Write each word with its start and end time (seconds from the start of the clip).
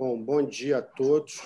Bom, 0.00 0.18
bom 0.18 0.42
dia 0.42 0.78
a 0.78 0.82
todos. 0.82 1.42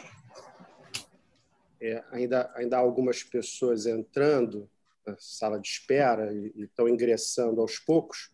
É, 1.81 2.05
ainda, 2.13 2.53
ainda 2.55 2.77
há 2.77 2.79
algumas 2.79 3.21
pessoas 3.21 3.85
entrando 3.85 4.71
na 5.05 5.17
sala 5.19 5.59
de 5.59 5.67
espera 5.67 6.33
e, 6.33 6.53
estão 6.63 6.89
ingressando 6.89 7.61
aos 7.61 7.81
poucos, 7.81 8.31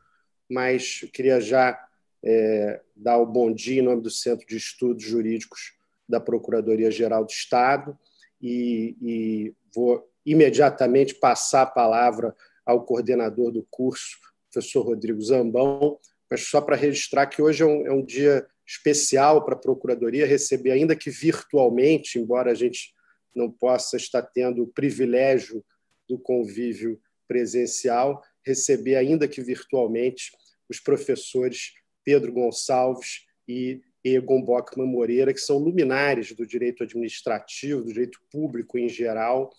mas 0.46 1.08
queria 1.14 1.40
já 1.40 1.88
é, 2.22 2.82
dar 2.94 3.16
o 3.16 3.24
bom 3.24 3.50
dia 3.50 3.80
em 3.80 3.82
nome 3.82 4.02
do 4.02 4.10
Centro 4.10 4.46
de 4.46 4.58
Estudos 4.58 5.04
Jurídicos 5.04 5.72
da 6.06 6.20
Procuradoria-Geral 6.20 7.24
do 7.24 7.30
Estado 7.30 7.98
e, 8.42 8.98
e 9.00 9.54
vou 9.74 10.06
imediatamente 10.26 11.14
passar 11.14 11.62
a 11.62 11.66
palavra 11.66 12.36
ao 12.66 12.84
coordenador 12.84 13.50
do 13.50 13.66
curso, 13.70 14.18
professor 14.52 14.82
Rodrigo 14.82 15.22
Zambão, 15.22 15.98
mas 16.30 16.42
só 16.42 16.60
para 16.60 16.76
registrar 16.76 17.26
que 17.26 17.40
hoje 17.40 17.62
é 17.62 17.66
um, 17.66 17.86
é 17.86 17.90
um 17.90 18.04
dia 18.04 18.46
especial 18.70 19.44
para 19.44 19.54
a 19.54 19.58
Procuradoria 19.58 20.24
receber, 20.24 20.70
ainda 20.70 20.94
que 20.94 21.10
virtualmente, 21.10 22.20
embora 22.20 22.52
a 22.52 22.54
gente 22.54 22.94
não 23.34 23.50
possa 23.50 23.96
estar 23.96 24.22
tendo 24.22 24.62
o 24.62 24.68
privilégio 24.68 25.64
do 26.08 26.16
convívio 26.16 27.00
presencial, 27.26 28.22
receber, 28.46 28.94
ainda 28.94 29.26
que 29.26 29.42
virtualmente, 29.42 30.30
os 30.68 30.78
professores 30.78 31.72
Pedro 32.04 32.32
Gonçalves 32.32 33.26
e 33.48 33.80
Egon 34.04 34.40
Bockman 34.42 34.86
Moreira, 34.86 35.34
que 35.34 35.40
são 35.40 35.58
luminares 35.58 36.32
do 36.32 36.46
direito 36.46 36.84
administrativo, 36.84 37.82
do 37.82 37.92
direito 37.92 38.20
público 38.30 38.78
em 38.78 38.88
geral, 38.88 39.50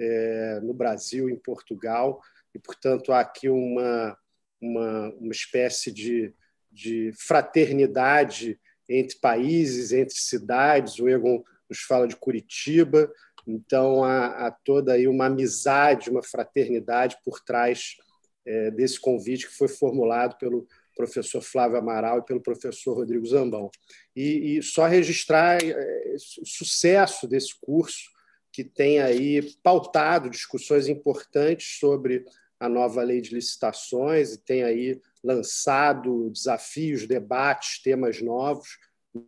é, 0.00 0.60
no 0.62 0.72
Brasil, 0.72 1.28
em 1.28 1.36
Portugal, 1.36 2.20
e, 2.54 2.58
portanto, 2.58 3.12
há 3.12 3.20
aqui 3.20 3.48
uma, 3.48 4.16
uma, 4.60 5.14
uma 5.14 5.32
espécie 5.32 5.92
de, 5.92 6.32
de 6.70 7.12
fraternidade 7.18 8.58
entre 8.90 9.16
países, 9.18 9.92
entre 9.92 10.14
cidades. 10.14 10.98
O 10.98 11.08
Egon 11.08 11.42
nos 11.68 11.80
fala 11.82 12.08
de 12.08 12.16
Curitiba, 12.16 13.10
então 13.46 14.02
há, 14.02 14.46
há 14.46 14.50
toda 14.50 14.94
aí 14.94 15.06
uma 15.06 15.26
amizade, 15.26 16.10
uma 16.10 16.22
fraternidade 16.22 17.16
por 17.24 17.40
trás 17.40 17.96
é, 18.44 18.70
desse 18.72 19.00
convite 19.00 19.46
que 19.46 19.54
foi 19.54 19.68
formulado 19.68 20.36
pelo 20.36 20.66
professor 20.96 21.40
Flávio 21.40 21.78
Amaral 21.78 22.18
e 22.18 22.24
pelo 22.24 22.42
professor 22.42 22.94
Rodrigo 22.94 23.24
Zambão. 23.24 23.70
E, 24.14 24.58
e 24.58 24.62
só 24.62 24.86
registrar 24.86 25.62
é, 25.62 26.14
o 26.42 26.46
sucesso 26.46 27.28
desse 27.28 27.54
curso, 27.60 28.10
que 28.52 28.64
tem 28.64 29.00
aí 29.00 29.42
pautado 29.62 30.28
discussões 30.28 30.88
importantes 30.88 31.78
sobre 31.78 32.24
a 32.58 32.68
nova 32.68 33.02
lei 33.02 33.20
de 33.20 33.32
licitações 33.32 34.34
e 34.34 34.38
tem 34.38 34.64
aí 34.64 35.00
lançado 35.22 36.30
desafios, 36.30 37.06
debates, 37.06 37.82
temas 37.82 38.20
novos. 38.20 38.78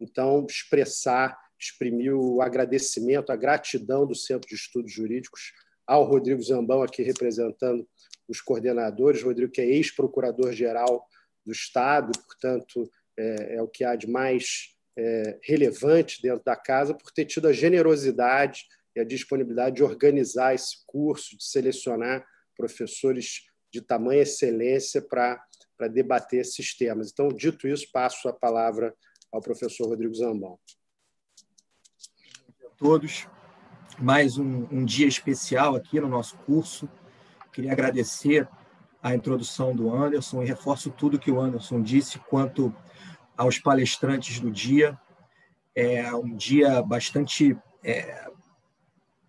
Então, 0.01 0.47
expressar, 0.49 1.39
exprimir 1.59 2.15
o 2.15 2.41
agradecimento, 2.41 3.31
a 3.31 3.37
gratidão 3.37 4.07
do 4.07 4.15
Centro 4.15 4.49
de 4.49 4.55
Estudos 4.55 4.93
Jurídicos 4.93 5.53
ao 5.87 6.05
Rodrigo 6.05 6.43
Zambão, 6.43 6.83
aqui 6.83 7.03
representando 7.03 7.87
os 8.29 8.41
coordenadores. 8.41 9.23
Rodrigo, 9.23 9.53
que 9.53 9.61
é 9.61 9.67
ex-procurador-geral 9.67 11.07
do 11.45 11.53
Estado, 11.53 12.13
portanto, 12.27 12.91
é, 13.19 13.57
é, 13.57 13.63
o 13.63 13.69
que 13.69 13.85
há 13.85 13.95
de 13.97 14.09
mais 14.09 14.75
é, 14.97 15.39
relevante 15.43 16.23
dentro 16.23 16.43
da 16.45 16.57
casa, 16.57 16.95
por 16.95 17.11
ter 17.11 17.25
tido 17.25 17.49
a 17.49 17.53
generosidade 17.53 18.65
e 18.95 19.01
a 19.01 19.05
disponibilidade 19.05 19.77
de 19.77 19.83
organizar 19.83 20.55
esse 20.55 20.85
curso, 20.87 21.37
de 21.37 21.45
selecionar 21.45 22.25
professores 22.57 23.43
de 23.73 23.81
tamanha 23.81 24.23
excelência 24.23 25.01
para 25.01 25.43
debater 25.89 26.41
esses 26.41 26.77
temas. 26.77 27.11
Então, 27.11 27.29
dito 27.29 27.67
isso, 27.69 27.87
passo 27.93 28.29
a 28.29 28.33
palavra 28.33 28.95
ao 29.33 29.41
professor 29.41 29.89
Rodrigo 29.89 30.15
Zambão. 30.15 30.59
A 32.65 32.69
todos, 32.77 33.27
mais 33.99 34.39
um, 34.39 34.67
um 34.71 34.85
dia 34.85 35.07
especial 35.07 35.75
aqui 35.75 36.01
no 36.01 36.09
nosso 36.09 36.37
curso. 36.39 36.89
Queria 37.53 37.73
agradecer 37.73 38.49
a 39.03 39.15
introdução 39.15 39.75
do 39.75 39.93
Anderson 39.93 40.43
e 40.43 40.47
reforço 40.47 40.91
tudo 40.91 41.19
que 41.19 41.31
o 41.31 41.41
Anderson 41.41 41.83
disse 41.83 42.19
quanto 42.19 42.75
aos 43.37 43.59
palestrantes 43.59 44.39
do 44.39 44.51
dia. 44.51 44.99
É 45.75 46.15
um 46.15 46.37
dia 46.37 46.83
bastante 46.83 47.57
é, 47.83 48.31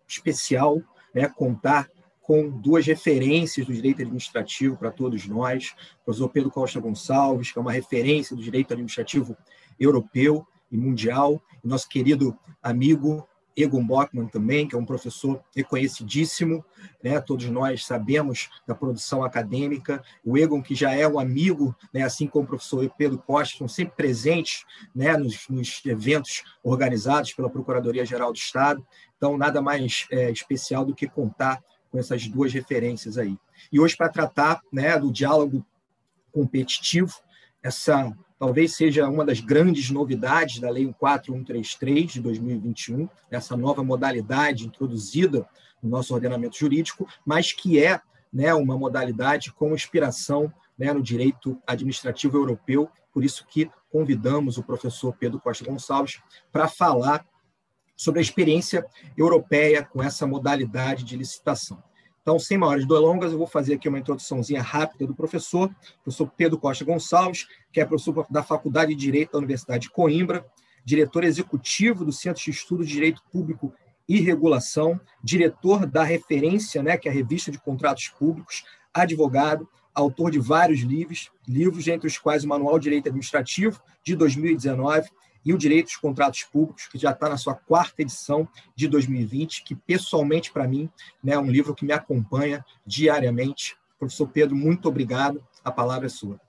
especial, 0.08 0.82
né, 1.14 1.28
contar 1.28 1.90
com 2.24 2.50
duas 2.50 2.86
referências 2.86 3.68
do 3.68 3.74
direito 3.74 4.02
administrativo 4.02 4.78
para 4.78 4.90
todos 4.90 5.28
nós, 5.28 5.76
o 6.02 6.06
professor 6.06 6.30
Pedro 6.30 6.50
Costa 6.50 6.80
Gonçalves, 6.80 7.52
que 7.52 7.60
é 7.60 7.62
uma 7.62 7.72
referência 7.72 8.36
do 8.36 8.42
direito 8.42 8.74
administrativo 8.74 9.38
europeu 9.80 10.48
e 10.72 10.78
mundial, 10.78 11.42
e 11.64 11.68
nosso 11.68 11.88
querido 11.88 12.36
amigo 12.62 13.28
Egon 13.56 13.86
Bockman 13.86 14.28
também, 14.28 14.68
que 14.68 14.76
é 14.76 14.78
um 14.78 14.86
professor 14.86 15.44
reconhecidíssimo, 15.56 16.66
né? 17.04 17.20
todos 17.20 17.46
nós 17.50 17.86
sabemos 17.86 18.50
da 18.66 18.74
produção 18.74 19.24
acadêmica, 19.24 20.04
o 20.24 20.38
Egon, 20.38 20.62
que 20.62 20.74
já 20.74 20.94
é 20.94 21.08
um 21.08 21.20
amigo, 21.20 21.76
né? 21.94 22.04
assim 22.04 22.26
como 22.26 22.46
o 22.46 22.48
professor 22.48 22.90
Pedro 22.98 23.18
Costa, 23.20 23.58
são 23.58 23.68
sempre 23.68 23.96
presentes 23.96 24.66
né? 24.96 25.16
nos, 25.18 25.48
nos 25.50 25.82
eventos 25.86 26.44
organizados 26.64 27.34
pela 27.34 27.50
Procuradoria-Geral 27.50 28.32
do 28.32 28.38
Estado, 28.38 28.86
então 29.18 29.38
nada 29.38 29.62
mais 29.62 30.08
é, 30.12 30.32
especial 30.32 30.84
do 30.86 30.96
que 30.96 31.08
contar 31.08 31.62
com 31.94 32.00
essas 32.00 32.28
duas 32.28 32.52
referências 32.52 33.20
aí. 33.20 33.38
E 33.72 33.80
hoje, 33.80 33.96
para 33.96 34.10
tratar 34.10 34.64
né, 34.72 34.98
do 34.98 35.12
diálogo 35.12 35.64
competitivo, 36.32 37.14
essa 37.62 38.12
talvez 38.40 38.76
seja 38.76 39.08
uma 39.08 39.24
das 39.24 39.40
grandes 39.40 39.92
novidades 39.92 40.60
da 40.60 40.72
Lei 40.72 40.92
14133 40.92 42.14
de 42.14 42.20
2021, 42.20 43.08
essa 43.30 43.56
nova 43.56 43.84
modalidade 43.84 44.66
introduzida 44.66 45.48
no 45.84 45.90
nosso 45.90 46.16
ordenamento 46.16 46.58
jurídico, 46.58 47.08
mas 47.24 47.54
que 47.54 47.82
é 47.82 48.02
né, 48.34 48.52
uma 48.56 48.76
modalidade 48.76 49.54
com 49.54 49.76
inspiração 49.76 50.52
né, 50.76 50.92
no 50.92 51.02
direito 51.02 51.62
administrativo 51.68 52.36
europeu, 52.36 52.90
por 53.14 53.24
isso 53.24 53.46
que 53.48 53.70
convidamos 53.92 54.58
o 54.58 54.64
professor 54.64 55.16
Pedro 55.16 55.40
Costa 55.40 55.64
Gonçalves 55.64 56.20
para 56.52 56.68
falar 56.68 57.24
sobre 58.04 58.20
a 58.20 58.22
experiência 58.22 58.86
europeia 59.18 59.82
com 59.82 60.04
essa 60.04 60.28
modalidade 60.28 61.06
de 61.06 61.16
licitação. 61.16 61.82
Então, 62.22 62.38
sem 62.38 62.58
maiores 62.58 62.86
delongas, 62.86 63.32
eu 63.32 63.38
vou 63.38 63.48
fazer 63.48 63.76
aqui 63.76 63.88
uma 63.88 63.98
introduçãozinha 64.00 64.62
rápida 64.62 65.08
do 65.08 65.16
professor, 65.16 65.74
professor 66.04 66.30
Pedro 66.36 66.58
Costa 66.58 66.84
Gonçalves, 66.84 67.48
que 67.72 67.80
é 67.80 67.86
professor 67.86 68.26
da 68.30 68.44
Faculdade 68.44 68.94
de 68.94 69.00
Direito 69.00 69.32
da 69.32 69.38
Universidade 69.38 69.84
de 69.84 69.90
Coimbra, 69.90 70.46
diretor 70.84 71.24
executivo 71.24 72.04
do 72.04 72.12
Centro 72.12 72.44
de 72.44 72.52
Estudos 72.52 72.88
de 72.88 72.94
Direito 72.94 73.22
Público 73.32 73.74
e 74.08 74.20
Regulação, 74.20 75.00
diretor 75.24 75.86
da 75.86 76.04
Referência, 76.04 76.84
né, 76.84 76.98
que 76.98 77.08
é 77.08 77.12
a 77.12 77.14
Revista 77.14 77.52
de 77.52 77.58
Contratos 77.58 78.10
Públicos, 78.10 78.66
advogado, 78.94 79.68
autor 79.96 80.30
de 80.30 80.40
vários 80.40 80.82
livros, 80.82 81.32
livros 81.48 81.88
entre 81.88 82.08
os 82.08 82.18
quais 82.18 82.44
o 82.44 82.50
Manual 82.50 82.78
de 82.80 82.84
Direito 82.84 83.08
Administrativo, 83.08 83.82
de 84.04 84.14
2019, 84.14 85.10
e 85.46 85.54
o 85.54 85.58
Direito 85.58 85.86
dos 85.86 85.98
Contratos 85.98 86.44
Públicos, 86.44 86.88
que 86.88 86.98
já 86.98 87.12
está 87.12 87.30
na 87.30 87.38
sua 87.38 87.56
quarta 87.56 88.02
edição 88.02 88.48
de 88.76 88.88
2020, 88.88 89.64
que 89.64 89.76
pessoalmente 89.76 90.52
para 90.52 90.68
mim 90.68 90.90
né, 91.24 91.34
é 91.34 91.40
um 91.40 91.50
livro 91.50 91.76
que 91.76 91.86
me 91.86 91.94
acompanha 91.94 92.66
diariamente. 92.86 93.78
Professor 94.00 94.28
Pedro, 94.28 94.56
muito 94.56 94.88
obrigado. 94.88 95.46
A 95.64 95.72
palavra 95.72 96.08
é 96.08 96.10
sua. 96.10 96.40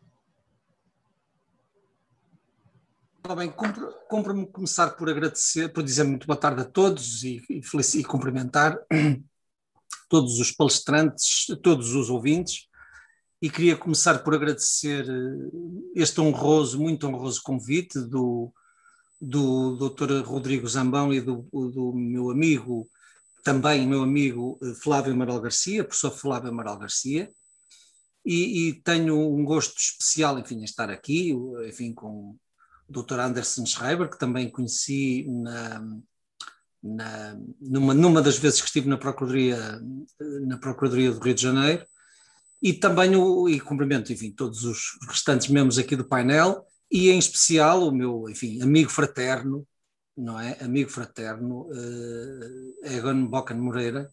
Tá 3.22 3.34
bem, 3.34 3.50
cumpre-me 4.08 4.46
começar 4.46 4.90
por 4.90 5.08
agradecer, 5.08 5.72
por 5.72 5.82
dizer 5.82 6.04
muito 6.04 6.26
boa 6.26 6.36
tarde 6.36 6.60
a 6.60 6.64
todos 6.64 7.24
e, 7.24 7.42
e, 7.48 7.62
e 7.98 8.04
cumprimentar 8.04 8.78
todos 10.10 10.38
os 10.38 10.52
palestrantes, 10.52 11.46
todos 11.62 11.94
os 11.94 12.10
ouvintes, 12.10 12.68
e 13.40 13.48
queria 13.48 13.76
começar 13.76 14.18
por 14.18 14.34
agradecer 14.34 15.08
eh, 15.08 15.50
este 15.94 16.20
honroso, 16.20 16.78
muito 16.78 17.06
honroso 17.06 17.42
convite 17.42 17.98
do, 17.98 18.52
do 19.20 19.76
Dr. 19.76 20.22
Rodrigo 20.24 20.68
Zambão 20.68 21.12
e 21.12 21.20
do, 21.20 21.48
do 21.52 21.92
meu 21.94 22.30
amigo, 22.30 22.88
também 23.42 23.86
meu 23.86 24.02
amigo 24.02 24.58
eh, 24.62 24.74
Flávio 24.74 25.12
Amaral 25.12 25.40
Garcia, 25.40 25.84
professor 25.84 26.10
Flávio 26.10 26.50
Amaral 26.50 26.78
Garcia, 26.78 27.30
e, 28.24 28.68
e, 28.68 28.72
tenho 28.82 29.18
um 29.18 29.44
gosto 29.44 29.76
especial, 29.78 30.38
enfim, 30.38 30.60
em 30.60 30.64
estar 30.64 30.88
aqui, 30.88 31.30
enfim, 31.68 31.92
com 31.92 32.34
o 32.88 33.02
Dr. 33.02 33.20
Anderson 33.20 33.66
Schreiber, 33.66 34.08
que 34.08 34.18
também 34.18 34.48
conheci 34.48 35.26
na, 35.28 35.86
na, 36.82 37.38
numa, 37.60 37.92
numa 37.92 38.22
das 38.22 38.38
vezes 38.38 38.62
que 38.62 38.66
estive 38.66 38.88
na 38.88 38.96
Procuradoria, 38.96 39.78
na 40.46 40.56
Procuradoria 40.56 41.12
do 41.12 41.20
Rio 41.20 41.34
de 41.34 41.42
Janeiro, 41.42 41.86
e 42.62 42.72
também 42.72 43.14
o, 43.14 43.46
e 43.46 43.60
cumprimento, 43.60 44.10
enfim, 44.10 44.30
todos 44.30 44.64
os 44.64 44.98
restantes 45.06 45.48
membros 45.48 45.78
aqui 45.78 45.94
do 45.94 46.08
painel, 46.08 46.66
e 46.94 47.10
em 47.10 47.18
especial 47.18 47.88
o 47.88 47.90
meu, 47.90 48.30
enfim, 48.30 48.62
amigo 48.62 48.88
fraterno, 48.88 49.66
não 50.16 50.38
é? 50.38 50.56
Amigo 50.60 50.88
fraterno, 50.88 51.62
uh, 51.62 52.86
Egon 52.86 53.26
Bocan 53.26 53.56
Moreira. 53.56 54.08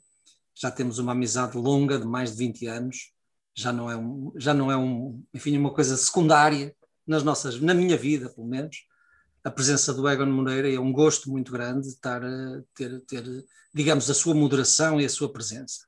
Já 0.55 0.71
temos 0.71 0.97
uma 0.97 1.11
amizade 1.11 1.55
longa 1.55 1.99
de 1.99 2.07
mais 2.07 2.31
de 2.31 2.37
20 2.37 2.65
anos. 2.65 3.13
Já 3.55 3.71
não 3.71 3.91
é 3.91 3.95
um, 3.95 4.33
já 4.35 4.51
não 4.51 4.71
é 4.71 4.75
um, 4.75 5.23
enfim, 5.31 5.55
uma 5.59 5.71
coisa 5.71 5.95
secundária 5.95 6.75
nas 7.05 7.21
nossas, 7.21 7.61
na 7.61 7.75
minha 7.75 7.95
vida, 7.95 8.29
pelo 8.29 8.47
menos. 8.47 8.77
a 9.43 9.51
presença 9.51 9.93
do 9.93 10.09
Egon 10.09 10.25
Moreira. 10.25 10.73
É 10.73 10.79
um 10.79 10.91
gosto 10.91 11.29
muito 11.29 11.51
grande 11.51 11.87
estar 11.87 12.25
a 12.25 12.63
ter, 12.73 12.99
ter, 13.01 13.23
digamos, 13.71 14.09
a 14.09 14.13
sua 14.15 14.33
moderação 14.33 14.99
e 14.99 15.05
a 15.05 15.09
sua 15.09 15.31
presença. 15.31 15.85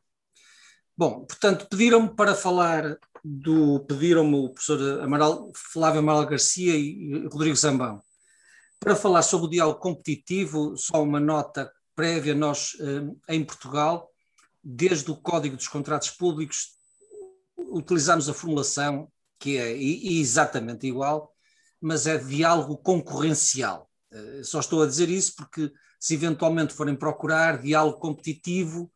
Bom, 0.95 1.25
portanto, 1.25 1.67
pediram-me 1.67 2.15
para 2.15 2.35
falar 2.35 2.99
do. 3.23 3.79
Pediram-me 3.81 4.35
o 4.35 4.49
professor 4.49 5.01
Amaral, 5.01 5.51
Flávio 5.55 5.99
Amaral 5.99 6.25
Garcia 6.25 6.75
e 6.75 7.27
Rodrigo 7.27 7.55
Zambão 7.55 8.01
para 8.83 8.95
falar 8.97 9.21
sobre 9.21 9.47
o 9.47 9.49
diálogo 9.49 9.79
competitivo, 9.79 10.75
só 10.75 11.01
uma 11.01 11.19
nota 11.19 11.71
prévia: 11.95 12.35
nós, 12.35 12.75
eh, 12.79 13.33
em 13.33 13.43
Portugal, 13.43 14.11
desde 14.61 15.09
o 15.09 15.15
Código 15.15 15.55
dos 15.55 15.69
Contratos 15.69 16.09
Públicos, 16.09 16.77
utilizamos 17.57 18.27
a 18.27 18.33
formulação 18.33 19.09
que 19.39 19.57
é 19.57 19.71
exatamente 19.71 20.85
igual, 20.85 21.33
mas 21.81 22.07
é 22.07 22.17
diálogo 22.17 22.77
concorrencial. 22.77 23.89
Eh, 24.11 24.41
só 24.43 24.59
estou 24.59 24.83
a 24.83 24.87
dizer 24.87 25.09
isso 25.09 25.33
porque, 25.37 25.71
se 25.97 26.15
eventualmente 26.15 26.73
forem 26.73 26.95
procurar 26.95 27.61
diálogo 27.61 27.99
competitivo, 27.99 28.91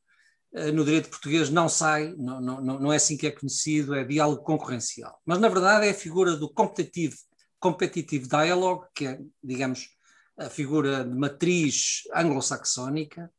no 0.74 0.86
direito 0.86 1.10
português 1.10 1.50
não 1.50 1.68
sai, 1.70 2.14
não, 2.18 2.40
não, 2.40 2.62
não 2.62 2.94
é 2.94 2.96
assim 2.96 3.18
que 3.18 3.28
é 3.28 3.32
conhecido, 3.32 3.94
é 3.94 4.04
diálogo 4.04 4.44
concorrencial. 4.44 5.20
Mas, 5.26 5.40
na 5.40 5.50
verdade, 5.50 5.86
é 5.86 5.92
a 5.92 5.94
figura 5.94 6.36
do 6.36 6.52
competitive, 6.52 7.18
competitive 7.60 8.28
dialogue, 8.28 8.88
que 8.96 9.08
é, 9.08 9.20
digamos, 9.44 9.90
a 10.38 10.50
figura 10.50 11.04
de 11.04 11.16
matriz 11.16 12.04
anglo-saxónica, 12.14 13.32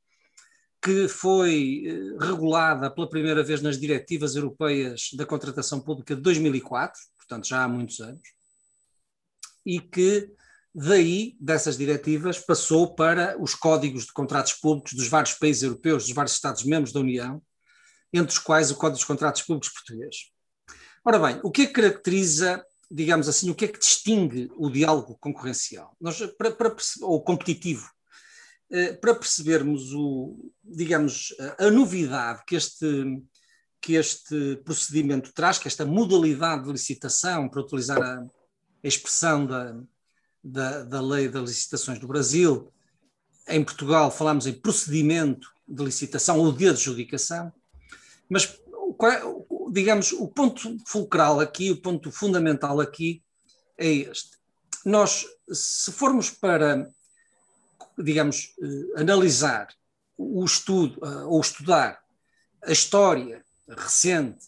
que 0.82 1.08
foi 1.08 1.84
eh, 1.86 2.24
regulada 2.24 2.90
pela 2.90 3.08
primeira 3.08 3.42
vez 3.42 3.60
nas 3.62 3.78
diretivas 3.80 4.36
europeias 4.36 5.10
da 5.14 5.26
contratação 5.26 5.80
pública 5.80 6.14
de 6.14 6.22
2004, 6.22 7.00
portanto 7.16 7.48
já 7.48 7.64
há 7.64 7.68
muitos 7.68 8.00
anos, 8.00 8.22
e 9.66 9.80
que 9.80 10.30
daí, 10.78 11.36
dessas 11.40 11.76
diretivas, 11.76 12.38
passou 12.38 12.94
para 12.94 13.36
os 13.42 13.54
códigos 13.54 14.06
de 14.06 14.12
contratos 14.12 14.52
públicos 14.52 14.92
dos 14.92 15.08
vários 15.08 15.34
países 15.34 15.64
europeus, 15.64 16.04
dos 16.04 16.14
vários 16.14 16.34
Estados-membros 16.34 16.92
da 16.92 17.00
União, 17.00 17.42
entre 18.12 18.32
os 18.32 18.38
quais 18.38 18.70
o 18.70 18.76
Código 18.76 18.96
dos 18.96 19.04
Contratos 19.04 19.42
Públicos 19.42 19.70
português. 19.70 20.30
Ora 21.04 21.18
bem, 21.18 21.40
o 21.42 21.50
que 21.50 21.62
é 21.62 21.66
que 21.66 21.72
caracteriza, 21.72 22.64
digamos 22.88 23.28
assim, 23.28 23.50
o 23.50 23.54
que 23.56 23.64
é 23.64 23.68
que 23.68 23.78
distingue 23.78 24.50
o 24.56 24.70
diálogo 24.70 25.18
concorrencial? 25.18 25.96
Nós, 26.00 26.20
para, 26.38 26.52
para, 26.52 26.76
ou 27.02 27.22
competitivo, 27.22 27.90
eh, 28.70 28.92
para 28.92 29.16
percebermos 29.16 29.92
o, 29.92 30.52
digamos, 30.62 31.34
a 31.58 31.70
novidade 31.70 32.42
que 32.46 32.54
este, 32.54 33.20
que 33.80 33.94
este 33.94 34.56
procedimento 34.64 35.32
traz, 35.32 35.58
que 35.58 35.66
esta 35.66 35.84
modalidade 35.84 36.64
de 36.64 36.72
licitação, 36.72 37.48
para 37.48 37.62
utilizar 37.62 38.00
a, 38.00 38.20
a 38.20 38.88
expressão 38.88 39.44
da, 39.44 39.74
da, 40.42 40.84
da 40.84 41.00
lei 41.00 41.28
das 41.28 41.48
licitações 41.48 41.98
do 41.98 42.08
Brasil, 42.08 42.72
em 43.48 43.64
Portugal 43.64 44.10
falamos 44.10 44.46
em 44.46 44.52
procedimento 44.52 45.48
de 45.66 45.84
licitação 45.84 46.38
ou 46.38 46.52
de 46.52 46.68
adjudicação, 46.68 47.52
mas 48.28 48.58
digamos, 49.70 50.12
o 50.12 50.26
ponto 50.26 50.76
fulcral 50.86 51.40
aqui, 51.40 51.70
o 51.70 51.80
ponto 51.80 52.10
fundamental 52.10 52.80
aqui 52.80 53.22
é 53.76 53.86
este. 53.86 54.38
Nós, 54.84 55.26
se 55.52 55.92
formos 55.92 56.30
para 56.30 56.90
digamos, 58.02 58.54
eh, 58.62 59.00
analisar 59.00 59.68
o 60.16 60.44
estudo 60.44 60.98
eh, 61.04 61.24
ou 61.24 61.40
estudar 61.40 62.00
a 62.64 62.72
história 62.72 63.44
recente 63.68 64.46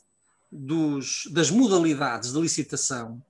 dos, 0.50 1.28
das 1.32 1.50
modalidades 1.50 2.32
de 2.32 2.40
licitação, 2.40 3.22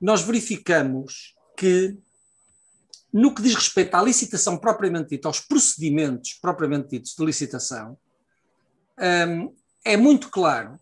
nós 0.00 0.22
verificamos 0.22 1.33
que, 1.56 1.96
no 3.12 3.34
que 3.34 3.42
diz 3.42 3.54
respeito 3.54 3.94
à 3.94 4.02
licitação 4.02 4.56
propriamente 4.56 5.10
dita, 5.10 5.28
aos 5.28 5.40
procedimentos 5.40 6.34
propriamente 6.34 6.90
ditos 6.90 7.14
de 7.16 7.24
licitação, 7.24 7.96
hum, 9.28 9.54
é 9.84 9.96
muito 9.96 10.30
claro 10.30 10.78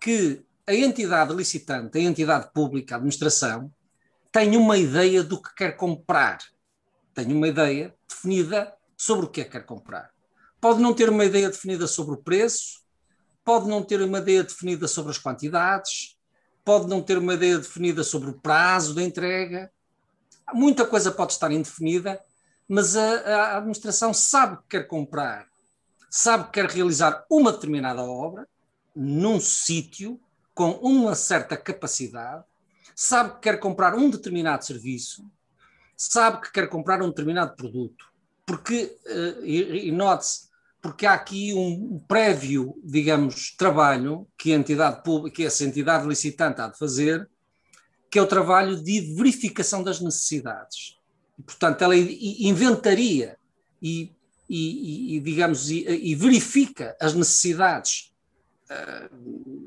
que 0.00 0.42
a 0.66 0.74
entidade 0.74 1.34
licitante, 1.34 1.98
a 1.98 2.00
entidade 2.00 2.50
pública, 2.52 2.94
a 2.94 2.98
administração, 2.98 3.72
tem 4.32 4.56
uma 4.56 4.76
ideia 4.76 5.22
do 5.22 5.40
que 5.40 5.54
quer 5.54 5.76
comprar 5.76 6.38
tem 7.16 7.32
uma 7.32 7.48
ideia 7.48 7.94
definida 8.06 8.74
sobre 8.94 9.24
o 9.24 9.28
que 9.30 9.40
é 9.40 9.44
que 9.44 9.52
quer 9.52 9.64
comprar. 9.64 10.10
Pode 10.60 10.82
não 10.82 10.92
ter 10.92 11.08
uma 11.08 11.24
ideia 11.24 11.48
definida 11.48 11.86
sobre 11.86 12.14
o 12.14 12.18
preço, 12.18 12.82
pode 13.42 13.66
não 13.66 13.82
ter 13.82 14.02
uma 14.02 14.18
ideia 14.18 14.42
definida 14.42 14.86
sobre 14.86 15.12
as 15.12 15.18
quantidades, 15.18 16.18
pode 16.62 16.86
não 16.86 17.00
ter 17.00 17.16
uma 17.16 17.32
ideia 17.32 17.58
definida 17.58 18.04
sobre 18.04 18.28
o 18.28 18.38
prazo 18.38 18.94
da 18.94 19.02
entrega. 19.02 19.72
Muita 20.52 20.86
coisa 20.86 21.10
pode 21.10 21.32
estar 21.32 21.50
indefinida, 21.50 22.20
mas 22.68 22.96
a, 22.96 23.10
a 23.10 23.56
administração 23.58 24.14
sabe 24.14 24.56
que 24.58 24.78
quer 24.78 24.86
comprar, 24.86 25.46
sabe 26.10 26.44
que 26.44 26.52
quer 26.52 26.66
realizar 26.66 27.24
uma 27.30 27.52
determinada 27.52 28.02
obra 28.02 28.48
num 28.94 29.40
sítio 29.40 30.20
com 30.54 30.70
uma 30.72 31.14
certa 31.14 31.56
capacidade, 31.56 32.44
sabe 32.94 33.34
que 33.34 33.40
quer 33.40 33.60
comprar 33.60 33.94
um 33.94 34.08
determinado 34.08 34.64
serviço 34.64 35.24
sabe 35.96 36.42
que 36.42 36.52
quer 36.52 36.68
comprar 36.68 37.02
um 37.02 37.08
determinado 37.08 37.56
produto. 37.56 38.04
Porque, 38.44 38.96
uh, 39.06 39.44
e, 39.44 39.88
e 39.88 39.92
note-se, 39.92 40.46
porque 40.80 41.06
há 41.06 41.14
aqui 41.14 41.52
um 41.54 41.98
prévio, 42.06 42.78
digamos, 42.84 43.56
trabalho 43.56 44.28
que 44.38 44.52
a 44.52 44.56
entidade 44.56 45.02
pública, 45.02 45.36
que 45.36 45.44
essa 45.44 45.64
entidade 45.64 46.06
licitante 46.06 46.60
há 46.60 46.68
de 46.68 46.78
fazer, 46.78 47.28
que 48.16 48.20
é 48.20 48.22
o 48.22 48.26
trabalho 48.26 48.82
de 48.82 49.14
verificação 49.14 49.82
das 49.82 50.00
necessidades. 50.00 50.96
E, 51.38 51.42
portanto, 51.42 51.82
ela 51.82 51.94
inventaria 51.94 53.36
e, 53.82 54.10
e, 54.48 55.16
e 55.16 55.20
digamos, 55.20 55.68
e, 55.68 56.14
verifica 56.14 56.96
as 56.98 57.12
necessidades 57.12 58.14
uh, 58.70 59.14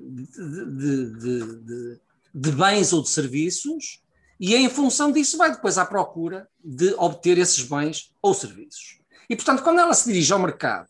de, 0.09 1.15
de, 1.15 1.59
de, 1.59 1.99
de, 2.33 2.51
bens 2.53 2.91
ou 2.91 3.03
de 3.03 3.09
serviços 3.09 4.01
e 4.39 4.55
em 4.55 4.67
função 4.67 5.11
disso 5.11 5.37
vai 5.37 5.51
depois 5.51 5.77
à 5.77 5.85
procura 5.85 6.49
de 6.59 6.95
obter 6.95 7.37
esses 7.37 7.61
bens 7.61 8.11
ou 8.19 8.33
serviços. 8.33 8.99
E, 9.29 9.35
portanto, 9.35 9.61
quando 9.61 9.79
ela 9.79 9.93
se 9.93 10.11
dirige 10.11 10.33
ao 10.33 10.39
mercado, 10.39 10.89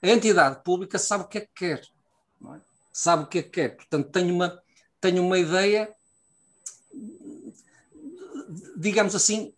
a 0.00 0.06
entidade 0.06 0.62
pública 0.62 1.00
sabe 1.00 1.24
o 1.24 1.26
que 1.26 1.38
é 1.38 1.40
que 1.40 1.52
quer. 1.52 1.80
É? 1.80 2.60
Sabe 2.92 3.24
o 3.24 3.26
que 3.26 3.38
é 3.38 3.42
que 3.42 3.50
quer. 3.50 3.74
Portanto, 3.74 4.08
tem 4.12 4.30
uma, 4.30 4.62
tem 5.00 5.18
uma 5.18 5.36
ideia, 5.36 5.92
digamos 8.76 9.14
assim, 9.14 9.52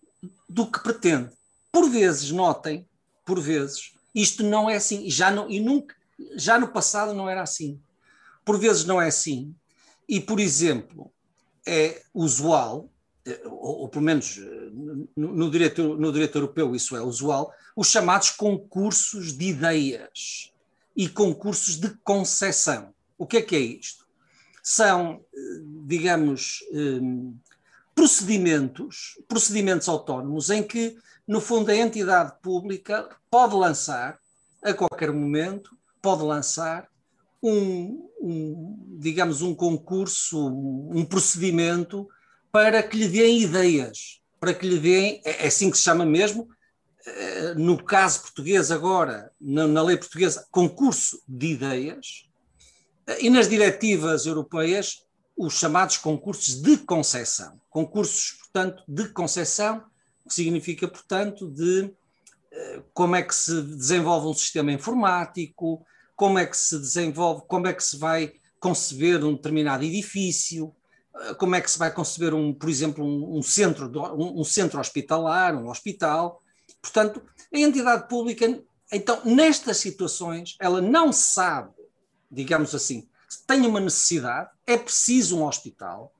do 0.48 0.70
que 0.70 0.82
pretende. 0.82 1.30
Por 1.72 1.88
vezes, 1.90 2.30
notem, 2.30 2.86
por 3.24 3.40
vezes, 3.40 3.92
isto 4.14 4.42
não 4.42 4.68
é 4.68 4.76
assim, 4.76 5.08
já, 5.10 5.30
não, 5.30 5.50
e 5.50 5.60
nunca, 5.60 5.94
já 6.36 6.58
no 6.58 6.68
passado 6.68 7.12
não 7.14 7.28
era 7.28 7.42
assim. 7.42 7.80
Por 8.44 8.58
vezes 8.58 8.84
não 8.84 9.00
é 9.00 9.08
assim. 9.08 9.54
E, 10.08 10.20
por 10.20 10.40
exemplo, 10.40 11.12
é 11.66 12.02
usual 12.14 12.88
ou, 13.44 13.80
ou 13.80 13.88
pelo 13.88 14.04
menos 14.04 14.38
eh, 14.38 14.70
no, 15.16 15.34
no, 15.34 15.50
direito, 15.50 15.96
no 15.96 16.12
direito 16.12 16.38
europeu 16.38 16.74
isso 16.74 16.96
é 16.96 17.02
usual, 17.02 17.52
os 17.76 17.88
chamados 17.88 18.30
concursos 18.30 19.36
de 19.36 19.46
ideias 19.46 20.52
e 20.96 21.08
concursos 21.08 21.76
de 21.76 21.90
concessão. 22.02 22.92
O 23.16 23.26
que 23.26 23.38
é 23.38 23.42
que 23.42 23.56
é 23.56 23.60
isto? 23.60 24.06
São, 24.62 25.20
eh, 25.34 25.38
digamos, 25.86 26.60
eh, 26.72 27.00
procedimentos, 27.98 29.20
procedimentos 29.26 29.88
autónomos 29.88 30.50
em 30.50 30.62
que, 30.62 30.96
no 31.26 31.40
fundo, 31.40 31.68
a 31.68 31.74
entidade 31.74 32.32
pública 32.40 33.08
pode 33.28 33.56
lançar, 33.56 34.16
a 34.62 34.72
qualquer 34.72 35.12
momento, 35.12 35.76
pode 36.00 36.22
lançar 36.22 36.86
um, 37.42 38.08
um 38.20 38.96
digamos, 39.00 39.42
um 39.42 39.52
concurso, 39.52 40.46
um 40.46 41.04
procedimento 41.04 42.08
para 42.52 42.84
que 42.84 42.96
lhe 42.96 43.08
deem 43.08 43.42
ideias, 43.42 44.20
para 44.38 44.54
que 44.54 44.64
lhe 44.64 44.78
deem, 44.78 45.20
é, 45.24 45.44
é 45.44 45.48
assim 45.48 45.68
que 45.68 45.76
se 45.76 45.82
chama 45.82 46.06
mesmo, 46.06 46.48
eh, 47.04 47.54
no 47.56 47.82
caso 47.82 48.22
português 48.22 48.70
agora, 48.70 49.32
na, 49.40 49.82
lei 49.82 49.96
portuguesa, 49.96 50.46
concurso 50.52 51.20
de 51.26 51.48
ideias, 51.48 52.28
eh, 53.08 53.24
e 53.24 53.30
nas 53.30 53.48
diretivas 53.48 54.24
europeias, 54.24 55.02
os 55.38 55.54
chamados 55.54 55.96
concursos 55.96 56.60
de 56.60 56.76
concessão. 56.78 57.60
Concursos, 57.70 58.32
portanto, 58.32 58.82
de 58.88 59.08
concessão, 59.08 59.84
que 60.26 60.34
significa, 60.34 60.88
portanto, 60.88 61.48
de 61.48 61.94
eh, 62.50 62.82
como 62.92 63.14
é 63.16 63.22
que 63.22 63.34
se 63.34 63.62
desenvolve 63.62 64.26
um 64.26 64.34
sistema 64.34 64.72
informático, 64.72 65.86
como 66.16 66.38
é 66.38 66.46
que 66.46 66.56
se 66.56 66.78
desenvolve, 66.78 67.44
como 67.46 67.68
é 67.68 67.72
que 67.72 67.82
se 67.82 67.96
vai 67.96 68.32
conceber 68.58 69.24
um 69.24 69.34
determinado 69.34 69.84
edifício, 69.84 70.74
como 71.38 71.54
é 71.54 71.60
que 71.60 71.70
se 71.70 71.78
vai 71.78 71.92
conceber, 71.92 72.34
um, 72.34 72.52
por 72.52 72.68
exemplo, 72.68 73.04
um, 73.04 73.42
centro, 73.42 73.90
um, 74.16 74.44
centro 74.44 74.80
hospitalar, 74.80 75.54
um 75.56 75.68
hospital. 75.68 76.42
Portanto, 76.80 77.22
a 77.52 77.58
entidade 77.58 78.08
pública, 78.08 78.62
então, 78.92 79.20
nestas 79.24 79.78
situações, 79.78 80.56
ela 80.60 80.80
não 80.80 81.12
sabe, 81.12 81.72
digamos 82.30 82.74
assim, 82.74 83.08
tem 83.46 83.66
uma 83.66 83.80
necessidade, 83.80 84.50
é 84.66 84.76
preciso 84.76 85.38
um 85.38 85.44
hospital, 85.44 86.12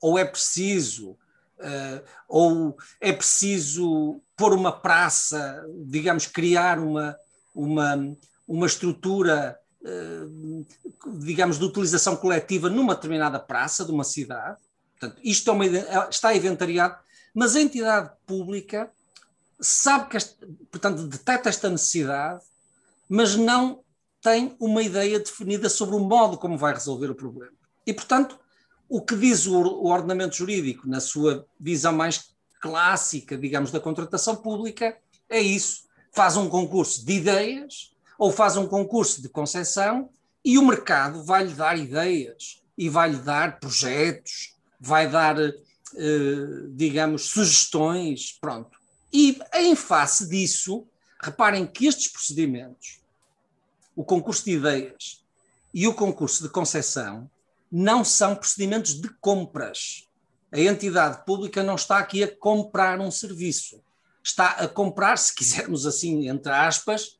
ou 0.00 0.18
é 0.18 0.24
preciso, 0.24 1.16
Uh, 1.56 2.04
ou 2.28 2.76
é 3.00 3.12
preciso 3.12 4.20
pôr 4.36 4.52
uma 4.52 4.72
praça, 4.72 5.64
digamos, 5.86 6.26
criar 6.26 6.80
uma, 6.80 7.16
uma, 7.54 8.16
uma 8.46 8.66
estrutura, 8.66 9.58
uh, 9.80 10.66
digamos, 11.20 11.56
de 11.56 11.64
utilização 11.64 12.16
coletiva 12.16 12.68
numa 12.68 12.96
determinada 12.96 13.38
praça 13.38 13.84
de 13.84 13.92
uma 13.92 14.02
cidade. 14.02 14.60
Portanto, 14.98 15.20
isto 15.22 15.48
é 15.48 15.52
uma, 15.54 15.64
está 16.10 16.34
inventariado, 16.34 16.98
mas 17.32 17.54
a 17.54 17.62
entidade 17.62 18.10
pública 18.26 18.90
sabe 19.60 20.08
que, 20.08 20.16
este, 20.16 20.44
portanto, 20.72 21.06
detecta 21.06 21.48
esta 21.48 21.70
necessidade, 21.70 22.42
mas 23.08 23.36
não 23.36 23.83
tem 24.24 24.56
uma 24.58 24.82
ideia 24.82 25.20
definida 25.20 25.68
sobre 25.68 25.94
o 25.94 26.00
modo 26.00 26.38
como 26.38 26.56
vai 26.56 26.72
resolver 26.72 27.10
o 27.10 27.14
problema. 27.14 27.52
E, 27.86 27.92
portanto, 27.92 28.40
o 28.88 29.02
que 29.02 29.14
diz 29.14 29.46
o, 29.46 29.54
o 29.54 29.88
ordenamento 29.88 30.34
jurídico, 30.34 30.88
na 30.88 30.98
sua 30.98 31.46
visão 31.60 31.92
mais 31.92 32.34
clássica, 32.58 33.36
digamos, 33.36 33.70
da 33.70 33.78
contratação 33.78 34.36
pública, 34.36 34.96
é 35.28 35.38
isso. 35.38 35.84
Faz 36.10 36.38
um 36.38 36.48
concurso 36.48 37.04
de 37.04 37.12
ideias 37.12 37.94
ou 38.18 38.32
faz 38.32 38.56
um 38.56 38.66
concurso 38.66 39.20
de 39.20 39.28
concessão 39.28 40.08
e 40.42 40.56
o 40.56 40.66
mercado 40.66 41.22
vai-lhe 41.22 41.52
dar 41.52 41.78
ideias 41.78 42.62
e 42.78 42.88
vai-lhe 42.88 43.18
dar 43.18 43.60
projetos, 43.60 44.54
vai 44.80 45.06
dar, 45.06 45.38
eh, 45.38 45.52
digamos, 46.70 47.26
sugestões, 47.26 48.38
pronto. 48.40 48.78
E 49.12 49.38
em 49.52 49.76
face 49.76 50.26
disso, 50.26 50.86
reparem 51.20 51.66
que 51.66 51.86
estes 51.86 52.08
procedimentos, 52.08 53.03
o 53.94 54.04
concurso 54.04 54.44
de 54.44 54.52
ideias 54.52 55.24
e 55.72 55.86
o 55.86 55.94
concurso 55.94 56.42
de 56.42 56.48
concessão, 56.48 57.30
não 57.70 58.04
são 58.04 58.36
procedimentos 58.36 58.94
de 59.00 59.08
compras. 59.20 60.08
A 60.52 60.60
entidade 60.60 61.24
pública 61.24 61.62
não 61.62 61.74
está 61.74 61.98
aqui 61.98 62.22
a 62.22 62.36
comprar 62.36 63.00
um 63.00 63.10
serviço. 63.10 63.82
Está 64.22 64.50
a 64.50 64.68
comprar, 64.68 65.18
se 65.18 65.34
quisermos 65.34 65.84
assim, 65.84 66.28
entre 66.28 66.52
aspas, 66.52 67.18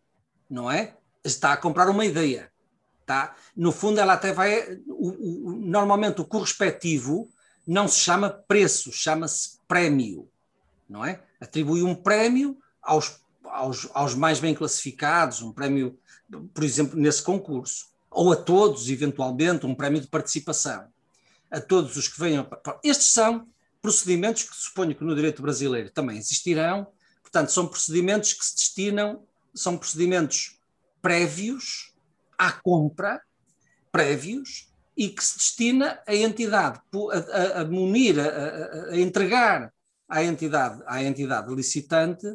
não 0.48 0.70
é? 0.70 0.96
Está 1.24 1.52
a 1.52 1.56
comprar 1.56 1.88
uma 1.88 2.04
ideia. 2.04 2.50
Tá? 3.04 3.34
No 3.56 3.72
fundo, 3.72 4.00
ela 4.00 4.14
até 4.14 4.32
vai. 4.32 4.80
O, 4.86 5.48
o, 5.48 5.52
normalmente, 5.52 6.20
o 6.20 6.24
correspectivo 6.24 7.28
não 7.66 7.88
se 7.88 7.98
chama 7.98 8.30
preço, 8.30 8.92
chama-se 8.92 9.58
prémio, 9.66 10.30
não 10.88 11.04
é? 11.04 11.22
atribui 11.40 11.82
um 11.82 11.94
prémio 11.94 12.58
aos, 12.82 13.20
aos, 13.44 13.88
aos 13.94 14.14
mais 14.14 14.40
bem 14.40 14.54
classificados, 14.54 15.42
um 15.42 15.52
prémio, 15.52 15.98
por 16.52 16.64
exemplo, 16.64 16.98
nesse 16.98 17.22
concurso, 17.22 17.86
ou 18.10 18.32
a 18.32 18.36
todos, 18.36 18.88
eventualmente, 18.88 19.66
um 19.66 19.74
prémio 19.74 20.00
de 20.00 20.06
participação, 20.06 20.86
a 21.50 21.60
todos 21.60 21.96
os 21.96 22.08
que 22.08 22.18
venham. 22.18 22.48
Estes 22.82 23.08
são 23.08 23.48
procedimentos 23.82 24.44
que 24.44 24.56
suponho 24.56 24.94
que 24.94 25.04
no 25.04 25.14
direito 25.14 25.42
brasileiro 25.42 25.90
também 25.90 26.16
existirão, 26.16 26.86
portanto, 27.22 27.50
são 27.50 27.66
procedimentos 27.66 28.32
que 28.32 28.44
se 28.44 28.56
destinam, 28.56 29.22
são 29.54 29.76
procedimentos 29.76 30.58
prévios 31.02 31.92
à 32.38 32.52
compra, 32.52 33.20
prévios, 33.92 34.72
e 34.96 35.08
que 35.08 35.22
se 35.24 35.36
destina 35.36 36.00
a 36.06 36.14
entidade 36.14 36.80
a, 37.12 37.60
a, 37.60 37.64
munir, 37.64 38.18
a, 38.18 38.90
a, 38.90 38.98
entregar 38.98 39.72
à 40.08 40.22
entidade, 40.22 40.82
à 40.86 41.02
entidade 41.02 41.52
licitante 41.54 42.26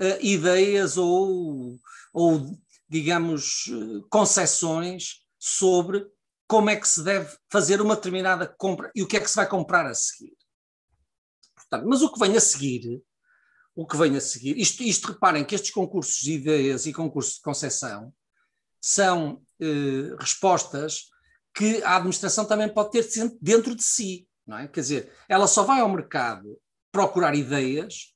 uh, 0.00 0.18
ideias 0.20 0.96
ou, 0.96 1.78
ou, 2.12 2.58
digamos, 2.88 3.70
concessões 4.10 5.24
sobre 5.38 6.06
como 6.46 6.70
é 6.70 6.76
que 6.76 6.88
se 6.88 7.02
deve 7.02 7.36
fazer 7.50 7.80
uma 7.80 7.96
determinada 7.96 8.46
compra 8.46 8.90
e 8.94 9.02
o 9.02 9.06
que 9.06 9.16
é 9.16 9.20
que 9.20 9.28
se 9.28 9.36
vai 9.36 9.48
comprar 9.48 9.86
a 9.86 9.94
seguir. 9.94 10.36
Portanto, 11.54 11.88
mas 11.88 12.02
o 12.02 12.12
que 12.12 12.18
vem 12.18 12.36
a 12.36 12.40
seguir, 12.40 13.02
o 13.74 13.86
que 13.86 13.96
vem 13.96 14.16
a 14.16 14.20
seguir, 14.20 14.58
isto, 14.58 14.82
isto 14.82 15.08
reparem 15.08 15.44
que 15.44 15.54
estes 15.54 15.70
concursos 15.70 16.20
de 16.20 16.34
ideias 16.34 16.86
e 16.86 16.92
concursos 16.92 17.34
de 17.34 17.40
concessão 17.40 18.12
são 18.80 19.42
eh, 19.60 20.14
respostas 20.18 21.08
que 21.54 21.82
a 21.82 21.96
administração 21.96 22.44
também 22.44 22.68
pode 22.68 22.90
ter 22.90 23.08
dentro 23.40 23.74
de 23.74 23.82
si, 23.82 24.28
não 24.46 24.58
é? 24.58 24.68
Quer 24.68 24.80
dizer, 24.80 25.12
ela 25.28 25.46
só 25.46 25.62
vai 25.62 25.80
ao 25.80 25.88
mercado 25.88 26.60
procurar 26.92 27.34
ideias 27.34 28.13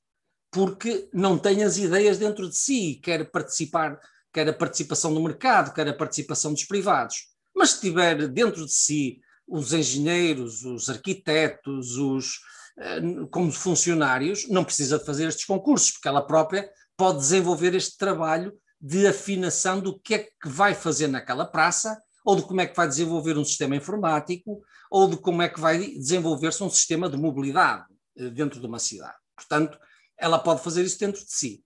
porque 0.51 1.09
não 1.13 1.39
tem 1.39 1.63
as 1.63 1.77
ideias 1.77 2.19
dentro 2.19 2.49
de 2.49 2.57
si, 2.57 3.01
quer 3.03 3.31
participar, 3.31 3.99
quer 4.33 4.49
a 4.49 4.53
participação 4.53 5.13
do 5.13 5.23
mercado, 5.23 5.75
quer 5.75 5.89
a 5.89 5.95
participação 5.95 6.53
dos 6.53 6.65
privados. 6.65 7.29
Mas 7.55 7.71
se 7.71 7.81
tiver 7.81 8.29
dentro 8.29 8.65
de 8.65 8.73
si 8.73 9.21
os 9.47 9.73
engenheiros, 9.73 10.65
os 10.65 10.89
arquitetos, 10.89 11.97
os 11.97 12.41
eh, 12.79 13.01
como 13.31 13.51
funcionários, 13.51 14.49
não 14.49 14.65
precisa 14.65 14.99
de 14.99 15.05
fazer 15.05 15.29
estes 15.29 15.45
concursos, 15.45 15.93
porque 15.93 16.09
ela 16.09 16.27
própria 16.27 16.71
pode 16.97 17.19
desenvolver 17.19 17.75
este 17.75 17.97
trabalho 17.97 18.53
de 18.81 19.07
afinação 19.07 19.81
do 19.81 19.99
que 19.99 20.15
é 20.15 20.19
que 20.19 20.49
vai 20.49 20.75
fazer 20.75 21.09
naquela 21.09 21.45
praça, 21.45 22.01
ou 22.25 22.37
de 22.37 22.43
como 22.43 22.61
é 22.61 22.67
que 22.67 22.77
vai 22.77 22.87
desenvolver 22.87 23.37
um 23.37 23.45
sistema 23.45 23.75
informático, 23.75 24.61
ou 24.91 25.09
de 25.09 25.17
como 25.17 25.43
é 25.43 25.49
que 25.49 25.61
vai 25.61 25.79
desenvolver-se 25.79 26.63
um 26.63 26.71
sistema 26.71 27.09
de 27.09 27.17
mobilidade. 27.17 27.85
Eh, 28.19 28.31
dentro 28.31 28.61
de 28.61 28.67
uma 28.67 28.79
cidade. 28.79 29.17
Portanto, 29.37 29.79
ela 30.19 30.39
pode 30.39 30.63
fazer 30.63 30.85
isso 30.85 30.99
dentro 30.99 31.25
de 31.25 31.33
si. 31.33 31.65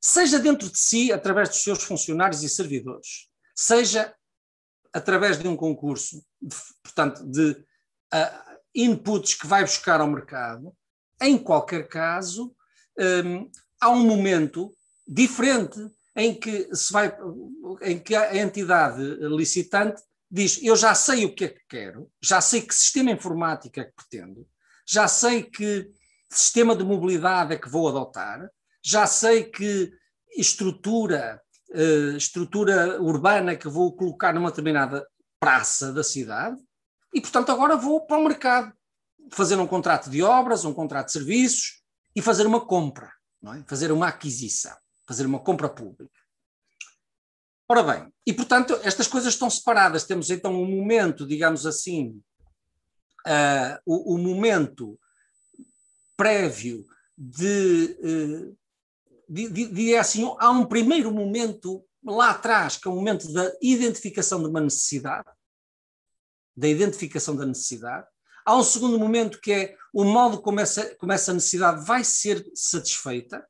Seja 0.00 0.38
dentro 0.38 0.68
de 0.70 0.78
si, 0.78 1.12
através 1.12 1.48
dos 1.48 1.62
seus 1.62 1.82
funcionários 1.82 2.42
e 2.42 2.48
servidores, 2.48 3.28
seja 3.54 4.14
através 4.92 5.38
de 5.38 5.46
um 5.46 5.56
concurso, 5.56 6.24
de, 6.40 6.56
portanto, 6.82 7.24
de 7.24 7.50
uh, 7.50 8.60
inputs 8.74 9.34
que 9.34 9.46
vai 9.46 9.62
buscar 9.62 10.00
ao 10.00 10.10
mercado, 10.10 10.74
em 11.20 11.36
qualquer 11.36 11.86
caso, 11.88 12.54
um, 12.98 13.50
há 13.80 13.90
um 13.90 14.04
momento 14.04 14.74
diferente 15.06 15.78
em 16.16 16.34
que 16.34 16.74
se 16.74 16.92
vai, 16.92 17.16
em 17.82 17.98
que 17.98 18.14
a 18.14 18.36
entidade 18.36 19.02
licitante 19.20 20.02
diz: 20.30 20.58
Eu 20.62 20.76
já 20.76 20.94
sei 20.94 21.24
o 21.24 21.34
que 21.34 21.44
é 21.44 21.48
que 21.48 21.62
quero, 21.68 22.10
já 22.22 22.40
sei 22.40 22.62
que 22.62 22.74
sistema 22.74 23.10
informático 23.10 23.78
é 23.80 23.84
que 23.84 23.92
pretendo, 23.92 24.46
já 24.86 25.06
sei 25.06 25.42
que 25.42 25.90
sistema 26.30 26.76
de 26.76 26.84
mobilidade 26.84 27.54
é 27.54 27.58
que 27.58 27.68
vou 27.68 27.88
adotar, 27.88 28.48
já 28.82 29.06
sei 29.06 29.44
que 29.44 29.92
estrutura, 30.36 31.40
uh, 31.70 32.16
estrutura 32.16 33.00
urbana 33.02 33.56
que 33.56 33.68
vou 33.68 33.94
colocar 33.94 34.32
numa 34.32 34.50
determinada 34.50 35.06
praça 35.38 35.92
da 35.92 36.04
cidade, 36.04 36.56
e 37.12 37.20
portanto 37.20 37.50
agora 37.50 37.76
vou 37.76 38.06
para 38.06 38.18
o 38.18 38.24
mercado 38.24 38.72
fazer 39.32 39.56
um 39.56 39.66
contrato 39.66 40.08
de 40.08 40.22
obras, 40.22 40.64
um 40.64 40.72
contrato 40.72 41.06
de 41.06 41.12
serviços 41.12 41.82
e 42.14 42.22
fazer 42.22 42.46
uma 42.46 42.64
compra, 42.64 43.12
é? 43.46 43.62
fazer 43.66 43.92
uma 43.92 44.08
aquisição, 44.08 44.76
fazer 45.06 45.26
uma 45.26 45.40
compra 45.40 45.68
pública. 45.68 46.20
Ora 47.68 47.82
bem, 47.84 48.12
e 48.26 48.32
portanto 48.32 48.78
estas 48.82 49.06
coisas 49.06 49.32
estão 49.32 49.48
separadas. 49.48 50.04
Temos 50.04 50.28
então 50.28 50.52
um 50.52 50.66
momento, 50.66 51.24
digamos 51.24 51.64
assim, 51.64 52.20
uh, 53.26 53.78
o, 53.86 54.14
o, 54.14 54.18
momento 54.18 54.98
prévio 56.20 56.84
de, 57.16 57.96
de, 59.26 59.48
de, 59.48 59.66
de, 59.68 59.96
assim, 59.96 60.30
há 60.38 60.50
um 60.50 60.66
primeiro 60.66 61.10
momento 61.10 61.82
lá 62.04 62.32
atrás, 62.32 62.76
que 62.76 62.86
é 62.86 62.90
o 62.90 62.94
momento 62.94 63.32
da 63.32 63.50
identificação 63.62 64.42
de 64.42 64.48
uma 64.50 64.60
necessidade, 64.60 65.30
da 66.54 66.68
identificação 66.68 67.34
da 67.34 67.46
necessidade. 67.46 68.06
Há 68.44 68.54
um 68.54 68.62
segundo 68.62 68.98
momento 68.98 69.40
que 69.40 69.50
é 69.50 69.76
o 69.94 70.04
modo 70.04 70.42
como 70.42 70.60
essa, 70.60 70.94
como 70.96 71.10
essa 71.10 71.32
necessidade 71.32 71.86
vai 71.86 72.04
ser 72.04 72.46
satisfeita. 72.54 73.42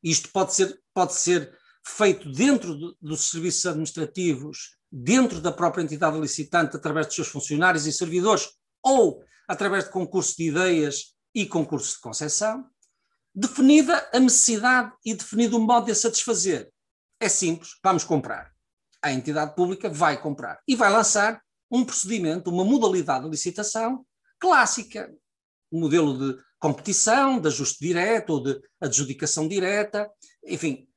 Isto 0.00 0.30
pode 0.30 0.54
ser, 0.54 0.80
pode 0.94 1.14
ser 1.14 1.52
feito 1.84 2.30
dentro 2.30 2.76
do, 2.76 2.96
dos 3.02 3.28
serviços 3.28 3.66
administrativos, 3.66 4.76
dentro 4.88 5.40
da 5.40 5.50
própria 5.50 5.82
entidade 5.82 6.20
licitante, 6.20 6.76
através 6.76 7.08
dos 7.08 7.16
seus 7.16 7.28
funcionários 7.28 7.88
e 7.88 7.92
servidores, 7.92 8.50
ou 8.84 9.20
através 9.48 9.86
de 9.86 9.90
concurso 9.90 10.36
de 10.36 10.44
ideias 10.44 11.13
e 11.34 11.46
concurso 11.46 11.96
de 11.96 12.00
concessão, 12.00 12.68
definida 13.34 14.08
a 14.12 14.20
necessidade 14.20 14.92
e 15.04 15.14
definido 15.14 15.56
o 15.56 15.60
modo 15.60 15.86
de 15.86 15.92
a 15.92 15.94
satisfazer. 15.94 16.70
É 17.18 17.28
simples, 17.28 17.70
vamos 17.82 18.04
comprar. 18.04 18.52
A 19.02 19.12
entidade 19.12 19.54
pública 19.54 19.88
vai 19.88 20.20
comprar 20.20 20.60
e 20.66 20.76
vai 20.76 20.90
lançar 20.90 21.42
um 21.70 21.84
procedimento, 21.84 22.50
uma 22.50 22.64
modalidade 22.64 23.24
de 23.24 23.30
licitação 23.30 24.06
clássica, 24.38 25.12
um 25.72 25.80
modelo 25.80 26.16
de 26.16 26.42
competição, 26.58 27.40
de 27.40 27.48
ajuste 27.48 27.84
direto 27.84 28.30
ou 28.30 28.42
de 28.42 28.60
adjudicação 28.80 29.48
direta, 29.48 30.10
enfim. 30.46 30.88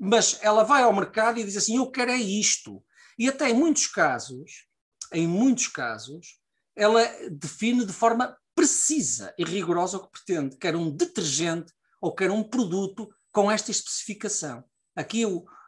Mas 0.00 0.38
ela 0.42 0.64
vai 0.64 0.82
ao 0.82 0.92
mercado 0.92 1.38
e 1.38 1.44
diz 1.44 1.56
assim: 1.56 1.76
Eu 1.76 1.90
quero 1.90 2.10
é 2.10 2.16
isto. 2.16 2.82
E 3.18 3.28
até 3.28 3.48
em 3.48 3.54
muitos 3.54 3.86
casos, 3.86 4.66
em 5.12 5.26
muitos 5.26 5.68
casos, 5.68 6.38
ela 6.74 7.02
define 7.30 7.84
de 7.86 7.92
forma 7.92 8.36
precisa 8.66 9.32
e 9.38 9.44
rigorosa 9.44 9.96
o 9.96 10.00
que 10.00 10.10
pretende, 10.10 10.56
quer 10.56 10.74
um 10.74 10.90
detergente 10.90 11.72
ou 12.00 12.12
quer 12.12 12.32
um 12.32 12.42
produto 12.42 13.08
com 13.30 13.48
esta 13.48 13.70
especificação. 13.70 14.64
Aqui 14.96 15.22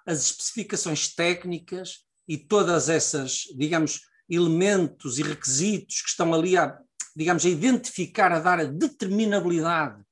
as 0.04 0.24
especificações 0.24 1.14
técnicas 1.14 2.00
e 2.26 2.36
todas 2.36 2.88
essas, 2.88 3.44
digamos, 3.56 4.00
elementos 4.28 5.18
e 5.18 5.22
requisitos 5.22 6.02
que 6.02 6.08
estão 6.08 6.34
ali 6.34 6.56
a, 6.56 6.76
digamos, 7.14 7.46
a 7.46 7.48
identificar, 7.48 8.32
a 8.32 8.40
dar 8.40 8.58
a 8.58 8.64
determinabilidade 8.64 10.02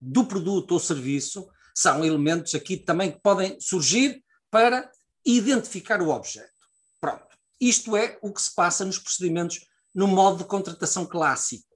do 0.00 0.24
produto 0.24 0.72
ou 0.72 0.78
serviço, 0.78 1.48
são 1.74 2.04
elementos 2.04 2.54
aqui 2.54 2.76
também 2.76 3.10
que 3.10 3.20
podem 3.20 3.60
surgir 3.60 4.22
para 4.48 4.88
identificar 5.24 6.00
o 6.00 6.10
objeto. 6.10 6.52
Pronto. 7.00 7.26
Isto 7.60 7.96
é 7.96 8.16
o 8.22 8.32
que 8.32 8.40
se 8.40 8.54
passa 8.54 8.84
nos 8.84 8.98
procedimentos 8.98 9.66
no 9.92 10.06
modo 10.06 10.38
de 10.38 10.44
contratação 10.44 11.04
clássico. 11.04 11.67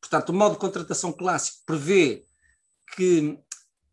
Portanto, 0.00 0.30
o 0.30 0.32
modo 0.32 0.54
de 0.54 0.60
contratação 0.60 1.12
clássico 1.12 1.58
prevê 1.66 2.24
que, 2.96 3.38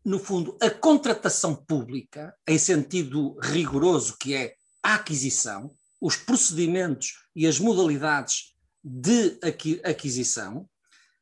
no 0.04 0.18
fundo, 0.18 0.56
a 0.60 0.70
contratação 0.70 1.54
pública, 1.54 2.34
em 2.46 2.58
sentido 2.58 3.38
rigoroso, 3.40 4.16
que 4.18 4.34
é 4.34 4.54
a 4.82 4.94
aquisição, 4.94 5.74
os 6.00 6.16
procedimentos 6.16 7.24
e 7.34 7.46
as 7.46 7.58
modalidades 7.58 8.54
de 8.82 9.38
aquisição, 9.84 10.68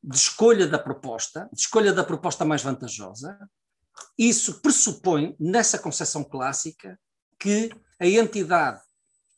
de 0.03 0.17
escolha 0.17 0.67
da 0.67 0.79
proposta, 0.79 1.49
de 1.53 1.61
escolha 1.61 1.93
da 1.93 2.05
proposta 2.05 2.45
mais 2.45 2.63
vantajosa, 2.63 3.39
isso 4.17 4.61
pressupõe, 4.61 5.35
nessa 5.41 5.79
concepção 5.79 6.23
clássica, 6.23 6.99
que 7.39 7.71
a 7.99 8.07
entidade 8.07 8.81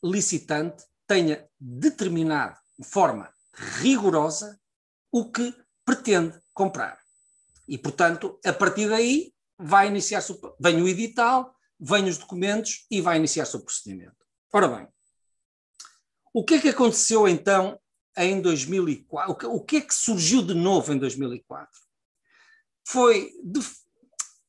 licitante 0.03 0.85
tenha 1.07 1.49
determinado 1.59 2.57
de 2.79 2.87
forma 2.87 3.33
rigorosa 3.81 4.59
o 5.11 5.31
que 5.31 5.55
pretende 5.85 6.39
comprar. 6.53 6.99
E, 7.67 7.77
portanto, 7.77 8.39
a 8.45 8.53
partir 8.53 8.89
daí 8.89 9.33
vai 9.59 9.89
iniciar-se, 9.89 10.39
vem 10.61 10.81
o 10.83 10.89
edital, 10.89 11.55
vêm 11.79 12.09
os 12.09 12.19
documentos 12.19 12.87
e 12.91 13.01
vai 13.01 13.17
iniciar-se 13.17 13.57
o 13.57 13.65
procedimento. 13.65 14.17
Ora 14.53 14.69
bem, 14.69 14.89
o 16.33 16.45
que 16.45 16.55
é 16.55 16.61
que 16.61 16.69
aconteceu 16.69 17.27
então 17.29 17.79
em 18.17 18.41
2004? 18.41 19.49
O 19.51 19.65
que 19.65 19.77
é 19.77 19.81
que 19.81 19.95
surgiu 19.95 20.43
de 20.43 20.55
novo 20.55 20.93
em 20.93 20.99
2004? 20.99 21.69
Foi, 22.87 23.31
de, 23.45 23.61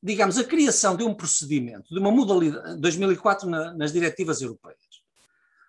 digamos, 0.02 0.38
a 0.38 0.44
criação 0.44 0.96
de 0.96 1.04
um 1.04 1.14
procedimento, 1.14 1.94
de 1.94 2.00
uma 2.00 2.12
modalidade, 2.12 2.80
2004 2.80 3.50
na, 3.50 3.74
nas 3.74 3.92
diretivas 3.92 4.42
europeias, 4.42 4.80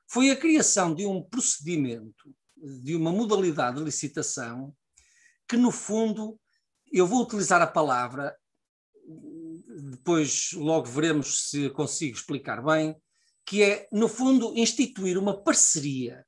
foi 0.07 0.31
a 0.31 0.37
criação 0.37 0.95
de 0.95 1.07
um 1.07 1.23
procedimento, 1.23 2.35
de 2.57 2.95
uma 2.97 3.13
modalidade 3.13 3.79
de 3.79 3.85
licitação 3.85 4.75
que, 5.51 5.57
no 5.57 5.73
fundo, 5.73 6.39
eu 6.93 7.09
vou 7.09 7.23
utilizar 7.23 7.61
a 7.61 7.67
palavra, 7.67 8.37
depois 9.91 10.53
logo 10.53 10.87
veremos 10.87 11.51
se 11.51 11.69
consigo 11.71 12.17
explicar 12.17 12.63
bem, 12.63 12.95
que 13.45 13.65
é, 13.65 13.89
no 13.91 14.07
fundo, 14.07 14.57
instituir 14.57 15.19
uma 15.19 15.43
parceria, 15.43 16.25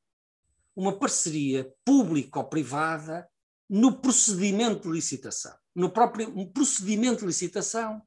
uma 0.74 0.98
parceria 0.98 1.72
público-privada 1.84 3.28
no 3.70 4.00
procedimento 4.00 4.88
de 4.88 4.96
licitação. 4.96 5.56
No 5.72 5.88
próprio 5.88 6.50
procedimento 6.50 7.20
de 7.20 7.26
licitação 7.26 8.02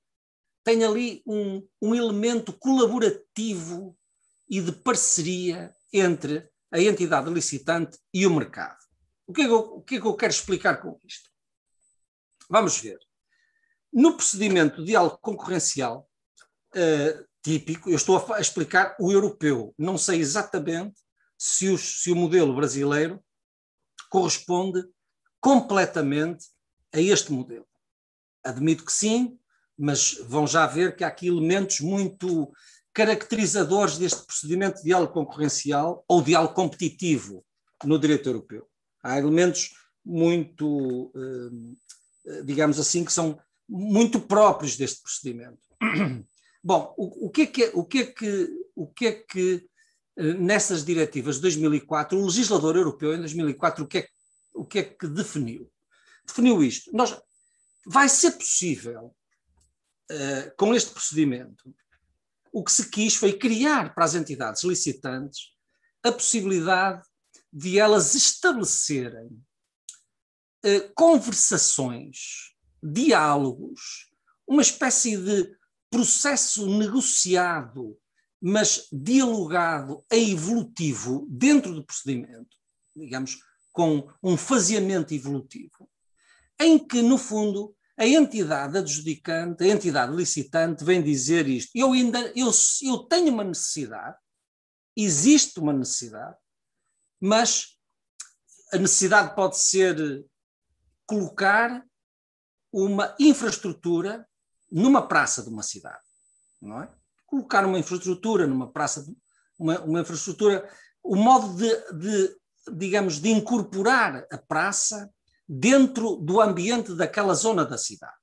tem 0.66 0.84
ali 0.84 1.24
um, 1.26 1.66
um 1.82 1.96
elemento 1.96 2.52
colaborativo 2.52 3.98
e 4.50 4.60
de 4.60 4.74
parceria 4.74 5.74
entre 5.94 6.50
a 6.70 6.82
entidade 6.82 7.30
licitante 7.30 7.98
e 8.14 8.28
o 8.28 8.36
mercado. 8.36 8.85
O 9.28 9.34
que, 9.34 9.42
é 9.42 9.46
que 9.46 9.52
eu, 9.52 9.60
o 9.60 9.82
que 9.82 9.96
é 9.96 10.02
que 10.02 10.08
eu 10.08 10.16
quero 10.16 10.32
explicar 10.32 10.82
com 10.82 11.00
isto? 11.04 11.30
Vamos 12.50 12.80
ver. 12.80 13.00
No 13.92 14.16
procedimento 14.16 14.82
de 14.82 14.88
diálogo 14.88 15.18
concorrencial, 15.18 16.08
uh, 16.76 17.26
típico, 17.42 17.90
eu 17.90 17.96
estou 17.96 18.34
a 18.34 18.40
explicar 18.40 18.96
o 19.00 19.12
europeu. 19.12 19.74
Não 19.78 19.98
sei 19.98 20.20
exatamente 20.20 21.00
se, 21.38 21.70
os, 21.70 22.04
se 22.04 22.12
o 22.12 22.16
modelo 22.16 22.56
brasileiro 22.56 23.24
corresponde 24.10 24.84
completamente 25.40 26.46
a 26.94 27.00
este 27.00 27.32
modelo. 27.32 27.68
Admito 28.44 28.86
que 28.86 28.92
sim, 28.92 29.40
mas 29.78 30.14
vão 30.28 30.48
já 30.48 30.66
ver 30.68 30.96
que 30.96 31.04
há 31.04 31.08
aqui 31.08 31.28
elementos 31.28 31.80
muito 31.80 32.52
caracterizadores 32.94 33.98
deste 33.98 34.26
procedimento 34.26 34.78
de 34.78 34.84
diálogo 34.84 35.14
concorrencial 35.14 36.06
ou 36.08 36.22
diálogo 36.22 36.54
competitivo 36.54 37.46
no 37.84 38.00
direito 38.00 38.30
europeu. 38.30 38.70
Há 39.06 39.20
elementos 39.20 39.76
muito, 40.04 41.12
eh, 42.26 42.42
digamos 42.44 42.80
assim, 42.80 43.06
que 43.06 43.14
são 43.14 43.40
muito 43.70 44.20
próprios 44.20 44.76
deste 44.76 45.04
procedimento. 45.04 45.60
Bom, 46.64 46.92
o, 46.98 47.28
o, 47.28 47.30
que 47.30 47.44
é 47.44 47.46
que, 47.46 47.72
o, 47.76 47.86
que 47.86 48.00
é 48.00 48.06
que, 48.08 48.50
o 48.76 48.88
que 48.88 49.06
é 49.06 49.12
que 49.12 49.70
eh, 50.18 50.34
nessas 50.34 50.84
diretivas 50.84 51.36
de 51.36 51.44
2004, 51.44 52.18
o 52.18 52.26
legislador 52.26 52.76
europeu 52.76 53.14
em 53.14 53.20
2004, 53.20 53.84
o 53.84 53.88
que 53.88 54.00
é, 54.00 54.08
o 54.56 54.66
que, 54.66 54.80
é 54.80 54.84
que 54.84 55.08
definiu? 55.08 55.72
Definiu 56.26 56.64
isto. 56.64 56.92
Nós, 56.92 57.16
vai 57.86 58.10
ser 58.10 58.32
possível, 58.32 59.16
uh, 60.12 60.56
com 60.58 60.74
este 60.74 60.90
procedimento, 60.90 61.72
o 62.52 62.64
que 62.64 62.72
se 62.72 62.90
quis 62.90 63.16
foi 63.16 63.34
criar 63.34 63.94
para 63.94 64.06
as 64.06 64.16
entidades 64.16 64.64
licitantes 64.64 65.52
a 66.04 66.12
possibilidade 66.12 67.06
de 67.58 67.80
elas 67.80 68.16
estabelecerem 68.16 69.28
uh, 70.66 70.94
conversações, 70.94 72.54
diálogos, 72.84 74.12
uma 74.46 74.62
espécie 74.62 75.16
de 75.16 75.56
processo 75.90 76.68
negociado, 76.78 77.98
mas 78.42 78.90
dialogado 78.92 80.04
e 80.12 80.34
evolutivo 80.34 81.26
dentro 81.30 81.74
do 81.74 81.86
procedimento, 81.86 82.58
digamos, 82.94 83.40
com 83.72 84.06
um 84.22 84.36
faseamento 84.36 85.14
evolutivo, 85.14 85.90
em 86.60 86.78
que, 86.78 87.02
no 87.02 87.18
fundo, 87.18 87.74
a 87.98 88.06
entidade 88.06 88.78
adjudicante, 88.78 89.64
a 89.64 89.68
entidade 89.68 90.14
licitante, 90.14 90.84
vem 90.84 91.02
dizer 91.02 91.48
isto. 91.48 91.72
Eu 91.74 91.94
ainda 91.94 92.20
eu, 92.36 92.52
eu 92.82 92.98
tenho 93.00 93.32
uma 93.32 93.46
necessidade, 93.46 94.18
existe 94.96 95.58
uma 95.58 95.72
necessidade, 95.72 96.36
mas 97.26 97.76
a 98.72 98.78
necessidade 98.78 99.36
pode 99.36 99.58
ser 99.58 100.24
colocar 101.08 101.84
uma 102.72 103.16
infraestrutura 103.20 104.28
numa 104.72 105.08
praça 105.08 105.42
de 105.42 105.50
uma 105.50 105.64
cidade, 105.64 106.04
não 106.62 106.84
é? 106.84 106.90
Colocar 107.26 107.66
uma 107.66 107.80
infraestrutura 107.80 108.46
numa 108.46 108.72
praça, 108.72 109.04
de, 109.04 109.16
uma, 109.58 109.80
uma 109.82 110.02
infraestrutura, 110.02 110.70
o 111.02 111.16
modo 111.16 111.56
de, 111.56 111.94
de, 111.94 112.38
digamos, 112.74 113.20
de 113.20 113.30
incorporar 113.30 114.28
a 114.32 114.38
praça 114.38 115.10
dentro 115.48 116.18
do 116.18 116.40
ambiente 116.40 116.94
daquela 116.94 117.34
zona 117.34 117.66
da 117.66 117.78
cidade. 117.78 118.14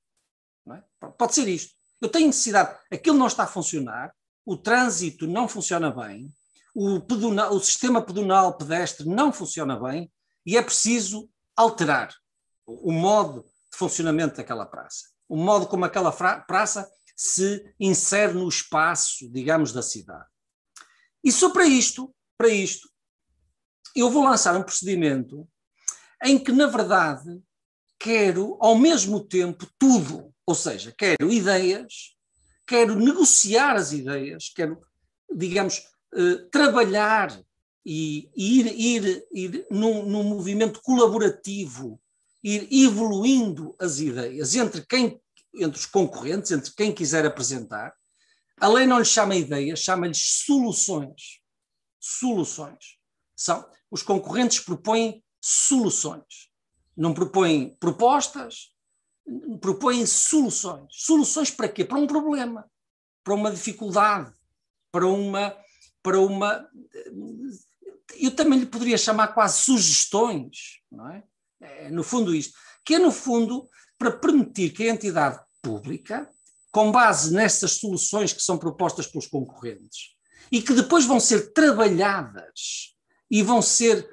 É? 0.70 1.08
Pode 1.18 1.34
ser 1.34 1.48
isto. 1.48 1.74
Eu 2.00 2.08
tenho 2.08 2.28
necessidade, 2.28 2.78
aquilo 2.90 3.18
não 3.18 3.26
está 3.26 3.44
a 3.44 3.48
funcionar, 3.48 4.14
o 4.46 4.56
trânsito 4.56 5.26
não 5.26 5.48
funciona 5.48 5.90
bem, 5.90 6.32
o, 6.74 7.00
pedonal, 7.00 7.54
o 7.54 7.60
sistema 7.60 8.02
pedonal 8.02 8.56
pedestre 8.56 9.06
não 9.06 9.32
funciona 9.32 9.78
bem 9.78 10.10
e 10.44 10.56
é 10.56 10.62
preciso 10.62 11.28
alterar 11.56 12.14
o 12.66 12.92
modo 12.92 13.42
de 13.42 13.78
funcionamento 13.78 14.36
daquela 14.36 14.66
praça 14.66 15.12
o 15.32 15.36
modo 15.36 15.66
como 15.66 15.86
aquela 15.86 16.12
praça 16.12 16.86
se 17.16 17.64
insere 17.80 18.34
no 18.34 18.46
espaço, 18.46 19.32
digamos, 19.32 19.72
da 19.72 19.80
cidade. 19.80 20.26
E 21.24 21.32
só 21.32 21.48
para 21.48 21.64
isto, 21.64 22.14
para 22.36 22.48
isto, 22.48 22.86
eu 23.96 24.10
vou 24.10 24.24
lançar 24.24 24.54
um 24.54 24.62
procedimento 24.62 25.48
em 26.22 26.38
que, 26.38 26.52
na 26.52 26.66
verdade, 26.66 27.42
quero 27.98 28.58
ao 28.60 28.76
mesmo 28.76 29.24
tempo 29.24 29.66
tudo, 29.78 30.34
ou 30.44 30.54
seja, 30.54 30.92
quero 30.98 31.32
ideias, 31.32 32.14
quero 32.66 32.94
negociar 32.94 33.76
as 33.76 33.92
ideias, 33.92 34.52
quero, 34.54 34.82
digamos, 35.34 35.82
eh, 36.14 36.36
trabalhar 36.50 37.42
e 37.84 38.30
ir, 38.36 38.66
ir, 38.66 39.26
ir 39.32 39.66
num, 39.70 40.04
num 40.04 40.22
movimento 40.22 40.80
colaborativo, 40.82 42.00
ir 42.42 42.68
evoluindo 42.70 43.74
as 43.78 43.98
ideias 43.98 44.54
entre 44.54 44.84
quem 44.86 45.20
entre 45.54 45.78
os 45.78 45.86
concorrentes, 45.86 46.50
entre 46.50 46.72
quem 46.72 46.94
quiser 46.94 47.26
apresentar. 47.26 47.94
A 48.58 48.68
lei 48.68 48.86
não 48.86 48.98
lhe 48.98 49.04
chama 49.04 49.34
ideias, 49.34 49.80
chama-lhes 49.80 50.44
soluções. 50.44 51.40
Soluções. 52.00 52.96
São, 53.36 53.68
os 53.90 54.02
concorrentes 54.02 54.60
propõem 54.60 55.22
soluções. 55.40 56.50
Não 56.96 57.12
propõem 57.12 57.76
propostas, 57.76 58.72
propõem 59.60 60.06
soluções. 60.06 60.86
Soluções 60.90 61.50
para 61.50 61.68
quê? 61.68 61.84
Para 61.84 61.98
um 61.98 62.06
problema, 62.06 62.70
para 63.24 63.34
uma 63.34 63.50
dificuldade, 63.50 64.32
para 64.90 65.06
uma. 65.06 65.56
Para 66.02 66.20
uma 66.20 66.68
eu 68.18 68.30
também 68.30 68.58
lhe 68.58 68.66
poderia 68.66 68.98
chamar 68.98 69.28
quase 69.28 69.62
sugestões, 69.62 70.80
não 70.90 71.08
é? 71.10 71.22
é 71.60 71.90
no 71.90 72.02
fundo, 72.02 72.34
isto. 72.34 72.54
Que 72.84 72.94
é, 72.94 72.98
no 72.98 73.10
fundo, 73.10 73.68
para 73.98 74.10
permitir 74.10 74.70
que 74.70 74.88
a 74.88 74.92
entidade 74.92 75.40
pública, 75.62 76.28
com 76.70 76.90
base 76.90 77.32
nessas 77.32 77.72
soluções 77.72 78.32
que 78.32 78.42
são 78.42 78.58
propostas 78.58 79.06
pelos 79.06 79.26
concorrentes 79.26 80.14
e 80.50 80.60
que 80.60 80.74
depois 80.74 81.04
vão 81.04 81.20
ser 81.20 81.52
trabalhadas 81.52 82.94
e 83.30 83.42
vão 83.42 83.62
ser 83.62 84.08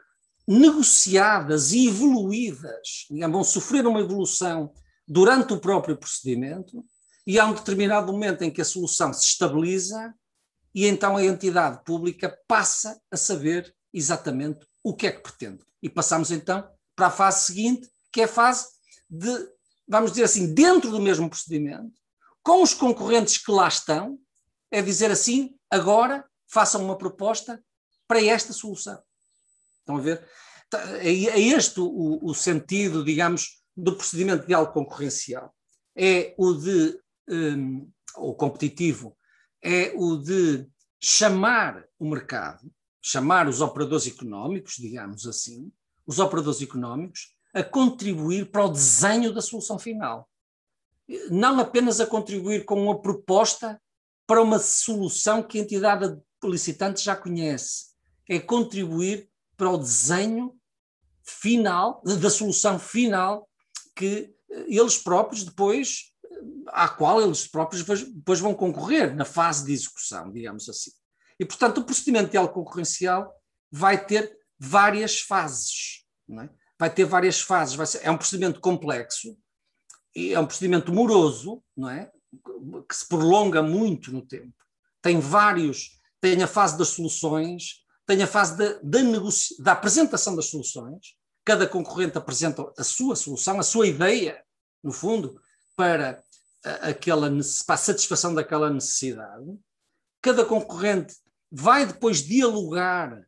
negociadas 0.48 1.72
e 1.72 1.88
evoluídas, 1.88 3.06
digamos, 3.10 3.36
vão 3.36 3.44
sofrer 3.44 3.86
uma 3.86 4.00
evolução 4.00 4.74
durante 5.08 5.54
o 5.54 5.60
próprio 5.60 5.98
procedimento, 5.98 6.84
e 7.26 7.38
há 7.40 7.46
um 7.46 7.54
determinado 7.54 8.12
momento 8.12 8.44
em 8.44 8.52
que 8.52 8.62
a 8.62 8.66
solução 8.66 9.14
se 9.14 9.26
estabiliza 9.26 10.14
e 10.74 10.86
então 10.86 11.18
a 11.18 11.24
entidade 11.24 11.84
pública 11.84 12.38
passa 12.48 13.00
a 13.12 13.18
saber 13.18 13.74
exatamente 13.94 14.66
o 14.84 14.96
que 14.96 15.08
é 15.08 15.12
que 15.12 15.22
pretende. 15.22 15.64
E 15.82 15.90
passamos 15.90 16.32
então 16.32 16.68
para 16.96 17.08
a 17.08 17.12
fase 17.12 17.46
seguinte, 17.46 17.90
que 18.12 18.22
é 18.22 18.26
a 18.26 18.28
fase 18.28 18.68
de, 19.10 19.50
vamos 19.88 20.12
dizer 20.12 20.24
assim, 20.24 20.54
dentro 20.54 20.92
do 20.92 21.00
mesmo 21.00 21.30
procedimento, 21.30 21.94
com 22.44 22.62
os 22.62 22.74
concorrentes 22.74 23.38
que 23.38 23.52
lá 23.52 23.68
estão, 23.68 24.20
é 24.72 24.82
dizer 24.82 25.12
assim, 25.12 25.56
agora 25.70 26.26
façam 26.48 26.84
uma 26.84 26.98
proposta 26.98 27.64
para 28.08 28.24
esta 28.24 28.54
solução. 28.54 29.02
Estão 29.80 29.98
a 29.98 30.02
ver? 30.02 30.28
Tá, 30.70 30.80
é, 30.98 31.10
é 31.10 31.40
este 31.40 31.80
o, 31.80 32.20
o 32.22 32.34
sentido, 32.34 33.04
digamos, 33.04 33.62
do 33.76 33.96
procedimento 33.96 34.42
de 34.42 34.48
diálogo 34.48 34.74
concorrencial. 34.74 35.54
É 35.96 36.34
o 36.38 36.54
de, 36.54 37.00
um, 37.28 37.90
o 38.18 38.34
competitivo, 38.34 39.18
é 39.62 39.94
o 39.96 40.18
de 40.18 40.68
chamar 41.00 41.86
o 41.98 42.10
mercado, 42.10 42.72
chamar 43.02 43.48
os 43.48 43.62
operadores 43.62 44.08
económicos, 44.08 44.76
digamos 44.76 45.26
assim, 45.26 45.72
os 46.06 46.20
operadores 46.20 46.62
económicos, 46.62 47.36
a 47.54 47.64
contribuir 47.64 48.52
para 48.52 48.66
o 48.66 48.70
desenho 48.70 49.34
da 49.34 49.42
solução 49.42 49.80
final. 49.80 50.30
Não 51.32 51.60
apenas 51.60 52.00
a 52.00 52.06
contribuir 52.06 52.66
com 52.66 52.84
uma 52.84 53.02
proposta 53.02 53.82
para 54.28 54.42
uma 54.42 54.60
solução 54.60 55.42
que 55.42 55.58
a 55.58 55.62
entidade 55.62 56.20
licitante 56.44 57.04
já 57.04 57.16
conhece, 57.16 57.90
é 58.28 58.40
contribuir 58.40 59.30
para 59.58 59.70
o 59.70 59.78
desenho 59.78 60.56
final, 61.24 62.02
da 62.04 62.30
solução 62.30 62.80
final 62.80 63.50
que 63.96 64.34
eles 64.68 64.98
próprios 64.98 65.44
depois, 65.44 66.14
à 66.68 66.88
qual 66.88 67.22
eles 67.22 67.48
próprios 67.48 67.84
depois 67.84 68.40
vão 68.40 68.54
concorrer 68.54 69.16
na 69.16 69.26
fase 69.26 69.66
de 69.66 69.74
execução, 69.74 70.32
digamos 70.32 70.68
assim. 70.70 70.92
E, 71.40 71.46
portanto, 71.46 71.80
o 71.80 71.84
procedimento 71.84 72.32
de 72.32 72.48
concorrencial 72.50 73.34
vai 73.72 74.06
ter 74.06 74.38
várias 74.58 75.22
fases. 75.22 76.06
É? 76.30 76.50
Vai 76.78 76.94
ter 76.94 77.06
várias 77.06 77.42
fases. 77.42 77.90
Ser, 77.90 78.02
é 78.04 78.12
um 78.12 78.18
procedimento 78.18 78.60
complexo, 78.60 79.38
é 80.16 80.40
um 80.40 80.46
procedimento 80.46 80.94
moroso, 80.94 81.64
não 81.76 81.90
é? 81.90 82.12
que 82.88 82.96
se 82.96 83.08
prolonga 83.08 83.64
muito 83.64 84.12
no 84.12 84.22
tempo. 84.22 84.54
Tem 85.02 85.20
vários, 85.20 86.00
tem 86.22 86.42
a 86.44 86.48
fase 86.48 86.78
das 86.78 86.90
soluções, 86.90 87.84
tem 88.06 88.22
a 88.22 88.28
fase 88.28 88.58
da, 88.58 88.80
da, 88.84 89.00
da 89.60 89.72
apresentação 89.72 90.36
das 90.36 90.48
soluções, 90.48 91.16
cada 91.46 91.68
concorrente 91.68 92.18
apresenta 92.18 92.72
a 92.78 92.84
sua 92.84 93.16
solução, 93.16 93.60
a 93.60 93.64
sua 93.64 93.88
ideia, 93.88 94.44
no 94.84 94.92
fundo, 94.92 95.40
para, 95.76 96.22
aquela, 96.64 97.30
para 97.66 97.76
a 97.76 97.78
satisfação 97.78 98.34
daquela 98.34 98.70
necessidade. 98.70 99.46
Cada 100.22 100.46
concorrente 100.46 101.16
vai 101.52 101.86
depois 101.86 102.18
dialogar, 102.24 103.26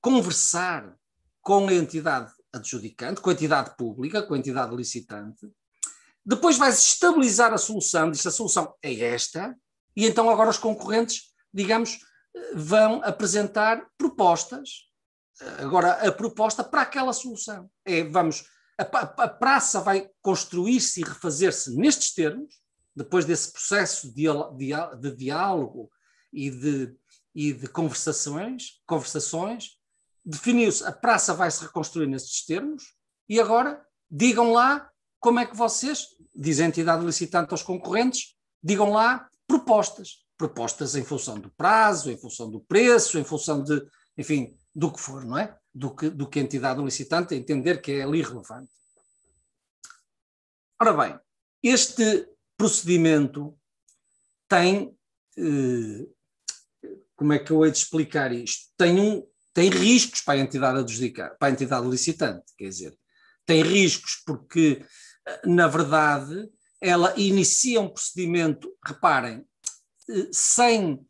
conversar 0.00 0.94
com 1.40 1.68
a 1.68 1.74
entidade 1.74 2.32
adjudicante, 2.52 3.20
com 3.20 3.30
a 3.30 3.32
entidade 3.32 3.76
pública, 3.76 4.22
com 4.22 4.34
a 4.34 4.38
entidade 4.38 4.74
licitante. 4.74 5.48
Depois 6.24 6.58
vai 6.58 6.70
estabilizar 6.70 7.52
a 7.52 7.58
solução, 7.58 8.10
diz 8.10 8.26
a 8.26 8.30
solução 8.30 8.74
é 8.82 8.94
esta, 8.94 9.56
e 9.94 10.06
então 10.06 10.28
agora 10.28 10.50
os 10.50 10.58
concorrentes, 10.58 11.32
digamos, 11.52 12.00
vão 12.54 13.00
apresentar 13.02 13.86
propostas. 13.96 14.86
Agora, 15.58 15.92
a 15.92 16.12
proposta 16.12 16.64
para 16.64 16.82
aquela 16.82 17.12
solução 17.12 17.70
é, 17.84 18.02
vamos, 18.02 18.44
a, 18.78 18.82
a 18.82 19.28
praça 19.28 19.80
vai 19.80 20.08
construir-se 20.20 21.00
e 21.00 21.04
refazer-se 21.04 21.76
nestes 21.76 22.12
termos, 22.12 22.54
depois 22.96 23.26
desse 23.26 23.52
processo 23.52 24.12
de, 24.14 24.24
de, 24.56 24.72
de 25.00 25.16
diálogo 25.16 25.90
e 26.32 26.50
de, 26.50 26.96
e 27.34 27.52
de 27.52 27.68
conversações, 27.68 28.80
conversações 28.86 29.76
definiu-se, 30.24 30.82
a 30.84 30.90
praça 30.90 31.34
vai 31.34 31.50
se 31.50 31.62
reconstruir 31.62 32.08
nestes 32.08 32.44
termos, 32.44 32.96
e 33.28 33.38
agora 33.38 33.84
digam 34.10 34.52
lá 34.52 34.90
como 35.20 35.38
é 35.38 35.46
que 35.46 35.56
vocês, 35.56 36.08
diz 36.34 36.58
a 36.58 36.64
entidade 36.64 37.04
licitante 37.04 37.52
aos 37.52 37.62
concorrentes, 37.62 38.34
digam 38.62 38.90
lá 38.92 39.28
propostas. 39.46 40.24
Propostas 40.36 40.94
em 40.96 41.04
função 41.04 41.38
do 41.38 41.50
prazo, 41.50 42.10
em 42.10 42.16
função 42.16 42.50
do 42.50 42.60
preço, 42.60 43.18
em 43.18 43.24
função 43.24 43.62
de, 43.62 43.84
enfim, 44.18 44.56
do 44.74 44.92
que 44.92 45.00
for, 45.00 45.24
não 45.24 45.38
é? 45.38 45.56
Do 45.74 45.94
que, 45.94 46.10
do 46.10 46.28
que 46.28 46.38
a 46.38 46.42
entidade 46.42 46.82
licitante 46.82 47.34
entender 47.34 47.80
que 47.80 47.92
é 47.92 48.02
ali 48.02 48.22
relevante. 48.22 48.70
Ora 50.80 50.92
bem, 50.92 51.18
este 51.62 52.28
procedimento 52.56 53.56
tem 54.48 54.96
eh, 55.36 56.06
como 57.16 57.32
é 57.32 57.38
que 57.38 57.50
eu 57.50 57.64
hei 57.64 57.72
de 57.72 57.78
explicar 57.78 58.30
isto? 58.30 58.66
Tem, 58.76 59.00
um, 59.00 59.26
tem 59.54 59.70
riscos 59.70 60.20
para 60.20 60.34
a 60.34 60.42
entidade 60.42 60.78
adjudicar, 60.78 61.36
para 61.38 61.48
a 61.48 61.50
entidade 61.50 61.88
licitante, 61.88 62.44
quer 62.56 62.68
dizer, 62.68 62.96
tem 63.46 63.62
riscos 63.62 64.22
porque, 64.26 64.84
na 65.44 65.66
verdade, 65.66 66.48
ela 66.80 67.14
inicia 67.18 67.80
um 67.80 67.88
procedimento, 67.88 68.70
reparem, 68.84 69.46
eh, 70.10 70.28
sem 70.30 71.00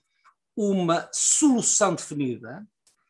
uma 0.55 1.09
solução 1.13 1.95
definida 1.95 2.67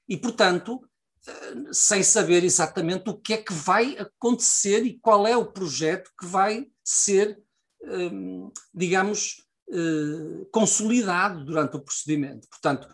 e, 0.09 0.17
portanto, 0.17 0.81
eh, 1.27 1.73
sem 1.73 2.03
saber 2.03 2.45
exatamente 2.45 3.11
o 3.11 3.19
que 3.19 3.35
é 3.35 3.43
que 3.43 3.53
vai 3.53 3.97
acontecer 3.99 4.85
e 4.87 4.99
qual 4.99 5.27
é 5.27 5.37
o 5.37 5.53
projeto 5.53 6.11
que 6.19 6.27
vai 6.27 6.67
ser, 6.83 7.39
digamos, 8.75 9.47
eh, 9.69 10.47
consolidado 10.53 11.45
durante 11.45 11.77
o 11.77 11.81
procedimento. 11.81 12.47
Portanto, 12.49 12.89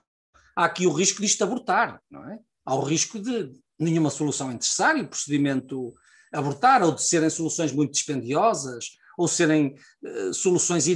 há 0.56 0.64
aqui 0.64 0.86
o 0.86 0.92
risco 0.92 1.20
disto 1.20 1.44
abortar, 1.44 2.00
não 2.10 2.26
é? 2.30 2.38
Há 2.64 2.74
o 2.74 2.82
risco 2.82 3.18
de 3.18 3.52
nenhuma 3.78 4.08
solução 4.08 4.50
é 4.50 4.54
necessária, 4.54 5.02
o 5.02 5.08
procedimento 5.08 5.94
abortar, 6.32 6.82
ou 6.82 6.94
de 6.94 7.02
serem 7.02 7.28
soluções 7.28 7.72
muito 7.72 7.92
dispendiosas, 7.92 8.96
ou 9.18 9.28
serem 9.28 9.74
uh, 10.02 10.32
soluções 10.32 10.86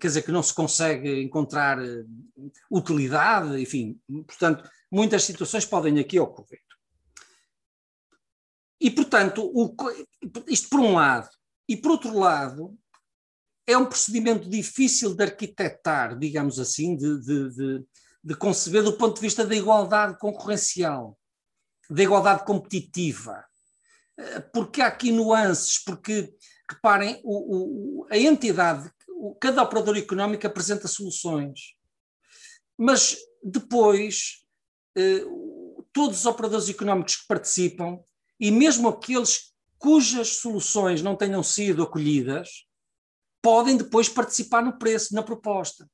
quer 0.00 0.06
dizer, 0.06 0.22
que 0.22 0.32
não 0.32 0.42
se 0.42 0.54
consegue 0.54 1.22
encontrar 1.22 1.78
uh, 1.78 2.06
utilidade, 2.70 3.60
enfim, 3.60 4.00
portanto, 4.26 4.66
muitas 4.90 5.24
situações 5.24 5.66
podem 5.66 5.98
aqui 5.98 6.18
ocorrer. 6.18 6.60
E, 8.80 8.90
portanto, 8.90 9.44
o, 9.54 9.76
isto 10.48 10.70
por 10.70 10.80
um 10.80 10.94
lado. 10.94 11.28
E 11.68 11.76
por 11.76 11.92
outro 11.92 12.18
lado, 12.18 12.76
é 13.66 13.76
um 13.76 13.86
procedimento 13.86 14.48
difícil 14.48 15.14
de 15.14 15.22
arquitetar, 15.22 16.18
digamos 16.18 16.58
assim, 16.58 16.96
de, 16.96 17.20
de, 17.20 17.50
de, 17.50 17.84
de 18.24 18.34
conceber 18.34 18.82
do 18.82 18.94
ponto 18.94 19.16
de 19.16 19.20
vista 19.20 19.46
da 19.46 19.54
igualdade 19.54 20.18
concorrencial, 20.18 21.18
da 21.88 22.02
igualdade 22.02 22.44
competitiva. 22.44 23.44
Eh, 24.18 24.40
porque 24.52 24.80
há 24.80 24.88
aqui 24.88 25.12
nuances, 25.12 25.82
porque, 25.82 26.34
reparem, 26.68 27.20
o, 27.24 28.02
o, 28.02 28.06
a 28.10 28.18
entidade, 28.18 28.90
cada 29.40 29.62
operador 29.62 29.96
económico 29.96 30.46
apresenta 30.46 30.88
soluções, 30.88 31.74
mas 32.76 33.16
depois 33.42 34.44
eh, 34.96 35.24
todos 35.92 36.20
os 36.20 36.26
operadores 36.26 36.68
económicos 36.68 37.16
que 37.16 37.26
participam, 37.28 38.00
e 38.40 38.50
mesmo 38.50 38.88
aqueles 38.88 39.52
cujas 39.78 40.36
soluções 40.36 41.02
não 41.02 41.16
tenham 41.16 41.42
sido 41.42 41.82
acolhidas, 41.82 42.66
podem 43.42 43.76
depois 43.76 44.08
participar 44.08 44.62
no 44.62 44.78
preço, 44.78 45.14
na 45.14 45.22
proposta. 45.22 45.88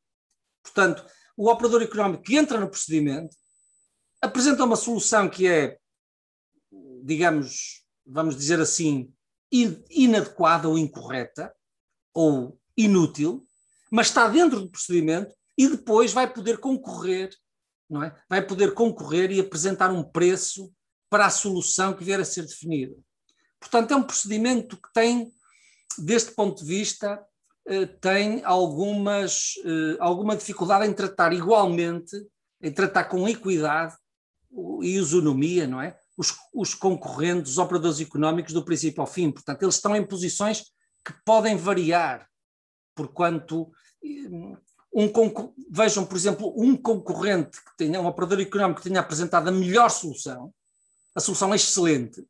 Portanto, 0.63 1.05
o 1.37 1.51
operador 1.51 1.83
económico 1.83 2.23
que 2.23 2.37
entra 2.37 2.61
no 2.61 2.69
procedimento 2.69 3.35
apresenta 4.21 4.65
uma 4.65 4.77
solução 4.77 5.29
que 5.29 5.47
é, 5.47 5.79
digamos, 7.03 7.85
vamos 8.07 8.37
dizer 8.37 8.61
assim, 8.61 9.13
inadequada 9.51 10.69
ou 10.69 10.77
incorreta 10.77 11.55
ou 12.13 12.61
inútil, 12.77 13.47
mas 13.91 14.09
está 14.09 14.29
dentro 14.29 14.61
do 14.61 14.71
procedimento 14.71 15.35
e 15.57 15.69
depois 15.69 16.13
vai 16.13 16.33
poder 16.33 16.59
concorrer, 16.59 17.31
não 17.89 18.03
é? 18.03 18.15
Vai 18.29 18.47
poder 18.47 18.75
concorrer 18.75 19.31
e 19.31 19.41
apresentar 19.41 19.91
um 19.91 20.05
preço 20.05 20.73
para 21.09 21.27
a 21.27 21.31
solução 21.31 21.95
que 21.95 22.05
vier 22.05 22.21
a 22.21 22.25
ser 22.25 22.43
definida. 22.43 22.95
Portanto, 23.59 23.93
é 23.93 23.97
um 23.97 24.03
procedimento 24.03 24.77
que 24.77 24.93
tem, 24.93 25.33
deste 25.97 26.33
ponto 26.33 26.63
de 26.63 26.69
vista, 26.69 27.25
tem 28.01 28.43
algumas, 28.45 29.55
eh, 29.65 29.97
alguma 30.01 30.35
dificuldade 30.35 30.87
em 30.87 30.93
tratar 30.93 31.33
igualmente, 31.33 32.17
em 32.63 32.73
tratar 32.73 33.05
com 33.05 33.29
equidade 33.29 33.95
e 34.83 34.97
isonomia, 34.97 35.67
não 35.67 35.81
é? 35.81 35.97
Os, 36.17 36.35
os 36.55 36.75
concorrentes, 36.75 37.53
os 37.53 37.59
operadores 37.59 38.01
económicos 38.01 38.53
do 38.53 38.65
princípio 38.65 39.03
ao 39.03 39.07
fim. 39.07 39.31
Portanto, 39.31 39.63
eles 39.63 39.75
estão 39.75 39.95
em 39.95 40.05
posições 40.05 40.65
que 41.05 41.13
podem 41.25 41.57
variar, 41.57 42.27
porquanto 42.95 43.71
eh, 44.03 44.29
um, 44.93 45.13
vejam, 45.71 46.07
por 46.07 46.17
exemplo, 46.17 46.55
um 46.57 46.77
concorrente 46.77 47.59
que 47.63 47.77
tenha, 47.77 48.01
um 48.01 48.07
operador 48.07 48.41
económico 48.41 48.81
que 48.81 48.89
tenha 48.89 49.01
apresentado 49.01 49.49
a 49.49 49.53
melhor 49.53 49.91
solução, 49.91 50.53
a 51.15 51.21
solução 51.21 51.53
é 51.53 51.57
excelente, 51.57 52.27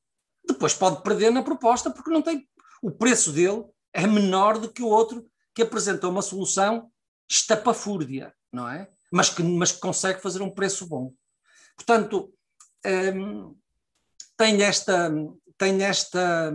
depois 0.46 0.74
pode 0.74 1.02
perder 1.02 1.30
na 1.30 1.42
proposta 1.42 1.90
porque 1.90 2.10
não 2.10 2.22
tem 2.22 2.48
o 2.82 2.90
preço 2.90 3.32
dele 3.32 3.64
é 3.98 4.06
menor 4.06 4.58
do 4.58 4.70
que 4.72 4.80
o 4.80 4.86
outro 4.86 5.28
que 5.52 5.62
apresentou 5.62 6.10
uma 6.10 6.22
solução 6.22 6.88
estapafúrdia, 7.28 8.32
não 8.52 8.68
é? 8.68 8.88
Mas 9.10 9.28
que, 9.28 9.42
mas 9.42 9.72
que 9.72 9.80
consegue 9.80 10.20
fazer 10.20 10.40
um 10.40 10.50
preço 10.50 10.86
bom. 10.86 11.12
Portanto, 11.74 12.32
hum, 12.86 13.56
tem 14.36 14.62
esta, 14.62 15.10
tem 15.56 15.82
esta, 15.82 16.54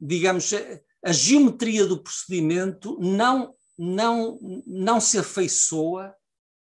digamos, 0.00 0.52
a 1.04 1.12
geometria 1.12 1.84
do 1.86 2.00
procedimento 2.00 2.96
não, 3.00 3.52
não, 3.76 4.38
não 4.64 5.00
se 5.00 5.18
afeiçoa, 5.18 6.14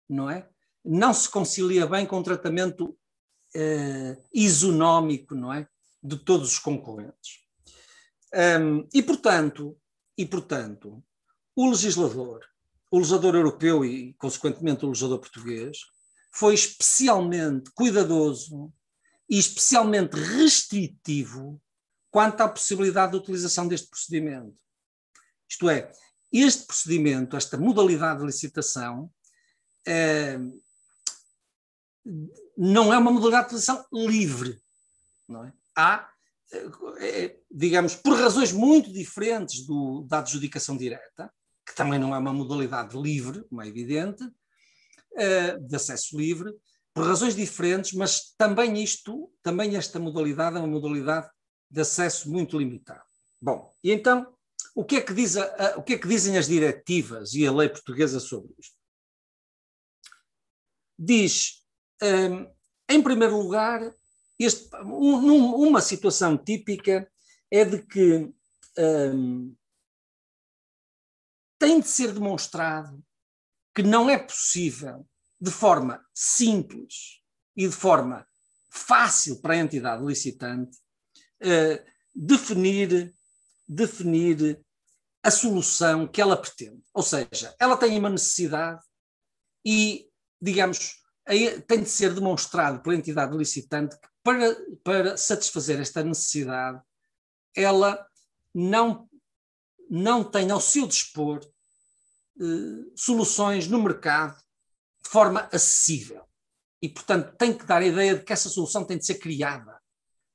não 0.09 0.31
é? 0.31 0.49
Não 0.83 1.13
se 1.13 1.29
concilia 1.29 1.85
bem 1.85 2.07
com 2.07 2.17
o 2.17 2.23
tratamento 2.23 2.97
eh, 3.53 4.17
isonómico, 4.33 5.35
não 5.35 5.53
é? 5.53 5.67
De 6.01 6.17
todos 6.17 6.53
os 6.53 6.59
concorrentes. 6.59 7.45
Um, 8.33 8.87
e, 8.93 9.01
portanto, 9.01 9.77
e, 10.17 10.25
portanto, 10.25 11.03
o 11.55 11.69
legislador, 11.69 12.43
o 12.91 12.97
legislador 12.97 13.35
europeu 13.35 13.85
e, 13.85 14.13
consequentemente, 14.13 14.85
o 14.85 14.89
legislador 14.89 15.19
português, 15.19 15.77
foi 16.31 16.53
especialmente 16.53 17.71
cuidadoso 17.71 18.73
e 19.29 19.37
especialmente 19.37 20.15
restritivo 20.15 21.61
quanto 22.09 22.41
à 22.41 22.49
possibilidade 22.49 23.11
de 23.11 23.17
utilização 23.17 23.67
deste 23.67 23.89
procedimento. 23.89 24.57
Isto 25.49 25.69
é, 25.69 25.91
este 26.31 26.65
procedimento, 26.65 27.35
esta 27.35 27.57
modalidade 27.57 28.19
de 28.19 28.25
licitação, 28.25 29.11
é, 29.85 30.37
não 32.57 32.93
é 32.93 32.97
uma 32.97 33.11
modalidade 33.11 33.49
de 33.49 33.55
licitação 33.55 33.85
livre. 33.91 34.61
É? 35.29 35.53
Há, 35.75 36.09
digamos, 37.51 37.95
por 37.95 38.17
razões 38.17 38.51
muito 38.51 38.91
diferentes 38.91 39.65
do, 39.65 40.05
da 40.07 40.19
adjudicação 40.19 40.77
direta, 40.77 41.31
que 41.65 41.75
também 41.75 41.99
não 41.99 42.15
é 42.15 42.17
uma 42.17 42.33
modalidade 42.33 42.97
livre, 42.97 43.43
como 43.49 43.61
é 43.61 43.67
evidente, 43.67 44.23
é, 45.15 45.57
de 45.57 45.75
acesso 45.75 46.17
livre, 46.17 46.53
por 46.93 47.05
razões 47.05 47.35
diferentes, 47.35 47.93
mas 47.93 48.33
também 48.37 48.81
isto, 48.81 49.31
também 49.43 49.75
esta 49.75 49.99
modalidade 49.99 50.55
é 50.55 50.59
uma 50.59 50.67
modalidade 50.67 51.29
de 51.69 51.81
acesso 51.81 52.31
muito 52.31 52.57
limitado. 52.57 53.03
Bom, 53.41 53.73
e 53.83 53.91
então, 53.91 54.33
o 54.73 54.83
que 54.83 54.95
é 54.95 55.01
que, 55.01 55.13
diz 55.13 55.37
a, 55.37 55.43
a, 55.43 55.77
o 55.77 55.83
que, 55.83 55.93
é 55.93 55.97
que 55.97 56.07
dizem 56.07 56.37
as 56.37 56.47
diretivas 56.47 57.33
e 57.33 57.45
a 57.45 57.51
lei 57.51 57.69
portuguesa 57.69 58.19
sobre 58.19 58.53
isto? 58.57 58.75
Diz, 60.97 61.63
um, 62.01 62.51
em 62.89 63.03
primeiro 63.03 63.37
lugar, 63.37 63.93
este, 64.39 64.69
um, 64.83 65.55
uma 65.55 65.81
situação 65.81 66.37
típica 66.37 67.09
é 67.51 67.65
de 67.65 67.81
que 67.81 68.31
um, 68.77 69.55
tem 71.57 71.79
de 71.79 71.87
ser 71.87 72.13
demonstrado 72.13 73.03
que 73.73 73.81
não 73.81 74.09
é 74.09 74.17
possível 74.17 75.07
de 75.39 75.51
forma 75.51 76.03
simples 76.13 77.21
e 77.55 77.67
de 77.67 77.75
forma 77.75 78.27
fácil 78.69 79.41
para 79.41 79.53
a 79.53 79.57
entidade 79.57 80.03
licitante 80.03 80.77
uh, 81.41 81.85
definir, 82.13 83.15
definir 83.67 84.61
a 85.23 85.31
solução 85.31 86.07
que 86.07 86.21
ela 86.21 86.37
pretende. 86.37 86.81
Ou 86.93 87.03
seja, 87.03 87.55
ela 87.59 87.75
tem 87.77 87.97
uma 87.97 88.09
necessidade 88.09 88.81
e, 89.65 90.07
digamos, 90.41 91.01
tem 91.67 91.83
de 91.83 91.89
ser 91.89 92.13
demonstrado 92.13 92.81
pela 92.81 92.95
entidade 92.95 93.35
licitante 93.35 93.97
que 93.99 94.07
para, 94.27 94.57
para 94.83 95.15
satisfazer 95.15 95.79
esta 95.79 96.03
necessidade, 96.03 96.81
ela 97.55 98.05
não, 98.53 99.09
não 99.89 100.21
tem 100.21 100.51
ao 100.51 100.59
seu 100.59 100.85
dispor 100.85 101.39
uh, 102.37 102.91
soluções 102.93 103.69
no 103.69 103.81
mercado 103.81 104.37
de 105.01 105.09
forma 105.09 105.47
acessível. 105.49 106.25
E, 106.81 106.89
portanto, 106.89 107.37
tem 107.37 107.57
que 107.57 107.65
dar 107.65 107.81
a 107.81 107.85
ideia 107.85 108.15
de 108.17 108.23
que 108.25 108.33
essa 108.33 108.49
solução 108.49 108.83
tem 108.83 108.97
de 108.97 109.05
ser 109.05 109.15
criada, 109.15 109.79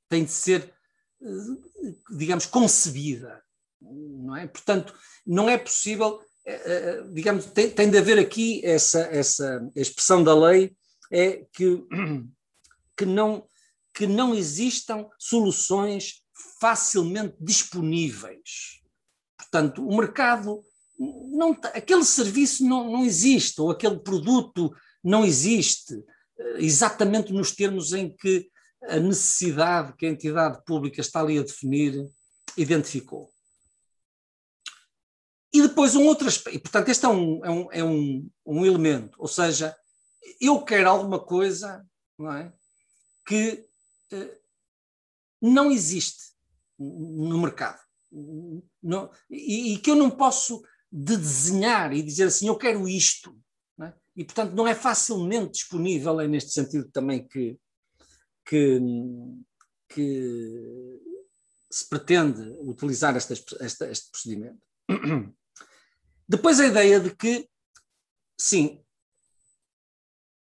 tem 0.09 0.25
de 0.25 0.31
ser, 0.31 0.73
eh, 1.21 1.93
digamos, 2.17 2.47
concebida. 2.47 3.41
Não 3.79 4.35
é? 4.35 4.47
Portanto, 4.47 4.93
não 5.25 5.47
é 5.47 5.57
possível, 5.57 6.19
eh, 6.45 7.03
digamos, 7.13 7.45
tem, 7.45 7.69
tem 7.69 7.89
de 7.89 7.97
haver 7.97 8.19
aqui 8.19 8.65
essa, 8.65 9.01
essa 9.03 9.65
expressão 9.73 10.21
da 10.21 10.35
lei, 10.35 10.75
é 11.09 11.45
que, 11.53 11.85
que, 12.97 13.05
não, 13.05 13.47
que 13.93 14.07
não 14.07 14.33
existam 14.33 15.07
soluções 15.19 16.23
facilmente 16.59 17.35
disponíveis. 17.39 18.81
Portanto, 19.37 19.85
o 19.87 19.95
mercado 19.95 20.63
não, 20.97 21.51
aquele 21.73 22.03
serviço 22.03 22.63
não, 22.65 22.91
não 22.91 23.05
existe, 23.05 23.59
ou 23.61 23.71
aquele 23.71 23.99
produto 23.99 24.73
não 25.03 25.25
existe, 25.25 25.93
eh, 26.39 26.57
exatamente 26.59 27.33
nos 27.33 27.51
termos 27.51 27.93
em 27.93 28.15
que 28.15 28.49
a 28.83 28.99
necessidade 28.99 29.95
que 29.95 30.05
a 30.05 30.09
entidade 30.09 30.63
pública 30.65 31.01
está 31.01 31.21
ali 31.21 31.37
a 31.37 31.43
definir 31.43 32.09
identificou. 32.57 33.31
E 35.53 35.61
depois 35.61 35.95
um 35.95 36.05
outro 36.05 36.27
aspecto, 36.27 36.61
portanto, 36.61 36.89
este 36.89 37.05
é 37.05 37.07
um, 37.07 37.45
é 37.45 37.49
um, 37.49 37.71
é 37.71 37.83
um, 37.83 38.29
um 38.45 38.65
elemento, 38.65 39.15
ou 39.19 39.27
seja, 39.27 39.75
eu 40.41 40.63
quero 40.63 40.89
alguma 40.89 41.19
coisa 41.19 41.85
não 42.17 42.31
é, 42.31 42.51
que 43.25 43.65
não 45.41 45.71
existe 45.71 46.33
no 46.79 47.37
mercado 47.39 47.79
não, 48.81 49.09
e, 49.29 49.73
e, 49.73 49.77
que 49.77 49.89
eu 49.89 49.95
não 49.95 50.09
posso 50.09 50.63
de 50.91 51.17
desenhar 51.17 51.93
e 51.93 52.03
dizer 52.03 52.25
assim, 52.25 52.47
eu 52.47 52.57
quero 52.57 52.87
isto. 52.87 53.35
É? 53.81 53.93
E, 54.15 54.23
portanto, 54.23 54.53
não 54.53 54.67
é 54.67 54.75
facilmente 54.75 55.53
disponível, 55.53 56.19
é 56.21 56.27
neste 56.27 56.51
sentido 56.51 56.89
também 56.91 57.27
que, 57.27 57.57
que, 58.45 58.79
que 59.89 61.01
se 61.71 61.89
pretende 61.89 62.41
utilizar 62.61 63.15
esta, 63.15 63.33
esta, 63.59 63.89
este 63.89 64.11
procedimento. 64.11 64.61
Depois 66.29 66.59
a 66.59 66.67
ideia 66.67 66.99
de 66.99 67.15
que, 67.15 67.49
sim, 68.37 68.83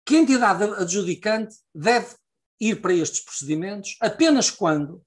que 0.04 0.16
a 0.16 0.20
entidade 0.20 0.64
adjudicante 0.64 1.56
deve 1.74 2.16
ir 2.60 2.82
para 2.82 2.94
estes 2.94 3.22
procedimentos 3.22 3.96
apenas 4.00 4.52
quando 4.52 5.04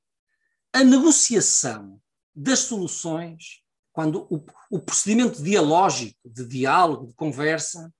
a 0.72 0.82
negociação 0.82 2.00
das 2.34 2.60
soluções 2.60 3.62
quando 3.92 4.26
o, 4.30 4.44
o 4.70 4.80
procedimento 4.80 5.42
dialógico, 5.42 6.18
de 6.24 6.46
diálogo, 6.46 7.06
de 7.06 7.14
conversa, 7.14 7.92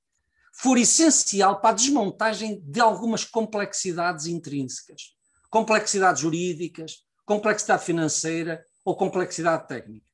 for 0.55 0.79
essencial 0.79 1.61
para 1.61 1.71
a 1.71 1.75
desmontagem 1.75 2.61
de 2.65 2.81
algumas 2.81 3.25
complexidades 3.25 4.27
intrínsecas, 4.27 5.15
complexidades 5.51 6.23
jurídicas, 6.23 7.05
complexidade 7.25 7.85
financeira 7.85 8.65
ou 8.85 8.97
complexidade 8.97 9.69
técnica. 9.69 10.07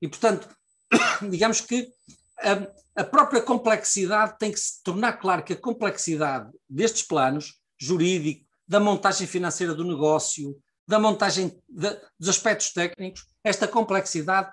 E, 0.00 0.08
portanto, 0.08 0.48
digamos 1.30 1.60
que 1.60 1.88
a, 2.38 3.02
a, 3.02 3.04
própria 3.04 3.42
complexidade 3.42 4.38
tem 4.38 4.50
que 4.50 4.60
se 4.60 4.82
tornar 4.82 5.14
claro 5.14 5.42
que 5.42 5.52
a 5.52 5.60
complexidade 5.60 6.50
destes 6.68 7.02
planos, 7.02 7.60
jurídico, 7.78 8.46
da 8.68 8.78
montagem 8.78 9.26
financeira 9.26 9.74
do 9.74 9.84
negócio, 9.84 10.60
da 10.86 10.98
montagem 10.98 11.60
de, 11.68 12.00
dos 12.18 12.28
aspectos 12.28 12.72
técnicos, 12.72 13.26
esta 13.42 13.66
complexidade 13.66 14.52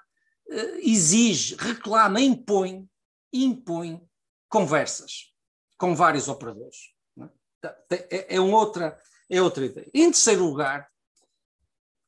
eh, 0.50 0.80
exige, 0.82 1.56
reclama, 1.56 2.22
impõe, 2.22 2.88
impõe 3.32 4.02
conversas 4.48 5.34
com 5.78 5.94
vários 5.94 6.28
operadores. 6.28 6.78
É? 7.62 7.96
É, 8.10 8.36
é, 8.36 8.40
uma 8.40 8.58
outra, 8.58 8.98
é 9.30 9.42
outra 9.42 9.66
ideia. 9.66 9.90
Em 9.94 10.12
terceiro 10.12 10.46
lugar, 10.46 10.90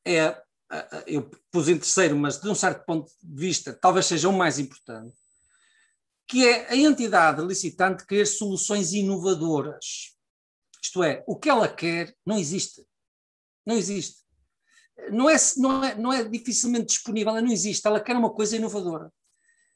é, 0.04 0.40
eu 1.06 1.30
pus 1.50 1.68
em 1.68 1.78
terceiro, 1.78 2.16
mas 2.16 2.40
de 2.40 2.48
um 2.48 2.54
certo 2.54 2.84
ponto 2.84 3.10
de 3.22 3.40
vista, 3.40 3.72
talvez 3.74 4.06
seja 4.06 4.28
o 4.28 4.32
mais 4.32 4.58
importante, 4.58 5.16
que 6.26 6.46
é 6.46 6.70
a 6.70 6.76
entidade 6.76 7.42
licitante 7.42 8.06
querer 8.06 8.26
soluções 8.26 8.92
inovadoras. 8.92 10.17
Isto 10.82 11.02
é, 11.02 11.24
o 11.26 11.36
que 11.36 11.48
ela 11.48 11.68
quer 11.68 12.14
não 12.24 12.38
existe. 12.38 12.86
Não 13.66 13.76
existe 13.76 14.28
não 15.10 15.30
é, 15.30 15.36
não, 15.56 15.84
é, 15.84 15.94
não 15.94 16.12
é 16.12 16.24
dificilmente 16.24 16.86
disponível, 16.86 17.30
ela 17.30 17.40
não 17.40 17.52
existe, 17.52 17.86
ela 17.86 18.00
quer 18.00 18.16
uma 18.16 18.30
coisa 18.30 18.56
inovadora. 18.56 19.12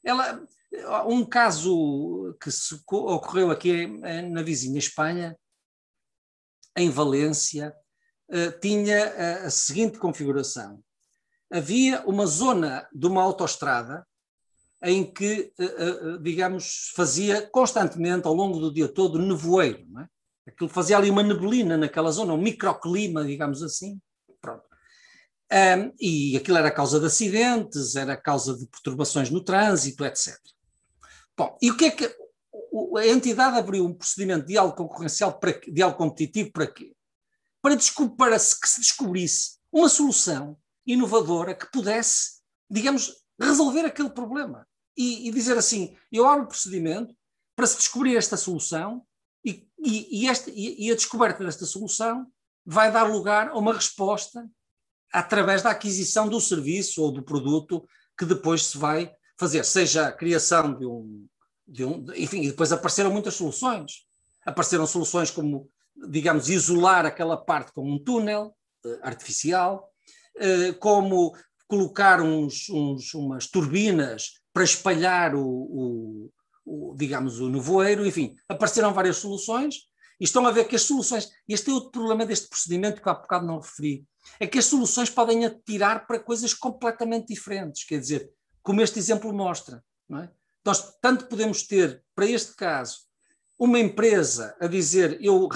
Ela, 0.05 0.45
um 1.07 1.25
caso 1.25 2.37
que 2.41 2.51
ocorreu 2.95 3.51
aqui 3.51 3.87
na 4.31 4.43
vizinha 4.43 4.79
Espanha, 4.79 5.37
em 6.77 6.91
Valência, 6.91 7.75
eh, 8.31 8.51
tinha 8.53 9.45
a 9.45 9.51
seguinte 9.51 9.99
configuração. 9.99 10.83
Havia 11.51 12.03
uma 12.07 12.27
zona 12.27 12.89
de 12.93 13.07
uma 13.07 13.23
autoestrada 13.23 14.07
em 14.83 15.05
que, 15.13 15.53
eh, 15.59 15.65
eh, 15.65 16.19
digamos, 16.23 16.93
fazia 16.97 17.47
constantemente, 17.49 18.27
ao 18.27 18.35
longo 18.35 18.59
do 18.59 18.73
dia 18.73 18.89
todo, 18.89 19.19
nevoeiro. 19.19 19.87
É? 20.01 20.09
Aquilo 20.53 20.69
fazia 20.69 20.97
ali 20.97 21.11
uma 21.11 21.23
neblina 21.23 21.77
naquela 21.77 22.11
zona, 22.11 22.35
um 22.35 22.41
microclima, 22.41 23.25
digamos 23.25 23.63
assim 23.63 24.01
Pronto. 24.43 24.65
Um, 25.53 25.95
e 26.01 26.37
aquilo 26.37 26.59
era 26.59 26.71
causa 26.71 26.99
de 26.99 27.07
acidentes, 27.07 27.95
era 27.95 28.17
causa 28.17 28.57
de 28.57 28.67
perturbações 28.67 29.31
no 29.31 29.45
trânsito, 29.45 30.05
etc. 30.05 30.37
Bom, 31.37 31.57
e 31.63 31.71
o 31.71 31.77
que 31.77 31.85
é 31.87 31.91
que 31.91 32.17
a 32.99 33.07
entidade 33.07 33.59
abriu 33.59 33.87
um 33.87 33.95
procedimento 33.95 34.43
de 34.43 34.53
diálogo 34.53 34.77
concorrencial, 34.77 35.39
para, 35.39 35.61
diálogo 35.69 35.99
competitivo, 35.99 36.51
para 36.53 36.67
quê? 36.67 36.95
Para, 37.61 37.77
para 38.17 38.39
que 38.39 38.69
se 38.69 38.81
descobrisse 38.81 39.59
uma 39.71 39.89
solução 39.89 40.57
inovadora 40.87 41.55
que 41.55 41.71
pudesse, 41.71 42.41
digamos, 42.69 43.15
resolver 43.41 43.85
aquele 43.85 44.11
problema. 44.11 44.67
E, 44.97 45.29
e 45.29 45.31
dizer 45.31 45.57
assim: 45.57 45.97
eu 46.11 46.27
abro 46.27 46.45
o 46.45 46.49
procedimento 46.49 47.15
para 47.55 47.67
se 47.67 47.77
descobrir 47.77 48.17
esta 48.17 48.37
solução 48.37 49.07
e, 49.45 49.67
e, 49.79 50.23
e, 50.23 50.29
esta, 50.29 50.51
e, 50.55 50.91
a 50.91 50.95
descoberta 50.95 51.45
desta 51.45 51.65
solução 51.65 52.27
vai 52.65 52.93
dar 52.93 53.05
lugar 53.05 53.49
a 53.49 53.59
uma 53.59 53.75
resposta 53.75 54.49
através 55.13 55.63
da 55.63 55.71
aquisição 55.71 56.29
do 56.29 56.41
serviço 56.41 57.03
ou 57.03 57.13
do 57.13 57.23
produto 57.23 57.87
que 58.17 58.25
depois 58.25 58.65
se 58.67 58.79
vai 58.79 59.13
fazer, 59.39 59.65
seja 59.65 60.07
a 60.07 60.13
criação 60.13 60.75
de 60.79 60.87
um, 60.87 61.27
de 61.67 61.85
um 61.85 62.05
enfim, 62.15 62.43
e 62.43 62.51
depois 62.51 62.73
apareceram 62.73 63.11
muitas 63.11 63.35
soluções. 63.35 64.07
Apareceram 64.47 64.87
soluções 64.87 65.31
como, 65.31 65.69
digamos, 66.09 66.49
isolar 66.49 67.05
aquela 67.05 67.37
parte 67.37 67.73
com 67.73 67.89
um 67.89 67.99
túnel 67.99 68.55
uh, 68.85 68.99
artificial, 69.03 69.91
uh, 70.37 70.75
como 70.79 71.37
colocar 71.67 72.21
uns, 72.21 72.69
uns, 72.69 73.15
umas 73.15 73.47
turbinas 73.47 74.41
para 74.53 74.65
espalhar 74.65 75.35
o, 75.35 75.47
o, 75.47 76.31
o, 76.65 76.95
digamos, 76.97 77.41
o 77.41 77.49
nevoeiro, 77.49 78.07
enfim, 78.07 78.35
apareceram 78.49 78.93
várias 78.93 79.17
soluções 79.17 79.77
e 80.21 80.25
estão 80.25 80.47
a 80.47 80.51
ver 80.51 80.65
que 80.67 80.77
as 80.77 80.83
soluções, 80.83 81.31
este 81.49 81.71
é 81.71 81.75
outro 81.75 81.91
problema 81.91 82.25
deste 82.25 82.49
procedimento 82.49 83.03
que 83.03 83.09
há 83.09 83.15
bocado 83.15 83.47
não 83.47 83.61
referi, 83.61 84.05
é 84.39 84.47
que 84.47 84.59
as 84.59 84.67
soluções 84.67 85.11
podem 85.11 85.45
atirar 85.45 86.07
para 86.07 86.21
coisas 86.21 86.55
completamente 86.55 87.29
diferentes, 87.29 87.85
quer 87.85 87.99
dizer, 87.99 88.31
como 88.63 88.81
este 88.81 88.99
exemplo 88.99 89.33
mostra, 89.33 89.83
é? 90.13 90.29
Nós 90.65 90.95
tanto 91.01 91.27
podemos 91.27 91.67
ter, 91.67 92.05
para 92.15 92.27
este 92.27 92.55
caso, 92.55 92.99
uma 93.59 93.79
empresa 93.79 94.57
a 94.61 94.67
dizer 94.67 95.19
eu 95.21 95.49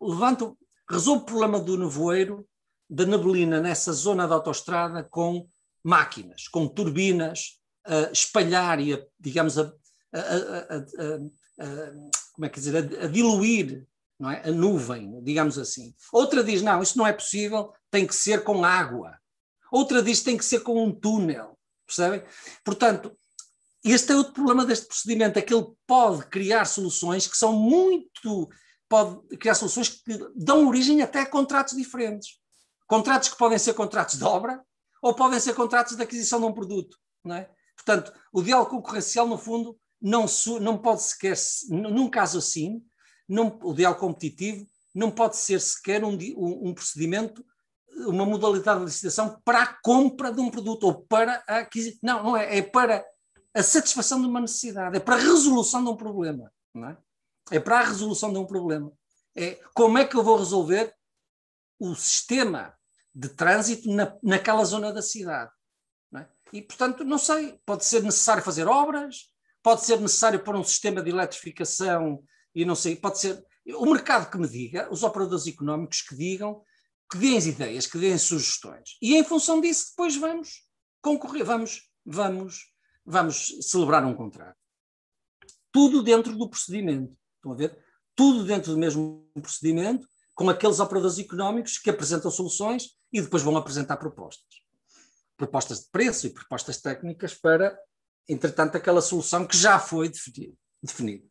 levanto, 0.00 0.58
resolvo 0.88 1.22
o 1.22 1.26
problema 1.26 1.60
do 1.60 1.76
nevoeiro, 1.76 2.46
da 2.88 3.04
neblina 3.04 3.60
nessa 3.60 3.92
zona 3.92 4.26
da 4.26 4.34
autoestrada 4.34 5.02
com 5.04 5.48
máquinas, 5.82 6.48
com 6.48 6.66
turbinas, 6.66 7.60
a 7.84 8.10
espalhar 8.12 8.80
e, 8.80 8.94
a, 8.94 9.04
digamos, 9.18 9.58
a, 9.58 9.72
a, 10.12 10.74
a, 10.74 11.92
como 12.32 12.46
é 12.46 12.48
que 12.48 12.60
dizer, 12.60 12.76
a, 12.76 13.06
diluir 13.06 13.86
não 14.18 14.30
é? 14.30 14.42
a 14.48 14.50
nuvem, 14.50 15.22
digamos 15.22 15.58
assim. 15.58 15.94
Outra 16.12 16.42
diz, 16.42 16.62
não, 16.62 16.82
isso 16.82 16.96
não 16.96 17.06
é 17.06 17.12
possível, 17.12 17.72
tem 17.90 18.06
que 18.06 18.14
ser 18.14 18.42
com 18.44 18.64
água. 18.64 19.18
Outra 19.70 20.02
diz, 20.02 20.22
tem 20.22 20.36
que 20.36 20.44
ser 20.44 20.60
com 20.60 20.82
um 20.82 20.92
túnel, 20.92 21.58
percebem? 21.86 22.22
Portanto, 22.64 23.16
este 23.84 24.12
é 24.12 24.16
outro 24.16 24.32
problema 24.32 24.64
deste 24.64 24.86
procedimento, 24.86 25.38
é 25.38 25.42
que 25.42 25.54
ele 25.54 25.66
pode 25.86 26.26
criar 26.26 26.64
soluções 26.64 27.26
que 27.26 27.36
são 27.36 27.52
muito, 27.52 28.48
pode 28.88 29.36
criar 29.36 29.54
soluções 29.54 29.88
que 29.88 30.18
dão 30.34 30.66
origem 30.66 31.02
até 31.02 31.20
a 31.20 31.26
contratos 31.26 31.76
diferentes. 31.76 32.38
Contratos 32.86 33.28
que 33.28 33.38
podem 33.38 33.58
ser 33.58 33.74
contratos 33.74 34.16
de 34.16 34.24
obra 34.24 34.62
ou 35.02 35.14
podem 35.14 35.38
ser 35.38 35.54
contratos 35.54 35.96
de 35.96 36.02
aquisição 36.02 36.40
de 36.40 36.46
um 36.46 36.52
produto, 36.52 36.96
não 37.24 37.36
é? 37.36 37.50
Portanto, 37.76 38.12
o 38.32 38.42
diálogo 38.42 38.70
concorrencial, 38.70 39.26
no 39.26 39.36
fundo, 39.36 39.78
não, 40.00 40.26
não 40.60 40.78
pode 40.78 41.02
sequer, 41.02 41.36
num 41.68 42.08
caso 42.08 42.38
assim, 42.38 42.82
não, 43.28 43.58
o 43.62 43.74
diálogo 43.74 44.00
competitivo 44.00 44.66
não 44.94 45.10
pode 45.10 45.36
ser 45.36 45.60
sequer 45.60 46.04
um, 46.04 46.16
um, 46.36 46.72
procedimento, 46.72 47.44
uma 48.06 48.24
modalidade 48.24 48.80
de 48.80 48.86
licitação 48.86 49.40
para 49.44 49.62
a 49.62 49.78
compra 49.82 50.32
de 50.32 50.40
um 50.40 50.50
produto 50.50 50.84
ou 50.84 51.02
para 51.02 51.42
a 51.46 51.58
aquisição. 51.58 51.98
Não, 52.02 52.22
não 52.22 52.36
é. 52.36 52.58
É 52.58 52.62
para 52.62 53.04
a 53.54 53.62
satisfação 53.62 54.20
de 54.20 54.26
uma 54.26 54.40
necessidade, 54.40 54.96
é 54.96 55.00
para 55.00 55.16
a 55.16 55.20
resolução 55.20 55.82
de 55.82 55.90
um 55.90 55.96
problema. 55.96 56.50
Não 56.74 56.90
é? 56.90 56.98
é 57.50 57.60
para 57.60 57.80
a 57.80 57.84
resolução 57.84 58.32
de 58.32 58.38
um 58.38 58.46
problema. 58.46 58.92
É 59.34 59.58
como 59.74 59.98
é 59.98 60.04
que 60.04 60.16
eu 60.16 60.22
vou 60.22 60.36
resolver 60.36 60.94
o 61.78 61.94
sistema 61.94 62.74
de 63.14 63.28
trânsito 63.30 63.90
na, 63.90 64.14
naquela 64.22 64.64
zona 64.64 64.92
da 64.92 65.02
cidade. 65.02 65.50
É? 66.14 66.26
E, 66.52 66.62
portanto, 66.62 67.04
não 67.04 67.18
sei, 67.18 67.58
pode 67.64 67.84
ser 67.84 68.02
necessário 68.02 68.42
fazer 68.42 68.66
obras, 68.66 69.30
pode 69.66 69.84
ser 69.84 70.00
necessário 70.00 70.44
pôr 70.44 70.54
um 70.54 70.62
sistema 70.62 71.02
de 71.02 71.10
eletrificação 71.10 72.22
e 72.54 72.64
não 72.64 72.76
sei, 72.76 72.94
pode 72.94 73.18
ser 73.18 73.44
o 73.74 73.84
mercado 73.86 74.30
que 74.30 74.38
me 74.38 74.46
diga, 74.46 74.88
os 74.92 75.02
operadores 75.02 75.44
económicos 75.48 76.02
que 76.02 76.14
digam, 76.14 76.62
que 77.10 77.18
deem 77.18 77.36
ideias, 77.48 77.84
que 77.84 77.98
deem 77.98 78.16
sugestões. 78.16 78.96
E 79.02 79.16
em 79.16 79.24
função 79.24 79.60
disso 79.60 79.86
depois 79.90 80.14
vamos 80.14 80.64
concorrer, 81.02 81.44
vamos, 81.44 81.90
vamos, 82.04 82.72
vamos 83.04 83.58
celebrar 83.60 84.04
um 84.04 84.14
contrato. 84.14 84.56
Tudo 85.72 86.00
dentro 86.00 86.36
do 86.36 86.48
procedimento. 86.48 87.12
Estão 87.34 87.50
a 87.50 87.56
ver? 87.56 87.76
Tudo 88.14 88.44
dentro 88.44 88.70
do 88.70 88.78
mesmo 88.78 89.28
procedimento, 89.34 90.08
com 90.32 90.48
aqueles 90.48 90.78
operadores 90.78 91.18
económicos 91.18 91.76
que 91.76 91.90
apresentam 91.90 92.30
soluções 92.30 92.96
e 93.12 93.20
depois 93.20 93.42
vão 93.42 93.56
apresentar 93.56 93.96
propostas. 93.96 94.62
Propostas 95.36 95.80
de 95.80 95.90
preço 95.90 96.28
e 96.28 96.30
propostas 96.30 96.80
técnicas 96.80 97.34
para, 97.34 97.76
entretanto, 98.28 98.76
aquela 98.76 99.00
solução 99.00 99.46
que 99.46 99.56
já 99.56 99.78
foi 99.78 100.10
definida. 100.82 101.24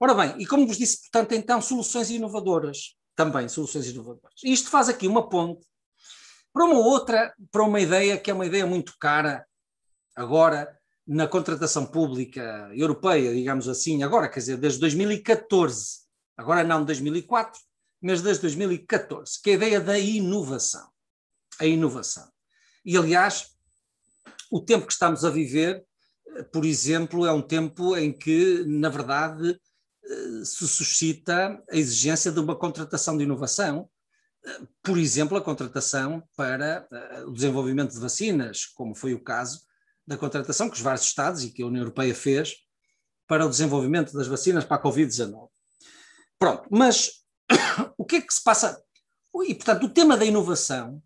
Ora 0.00 0.14
bem, 0.14 0.42
e 0.42 0.46
como 0.46 0.66
vos 0.66 0.76
disse, 0.76 1.02
portanto, 1.02 1.32
então, 1.32 1.62
soluções 1.62 2.10
inovadoras, 2.10 2.96
também 3.14 3.48
soluções 3.48 3.86
inovadoras. 3.86 4.34
E 4.42 4.52
isto 4.52 4.68
faz 4.68 4.88
aqui 4.88 5.06
uma 5.06 5.28
ponte 5.28 5.66
para 6.52 6.64
uma 6.64 6.78
outra, 6.78 7.34
para 7.50 7.64
uma 7.64 7.80
ideia 7.80 8.18
que 8.18 8.30
é 8.30 8.34
uma 8.34 8.46
ideia 8.46 8.66
muito 8.66 8.94
cara 8.98 9.44
agora 10.14 10.78
na 11.06 11.26
contratação 11.26 11.84
pública 11.84 12.70
europeia, 12.72 13.34
digamos 13.34 13.68
assim, 13.68 14.02
agora, 14.02 14.28
quer 14.28 14.40
dizer, 14.40 14.56
desde 14.56 14.80
2014, 14.80 16.04
agora 16.36 16.64
não 16.64 16.84
2004, 16.84 17.60
mas 18.00 18.22
desde 18.22 18.42
2014, 18.42 19.40
que 19.42 19.50
é 19.50 19.52
a 19.52 19.56
ideia 19.56 19.80
da 19.80 19.98
inovação. 19.98 20.88
A 21.58 21.66
inovação. 21.66 22.30
E, 22.84 22.96
aliás, 22.96 23.54
o 24.50 24.60
tempo 24.60 24.86
que 24.86 24.92
estamos 24.92 25.24
a 25.24 25.30
viver, 25.30 25.84
por 26.52 26.64
exemplo, 26.64 27.26
é 27.26 27.32
um 27.32 27.42
tempo 27.42 27.96
em 27.96 28.12
que, 28.12 28.64
na 28.66 28.88
verdade, 28.88 29.58
eh, 30.04 30.44
se 30.44 30.66
suscita 30.68 31.62
a 31.70 31.76
exigência 31.76 32.30
de 32.30 32.40
uma 32.40 32.56
contratação 32.56 33.16
de 33.16 33.24
inovação, 33.24 33.88
eh, 34.44 34.60
por 34.82 34.98
exemplo, 34.98 35.36
a 35.36 35.42
contratação 35.42 36.22
para 36.36 36.86
eh, 36.90 37.24
o 37.26 37.32
desenvolvimento 37.32 37.92
de 37.92 38.00
vacinas, 38.00 38.66
como 38.66 38.94
foi 38.94 39.14
o 39.14 39.22
caso 39.22 39.62
da 40.06 40.16
contratação 40.16 40.68
que 40.68 40.76
os 40.76 40.82
vários 40.82 41.04
Estados 41.06 41.42
e 41.42 41.50
que 41.50 41.62
a 41.62 41.66
União 41.66 41.82
Europeia 41.82 42.14
fez 42.14 42.54
para 43.26 43.46
o 43.46 43.48
desenvolvimento 43.48 44.12
das 44.12 44.26
vacinas 44.26 44.64
para 44.64 44.76
a 44.76 44.82
Covid-19. 44.82 45.48
Pronto, 46.38 46.68
mas 46.70 47.24
o 47.96 48.04
que 48.04 48.16
é 48.16 48.20
que 48.20 48.34
se 48.34 48.42
passa? 48.42 48.82
E, 49.46 49.54
portanto, 49.54 49.84
o 49.84 49.88
tema 49.88 50.16
da 50.16 50.24
inovação 50.24 51.02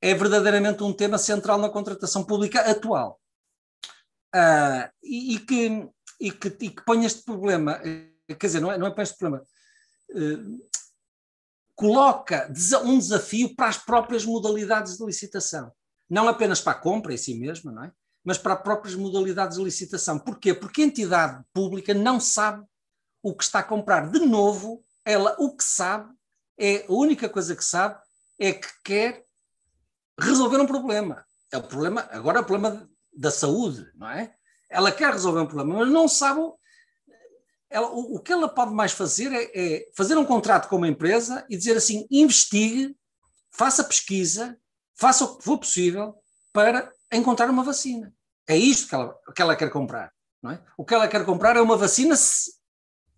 é 0.00 0.14
verdadeiramente 0.14 0.82
um 0.82 0.92
tema 0.92 1.18
central 1.18 1.58
na 1.58 1.68
contratação 1.68 2.24
pública 2.24 2.60
atual. 2.62 3.20
Uh, 4.34 4.88
e, 5.02 5.34
e, 5.34 5.38
que, 5.40 5.88
e, 6.20 6.30
que, 6.32 6.48
e 6.48 6.70
que 6.70 6.84
põe 6.84 7.04
este 7.04 7.24
problema 7.24 7.80
quer 8.34 8.46
dizer, 8.46 8.60
não 8.60 8.70
é, 8.70 8.78
não 8.78 8.86
é 8.86 8.90
para 8.90 9.02
este 9.02 9.18
problema, 9.18 9.44
uh, 10.10 10.70
coloca 11.74 12.52
um 12.84 12.98
desafio 12.98 13.54
para 13.54 13.68
as 13.68 13.78
próprias 13.78 14.24
modalidades 14.24 14.96
de 14.96 15.04
licitação. 15.04 15.72
Não 16.08 16.28
apenas 16.28 16.60
para 16.60 16.72
a 16.72 16.80
compra 16.80 17.14
em 17.14 17.16
si 17.16 17.34
mesma, 17.34 17.72
não 17.72 17.84
é? 17.84 17.92
mas 18.24 18.36
para 18.36 18.54
as 18.54 18.62
próprias 18.62 18.94
modalidades 18.94 19.56
de 19.56 19.64
licitação. 19.64 20.18
Porquê? 20.18 20.52
Porque 20.52 20.82
a 20.82 20.84
entidade 20.84 21.42
pública 21.54 21.94
não 21.94 22.20
sabe 22.20 22.64
o 23.22 23.34
que 23.34 23.42
está 23.42 23.60
a 23.60 23.64
comprar. 23.64 24.10
De 24.10 24.20
novo, 24.20 24.84
ela 25.04 25.34
o 25.38 25.56
que 25.56 25.64
sabe, 25.64 26.12
é 26.58 26.84
a 26.86 26.92
única 26.92 27.28
coisa 27.28 27.56
que 27.56 27.64
sabe, 27.64 27.98
é 28.38 28.52
que 28.52 28.68
quer 28.84 29.24
resolver 30.18 30.58
um 30.58 30.66
problema. 30.66 31.24
É 31.50 31.56
o 31.56 31.62
problema, 31.62 32.06
agora 32.10 32.38
é 32.38 32.42
o 32.42 32.44
problema 32.44 32.89
da 33.12 33.30
saúde, 33.30 33.90
não 33.94 34.08
é? 34.08 34.34
Ela 34.68 34.92
quer 34.92 35.12
resolver 35.12 35.40
um 35.40 35.46
problema, 35.46 35.80
mas 35.80 35.90
não 35.90 36.06
sabe 36.06 36.40
ela, 37.70 37.88
o, 37.88 38.16
o, 38.16 38.20
que 38.20 38.32
ela 38.32 38.48
pode 38.48 38.74
mais 38.74 38.92
fazer 38.92 39.32
é, 39.32 39.50
é, 39.54 39.90
fazer 39.96 40.16
um 40.16 40.24
contrato 40.24 40.68
com 40.68 40.76
uma 40.76 40.88
empresa 40.88 41.46
e 41.48 41.56
dizer 41.56 41.76
assim: 41.76 42.06
investigue, 42.10 42.96
faça 43.50 43.84
pesquisa, 43.84 44.58
faça 44.96 45.24
o 45.24 45.36
que 45.36 45.44
for 45.44 45.58
possível 45.58 46.16
para 46.52 46.92
encontrar 47.12 47.48
uma 47.48 47.62
vacina. 47.62 48.12
É 48.48 48.56
isto 48.56 48.88
que 48.88 48.94
ela, 48.94 49.16
que 49.34 49.42
ela 49.42 49.56
quer 49.56 49.70
comprar. 49.70 50.12
Não 50.42 50.50
é? 50.50 50.64
O 50.76 50.84
que 50.84 50.94
ela 50.94 51.06
quer 51.06 51.24
comprar 51.24 51.56
é 51.56 51.60
uma 51.60 51.76
vacina 51.76 52.16
se, 52.16 52.52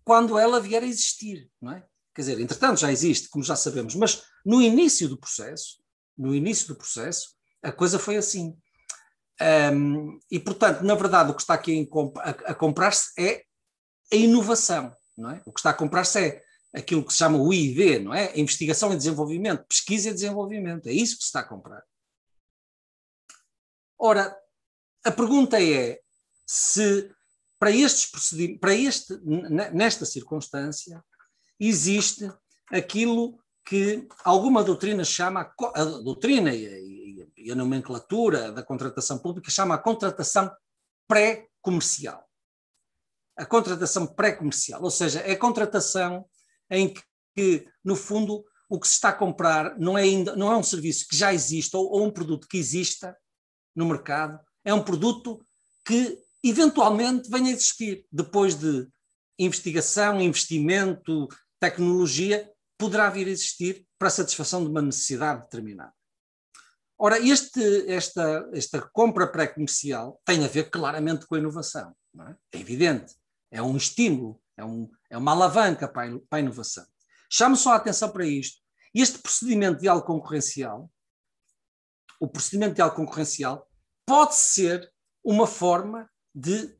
quando 0.03 0.37
ela 0.37 0.59
vier 0.59 0.83
a 0.83 0.87
existir. 0.87 1.49
Não 1.59 1.71
é? 1.71 1.83
Quer 2.13 2.21
dizer, 2.21 2.39
entretanto 2.39 2.79
já 2.79 2.91
existe, 2.91 3.29
como 3.29 3.43
já 3.43 3.55
sabemos, 3.55 3.95
mas 3.95 4.23
no 4.45 4.61
início 4.61 5.09
do 5.09 5.17
processo, 5.17 5.79
no 6.15 6.35
início 6.35 6.67
do 6.67 6.75
processo, 6.75 7.29
a 7.63 7.71
coisa 7.71 7.97
foi 7.97 8.17
assim. 8.17 8.55
Um, 9.43 10.19
e, 10.31 10.39
portanto, 10.39 10.81
na 10.83 10.95
verdade, 10.95 11.31
o 11.31 11.35
que 11.35 11.41
está 11.41 11.53
aqui 11.53 11.89
a, 12.19 12.29
a 12.51 12.55
comprar-se 12.55 13.11
é 13.19 13.43
a 14.11 14.15
inovação. 14.15 14.95
Não 15.17 15.31
é? 15.31 15.41
O 15.45 15.51
que 15.51 15.59
está 15.59 15.71
a 15.71 15.75
comprar-se 15.75 16.19
é 16.19 16.43
aquilo 16.73 17.03
que 17.03 17.11
se 17.11 17.19
chama 17.19 17.37
o 17.37 17.53
ID, 17.53 18.01
não 18.01 18.13
é? 18.13 18.37
Investigação 18.39 18.93
e 18.93 18.97
desenvolvimento, 18.97 19.65
pesquisa 19.65 20.09
e 20.09 20.13
desenvolvimento. 20.13 20.87
É 20.87 20.93
isso 20.93 21.17
que 21.17 21.23
se 21.23 21.27
está 21.27 21.41
a 21.41 21.47
comprar. 21.47 21.83
Ora, 23.99 24.35
a 25.03 25.11
pergunta 25.11 25.61
é 25.61 25.99
se 26.45 27.11
para 27.59 27.71
estes 27.71 28.11
procedimentos, 28.11 28.59
para 28.59 28.75
este, 28.75 29.17
nesta 29.73 30.05
circunstância, 30.05 31.01
existe 31.57 32.29
aquilo 32.69 33.39
que 33.65 34.05
alguma 34.25 34.63
doutrina 34.63 35.05
chama, 35.05 35.53
a 35.73 35.83
doutrina 35.85 36.53
e, 36.53 37.02
e 37.43 37.51
a 37.51 37.55
nomenclatura 37.55 38.51
da 38.51 38.63
contratação 38.63 39.19
pública 39.19 39.51
chama 39.51 39.75
a 39.75 39.77
contratação 39.77 40.51
pré-comercial. 41.07 42.23
A 43.37 43.45
contratação 43.45 44.07
pré-comercial, 44.07 44.81
ou 44.81 44.91
seja, 44.91 45.19
é 45.19 45.33
a 45.33 45.39
contratação 45.39 46.25
em 46.69 46.93
que, 47.35 47.67
no 47.83 47.95
fundo, 47.95 48.43
o 48.69 48.79
que 48.79 48.87
se 48.87 48.93
está 48.93 49.09
a 49.09 49.13
comprar 49.13 49.77
não 49.77 49.97
é, 49.97 50.03
ainda, 50.03 50.35
não 50.35 50.51
é 50.51 50.57
um 50.57 50.63
serviço 50.63 51.07
que 51.07 51.15
já 51.15 51.33
exista 51.33 51.77
ou, 51.77 51.91
ou 51.91 52.05
um 52.05 52.11
produto 52.11 52.47
que 52.47 52.57
exista 52.57 53.15
no 53.75 53.85
mercado, 53.85 54.39
é 54.63 54.73
um 54.73 54.83
produto 54.83 55.43
que 55.85 56.17
eventualmente 56.43 57.29
venha 57.29 57.49
a 57.49 57.53
existir 57.53 58.05
depois 58.11 58.55
de 58.55 58.87
investigação, 59.37 60.21
investimento, 60.21 61.27
tecnologia, 61.59 62.49
poderá 62.77 63.09
vir 63.09 63.27
a 63.27 63.31
existir 63.31 63.85
para 63.97 64.07
a 64.07 64.11
satisfação 64.11 64.63
de 64.63 64.69
uma 64.69 64.81
necessidade 64.81 65.41
determinada. 65.43 65.93
Ora, 67.05 67.19
este, 67.19 67.91
esta, 67.91 68.49
esta 68.53 68.81
compra 68.93 69.29
pré-comercial 69.29 70.21
tem 70.23 70.45
a 70.45 70.47
ver 70.47 70.69
claramente 70.69 71.27
com 71.27 71.35
a 71.35 71.37
inovação. 71.37 71.93
É? 72.17 72.31
é? 72.53 72.61
evidente, 72.61 73.13
é 73.51 73.61
um 73.61 73.75
estímulo, 73.75 74.41
é, 74.55 74.63
um, 74.63 74.89
é 75.09 75.17
uma 75.17 75.33
alavanca 75.33 75.85
para 75.85 76.09
a, 76.09 76.19
para 76.29 76.39
inovação. 76.39 76.85
Chamo 77.29 77.57
só 77.57 77.73
a 77.73 77.75
atenção 77.75 78.09
para 78.09 78.25
isto. 78.25 78.61
Este 78.95 79.19
procedimento 79.19 79.81
de 79.81 79.89
algo 79.89 80.05
concorrencial, 80.05 80.89
o 82.21 82.29
procedimento 82.29 82.75
de 82.75 82.81
algo 82.81 82.95
concorrencial, 82.95 83.69
pode 84.05 84.35
ser 84.35 84.89
uma 85.21 85.45
forma 85.45 86.09
de, 86.33 86.73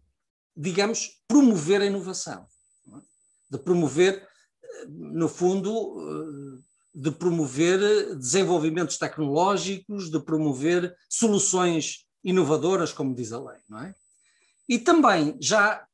digamos, 0.55 1.21
promover 1.27 1.81
a 1.81 1.85
inovação, 1.85 2.47
é? 2.87 3.01
de 3.51 3.61
promover, 3.61 4.25
eh, 4.63 4.85
no 4.87 5.27
fundo, 5.27 5.99
eh, 5.99 6.72
de 6.93 7.11
promover 7.11 8.15
desenvolvimentos 8.15 8.97
tecnológicos, 8.97 10.11
de 10.11 10.19
promover 10.19 10.95
soluções 11.09 12.05
inovadoras, 12.23 12.93
como 12.93 13.15
diz 13.15 13.31
a 13.31 13.39
lei, 13.39 13.59
não 13.67 13.79
é? 13.79 13.95
E 14.69 14.79
também, 14.79 15.35
já 15.41 15.85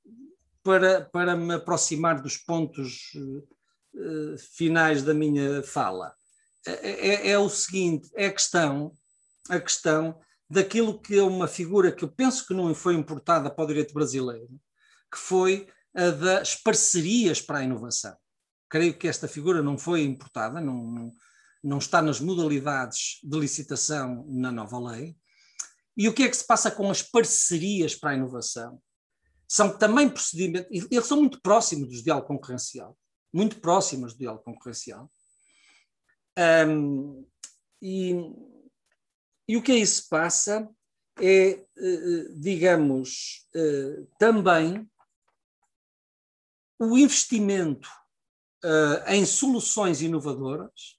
para, 0.64 1.02
para 1.06 1.36
me 1.36 1.56
aproximar 1.56 2.22
dos 2.22 2.38
pontos 2.38 3.12
uh, 3.16 4.38
finais 4.56 5.02
da 5.02 5.14
minha 5.14 5.64
fala, 5.64 6.14
é, 6.66 7.10
é, 7.10 7.32
é, 7.32 7.40
o 7.40 7.50
seguinte, 7.50 8.10
é 8.16 8.28
a 8.28 8.34
questão, 8.34 8.92
a 9.50 9.60
questão 9.60 10.20
daquilo 10.50 11.00
que 11.00 11.18
é 11.18 11.24
uma 11.24 11.48
figura 11.48 11.92
que 11.92 12.04
eu 12.04 12.10
penso 12.10 12.46
que 12.46 12.54
não 12.54 12.74
foi 12.76 12.96
importada 12.96 13.50
para 13.50 13.64
o 13.64 13.68
direito 13.68 13.94
brasileiro, 13.94 14.50
que 15.12 15.18
foi 15.18 15.68
a 15.96 16.10
das 16.10 16.56
parcerias 16.56 17.42
para 17.42 17.60
a 17.60 17.64
inovação. 17.64 18.16
Creio 18.70 18.98
que 18.98 19.08
esta 19.08 19.28
figura 19.28 19.62
não 19.62 19.78
foi 19.78 20.04
importada, 20.04 20.62
não, 20.62 21.12
não, 21.64 21.78
está 21.78 22.02
nas 22.02 22.20
modalidades 22.20 23.20
de 23.24 23.40
licitação 23.40 24.26
na 24.28 24.52
nova 24.52 24.80
lei. 24.92 25.16
E 25.98 26.08
o 26.08 26.14
que 26.14 26.24
é 26.24 26.30
que 26.30 26.38
se 26.38 26.46
passa 26.46 26.70
com 26.72 26.90
as 26.90 27.02
parcerias 27.02 27.96
para 27.96 28.12
a 28.12 28.16
inovação? 28.16 28.82
São 29.48 29.78
também 29.78 30.08
procedimentos, 30.08 30.70
eles 30.92 31.08
são 31.08 31.18
muito 31.18 31.42
próximos 31.42 31.90
do 31.90 32.04
diálogo 32.04 32.28
concorrencial, 32.28 32.98
muito 33.34 33.60
próximos 33.60 34.14
do 34.14 34.20
diálogo 34.20 34.44
concorrencial. 34.44 35.12
Um, 36.38 37.28
e, 37.82 38.14
e 39.48 39.58
o 39.58 39.64
que 39.64 39.72
aí 39.72 39.86
se 39.86 40.08
passa 40.08 40.70
é, 41.22 41.50
eh, 41.50 41.66
eh, 41.78 42.34
digamos, 42.36 43.48
eh, 43.54 44.06
também 44.18 44.90
o 46.80 46.98
investimento 46.98 47.90
uh, 48.64 49.12
em 49.12 49.26
soluções 49.26 50.02
inovadoras 50.02 50.98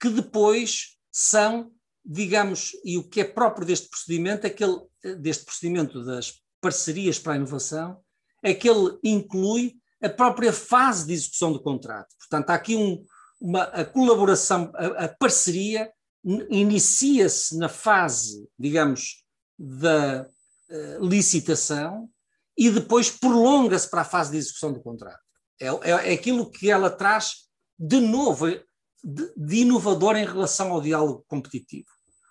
que 0.00 0.08
depois 0.08 0.96
são, 1.12 1.70
digamos, 2.04 2.72
e 2.84 2.96
o 2.96 3.08
que 3.08 3.20
é 3.20 3.24
próprio 3.24 3.66
deste 3.66 3.88
procedimento, 3.88 4.46
aquele, 4.46 4.80
deste 5.18 5.44
procedimento 5.44 6.04
das 6.04 6.40
parcerias 6.60 7.18
para 7.18 7.34
a 7.34 7.36
inovação, 7.36 8.00
é 8.42 8.54
que 8.54 8.68
ele 8.68 8.98
inclui 9.04 9.76
a 10.02 10.08
própria 10.08 10.52
fase 10.52 11.06
de 11.06 11.12
execução 11.12 11.52
do 11.52 11.62
contrato. 11.62 12.14
Portanto, 12.18 12.50
há 12.50 12.54
aqui 12.54 12.74
um, 12.74 13.04
uma 13.38 13.64
a 13.64 13.84
colaboração, 13.84 14.72
a, 14.74 15.04
a 15.04 15.08
parceria 15.08 15.92
inicia-se 16.24 17.56
na 17.56 17.68
fase, 17.68 18.48
digamos, 18.58 19.24
da 19.58 20.26
uh, 20.70 21.04
licitação 21.04 22.08
e 22.56 22.70
depois 22.70 23.10
prolonga-se 23.10 23.88
para 23.88 24.02
a 24.02 24.04
fase 24.04 24.32
de 24.32 24.38
execução 24.38 24.72
do 24.72 24.82
contrato. 24.82 25.20
É, 25.60 25.66
é, 25.66 25.90
é 25.90 26.12
aquilo 26.12 26.50
que 26.50 26.70
ela 26.70 26.90
traz 26.90 27.48
de 27.78 28.00
novo, 28.00 28.46
de, 28.48 29.34
de 29.36 29.56
inovador 29.56 30.16
em 30.16 30.24
relação 30.24 30.72
ao 30.72 30.80
diálogo 30.80 31.24
competitivo. 31.28 31.88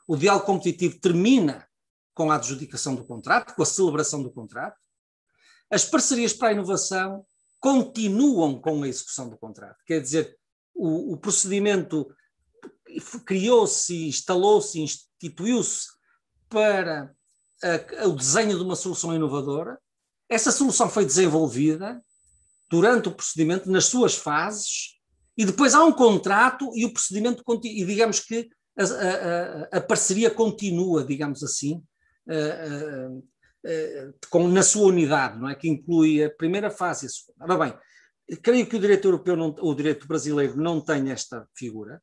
O 0.07 0.17
diálogo 0.17 0.45
competitivo 0.45 0.99
termina 0.99 1.67
com 2.13 2.31
a 2.31 2.35
adjudicação 2.35 2.95
do 2.95 3.05
contrato, 3.05 3.55
com 3.55 3.61
a 3.61 3.65
celebração 3.65 4.23
do 4.23 4.31
contrato. 4.31 4.77
As 5.71 5.85
parcerias 5.85 6.33
para 6.33 6.49
a 6.49 6.53
inovação 6.53 7.25
continuam 7.59 8.59
com 8.59 8.83
a 8.83 8.87
execução 8.87 9.29
do 9.29 9.37
contrato. 9.37 9.77
Quer 9.85 10.01
dizer, 10.01 10.35
o, 10.73 11.13
o 11.13 11.17
procedimento 11.17 12.11
criou-se, 13.25 14.07
instalou-se, 14.07 14.79
instituiu-se 14.79 15.87
para 16.49 17.13
a, 17.63 18.07
o 18.07 18.15
desenho 18.15 18.57
de 18.57 18.63
uma 18.63 18.75
solução 18.75 19.13
inovadora. 19.13 19.79
Essa 20.27 20.51
solução 20.51 20.89
foi 20.89 21.05
desenvolvida 21.05 22.03
durante 22.69 23.09
o 23.09 23.11
procedimento, 23.13 23.69
nas 23.69 23.85
suas 23.85 24.15
fases, 24.15 24.99
e 25.37 25.45
depois 25.45 25.73
há 25.73 25.83
um 25.83 25.91
contrato 25.91 26.71
e 26.75 26.85
o 26.85 26.93
procedimento, 26.93 27.43
e 27.63 27.85
digamos 27.85 28.19
que 28.19 28.49
a, 28.77 28.83
a, 28.83 29.77
a 29.77 29.81
parceria 29.81 30.29
continua, 30.29 31.03
digamos 31.03 31.43
assim, 31.43 31.81
com, 34.29 34.47
na 34.47 34.63
sua 34.63 34.87
unidade, 34.87 35.39
não 35.39 35.49
é? 35.49 35.55
que 35.55 35.67
inclui 35.67 36.23
a 36.23 36.29
primeira 36.29 36.69
fase 36.69 37.05
e 37.05 37.07
a 37.07 37.09
segunda. 37.09 37.43
Ora 37.43 37.65
bem, 37.65 38.37
creio 38.41 38.67
que 38.67 38.75
o 38.75 38.79
direito 38.79 39.07
europeu, 39.07 39.35
não, 39.35 39.55
o 39.59 39.73
direito 39.73 40.07
brasileiro 40.07 40.55
não 40.57 40.79
tem 40.79 41.11
esta 41.11 41.47
figura, 41.55 42.01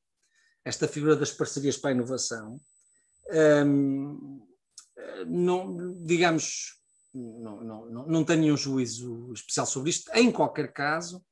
esta 0.65 0.89
figura 0.89 1.17
das 1.17 1.31
parcerias 1.31 1.77
para 1.77 1.91
a 1.91 1.95
inovação. 1.95 2.61
Um, 3.65 4.43
não, 5.27 5.95
digamos, 6.05 6.77
não, 7.17 7.87
não, 7.87 8.07
não 8.07 8.25
tenho 8.25 8.43
nenhum 8.43 8.57
juízo 8.57 9.33
especial 9.33 9.67
sobre 9.67 9.91
isto. 9.91 10.11
Em 10.15 10.31
qualquer 10.31 10.73
caso, 10.73 11.25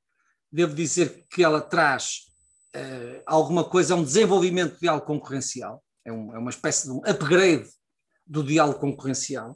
devo 0.50 0.74
dizer 0.74 1.26
que 1.30 1.42
ela 1.42 1.60
traz 1.60 2.26
uh, 2.74 3.22
alguma 3.26 3.64
coisa, 3.64 3.94
é 3.94 3.96
um 3.96 4.04
desenvolvimento 4.04 4.74
do 4.74 4.80
diálogo 4.80 5.06
concorrencial, 5.06 5.82
é, 6.04 6.12
um, 6.12 6.34
é, 6.34 6.38
uma 6.38 6.50
espécie 6.50 6.84
de 6.84 6.92
um 6.92 7.02
upgrade 7.04 7.68
do 8.26 8.42
diálogo 8.42 8.80
concorrencial 8.80 9.52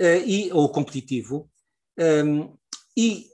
uh, 0.00 0.24
e, 0.26 0.52
ou 0.52 0.68
competitivo. 0.70 1.50
Um, 1.98 2.56
e 2.96 3.28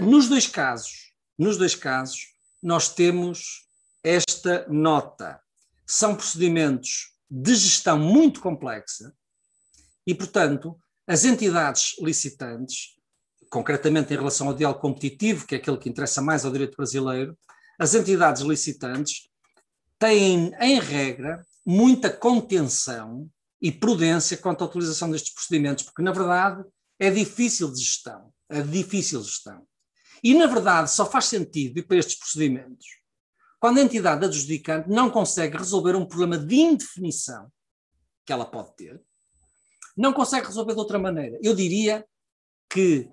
nos 0.00 0.28
dois 0.28 0.46
casos, 0.46 1.14
nos 1.38 1.56
dois 1.56 1.74
casos, 1.74 2.34
nós 2.62 2.88
temos 2.88 3.68
esta 4.02 4.66
nota. 4.68 5.40
São 5.86 6.16
procedimentos 6.16 7.14
de 7.30 7.54
gestão 7.54 7.98
muito 7.98 8.40
complexa 8.40 9.14
e, 10.06 10.14
portanto, 10.14 10.78
as 11.06 11.24
entidades 11.24 11.96
licitantes, 12.00 12.94
concretamente 13.50 14.12
em 14.12 14.16
relação 14.16 14.48
ao 14.48 14.54
diálogo 14.54 14.80
competitivo, 14.80 15.46
que 15.46 15.54
é 15.54 15.58
aquele 15.58 15.76
que 15.76 15.88
interessa 15.88 16.22
mais 16.22 16.44
ao 16.44 16.52
direito 16.52 16.76
brasileiro, 16.76 17.36
as 17.78 17.94
entidades 17.94 18.42
licitantes 18.42 19.28
têm, 19.98 20.52
em 20.60 20.80
regra, 20.80 21.44
muita 21.64 22.10
contenção 22.10 23.28
e 23.60 23.70
prudência 23.70 24.36
quanto 24.36 24.62
à 24.62 24.66
utilização 24.66 25.10
destes 25.10 25.32
procedimentos, 25.32 25.84
porque, 25.84 26.02
na 26.02 26.12
verdade, 26.12 26.64
é 26.98 27.10
difícil 27.10 27.72
de 27.72 27.80
gestão. 27.80 28.32
É 28.48 28.60
difícil 28.60 29.22
gestão. 29.22 29.66
E, 30.22 30.34
na 30.34 30.46
verdade, 30.46 30.90
só 30.90 31.06
faz 31.06 31.26
sentido 31.26 31.78
ir 31.78 31.82
para 31.82 31.96
estes 31.96 32.18
procedimentos 32.18 32.86
quando 33.64 33.78
a 33.78 33.82
entidade 33.82 34.26
adjudicante 34.26 34.90
não 34.90 35.08
consegue 35.08 35.56
resolver 35.56 35.96
um 35.96 36.04
problema 36.04 36.36
de 36.36 36.54
indefinição 36.54 37.50
que 38.26 38.30
ela 38.30 38.44
pode 38.44 38.76
ter, 38.76 39.00
não 39.96 40.12
consegue 40.12 40.46
resolver 40.46 40.72
de 40.72 40.78
outra 40.78 40.98
maneira. 40.98 41.38
Eu 41.42 41.54
diria 41.54 42.04
que, 42.68 43.08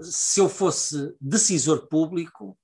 se 0.00 0.40
eu 0.40 0.48
fosse 0.48 1.14
decisor 1.20 1.86
público, 1.88 2.58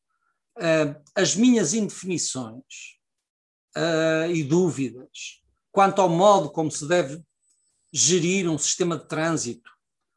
uh, 0.57 1.03
as 1.15 1.35
minhas 1.37 1.75
indefinições 1.75 2.99
uh, 3.77 4.31
e 4.31 4.43
dúvidas 4.43 5.43
quanto 5.71 6.01
ao 6.01 6.09
modo 6.09 6.51
como 6.51 6.71
se 6.71 6.87
deve 6.89 7.23
gerir 7.93 8.49
um 8.49 8.59
sistema 8.59 8.99
de 8.99 9.07
trânsito 9.07 9.71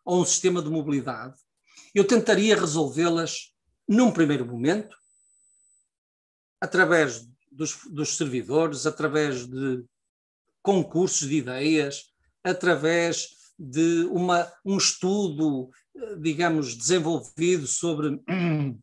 ou 0.03 0.21
um 0.21 0.25
sistema 0.25 0.61
de 0.61 0.69
mobilidade, 0.69 1.37
eu 1.93 2.05
tentaria 2.05 2.59
resolvê-las 2.59 3.53
num 3.87 4.11
primeiro 4.11 4.45
momento, 4.45 4.95
através 6.59 7.27
dos, 7.51 7.79
dos 7.89 8.17
servidores, 8.17 8.85
através 8.85 9.45
de 9.45 9.83
concursos 10.61 11.27
de 11.27 11.35
ideias, 11.35 12.10
através 12.43 13.29
de 13.57 14.05
uma, 14.05 14.51
um 14.65 14.77
estudo, 14.77 15.69
digamos, 16.19 16.75
desenvolvido 16.75 17.67
sobre, 17.67 18.19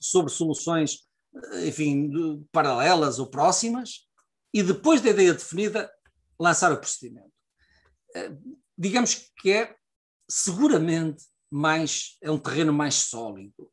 sobre 0.00 0.32
soluções, 0.32 1.00
enfim, 1.64 2.44
paralelas 2.52 3.18
ou 3.18 3.26
próximas, 3.26 4.06
e 4.54 4.62
depois 4.62 5.00
da 5.00 5.10
ideia 5.10 5.34
definida, 5.34 5.90
lançar 6.38 6.72
o 6.72 6.78
procedimento. 6.78 7.32
Eh, 8.14 8.32
digamos 8.76 9.30
que 9.40 9.50
é 9.50 9.76
seguramente 10.28 11.24
mais, 11.50 12.16
é 12.22 12.30
um 12.30 12.38
terreno 12.38 12.72
mais 12.72 12.94
sólido 12.94 13.70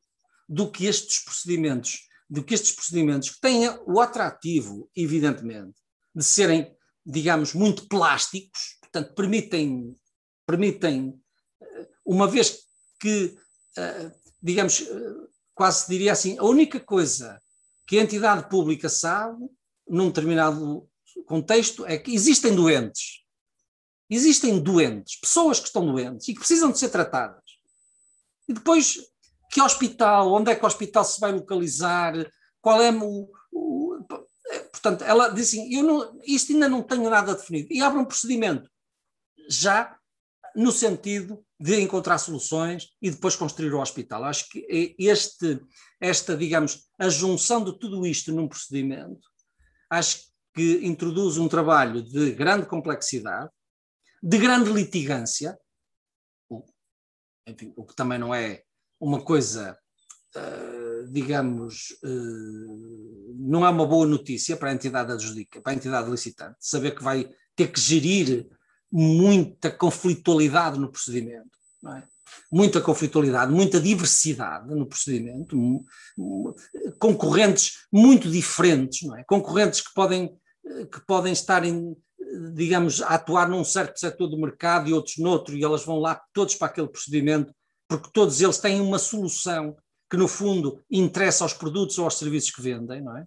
do 0.47 0.71
que 0.71 0.85
estes 0.85 1.23
procedimentos, 1.23 2.07
do 2.29 2.43
que 2.43 2.53
estes 2.53 2.71
procedimentos 2.71 3.29
que 3.29 3.41
têm 3.41 3.69
o 3.85 3.99
atrativo, 3.99 4.89
evidentemente, 4.95 5.75
de 6.13 6.23
serem, 6.23 6.75
digamos, 7.05 7.53
muito 7.53 7.87
plásticos, 7.87 8.79
portanto, 8.95 9.13
permitem, 9.13 9.95
permitem 10.47 11.21
eh, 11.61 11.87
uma 12.05 12.27
vez 12.27 12.59
que, 12.99 13.37
eh, 13.77 14.11
digamos, 14.41 14.83
quase 15.53 15.87
diria 15.89 16.13
assim, 16.13 16.37
a 16.37 16.43
única 16.43 16.79
coisa 16.79 17.41
que 17.85 17.99
a 17.99 18.01
entidade 18.01 18.49
pública 18.49 18.87
sabe, 18.87 19.43
num 19.87 20.07
determinado 20.07 20.87
contexto, 21.25 21.85
é 21.85 21.97
que 21.97 22.13
existem 22.13 22.55
doentes. 22.55 23.23
Existem 24.09 24.59
doentes, 24.59 25.19
pessoas 25.19 25.59
que 25.59 25.67
estão 25.67 25.85
doentes 25.85 26.27
e 26.27 26.33
que 26.33 26.39
precisam 26.39 26.71
de 26.71 26.79
ser 26.79 26.89
tratadas. 26.89 27.43
E 28.47 28.53
depois, 28.53 28.97
que 29.51 29.61
hospital, 29.61 30.31
onde 30.31 30.51
é 30.51 30.55
que 30.55 30.63
o 30.63 30.67
hospital 30.67 31.03
se 31.03 31.19
vai 31.19 31.31
localizar, 31.31 32.13
qual 32.61 32.81
é 32.81 32.91
o. 32.91 33.27
o 33.51 34.05
portanto, 34.71 35.03
ela 35.03 35.29
diz 35.29 35.49
assim: 35.49 35.73
eu 35.73 35.83
não, 35.83 36.19
isto 36.25 36.53
ainda 36.53 36.69
não 36.69 36.83
tenho 36.83 37.09
nada 37.09 37.33
definido. 37.33 37.67
E 37.71 37.81
abre 37.81 37.99
um 37.99 38.05
procedimento, 38.05 38.69
já 39.49 39.97
no 40.55 40.71
sentido 40.71 41.43
de 41.59 41.79
encontrar 41.81 42.17
soluções 42.17 42.89
e 43.01 43.11
depois 43.11 43.35
construir 43.35 43.73
o 43.73 43.81
hospital. 43.81 44.23
Acho 44.23 44.49
que 44.49 44.95
este, 44.97 45.59
esta, 45.99 46.35
digamos, 46.35 46.87
a 46.97 47.09
junção 47.09 47.63
de 47.63 47.77
tudo 47.77 48.05
isto 48.05 48.31
num 48.31 48.47
procedimento, 48.47 49.27
acho 49.89 50.25
que 50.53 50.85
introduz 50.85 51.37
um 51.37 51.49
trabalho 51.49 52.01
de 52.01 52.31
grande 52.31 52.65
complexidade, 52.65 53.49
de 54.23 54.37
grande 54.37 54.71
litigância, 54.71 55.57
o, 56.49 56.63
enfim, 57.45 57.73
o 57.75 57.85
que 57.85 57.95
também 57.95 58.17
não 58.17 58.33
é 58.33 58.63
uma 58.99 59.21
coisa, 59.21 59.77
uh, 60.35 61.11
digamos, 61.11 61.89
uh, 62.03 63.35
não 63.37 63.65
é 63.65 63.69
uma 63.69 63.85
boa 63.85 64.07
notícia 64.07 64.55
para 64.55 64.69
a 64.69 64.73
entidade 64.73 65.11
adjudica, 65.11 65.61
para 65.61 65.73
a 65.73 65.75
entidade 65.75 66.09
licitante, 66.09 66.55
saber 66.59 66.95
que 66.95 67.03
vai 67.03 67.29
ter 67.55 67.71
que 67.71 67.79
gerir 67.79 68.49
muita 68.97 69.69
conflitualidade 69.69 70.79
no 70.79 70.89
procedimento, 70.89 71.49
é? 71.85 72.03
muita 72.49 72.79
conflitualidade, 72.79 73.51
muita 73.51 73.77
diversidade 73.77 74.73
no 74.73 74.85
procedimento, 74.85 75.57
concorrentes 76.97 77.85
muito 77.91 78.31
diferentes, 78.31 79.05
é? 79.11 79.23
concorrentes 79.25 79.81
que 79.81 79.93
podem, 79.93 80.29
que 80.91 81.05
podem 81.05 81.33
estar 81.33 81.65
em, 81.65 81.93
digamos, 82.53 83.01
a 83.01 83.09
atuar 83.09 83.49
num 83.49 83.65
certo 83.65 83.99
setor 83.99 84.27
do 84.27 84.39
mercado 84.39 84.89
e 84.89 84.93
outros 84.93 85.17
noutro, 85.17 85.57
e 85.57 85.63
elas 85.63 85.83
vão 85.83 85.99
lá 85.99 86.21
todos 86.33 86.55
para 86.55 86.67
aquele 86.67 86.87
procedimento, 86.87 87.53
porque 87.89 88.09
todos 88.13 88.39
eles 88.39 88.59
têm 88.59 88.79
uma 88.79 88.97
solução 88.97 89.75
que, 90.09 90.15
no 90.15 90.29
fundo, 90.29 90.81
interessa 90.89 91.43
aos 91.43 91.53
produtos 91.53 91.97
ou 91.97 92.05
aos 92.05 92.17
serviços 92.17 92.51
que 92.51 92.61
vendem, 92.61 93.01
não 93.01 93.17
é? 93.17 93.25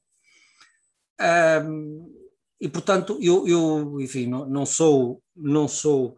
Um, 1.63 2.19
e, 2.61 2.69
portanto, 2.69 3.19
eu, 3.21 3.47
eu 3.47 4.01
enfim, 4.01 4.27
não, 4.27 4.49
não, 4.49 4.67
sou, 4.67 5.23
não 5.41 5.69
sou, 5.69 6.17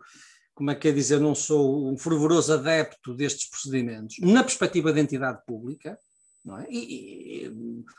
como 0.54 0.70
é 0.70 0.74
que 0.74 0.88
é 0.88 0.92
dizer, 0.92 1.20
não 1.20 1.34
sou 1.34 1.90
um 1.90 1.96
fervoroso 1.96 2.52
adepto 2.52 3.14
destes 3.14 3.48
procedimentos, 3.48 4.16
na 4.20 4.42
perspectiva 4.42 4.92
da 4.92 5.00
entidade 5.00 5.40
pública, 5.46 5.98
não 6.44 6.58
é? 6.58 6.66
E, 6.70 7.44
e, 7.46 7.52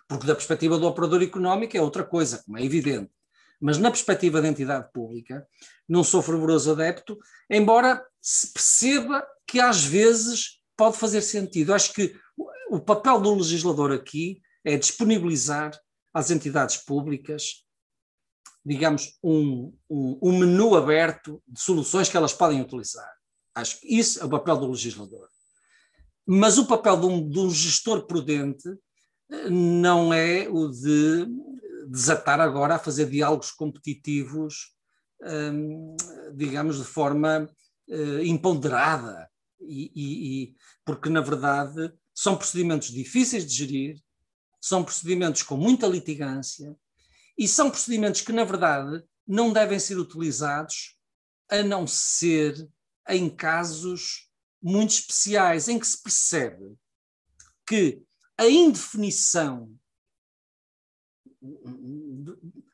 porque 0.07 0.25
da 0.25 0.35
perspectiva 0.35 0.77
do 0.77 0.87
operador 0.87 1.21
económico 1.21 1.77
é 1.77 1.81
outra 1.81 2.03
coisa, 2.03 2.41
como 2.43 2.57
é 2.57 2.63
evidente. 2.63 3.11
Mas 3.59 3.77
na 3.77 3.91
perspectiva 3.91 4.41
da 4.41 4.47
entidade 4.47 4.91
pública, 4.91 5.45
não 5.87 6.03
sou 6.03 6.21
fervoroso 6.21 6.71
adepto, 6.71 7.17
embora 7.49 8.03
se 8.19 8.51
perceba 8.51 9.23
que 9.45 9.59
às 9.59 9.83
vezes 9.83 10.61
pode 10.75 10.97
fazer 10.97 11.21
sentido. 11.21 11.73
Acho 11.73 11.93
que 11.93 12.15
o 12.71 12.79
papel 12.79 13.21
do 13.21 13.35
legislador 13.35 13.91
aqui 13.91 14.41
é 14.65 14.77
disponibilizar 14.77 15.71
às 16.13 16.31
entidades 16.31 16.77
públicas 16.77 17.63
digamos, 18.63 19.17
um, 19.23 19.73
um, 19.89 20.19
um 20.21 20.37
menu 20.39 20.75
aberto 20.75 21.41
de 21.47 21.59
soluções 21.59 22.09
que 22.09 22.17
elas 22.17 22.33
podem 22.33 22.61
utilizar. 22.61 23.09
Acho 23.55 23.79
que 23.79 23.95
isso 23.95 24.21
é 24.21 24.25
o 24.25 24.29
papel 24.29 24.57
do 24.57 24.69
legislador. 24.69 25.27
Mas 26.25 26.57
o 26.57 26.65
papel 26.65 26.99
de 26.99 27.05
um, 27.05 27.29
de 27.29 27.39
um 27.39 27.49
gestor 27.49 28.05
prudente 28.05 28.69
eh, 29.31 29.49
não 29.49 30.13
é 30.13 30.47
o 30.47 30.69
de 30.69 31.27
desatar 31.89 32.39
agora 32.39 32.75
a 32.75 32.79
fazer 32.79 33.09
diálogos 33.09 33.51
competitivos, 33.51 34.73
hum, 35.23 35.95
digamos, 36.35 36.77
de 36.77 36.85
forma 36.85 37.49
uh, 37.89 38.23
imponderada, 38.23 39.29
e, 39.59 39.91
e, 39.93 40.43
e, 40.43 40.55
porque, 40.85 41.09
na 41.09 41.21
verdade, 41.21 41.93
são 42.13 42.37
procedimentos 42.37 42.89
difíceis 42.89 43.45
de 43.45 43.53
gerir, 43.53 44.01
são 44.59 44.83
procedimentos 44.83 45.43
com 45.43 45.57
muita 45.57 45.87
litigância, 45.87 46.75
e 47.37 47.47
são 47.47 47.69
procedimentos 47.69 48.21
que, 48.21 48.31
na 48.31 48.43
verdade, 48.43 49.03
não 49.27 49.51
devem 49.53 49.79
ser 49.79 49.97
utilizados 49.97 50.97
a 51.49 51.63
não 51.63 51.85
ser 51.87 52.55
em 53.07 53.29
casos 53.29 54.29
muito 54.61 54.91
especiais, 54.91 55.67
em 55.67 55.79
que 55.79 55.87
se 55.87 56.01
percebe 56.01 56.77
que 57.65 58.03
a 58.37 58.47
indefinição 58.47 59.73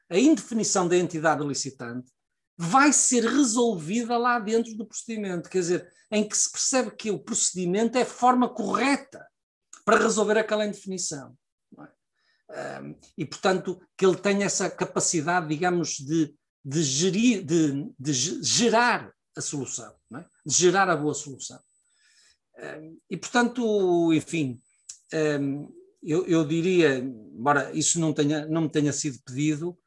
a 0.09 0.17
indefinição 0.17 0.87
da 0.87 0.97
entidade 0.97 1.45
licitante 1.45 2.11
vai 2.57 2.91
ser 2.91 3.23
resolvida 3.23 4.17
lá 4.17 4.39
dentro 4.39 4.75
do 4.75 4.85
procedimento, 4.85 5.49
quer 5.49 5.59
dizer, 5.59 5.93
em 6.11 6.27
que 6.27 6.35
se 6.35 6.51
percebe 6.51 6.91
que 6.91 7.11
o 7.11 7.19
procedimento 7.19 7.97
é 7.97 8.01
a 8.01 8.05
forma 8.05 8.49
correta 8.49 9.25
para 9.85 9.99
resolver 9.99 10.37
aquela 10.37 10.65
indefinição 10.65 11.37
e, 13.17 13.25
portanto, 13.25 13.79
que 13.97 14.05
ele 14.05 14.15
tenha 14.15 14.45
essa 14.45 14.69
capacidade, 14.69 15.47
digamos, 15.47 15.97
de, 15.97 16.33
de, 16.63 16.83
gerir, 16.83 17.43
de, 17.43 17.91
de 17.99 18.13
gerar 18.13 19.13
a 19.35 19.41
solução, 19.41 19.93
é? 20.15 20.25
de 20.45 20.53
gerar 20.53 20.89
a 20.89 20.95
boa 20.95 21.13
solução. 21.13 21.59
e, 23.09 23.17
portanto, 23.17 24.13
enfim, 24.13 24.61
eu, 26.01 26.25
eu, 26.25 26.45
diria, 26.45 26.97
embora 26.97 27.71
isso 27.73 27.99
não, 27.99 28.13
tenha, 28.13 28.47
não 28.47 28.63
me 28.63 28.69
tenha 28.69 28.93
sido 28.93 29.19
pedido, 29.25 29.77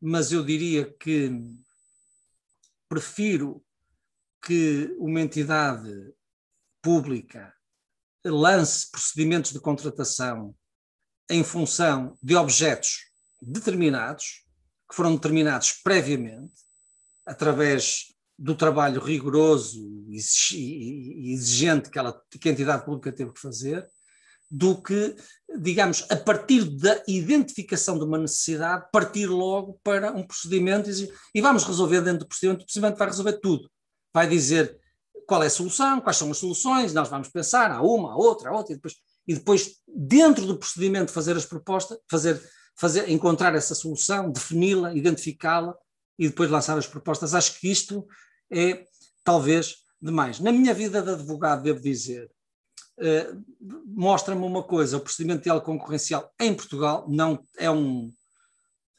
mas 0.00 0.32
eu 0.32 0.44
diria 0.44 0.92
que 0.98 1.30
prefiro 2.88 3.64
que 4.44 4.94
uma 4.98 5.20
entidade 5.20 5.90
pública 6.82 7.52
lance 8.24 8.90
procedimentos 8.90 9.52
de 9.52 9.60
contratação 9.60 10.54
em 11.30 11.44
função 11.44 12.16
de 12.22 12.34
objetos 12.36 13.06
determinados, 13.40 14.44
que 14.88 14.96
foram 14.96 15.14
determinados 15.14 15.72
previamente, 15.72 16.54
através 17.26 18.06
do 18.38 18.54
trabalho 18.54 19.00
rigoroso 19.00 20.06
e 20.08 21.32
exigente 21.32 21.90
que, 21.90 21.98
ela, 21.98 22.18
que 22.30 22.48
a 22.48 22.52
entidade 22.52 22.84
pública 22.84 23.12
teve 23.12 23.32
que 23.32 23.40
fazer, 23.40 23.86
do 24.50 24.80
que, 24.80 25.14
digamos, 25.58 26.06
a 26.08 26.16
partir 26.16 26.64
da 26.64 27.02
identificação 27.06 27.98
de 27.98 28.04
uma 28.04 28.16
necessidade, 28.16 28.86
partir 28.90 29.26
logo 29.26 29.78
para 29.82 30.10
um 30.12 30.26
procedimento 30.26 30.88
e, 30.88 31.12
e 31.34 31.40
vamos 31.40 31.64
resolver 31.64 32.00
dentro 32.00 32.20
do 32.20 32.28
procedimento. 32.28 32.62
O 32.62 32.64
procedimento 32.64 32.96
vai 32.96 33.08
resolver 33.08 33.34
tudo. 33.40 33.70
Vai 34.14 34.26
dizer 34.26 34.78
qual 35.26 35.42
é 35.42 35.46
a 35.46 35.50
solução, 35.50 36.00
quais 36.00 36.16
são 36.16 36.30
as 36.30 36.38
soluções, 36.38 36.94
nós 36.94 37.08
vamos 37.08 37.28
pensar, 37.28 37.70
há 37.70 37.82
uma, 37.82 38.12
há 38.12 38.16
outra, 38.16 38.48
há 38.48 38.56
outra, 38.56 38.72
e 38.72 38.76
depois 38.76 38.94
e 39.28 39.34
depois, 39.34 39.76
dentro 39.86 40.46
do 40.46 40.56
procedimento, 40.56 41.12
fazer 41.12 41.36
as 41.36 41.44
propostas, 41.44 41.98
fazer, 42.10 42.42
fazer, 42.74 43.10
encontrar 43.10 43.54
essa 43.54 43.74
solução, 43.74 44.32
defini-la, 44.32 44.94
identificá-la 44.94 45.76
e 46.18 46.28
depois 46.28 46.50
lançar 46.50 46.78
as 46.78 46.86
propostas. 46.86 47.34
Acho 47.34 47.60
que 47.60 47.70
isto 47.70 48.08
é 48.50 48.86
talvez 49.22 49.76
demais. 50.00 50.40
Na 50.40 50.50
minha 50.50 50.72
vida 50.72 51.02
de 51.02 51.10
advogado, 51.10 51.62
devo 51.62 51.78
dizer, 51.78 52.30
eh, 52.98 53.30
mostra-me 53.84 54.42
uma 54.42 54.62
coisa: 54.62 54.96
o 54.96 55.00
procedimento 55.00 55.42
de 55.42 55.60
concorrencial 55.60 56.32
em 56.40 56.54
Portugal 56.54 57.04
não 57.06 57.38
é 57.58 57.70
um, 57.70 58.10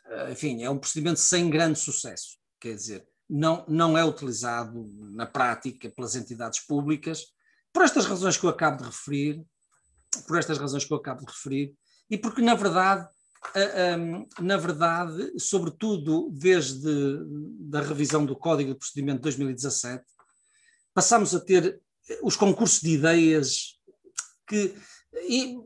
eh, 0.06 0.32
enfim, 0.32 0.62
é 0.62 0.70
um 0.70 0.78
procedimento 0.78 1.20
sem 1.20 1.50
grande 1.50 1.80
sucesso. 1.80 2.38
Quer 2.60 2.76
dizer, 2.76 3.08
não, 3.28 3.66
não 3.68 3.98
é 3.98 4.06
utilizado 4.06 4.86
na 5.12 5.26
prática 5.26 5.90
pelas 5.90 6.16
entidades 6.16 6.60
públicas, 6.60 7.26
por 7.74 7.84
estas 7.84 8.06
razões 8.06 8.38
que 8.38 8.46
eu 8.46 8.50
acabo 8.52 8.78
de 8.78 8.84
referir, 8.84 9.44
por 10.28 10.38
estas 10.38 10.58
razões 10.58 10.86
que 10.86 10.94
eu 10.94 10.98
acabo 10.98 11.22
de 11.22 11.32
referir, 11.32 11.74
e 12.10 12.18
porque, 12.18 12.42
na 12.42 12.56
verdade, 12.56 13.08
na 14.42 14.58
verdade, 14.58 15.40
sobretudo 15.40 16.30
desde 16.32 16.90
a 17.74 17.82
revisão 17.82 18.26
do 18.26 18.36
Código 18.36 18.74
de 18.74 18.80
Procedimento 18.80 19.18
de 19.18 19.24
2017, 19.24 20.04
passamos 20.94 21.34
a 21.34 21.40
ter 21.40 21.82
os 22.22 22.36
concursos 22.36 22.82
de 22.82 22.92
ideias 22.92 23.80
que, 24.48 24.76
e, 25.28 25.58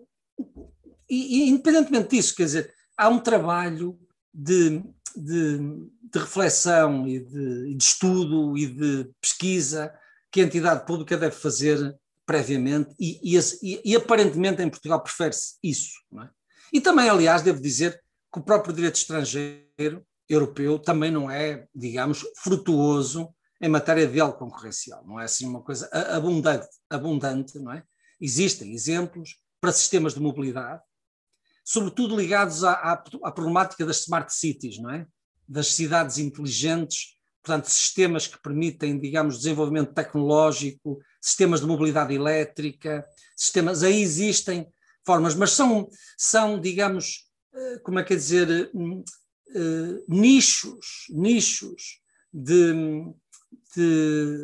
e, 1.10 1.50
independentemente 1.50 2.10
disso, 2.10 2.36
quer 2.36 2.46
dizer, 2.46 2.74
há 2.98 3.10
um 3.10 3.20
trabalho 3.20 3.98
de, 4.34 4.84
de, 5.16 5.58
de 5.58 6.20
reflexão 6.20 7.08
e 7.08 7.20
de, 7.20 7.76
de, 7.76 7.84
estudo 7.84 8.58
e 8.58 8.68
de 8.68 9.10
pesquisa 9.22 9.94
que 10.32 10.42
a 10.42 10.44
entidade 10.44 10.86
pública 10.86 11.18
deve 11.18 11.36
fazer 11.36 11.96
previamente 12.26 12.96
e, 13.00 13.38
e, 13.38 13.82
e 13.84 13.96
aparentemente 13.96 14.62
em 14.62 14.70
Portugal 14.70 15.02
prefere-se 15.02 15.56
isso. 15.64 15.92
É? 16.22 16.30
E 16.72 16.82
também, 16.82 17.10
aliás, 17.10 17.42
devo 17.42 17.62
dizer 17.62 18.02
que 18.32 18.40
o 18.40 18.44
próprio 18.44 18.74
direito 18.74 18.96
estrangeiro 18.96 20.06
europeu 20.28 20.80
também 20.80 21.12
não 21.12 21.30
é, 21.30 21.68
digamos, 21.76 22.24
frutuoso 22.38 23.34
em 23.62 23.70
matéria 23.70 24.08
de 24.08 24.14
diálogo 24.14 24.40
concorrencial. 24.40 25.06
Não 25.06 25.20
é 25.20 25.26
assim 25.26 25.46
uma 25.46 25.62
coisa 25.62 25.90
abundante, 26.12 26.68
abundante 26.90 27.60
não 27.60 27.72
é? 27.72 27.84
Existem 28.20 28.74
exemplos 28.74 29.38
para 29.62 29.72
sistemas 29.72 30.14
de 30.14 30.20
mobilidade, 30.20 30.82
sobretudo 31.64 32.18
ligados 32.18 32.64
à, 32.64 32.74
à, 32.74 33.04
à 33.24 33.32
problemática 33.32 33.86
das 33.86 34.02
smart 34.02 34.34
cities, 34.34 34.80
não 34.80 34.90
é? 34.90 35.08
Das 35.48 35.68
cidades 35.68 36.18
inteligentes, 36.18 37.18
portanto, 37.44 37.66
sistemas 37.66 38.28
que 38.28 38.42
permitem, 38.42 39.00
digamos, 39.00 39.38
desenvolvimento 39.38 39.94
tecnológico, 39.94 41.00
sistemas 41.24 41.62
de 41.62 41.68
mobilidade 41.68 42.14
elétrica, 42.14 43.08
sistemas, 43.34 43.82
aí 43.82 44.02
existem 44.02 44.68
formas, 45.06 45.34
mas 45.34 45.52
são, 45.52 45.88
são 46.18 46.60
digamos, 46.60 47.30
eh, 47.54 47.80
como 47.82 47.98
é 47.98 48.04
que 48.04 48.12
é 48.14 48.18
dizer, 48.18 48.70
hum, 48.76 49.02
eh, 49.56 50.04
nichos, 50.06 51.06
nichos 51.10 52.02
de, 52.34 52.74
de, 53.74 54.38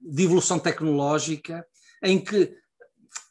de, 0.00 0.22
evolução 0.22 0.60
tecnológica 0.60 1.66
em 2.04 2.22
que, 2.22 2.56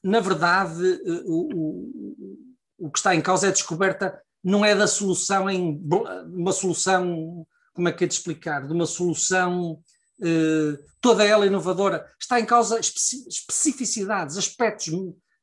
na 0.03 0.19
verdade, 0.19 1.01
eh, 1.05 1.23
o, 1.25 1.47
o, 1.55 2.87
o 2.87 2.91
que 2.91 2.99
está 2.99 3.15
em 3.15 3.21
causa 3.21 3.47
é 3.47 3.49
a 3.49 3.53
descoberta, 3.53 4.21
não 4.43 4.65
é 4.65 4.75
da 4.75 4.87
solução 4.87 5.49
em 5.49 5.81
uma 6.27 6.51
solução, 6.51 7.47
como 7.73 7.87
é 7.87 7.93
que 7.93 8.03
é 8.03 8.07
de 8.07 8.15
explicar, 8.15 8.67
de 8.67 8.73
uma 8.73 8.85
solução 8.85 9.81
toda 11.01 11.25
ela 11.25 11.45
inovadora, 11.45 12.05
está 12.19 12.39
em 12.39 12.45
causa 12.45 12.79
especificidades, 12.79 14.37
aspectos 14.37 14.87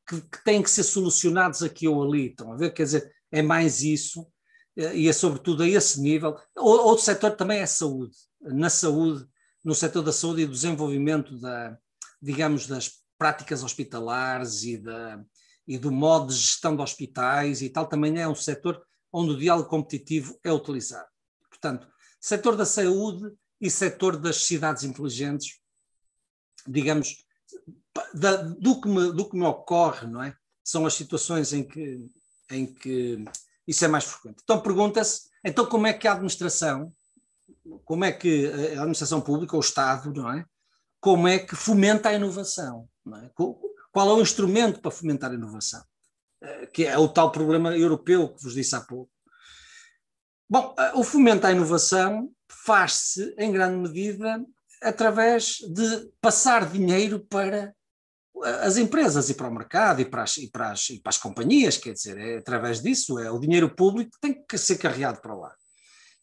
que, 0.07 0.21
que, 0.21 0.43
têm 0.43 0.61
que 0.61 0.69
ser 0.69 0.83
solucionados 0.83 1.63
aqui 1.63 1.87
ou 1.87 2.03
ali. 2.03 2.27
Estão 2.27 2.53
a 2.53 2.55
ver? 2.55 2.71
Quer 2.71 2.83
dizer, 2.83 3.11
é 3.31 3.41
mais 3.41 3.81
isso, 3.81 4.25
eh, 4.77 4.95
e 4.95 5.07
é 5.07 5.13
sobretudo 5.13 5.63
a 5.63 5.67
esse 5.67 5.99
nível. 5.99 6.37
Outro 6.55 7.03
setor 7.03 7.31
também 7.31 7.59
é 7.59 7.65
saúde. 7.65 8.15
Na 8.41 8.69
saúde, 8.69 9.25
no 9.63 9.75
setor 9.75 10.03
da 10.03 10.13
saúde 10.13 10.43
e 10.43 10.45
do 10.45 10.53
desenvolvimento 10.53 11.37
da, 11.39 11.77
digamos, 12.21 12.67
das 12.67 12.91
práticas 13.17 13.63
hospitalares 13.63 14.63
e, 14.63 14.77
da, 14.77 15.19
e 15.67 15.77
do 15.77 15.91
modo 15.91 16.27
de 16.27 16.39
gestão 16.39 16.75
de 16.75 16.81
hospitais 16.81 17.61
e 17.61 17.69
tal, 17.69 17.87
também 17.87 18.19
é 18.19 18.27
um 18.27 18.35
setor 18.35 18.81
onde 19.11 19.31
o 19.31 19.37
diálogo 19.37 19.69
competitivo 19.69 20.39
é 20.43 20.51
utilizado. 20.51 21.07
Portanto, 21.49 21.87
setor 22.21 22.55
da 22.55 22.65
saúde 22.65 23.31
e 23.59 23.69
setor 23.69 24.17
das 24.17 24.45
cidades 24.45 24.83
inteligentes, 24.83 25.59
digamos, 26.65 27.25
da, 28.13 28.35
do, 28.35 28.79
que 28.79 28.87
me, 28.87 29.11
do 29.11 29.29
que 29.29 29.35
me 29.35 29.45
ocorre, 29.45 30.07
não 30.07 30.21
é? 30.21 30.35
São 30.63 30.85
as 30.85 30.93
situações 30.93 31.53
em 31.53 31.63
que, 31.63 32.05
em 32.51 32.65
que 32.65 33.23
isso 33.67 33.83
é 33.83 33.87
mais 33.87 34.05
frequente. 34.05 34.41
Então 34.43 34.61
pergunta-se, 34.61 35.29
então 35.43 35.65
como 35.65 35.87
é 35.87 35.93
que 35.93 36.07
a 36.07 36.13
administração, 36.13 36.91
como 37.83 38.05
é 38.05 38.11
que 38.11 38.47
a 38.47 38.81
administração 38.81 39.21
pública, 39.21 39.57
o 39.57 39.61
Estado, 39.61 40.13
não 40.13 40.31
é? 40.31 40.45
Como 40.99 41.27
é 41.27 41.39
que 41.39 41.55
fomenta 41.55 42.09
a 42.09 42.13
inovação? 42.13 42.87
É? 43.23 43.29
Qual 43.91 44.09
é 44.09 44.13
o 44.13 44.21
instrumento 44.21 44.81
para 44.81 44.91
fomentar 44.91 45.31
a 45.31 45.35
inovação? 45.35 45.83
Eh, 46.41 46.65
que 46.67 46.85
é 46.85 46.97
o 46.97 47.07
tal 47.07 47.31
problema 47.31 47.75
europeu 47.75 48.29
que 48.29 48.43
vos 48.43 48.53
disse 48.53 48.75
há 48.75 48.81
pouco. 48.81 49.11
Bom, 50.49 50.73
eh, 50.77 50.91
o 50.95 51.03
fomento 51.03 51.45
à 51.45 51.51
inovação 51.51 52.31
faz-se, 52.49 53.35
em 53.37 53.51
grande 53.51 53.77
medida, 53.77 54.43
através 54.81 55.57
de 55.73 56.11
passar 56.21 56.69
dinheiro 56.69 57.19
para 57.19 57.73
as 58.63 58.77
empresas 58.77 59.29
e 59.29 59.33
para 59.33 59.47
o 59.47 59.53
mercado 59.53 60.01
e 60.01 60.05
para, 60.05 60.23
as, 60.23 60.37
e, 60.37 60.49
para 60.49 60.71
as, 60.71 60.89
e 60.89 61.01
para 61.01 61.09
as 61.09 61.17
companhias, 61.17 61.77
quer 61.77 61.93
dizer, 61.93 62.17
é 62.17 62.37
através 62.37 62.81
disso, 62.81 63.17
é 63.19 63.31
o 63.31 63.39
dinheiro 63.39 63.73
público 63.73 64.11
que 64.11 64.21
tem 64.21 64.45
que 64.45 64.57
ser 64.57 64.77
carregado 64.77 65.21
para 65.21 65.35
lá. 65.35 65.53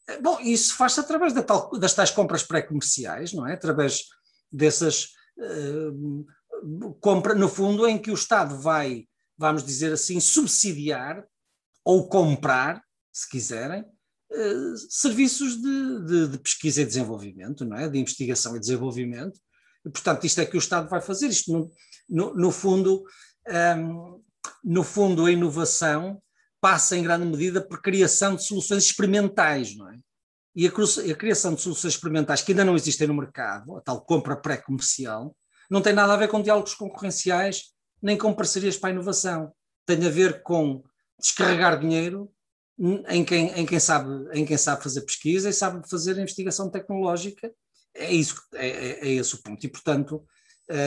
Eh, 0.09 0.21
bom, 0.21 0.39
isso 0.41 0.75
faz-se 0.77 1.01
através 1.01 1.33
da 1.33 1.43
tal, 1.43 1.71
das 1.79 1.95
tais 1.95 2.11
compras 2.11 2.43
pré-comerciais, 2.43 3.33
não 3.33 3.47
é? 3.47 3.55
Através 3.55 4.05
dessas 4.51 5.09
uh, 5.37 6.27
compras, 7.01 7.39
no 7.39 7.49
fundo, 7.49 7.87
em 7.87 7.99
que 7.99 8.11
o 8.11 8.15
Estado 8.15 8.57
vai, 8.59 9.07
vamos 9.37 9.65
dizer 9.65 9.93
assim, 9.93 10.21
subsidiar 10.21 11.25
ou 11.85 12.09
comprar, 12.09 12.83
se 13.13 13.29
quiserem, 13.29 13.85
uh, 14.35 14.77
serviços 14.89 15.61
de, 15.61 16.05
de, 16.07 16.29
de 16.29 16.39
pesquisa 16.39 16.83
e 16.83 16.87
desenvolvimento, 16.87 17.65
não 17.65 17.77
é? 17.77 17.89
De 17.89 17.99
investigação 17.99 18.57
e 18.57 18.61
desenvolvimento, 18.61 19.39
e, 19.85 19.91
portanto, 19.91 20.25
isto 20.25 20.41
é 20.41 20.47
que 20.47 20.57
o 20.57 20.59
Estado 20.59 20.89
vai 20.89 21.01
fazer. 21.01 21.29
Isto, 21.29 21.53
no, 21.53 21.71
no, 22.09 22.35
no 22.35 22.51
fundo, 22.51 23.05
um, 23.79 24.23
no 24.65 24.83
fundo, 24.83 25.27
a 25.27 25.31
inovação 25.31 26.21
passa 26.61 26.97
em 26.97 27.03
grande 27.03 27.27
medida 27.27 27.61
por 27.61 27.83
criação 27.83 28.35
de 28.35 28.45
soluções 28.45 28.85
experimentais, 28.85 29.77
não 29.77 29.91
é? 29.91 29.99
E 30.57 30.67
a 30.67 31.17
criação 31.17 31.55
de 31.55 31.61
soluções 31.61 31.95
experimentais 31.95 32.41
que 32.41 32.53
ainda 32.53 32.65
não 32.65 32.77
existem 32.77 33.09
no 33.09 33.15
mercado, 33.15 33.77
a 33.77 33.81
tal 33.81 34.01
compra 34.01 34.37
pré-comercial, 34.37 35.37
não 35.69 35.83
tem 35.83 35.93
nada 35.93 36.15
a 36.15 36.17
ver 36.17 36.29
com 36.29 36.41
diálogos 36.41 36.75
concorrenciais 36.75 37.75
nem 38.01 38.17
com 38.17 38.33
parcerias 38.33 38.77
para 38.77 38.91
a 38.91 38.93
inovação. 38.93 39.53
Tem 39.85 40.07
a 40.07 40.11
ver 40.11 40.43
com 40.43 40.85
descarregar 41.19 41.81
dinheiro 41.81 42.31
em 43.09 43.25
quem, 43.25 43.49
em 43.59 43.67
quem, 43.67 43.79
sabe, 43.79 44.09
em 44.33 44.45
quem 44.45 44.57
sabe 44.57 44.83
fazer 44.83 45.03
pesquisa 45.03 45.49
e 45.49 45.53
sabe 45.53 45.89
fazer 45.89 46.19
investigação 46.19 46.71
tecnológica 46.71 47.53
é 47.95 48.13
isso, 48.13 48.43
é, 48.55 48.69
é, 48.69 49.09
é 49.09 49.09
esse 49.13 49.35
o 49.35 49.43
ponto. 49.43 49.65
E, 49.65 49.69
portanto, 49.69 50.25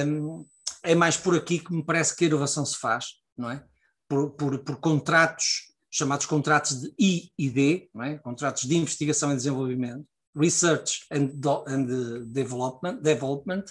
um, 0.05 0.45
é 0.83 0.93
mais 0.93 1.15
por 1.15 1.35
aqui 1.35 1.59
que 1.59 1.73
me 1.73 1.83
parece 1.83 2.15
que 2.15 2.25
a 2.25 2.27
inovação 2.27 2.65
se 2.65 2.77
faz, 2.77 3.05
não 3.37 3.49
é? 3.49 3.63
Por, 4.09 4.31
por, 4.31 4.59
por 4.59 4.77
contratos, 4.77 5.73
chamados 5.89 6.25
contratos 6.25 6.81
de 6.81 6.93
I 6.99 7.31
e 7.37 7.49
D, 7.49 7.89
não 7.93 8.03
é? 8.03 8.17
Contratos 8.17 8.63
de 8.63 8.75
investigação 8.75 9.31
e 9.31 9.35
desenvolvimento, 9.35 10.05
Research 10.35 11.05
and, 11.11 11.31
and 11.67 11.85
Development, 12.27 13.01
development 13.01 13.65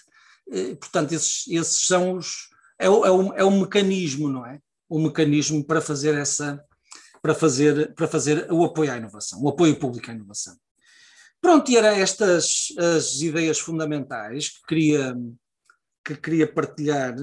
eh, 0.51 0.75
portanto, 0.77 1.13
esses, 1.13 1.47
esses 1.49 1.87
são 1.87 2.15
os. 2.15 2.49
É 2.79 2.87
é, 2.87 2.89
é 2.89 3.45
o 3.45 3.51
mecanismo, 3.51 4.29
não 4.29 4.47
é? 4.47 4.61
O 4.89 4.99
mecanismo 4.99 5.65
para 5.65 5.81
fazer 5.81 6.15
essa. 6.15 6.63
Para 7.27 7.35
fazer, 7.35 7.93
para 7.95 8.07
fazer 8.07 8.53
o 8.53 8.65
apoio 8.65 8.93
à 8.93 8.97
inovação, 8.97 9.43
o 9.43 9.49
apoio 9.49 9.77
público 9.77 10.09
à 10.09 10.15
inovação. 10.15 10.57
Pronto, 11.41 11.69
e 11.69 11.77
eram 11.77 11.89
estas 11.89 12.69
as 12.79 13.21
ideias 13.21 13.59
fundamentais 13.59 14.51
que 14.51 14.67
queria, 14.69 15.17
que 16.05 16.15
queria 16.15 16.47
partilhar. 16.47 17.17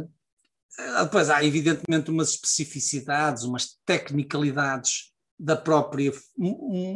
Ah, 0.78 1.06
depois 1.06 1.30
há, 1.30 1.42
evidentemente, 1.42 2.12
umas 2.12 2.32
especificidades, 2.32 3.44
umas 3.44 3.78
tecnicalidades 3.86 5.14
da 5.40 5.56
própria, 5.56 6.12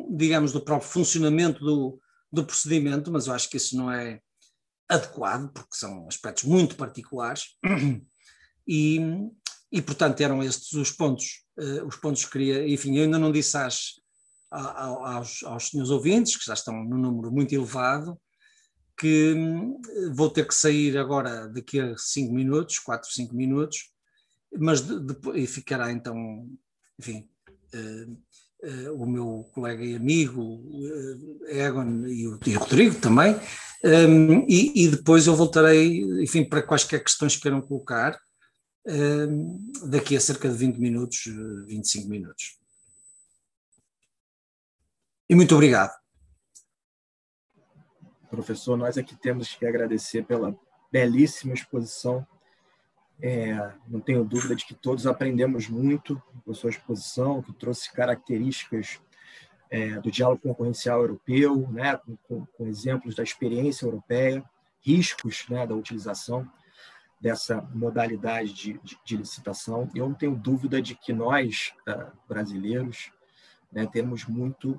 digamos, 0.10 0.52
do 0.52 0.60
próprio 0.60 0.90
funcionamento 0.90 1.64
do, 1.64 2.02
do 2.30 2.44
procedimento, 2.44 3.10
mas 3.10 3.28
eu 3.28 3.34
acho 3.34 3.50
que 3.50 3.56
isso 3.56 3.78
não 3.78 3.90
é 3.90 4.20
adequado, 4.90 5.50
porque 5.54 5.78
são 5.78 6.10
aspectos 6.10 6.44
muito 6.44 6.76
particulares. 6.76 7.56
E, 8.70 9.00
e 9.72 9.82
portanto, 9.82 10.22
eram 10.22 10.42
estes 10.42 10.74
os 10.74 10.92
pontos, 10.92 11.44
uh, 11.60 11.86
os 11.86 11.96
pontos 11.98 12.26
que 12.26 12.32
queria. 12.32 12.68
Enfim, 12.68 12.96
eu 12.98 13.04
ainda 13.04 13.20
não 13.20 13.32
disse 13.32 13.58
às, 13.58 13.94
aos, 14.50 15.44
aos 15.44 15.70
senhores 15.70 15.92
ouvintes, 15.92 16.38
que 16.38 16.46
já 16.46 16.54
estão 16.54 16.74
num 16.74 16.98
número 16.98 17.32
muito 17.32 17.54
elevado, 17.54 18.18
que 18.98 19.34
hum, 19.34 19.80
vou 20.14 20.30
ter 20.30 20.48
que 20.48 20.56
sair 20.56 20.98
agora 20.98 21.48
daqui 21.50 21.80
a 21.80 21.96
cinco 21.98 22.34
minutos, 22.34 22.80
quatro, 22.80 23.12
cinco 23.12 23.36
minutos, 23.36 23.92
mas 24.58 24.82
de, 24.82 25.00
de, 25.00 25.16
e 25.36 25.46
ficará 25.46 25.92
então, 25.92 26.48
enfim, 26.98 27.28
uh, 27.76 28.12
uh, 28.68 29.04
o 29.04 29.06
meu 29.06 29.50
colega 29.54 29.84
e 29.84 29.96
amigo 29.96 30.42
uh, 30.42 31.46
Egon 31.48 32.08
e 32.08 32.28
o, 32.28 32.40
e 32.46 32.56
o 32.56 32.60
Rodrigo 32.60 32.96
também, 32.96 33.36
um, 33.84 34.46
e, 34.50 34.86
e, 34.86 34.88
depois 34.88 35.28
eu 35.28 35.36
voltarei, 35.36 36.02
enfim, 36.24 36.44
para 36.44 36.64
quaisquer 36.64 37.04
questões 37.04 37.36
que 37.36 37.44
queiram 37.44 37.62
colocar, 37.62 38.20
daqui 39.90 40.16
a 40.16 40.20
cerca 40.20 40.50
de 40.50 40.56
20 40.56 40.78
minutos, 40.78 41.26
25 41.68 42.08
minutos. 42.08 42.58
E 45.30 45.36
muito 45.36 45.54
obrigado. 45.54 45.92
Professor, 48.30 48.78
nós 48.78 48.98
aqui 48.98 49.16
temos 49.16 49.56
que 49.56 49.66
agradecer 49.66 50.24
pela 50.26 50.58
belíssima 50.92 51.54
exposição. 51.54 52.26
É, 53.22 53.74
não 53.88 54.00
tenho 54.00 54.24
dúvida 54.24 54.56
de 54.56 54.66
que 54.66 54.74
todos 54.74 55.08
aprendemos 55.08 55.68
muito 55.68 56.22
com 56.46 56.52
a 56.52 56.54
sua 56.54 56.70
exposição, 56.70 57.42
que 57.42 57.52
trouxe 57.54 57.92
características 57.92 59.02
é, 59.70 60.00
do 60.00 60.12
diálogo 60.12 60.42
concorrencial 60.42 61.02
europeu, 61.02 61.68
né, 61.72 61.98
com, 61.98 62.16
com, 62.28 62.46
com, 62.46 62.68
exemplos 62.68 63.16
da 63.16 63.24
experiência 63.24 63.86
europeia, 63.86 64.44
riscos 64.80 65.46
né, 65.50 65.66
da 65.68 65.76
utilização 65.76 66.50
dessa 67.20 67.62
modalidade 67.74 68.54
de, 68.54 68.74
de, 68.84 68.98
de, 69.04 69.18
licitação. 69.18 69.90
Eu 69.96 70.08
não 70.08 70.16
tenho 70.16 70.36
dúvida 70.36 70.82
de 70.82 70.96
que 70.96 71.12
nós, 71.12 71.74
uh, 71.88 72.12
brasileiros, 72.28 73.12
né, 73.72 73.88
temos 73.88 74.26
muito 74.26 74.72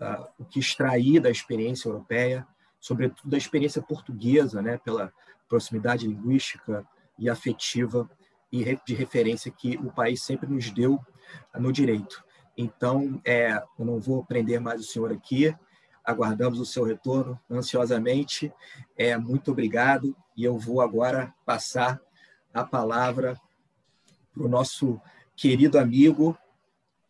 uh, 0.00 0.26
o 0.38 0.44
que 0.44 0.58
extrair 0.58 1.20
da 1.20 1.30
experiência 1.30 1.88
europeia, 1.88 2.46
sobretudo 2.80 3.30
da 3.30 3.36
experiência 3.38 3.80
portuguesa, 3.80 4.60
né, 4.60 4.78
pela 4.78 5.12
proximidade 5.48 6.06
linguística 6.06 6.84
e 7.18 7.30
afetiva 7.30 8.10
e 8.52 8.78
de 8.84 8.94
referência 8.94 9.50
que 9.50 9.76
o 9.76 9.92
país 9.92 10.22
sempre 10.22 10.48
nos 10.48 10.70
deu 10.70 10.98
no 11.54 11.72
direito. 11.72 12.24
Então, 12.56 13.20
é, 13.24 13.62
eu 13.78 13.84
não 13.84 14.00
vou 14.00 14.24
prender 14.24 14.60
mais 14.60 14.80
o 14.80 14.84
senhor 14.84 15.12
aqui, 15.12 15.54
aguardamos 16.04 16.58
o 16.58 16.64
seu 16.64 16.84
retorno 16.84 17.38
ansiosamente. 17.50 18.52
É, 18.96 19.16
muito 19.16 19.50
obrigado 19.50 20.16
e 20.36 20.44
eu 20.44 20.58
vou 20.58 20.80
agora 20.80 21.32
passar 21.44 22.00
a 22.52 22.64
palavra 22.64 23.40
para 24.32 24.44
o 24.44 24.48
nosso 24.48 25.00
querido 25.34 25.78
amigo. 25.78 26.36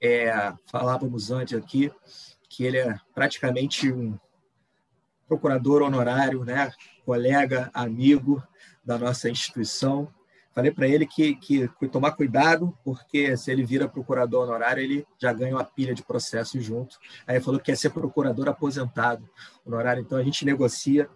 É, 0.01 0.53
falávamos 0.67 1.31
antes 1.31 1.59
aqui 1.59 1.91
que 2.49 2.65
ele 2.65 2.79
é 2.79 2.99
praticamente 3.15 3.91
um 3.91 4.19
procurador 5.27 5.83
honorário, 5.83 6.45
né? 6.45 6.73
colega, 7.05 7.71
amigo 7.75 8.43
da 8.85 8.97
nossa 8.97 9.29
instituição, 9.29 10.13
Falei 10.57 10.71
para 10.71 10.89
ele 10.89 11.07
que, 11.07 11.35
que, 11.35 11.69
tomar 11.93 12.13
cuidado, 12.13 12.75
porque 12.83 13.37
se 13.37 13.53
ele 13.53 13.63
vira 13.63 13.87
procurador 13.87 14.45
honorário, 14.45 14.83
ele 14.83 15.07
já 15.19 15.31
ganha 15.31 15.55
uma 15.55 15.63
pilha 15.63 15.95
de 15.95 16.03
processos 16.03 16.65
junto. 16.65 16.97
Aí 17.27 17.39
falou 17.43 17.61
que 17.61 17.67
quer 17.67 17.77
ser 17.77 17.91
procurador 17.91 18.49
aposentado 18.49 19.29
honorário, 19.67 20.01
então 20.01 20.17
a 20.17 20.23
gente 20.23 20.47
negocia 20.47 21.11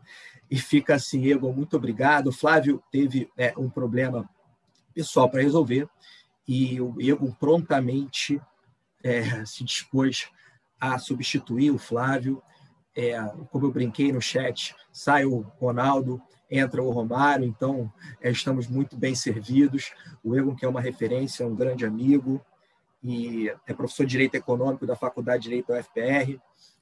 e 0.50 0.58
fica 0.58 0.94
assim, 0.94 1.30
Ego, 1.30 1.52
muito 1.52 1.76
obrigado. 1.76 2.28
O 2.28 2.32
Flávio 2.32 2.82
teve 2.90 3.30
é, 3.36 3.54
um 3.56 3.70
problema 3.70 4.28
pessoal 4.92 5.30
para 5.30 5.42
resolver 5.42 5.88
e 6.46 6.80
o 6.80 6.96
Ego 7.00 7.36
prontamente 7.38 8.40
é, 9.04 9.44
se 9.46 9.62
dispôs 9.62 10.28
a 10.80 10.98
substituir 10.98 11.70
o 11.70 11.78
Flávio. 11.78 12.42
É, 12.96 13.20
como 13.50 13.66
eu 13.66 13.70
brinquei 13.70 14.10
no 14.10 14.20
chat, 14.20 14.74
sai 14.92 15.24
o 15.24 15.40
Ronaldo, 15.60 16.20
entra 16.50 16.82
o 16.82 16.90
Romário, 16.90 17.44
então 17.44 17.92
é, 18.20 18.30
estamos 18.30 18.66
muito 18.66 18.96
bem 18.96 19.14
servidos. 19.14 19.92
O 20.24 20.36
Egon, 20.36 20.56
que 20.56 20.64
é 20.64 20.68
uma 20.68 20.80
referência, 20.80 21.44
é 21.44 21.46
um 21.46 21.54
grande 21.54 21.86
amigo, 21.86 22.44
e 23.02 23.48
é 23.66 23.72
professor 23.72 24.04
de 24.04 24.10
Direito 24.10 24.34
Econômico 24.34 24.84
da 24.84 24.96
Faculdade 24.96 25.44
de 25.44 25.48
Direito 25.48 25.68
da 25.68 25.78
UFPR, 25.78 26.40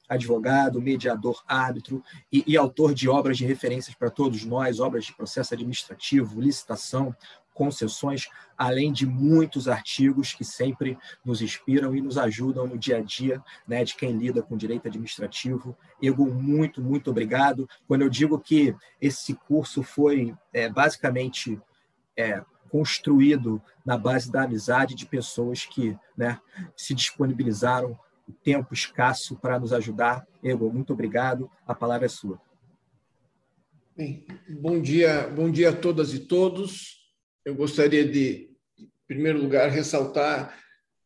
advogado, 0.09 0.81
mediador, 0.81 1.43
árbitro 1.47 2.03
e, 2.31 2.43
e 2.47 2.57
autor 2.57 2.93
de 2.93 3.07
obras 3.07 3.37
de 3.37 3.45
referências 3.45 3.95
para 3.95 4.09
todos 4.09 4.43
nós, 4.43 4.79
obras 4.79 5.05
de 5.05 5.13
processo 5.13 5.53
administrativo, 5.53 6.41
licitação, 6.41 7.15
concessões, 7.59 8.29
além 8.57 8.89
de 8.91 9.05
muitos 9.05 9.67
artigos 9.67 10.33
que 10.33 10.45
sempre 10.45 10.97
nos 11.25 11.41
inspiram 11.41 11.93
e 11.93 12.01
nos 12.01 12.17
ajudam 12.17 12.65
no 12.65 12.77
dia 12.77 12.97
a 12.97 13.01
dia 13.01 13.43
né, 13.67 13.83
de 13.83 13.95
quem 13.95 14.13
lida 14.17 14.41
com 14.41 14.55
direito 14.55 14.87
administrativo. 14.87 15.77
Ego, 16.01 16.25
muito, 16.25 16.81
muito 16.81 17.11
obrigado. 17.11 17.69
Quando 17.85 18.01
eu 18.01 18.09
digo 18.09 18.39
que 18.39 18.73
esse 19.01 19.33
curso 19.33 19.83
foi 19.83 20.33
é, 20.53 20.69
basicamente 20.69 21.61
é, 22.15 22.41
construído 22.71 23.61
na 23.85 23.97
base 23.97 24.31
da 24.31 24.43
amizade 24.43 24.95
de 24.95 25.05
pessoas 25.05 25.65
que 25.65 25.97
né, 26.15 26.39
se 26.77 26.93
disponibilizaram 26.93 27.99
o 28.29 28.33
tempo 28.43 28.73
escasso 28.73 29.35
para 29.35 29.59
nos 29.59 29.73
ajudar. 29.73 30.25
Ego, 30.43 30.71
muito 30.71 30.93
obrigado. 30.93 31.49
A 31.65 31.73
palavra 31.73 32.05
é 32.05 32.09
sua. 32.09 32.39
Bem, 33.97 34.25
bom 34.61 34.79
dia, 34.79 35.27
bom 35.27 35.51
dia 35.51 35.71
a 35.71 35.75
todas 35.75 36.13
e 36.13 36.19
todos 36.19 36.99
eu 37.49 37.55
gostaria 37.55 38.07
de, 38.07 38.49
em 38.77 38.87
primeiro 39.07 39.41
lugar, 39.41 39.69
ressaltar 39.69 40.55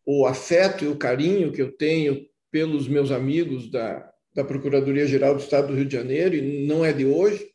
o 0.05 0.25
afeto 0.25 0.83
e 0.83 0.87
o 0.87 0.97
carinho 0.97 1.51
que 1.51 1.61
eu 1.61 1.71
tenho 1.71 2.27
pelos 2.51 2.87
meus 2.87 3.11
amigos 3.11 3.71
da, 3.71 4.11
da 4.35 4.43
Procuradoria-Geral 4.43 5.35
do 5.35 5.41
Estado 5.41 5.67
do 5.67 5.75
Rio 5.75 5.85
de 5.85 5.93
Janeiro, 5.93 6.35
e 6.35 6.67
não 6.67 6.83
é 6.83 6.91
de 6.91 7.05
hoje. 7.05 7.49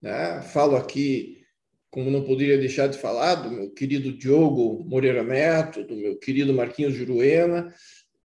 Né? 0.00 0.40
Falo 0.42 0.76
aqui, 0.76 1.44
como 1.90 2.10
não 2.10 2.24
poderia 2.24 2.56
deixar 2.56 2.86
de 2.86 2.98
falar, 2.98 3.34
do 3.34 3.50
meu 3.50 3.70
querido 3.70 4.16
Diogo 4.16 4.82
Moreira 4.84 5.22
Neto, 5.22 5.84
do 5.84 5.94
meu 5.94 6.18
querido 6.18 6.54
Marquinhos 6.54 6.94
Juruena, 6.94 7.72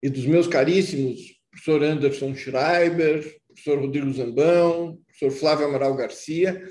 e 0.02 0.10
dos 0.10 0.26
meus 0.26 0.48
caríssimos 0.48 1.38
professor 1.52 1.84
Anderson 1.84 2.36
Schreiber, 2.36 3.36
professor 3.48 3.80
Rodrigo 3.80 4.14
Zambão, 4.14 5.00
professor 5.08 5.32
Flávio 5.32 5.66
Amaral 5.66 5.96
Garcia, 5.96 6.64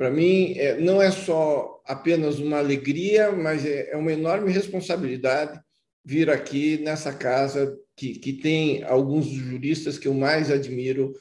para 0.00 0.10
mim, 0.10 0.54
é, 0.56 0.80
não 0.80 1.02
é 1.02 1.10
só 1.10 1.82
apenas 1.84 2.38
uma 2.38 2.56
alegria, 2.56 3.30
mas 3.32 3.66
é, 3.66 3.90
é 3.90 3.96
uma 3.98 4.10
enorme 4.10 4.50
responsabilidade 4.50 5.60
vir 6.02 6.30
aqui 6.30 6.78
nessa 6.78 7.12
casa 7.12 7.78
que, 7.94 8.18
que 8.18 8.32
tem 8.32 8.82
alguns 8.84 9.26
dos 9.26 9.36
juristas 9.36 9.98
que 9.98 10.08
eu 10.08 10.14
mais 10.14 10.50
admiro 10.50 11.12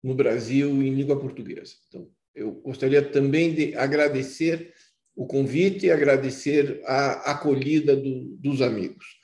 no 0.00 0.14
Brasil 0.14 0.70
em 0.80 0.94
língua 0.94 1.18
portuguesa. 1.18 1.74
Então, 1.88 2.08
eu 2.32 2.52
gostaria 2.52 3.02
também 3.02 3.52
de 3.52 3.74
agradecer 3.74 4.72
o 5.16 5.26
convite 5.26 5.86
e 5.86 5.90
agradecer 5.90 6.80
a 6.84 7.32
acolhida 7.32 7.96
do, 7.96 8.36
dos 8.36 8.62
amigos. 8.62 9.17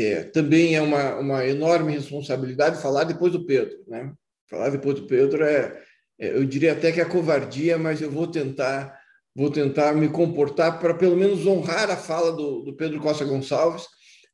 É, 0.00 0.22
também 0.22 0.76
é 0.76 0.80
uma, 0.80 1.16
uma 1.16 1.44
enorme 1.44 1.92
responsabilidade 1.92 2.80
falar 2.80 3.02
depois 3.02 3.32
do 3.32 3.44
Pedro. 3.44 3.82
Né? 3.88 4.14
Falar 4.48 4.70
depois 4.70 4.94
do 4.94 5.08
Pedro 5.08 5.42
é, 5.42 5.82
é, 6.20 6.36
eu 6.36 6.44
diria 6.44 6.72
até 6.72 6.92
que 6.92 7.00
é 7.00 7.04
covardia, 7.04 7.76
mas 7.76 8.00
eu 8.00 8.08
vou 8.08 8.28
tentar, 8.28 8.96
vou 9.34 9.50
tentar 9.50 9.92
me 9.96 10.08
comportar 10.08 10.78
para 10.78 10.94
pelo 10.94 11.16
menos 11.16 11.44
honrar 11.48 11.90
a 11.90 11.96
fala 11.96 12.30
do, 12.30 12.62
do 12.62 12.76
Pedro 12.76 13.00
Costa 13.00 13.24
Gonçalves, 13.24 13.88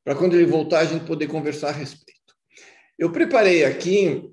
para 0.05 0.15
quando 0.15 0.35
ele 0.35 0.45
voltar 0.45 0.81
a 0.81 0.85
gente 0.85 1.07
poder 1.07 1.29
conversar 1.29 1.71
a 1.71 1.73
respeito. 1.73 2.35
Eu 2.99 3.11
preparei 3.11 3.65
aqui 3.65 4.31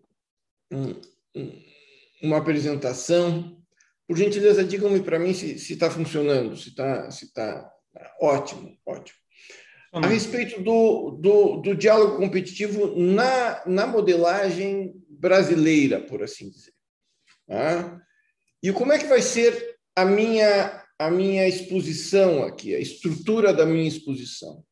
uma 2.21 2.39
apresentação. 2.39 3.57
Por 4.05 4.17
gentileza, 4.17 4.65
digam-me 4.65 5.01
para 5.01 5.17
mim 5.17 5.33
se 5.33 5.55
está 5.55 5.89
funcionando, 5.89 6.57
se 6.57 6.69
está 6.69 7.09
se 7.09 7.33
tá 7.33 7.71
ótimo, 8.19 8.77
ótimo. 8.85 9.20
A 9.91 10.07
respeito 10.07 10.61
do, 10.61 11.11
do, 11.11 11.57
do 11.57 11.75
diálogo 11.75 12.17
competitivo 12.17 12.95
na, 12.95 13.65
na 13.65 13.85
modelagem 13.85 14.93
brasileira, 15.09 15.99
por 16.01 16.23
assim 16.23 16.49
dizer. 16.49 16.73
Tá? 17.45 18.01
E 18.63 18.71
como 18.71 18.93
é 18.93 18.97
que 18.97 19.07
vai 19.07 19.21
ser 19.21 19.77
a 19.95 20.05
minha, 20.05 20.85
a 20.97 21.11
minha 21.11 21.47
exposição 21.47 22.43
aqui, 22.43 22.73
a 22.73 22.79
estrutura 22.79 23.53
da 23.53 23.65
minha 23.65 23.87
exposição? 23.87 24.63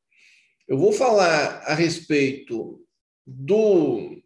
Eu 0.67 0.77
vou 0.77 0.93
falar 0.93 1.63
a 1.63 1.73
respeito 1.73 2.81
do, 3.25 4.21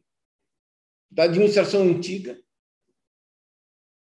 da 1.10 1.24
administração 1.24 1.82
antiga 1.84 2.40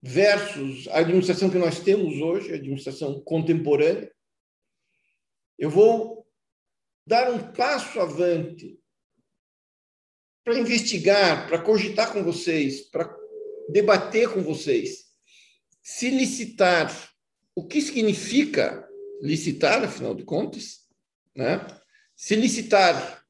versus 0.02 0.88
a 0.88 0.98
administração 0.98 1.48
que 1.48 1.58
nós 1.58 1.80
temos 1.80 2.20
hoje, 2.20 2.52
a 2.52 2.56
administração 2.56 3.20
contemporânea. 3.20 4.12
Eu 5.58 5.70
vou 5.70 6.23
dar 7.06 7.30
um 7.30 7.52
passo 7.52 8.00
avante 8.00 8.78
para 10.42 10.58
investigar, 10.58 11.46
para 11.46 11.62
cogitar 11.62 12.12
com 12.12 12.22
vocês, 12.22 12.82
para 12.90 13.14
debater 13.68 14.32
com 14.32 14.42
vocês 14.42 15.04
se 15.84 16.08
licitar, 16.08 16.90
o 17.54 17.66
que 17.66 17.82
significa 17.82 18.88
licitar, 19.20 19.84
afinal 19.84 20.14
de 20.14 20.24
contas, 20.24 20.88
né? 21.36 21.60
Se 22.16 22.34
licitar 22.34 23.22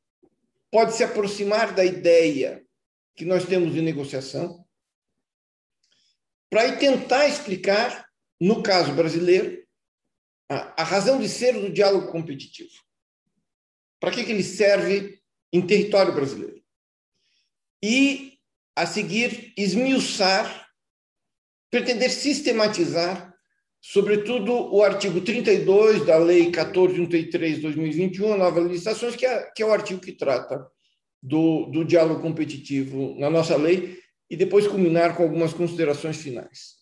pode 0.70 0.94
se 0.94 1.02
aproximar 1.02 1.74
da 1.74 1.84
ideia 1.84 2.64
que 3.16 3.24
nós 3.24 3.44
temos 3.44 3.74
de 3.74 3.82
negociação, 3.82 4.64
para 6.48 6.76
tentar 6.76 7.26
explicar, 7.26 8.08
no 8.40 8.62
caso 8.62 8.92
brasileiro, 8.94 9.64
a, 10.48 10.82
a, 10.82 10.84
razão 10.84 11.20
de 11.20 11.28
ser 11.28 11.54
do 11.54 11.72
diálogo 11.72 12.10
competitivo. 12.12 12.83
Para 14.04 14.12
que, 14.12 14.22
que 14.22 14.32
ele 14.32 14.42
serve 14.42 15.18
em 15.50 15.62
território 15.62 16.12
brasileiro? 16.12 16.60
E 17.82 18.34
a 18.76 18.84
seguir 18.84 19.54
esmiuçar, 19.56 20.68
pretender 21.70 22.10
sistematizar, 22.10 23.34
sobretudo 23.80 24.52
o 24.52 24.82
artigo 24.82 25.22
32 25.22 26.04
da 26.04 26.18
Lei 26.18 26.42
1433 26.42 27.56
de 27.56 27.62
2021, 27.62 28.34
a 28.34 28.36
nova 28.36 28.60
licitações, 28.60 29.16
que 29.16 29.24
é, 29.24 29.50
que 29.56 29.62
é 29.62 29.66
o 29.66 29.72
artigo 29.72 30.02
que 30.02 30.12
trata 30.12 30.66
do, 31.22 31.64
do 31.70 31.82
diálogo 31.82 32.20
competitivo 32.20 33.18
na 33.18 33.30
nossa 33.30 33.56
lei, 33.56 33.98
e 34.28 34.36
depois 34.36 34.66
culminar 34.66 35.16
com 35.16 35.22
algumas 35.22 35.54
considerações 35.54 36.18
finais. 36.18 36.74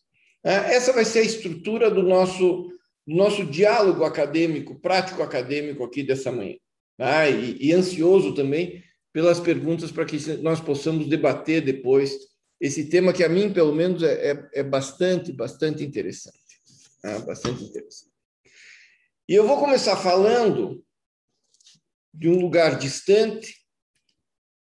É, 0.44 0.74
essa 0.74 0.92
vai 0.92 1.04
ser 1.04 1.20
a 1.20 1.24
estrutura 1.24 1.88
do 1.88 2.02
nosso, 2.02 2.68
do 3.06 3.14
nosso 3.14 3.44
diálogo 3.44 4.02
acadêmico, 4.02 4.80
prático 4.80 5.22
acadêmico 5.22 5.84
aqui 5.84 6.02
dessa 6.02 6.32
manhã. 6.32 6.56
Ah, 7.03 7.28
e, 7.28 7.57
e 7.61 7.72
ansioso 7.72 8.34
também 8.34 8.82
pelas 9.12 9.40
perguntas 9.40 9.90
para 9.90 10.05
que 10.05 10.16
nós 10.36 10.61
possamos 10.61 11.09
debater 11.09 11.61
depois 11.61 12.16
esse 12.61 12.88
tema 12.88 13.12
que 13.12 13.24
a 13.24 13.28
mim, 13.28 13.53
pelo 13.53 13.74
menos, 13.74 14.03
é, 14.03 14.30
é, 14.30 14.50
é 14.55 14.62
bastante, 14.62 15.32
bastante 15.32 15.82
interessante. 15.84 16.38
Ah, 17.05 17.18
bastante 17.18 17.64
interessante. 17.64 18.12
E 19.28 19.34
eu 19.34 19.46
vou 19.46 19.59
começar 19.59 19.96
falando 19.96 20.84
de 22.14 22.28
um 22.28 22.38
lugar 22.40 22.78
distante 22.78 23.57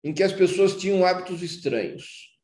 em 0.03 0.13
que 0.13 0.23
as 0.23 0.33
pessoas 0.33 0.75
tinham 0.75 1.05
hábitos 1.05 1.41
estranhos. 1.41 2.37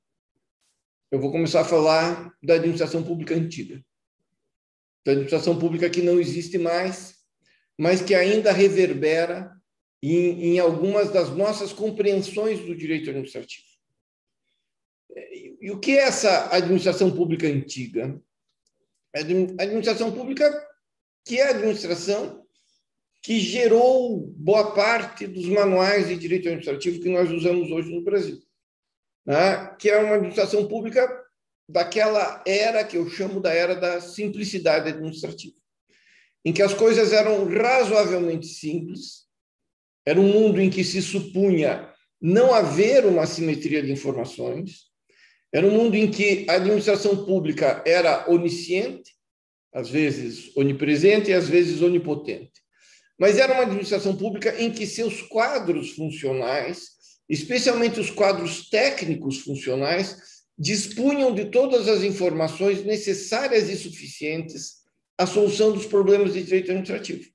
Eu 1.12 1.20
vou 1.20 1.32
começar 1.32 1.62
a 1.62 1.66
falar 1.66 2.34
da 2.42 2.56
administração 2.56 3.04
pública 3.04 3.36
antiga. 3.36 3.84
Da 5.06 5.12
administração 5.12 5.60
pública 5.60 5.90
que 5.90 6.02
não 6.02 6.20
existe 6.20 6.58
mais, 6.58 7.16
mas 7.78 8.02
que 8.02 8.16
ainda 8.16 8.54
reverbera 8.54 9.52
em, 10.02 10.54
em 10.54 10.60
algumas 10.60 11.12
das 11.12 11.30
nossas 11.30 11.72
compreensões 11.72 12.60
do 12.60 12.76
direito 12.76 13.10
administrativo. 13.10 13.66
E, 15.62 15.72
o 15.72 15.80
que 15.80 15.98
é 15.98 16.04
essa 16.04 16.56
administração 16.56 17.12
pública 17.12 17.48
antiga? 17.48 18.20
A 19.14 19.20
administração 19.20 20.12
pública 20.12 20.50
que 21.26 21.40
é 21.40 21.48
a 21.48 21.50
administração 21.52 22.46
que 23.22 23.40
gerou 23.40 24.28
boa 24.36 24.74
parte 24.74 25.28
dos 25.28 25.46
manuais 25.46 26.08
de 26.08 26.16
direito 26.16 26.48
administrativo 26.48 27.02
que 27.02 27.10
nós 27.10 27.30
usamos 27.30 27.70
hoje 27.70 27.94
no 27.94 28.04
Brasil, 28.04 28.42
né? 29.26 29.76
que 29.80 29.90
é 29.90 30.00
uma 30.00 30.16
administração 30.16 30.68
pública 30.68 31.08
daquela 31.70 32.44
era 32.46 32.84
que 32.84 32.98
eu 32.98 33.08
chamo 33.10 33.40
da 33.40 33.54
era 33.54 33.76
da 33.76 34.02
simplicidade 34.02 34.90
administrativa, 34.90 35.56
em 36.44 36.52
que 36.52 36.62
as 36.62 36.74
coisas 36.74 37.14
eram 37.14 37.48
razoavelmente 37.48 38.48
simples, 38.48 39.28
era 40.06 40.20
um 40.20 40.28
mundo 40.28 40.60
em 40.60 40.70
que 40.70 40.84
se 40.84 41.02
supunha 41.02 41.90
não 42.22 42.54
haver 42.54 43.06
uma 43.06 43.26
simetria 43.26 43.82
de 43.82 43.92
informações, 43.92 44.92
era 45.54 45.66
um 45.66 45.72
mundo 45.72 45.96
em 45.96 46.10
que 46.10 46.46
a 46.50 46.54
administração 46.54 47.26
pública 47.26 47.84
era 47.86 48.30
onisciente, 48.30 49.12
às 49.74 49.90
vezes 49.90 50.56
onipresente 50.56 51.32
e 51.32 51.34
às 51.34 51.48
vezes 51.48 51.82
onipotente. 51.82 52.62
Mas 53.20 53.38
era 53.38 53.54
uma 53.54 53.64
administração 53.64 54.16
pública 54.16 54.60
em 54.62 54.72
que 54.72 54.86
seus 54.86 55.22
quadros 55.22 55.92
funcionais, 55.92 56.92
especialmente 57.30 58.00
os 58.00 58.10
quadros 58.10 58.70
técnicos 58.70 59.40
funcionais, 59.40 60.18
dispunham 60.58 61.34
de 61.34 61.46
todas 61.46 61.88
as 61.88 62.04
informações 62.04 62.84
necessárias 62.84 63.70
e 63.70 63.76
suficientes 63.76 64.82
à 65.18 65.26
solução 65.26 65.72
dos 65.72 65.86
problemas 65.86 66.34
de 66.34 66.44
direito 66.44 66.72
administrativo. 66.72 67.31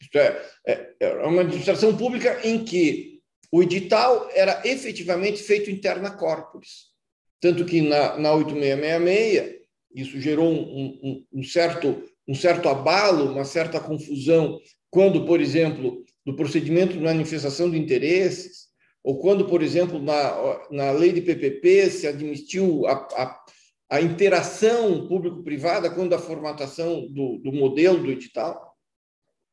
Isto 0.00 0.18
é, 0.18 0.42
é, 0.66 0.94
é 1.00 1.26
uma 1.26 1.42
administração 1.42 1.96
pública 1.96 2.40
em 2.42 2.64
que 2.64 3.20
o 3.52 3.62
edital 3.62 4.28
era 4.32 4.62
efetivamente 4.64 5.42
feito 5.42 5.70
interna 5.70 6.10
corporis. 6.10 6.90
Tanto 7.40 7.64
que 7.64 7.80
na, 7.80 8.18
na 8.18 8.32
8666, 8.34 9.60
isso 9.94 10.20
gerou 10.20 10.52
um, 10.52 11.00
um, 11.02 11.26
um 11.40 11.42
certo 11.42 12.04
um 12.30 12.34
certo 12.34 12.68
abalo, 12.68 13.32
uma 13.32 13.44
certa 13.44 13.80
confusão, 13.80 14.60
quando, 14.88 15.26
por 15.26 15.40
exemplo, 15.40 16.04
no 16.24 16.36
procedimento 16.36 16.92
de 16.92 17.00
manifestação 17.00 17.68
de 17.68 17.76
interesses, 17.76 18.68
ou 19.02 19.18
quando, 19.18 19.46
por 19.46 19.62
exemplo, 19.62 20.00
na, 20.00 20.60
na 20.70 20.90
lei 20.92 21.12
de 21.12 21.22
PPP 21.22 21.90
se 21.90 22.06
admitiu 22.06 22.86
a, 22.86 22.92
a, 22.92 23.40
a 23.90 24.00
interação 24.00 25.08
público-privada 25.08 25.90
quando 25.90 26.14
a 26.14 26.20
formatação 26.20 27.08
do, 27.08 27.38
do 27.38 27.52
modelo 27.52 28.00
do 28.00 28.12
edital. 28.12 28.69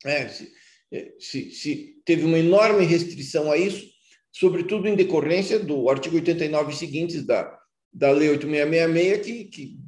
É, 0.06 0.28
se, 0.28 0.52
é, 0.92 1.14
se, 1.20 1.52
se 1.52 2.02
teve 2.06 2.24
uma 2.24 2.40
enorme 2.40 2.86
restrição 2.86 3.52
a 3.52 3.58
isso, 3.58 3.88
sobretudo 4.32 4.88
em 4.88 4.96
decorrência 4.96 5.60
do 5.60 5.90
artigo 5.90 6.16
89 6.16 6.76
seguintes 6.76 7.26
da, 7.26 7.58
da 7.92 8.12
Lei 8.12 8.30
8666, 8.30 9.26
que, 9.26 9.46
que 9.46 9.80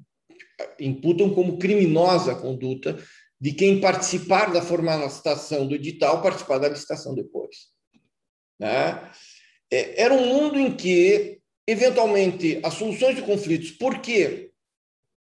imputam 0.79 1.33
como 1.33 1.57
criminosa 1.57 2.31
a 2.31 2.39
conduta 2.39 2.97
de 3.39 3.53
quem 3.53 3.79
participar 3.79 4.51
da 4.51 4.61
formatação 4.61 5.65
do 5.67 5.75
edital, 5.75 6.21
participar 6.21 6.57
da 6.57 6.69
licitação 6.69 7.15
depois. 7.15 7.67
Né? 8.59 9.11
É, 9.71 10.03
era 10.03 10.13
um 10.13 10.25
mundo 10.25 10.59
em 10.59 10.75
que, 10.75 11.39
eventualmente, 11.65 12.59
as 12.63 12.73
soluções 12.73 13.15
de 13.15 13.21
conflitos, 13.21 13.71
porque, 13.71 14.51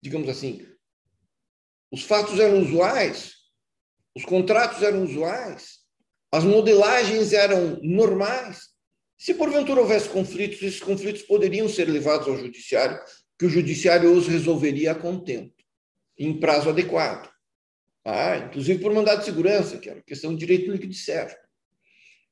digamos 0.01 0.29
assim, 0.29 0.65
os 1.91 2.03
fatos 2.03 2.39
eram 2.39 2.61
usuais, 2.61 3.34
os 4.15 4.23
contratos 4.23 4.81
eram 4.81 5.03
usuais, 5.03 5.79
as 6.31 6.43
modelagens 6.43 7.33
eram 7.33 7.79
normais. 7.81 8.69
Se 9.17 9.33
porventura 9.33 9.81
houvesse 9.81 10.09
conflitos, 10.09 10.61
esses 10.61 10.79
conflitos 10.79 11.21
poderiam 11.23 11.67
ser 11.67 11.89
levados 11.89 12.27
ao 12.27 12.37
judiciário 12.37 12.99
que 13.37 13.45
o 13.45 13.49
judiciário 13.49 14.13
os 14.13 14.27
resolveria 14.27 14.91
a 14.91 14.95
contento, 14.95 15.63
em 16.17 16.39
prazo 16.39 16.69
adequado. 16.69 17.29
Ah, 18.03 18.37
inclusive 18.37 18.81
por 18.81 18.93
mandado 18.93 19.19
de 19.19 19.25
segurança, 19.25 19.77
que 19.77 19.89
era 19.89 20.01
questão 20.01 20.33
de 20.33 20.39
direito 20.39 20.71
líquido 20.71 20.91
de 20.91 20.97
servo. 20.97 21.35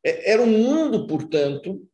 É, 0.04 0.32
era 0.32 0.42
um 0.42 0.48
mundo, 0.48 1.08
portanto, 1.08 1.88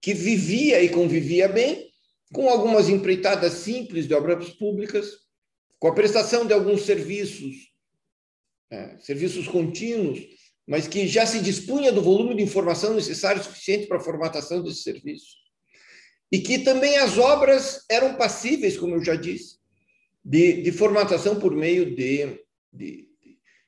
que 0.00 0.14
vivia 0.14 0.82
e 0.82 0.88
convivia 0.88 1.48
bem 1.48 1.90
com 2.32 2.48
algumas 2.48 2.88
empreitadas 2.88 3.54
simples 3.54 4.06
de 4.06 4.14
obras 4.14 4.50
públicas, 4.50 5.10
com 5.78 5.88
a 5.88 5.94
prestação 5.94 6.46
de 6.46 6.52
alguns 6.52 6.82
serviços, 6.82 7.69
é, 8.70 8.96
serviços 8.98 9.48
contínuos, 9.48 10.20
mas 10.66 10.86
que 10.86 11.06
já 11.06 11.26
se 11.26 11.40
dispunha 11.40 11.90
do 11.90 12.02
volume 12.02 12.34
de 12.36 12.42
informação 12.42 12.94
necessário 12.94 13.42
suficiente 13.42 13.86
para 13.86 13.96
a 13.96 14.02
formatação 14.02 14.62
desses 14.62 14.82
serviços 14.82 15.40
e 16.32 16.38
que 16.38 16.60
também 16.60 16.96
as 16.98 17.18
obras 17.18 17.84
eram 17.90 18.14
passíveis, 18.14 18.78
como 18.78 18.94
eu 18.94 19.04
já 19.04 19.16
disse, 19.16 19.58
de, 20.24 20.62
de 20.62 20.70
formatação 20.70 21.40
por 21.40 21.54
meio 21.54 21.94
de, 21.94 22.38
de, 22.72 23.08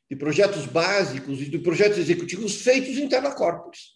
de, 0.08 0.16
projetos 0.16 0.66
básicos 0.66 1.40
e 1.40 1.46
de 1.46 1.58
projetos 1.58 1.98
executivos 1.98 2.62
feitos 2.62 2.98
interna 2.98 3.34
corporis. 3.34 3.94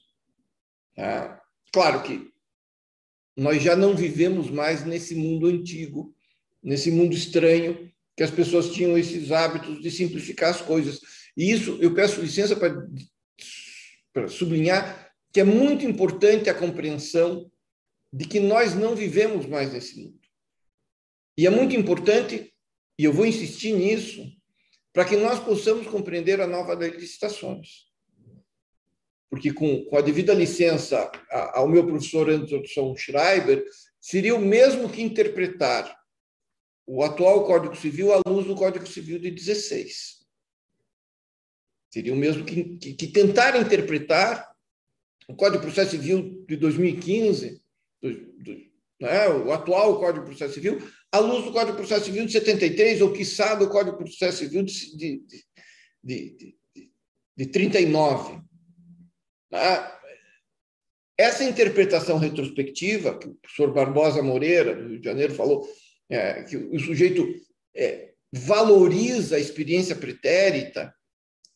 Tá? 0.97 1.41
Claro 1.73 2.03
que 2.03 2.29
nós 3.37 3.63
já 3.63 3.77
não 3.77 3.95
vivemos 3.95 4.51
mais 4.51 4.85
nesse 4.85 5.15
mundo 5.15 5.47
antigo, 5.47 6.15
nesse 6.63 6.91
mundo 6.91 7.15
estranho, 7.15 7.93
que 8.17 8.23
as 8.23 8.31
pessoas 8.31 8.71
tinham 8.71 8.97
esses 8.97 9.31
hábitos 9.31 9.83
de 9.83 9.91
simplificar 9.91 10.51
as 10.51 10.63
coisas. 10.63 11.01
E 11.37 11.51
isso 11.51 11.79
eu 11.81 11.95
peço 11.95 12.21
licença 12.21 12.57
para, 12.57 14.29
sublinhar 14.29 15.13
que 15.33 15.41
é 15.41 15.45
muito 15.45 15.85
importante 15.85 16.49
a 16.49 16.55
compreensão 16.55 17.51
de 18.11 18.27
que 18.27 18.41
nós 18.41 18.75
não 18.75 18.97
vivemos 18.97 19.45
mais 19.45 19.71
nesse 19.71 20.01
mundo. 20.01 20.19
E 21.37 21.47
é 21.47 21.51
muito 21.51 21.77
importante, 21.77 22.55
e 22.99 23.05
eu 23.05 23.13
vou 23.13 23.27
insistir 23.27 23.73
nisso, 23.73 24.27
para 24.95 25.05
que 25.05 25.17
nós 25.17 25.39
possamos 25.39 25.87
compreender 25.89 26.41
a 26.41 26.47
nova 26.47 26.73
lei 26.73 26.93
de 26.93 26.97
licitações. 26.97 27.85
Porque, 29.29 29.53
com, 29.53 29.85
com 29.85 29.99
a 29.99 30.01
devida 30.01 30.33
licença 30.33 31.11
ao 31.53 31.69
meu 31.69 31.87
professor 31.87 32.31
Anderson 32.31 32.97
Schreiber, 32.97 33.63
seria 34.01 34.35
o 34.35 34.41
mesmo 34.41 34.89
que 34.89 35.03
interpretar 35.03 35.95
o 36.87 37.03
atual 37.03 37.45
Código 37.45 37.75
Civil 37.75 38.13
à 38.13 38.21
luz 38.27 38.47
do 38.47 38.55
Código 38.55 38.87
Civil 38.87 39.19
de 39.19 39.31
16. 39.31 40.25
Seria 41.91 42.13
o 42.13 42.17
mesmo 42.17 42.45
que, 42.45 42.77
que, 42.77 42.95
que 42.95 43.07
tentar 43.09 43.57
interpretar 43.61 44.49
o 45.29 45.35
Código 45.35 45.59
de 45.59 45.67
Processo 45.67 45.93
Civil 45.93 46.45
de 46.47 46.57
2015 46.57 47.61
do, 48.01 48.13
do, 48.43 48.57
né, 49.01 49.29
o 49.29 49.53
atual 49.53 49.99
Código 49.99 50.25
de 50.25 50.31
Processo 50.31 50.55
Civil, 50.55 50.79
à 51.11 51.19
luz 51.19 51.45
do 51.45 51.53
Código 51.53 51.73
de 51.73 51.79
Processo 51.79 52.05
Civil 52.07 52.27
de 52.27 52.33
73, 52.33 53.01
ou 53.01 53.13
quiçá 53.13 53.55
do 53.55 53.69
Código 53.69 53.97
de 53.97 54.05
Processo 54.05 54.39
Civil 54.39 54.63
de, 54.63 54.97
de, 54.97 55.23
de, 56.03 56.57
de, 56.75 56.91
de 57.37 57.47
39. 57.47 58.41
Tá? 59.51 60.01
Essa 61.19 61.45
interpretação 61.45 62.19
retrospectiva, 62.19 63.19
que 63.19 63.27
o 63.27 63.35
professor 63.35 63.73
Barbosa 63.73 64.23
Moreira, 64.23 64.75
do 64.75 64.89
Rio 64.89 65.01
de 65.01 65.05
Janeiro, 65.05 65.35
falou, 65.35 65.67
é, 66.09 66.43
que 66.45 66.57
o 66.57 66.79
sujeito 66.79 67.27
é, 67.75 68.13
valoriza 68.33 69.37
a 69.37 69.41
experiência 69.41 69.97
pretérita 69.97 70.95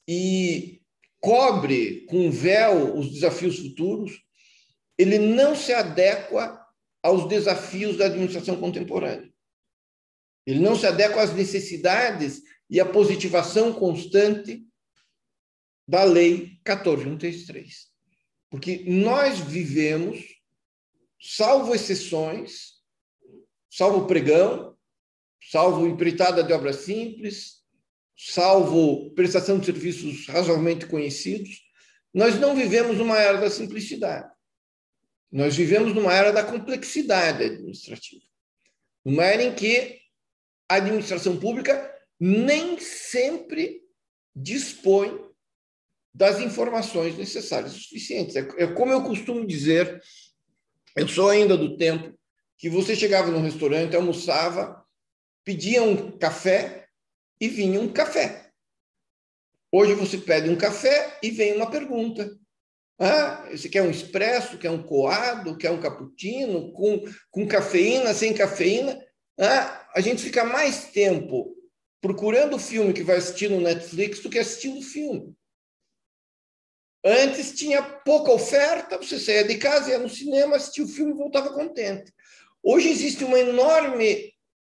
e 0.09 0.81
cobre 1.21 2.07
com 2.07 2.31
véu 2.31 2.97
os 2.97 3.13
desafios 3.13 3.59
futuros, 3.59 4.21
ele 4.99 5.19
não 5.19 5.55
se 5.55 5.73
adequa 5.73 6.59
aos 7.03 7.29
desafios 7.29 7.97
da 7.97 8.07
administração 8.07 8.59
contemporânea. 8.59 9.31
Ele 10.47 10.61
não 10.61 10.77
se 10.77 10.87
adequa 10.87 11.23
às 11.23 11.35
necessidades 11.35 12.43
e 12.69 12.81
à 12.81 12.87
positivação 12.87 13.73
constante 13.73 14.65
da 15.87 16.05
Lei 16.05 16.59
14133. 16.65 17.89
Porque 18.51 18.85
nós 18.87 19.39
vivemos, 19.39 20.25
salvo 21.21 21.75
exceções, 21.75 22.80
salvo 23.71 24.07
pregão, 24.07 24.77
salvo 25.51 25.87
empreitada 25.87 26.43
de 26.43 26.53
obras 26.53 26.77
simples, 26.77 27.61
salvo 28.17 29.11
prestação 29.15 29.59
de 29.59 29.67
serviços 29.67 30.27
razoavelmente 30.27 30.87
conhecidos, 30.87 31.63
nós 32.13 32.39
não 32.39 32.57
vivemos 32.57 32.99
numa 32.99 33.19
era 33.19 33.41
da 33.41 33.49
simplicidade. 33.49 34.29
Nós 35.31 35.55
vivemos 35.55 35.95
numa 35.95 36.13
era 36.13 36.33
da 36.33 36.43
complexidade 36.43 37.45
administrativa. 37.45 38.23
Numa 39.05 39.25
era 39.25 39.45
em 39.45 39.55
que 39.55 40.01
a 40.69 40.75
administração 40.75 41.39
pública 41.39 41.89
nem 42.19 42.79
sempre 42.79 43.81
dispõe 44.35 45.31
das 46.13 46.41
informações 46.41 47.17
necessárias 47.17 47.73
e 47.73 47.81
suficientes. 47.81 48.35
É, 48.35 48.41
é 48.59 48.67
como 48.67 48.93
eu 48.93 49.05
costumo 49.05 49.47
dizer, 49.47 50.03
eu 50.97 51.07
sou 51.07 51.31
ainda 51.31 51.57
do 51.57 51.77
tempo 51.77 52.19
que 52.61 52.69
você 52.69 52.95
chegava 52.95 53.31
num 53.31 53.41
restaurante, 53.41 53.97
almoçava, 53.97 54.85
pedia 55.43 55.83
um 55.83 56.19
café 56.19 56.87
e 57.41 57.49
vinha 57.49 57.81
um 57.81 57.91
café. 57.91 58.51
Hoje 59.73 59.95
você 59.95 60.19
pede 60.19 60.51
um 60.51 60.59
café 60.59 61.19
e 61.23 61.31
vem 61.31 61.57
uma 61.57 61.71
pergunta. 61.71 62.39
Ah, 62.99 63.49
você 63.51 63.67
quer 63.67 63.81
um 63.81 63.91
expresso, 63.91 64.59
quer 64.59 64.71
um 64.71 64.83
coado, 64.83 65.57
quer 65.57 65.71
um 65.71 65.81
cappuccino, 65.81 66.71
com, 66.73 67.03
com 67.31 67.49
cafeína, 67.49 68.13
sem 68.13 68.35
cafeína? 68.35 69.03
Ah, 69.39 69.89
a 69.95 70.03
gente 70.03 70.23
fica 70.23 70.45
mais 70.45 70.85
tempo 70.91 71.57
procurando 71.99 72.57
o 72.57 72.61
filme 72.61 72.93
que 72.93 73.03
vai 73.03 73.17
assistir 73.17 73.49
no 73.49 73.59
Netflix 73.59 74.21
do 74.21 74.29
que 74.29 74.39
assistindo 74.39 74.81
o 74.81 74.83
filme. 74.83 75.35
Antes 77.03 77.55
tinha 77.55 77.83
pouca 77.83 78.31
oferta, 78.31 78.99
você 78.99 79.19
saía 79.19 79.45
de 79.45 79.57
casa, 79.57 79.93
ia 79.93 79.99
no 79.99 80.11
cinema, 80.11 80.57
assistia 80.57 80.85
o 80.85 80.89
filme 80.89 81.13
e 81.13 81.17
voltava 81.17 81.55
contente. 81.55 82.13
Hoje 82.63 82.89
existe 82.89 83.25
uma 83.25 83.39
enorme 83.39 84.33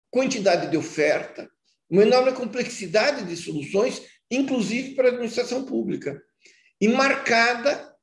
quantidade 0.10 0.72
de 0.72 0.78
oferta, 0.78 1.50
uma 1.90 2.04
enorme 2.04 2.34
complexidade 2.34 3.26
de 3.26 3.36
soluções, 3.38 4.02
inclusive 4.30 4.96
para 4.96 5.10
a 5.10 5.12
administração 5.12 5.66
pública, 5.66 6.22
e 6.82 6.88
marcada 6.88 7.96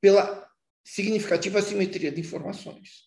pela 0.00 0.46
significativa 0.84 1.58
assimetria 1.58 2.12
de 2.12 2.20
informações. 2.20 3.06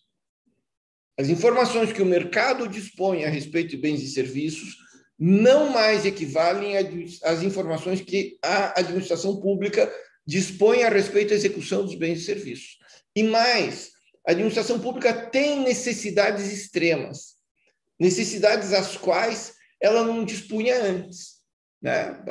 As 1.17 1.29
informações 1.29 1.91
que 1.91 2.01
o 2.01 2.05
mercado 2.05 2.67
dispõe 2.67 3.25
a 3.25 3.29
respeito 3.29 3.71
de 3.71 3.77
bens 3.77 4.01
e 4.01 4.07
serviços 4.07 4.77
não 5.17 5.69
mais 5.69 6.05
equivalem 6.05 6.77
às 6.77 7.43
informações 7.43 7.99
que 8.01 8.39
a 8.41 8.79
administração 8.79 9.39
pública 9.39 9.93
dispõe 10.25 10.83
a 10.83 10.89
respeito 10.89 11.29
da 11.29 11.35
execução 11.35 11.85
dos 11.85 11.95
bens 11.95 12.19
e 12.19 12.23
serviços. 12.23 12.77
E 13.13 13.23
mais, 13.23 13.91
a 14.27 14.31
administração 14.31 14.79
pública 14.79 15.13
tem 15.13 15.61
necessidades 15.61 16.51
extremas, 16.51 17.35
necessidades 17.99 18.73
às 18.73 18.97
quais 18.97 19.55
ela 19.81 20.03
não 20.03 20.25
dispunha 20.25 20.81
antes. 20.81 21.39
Né? 21.81 22.23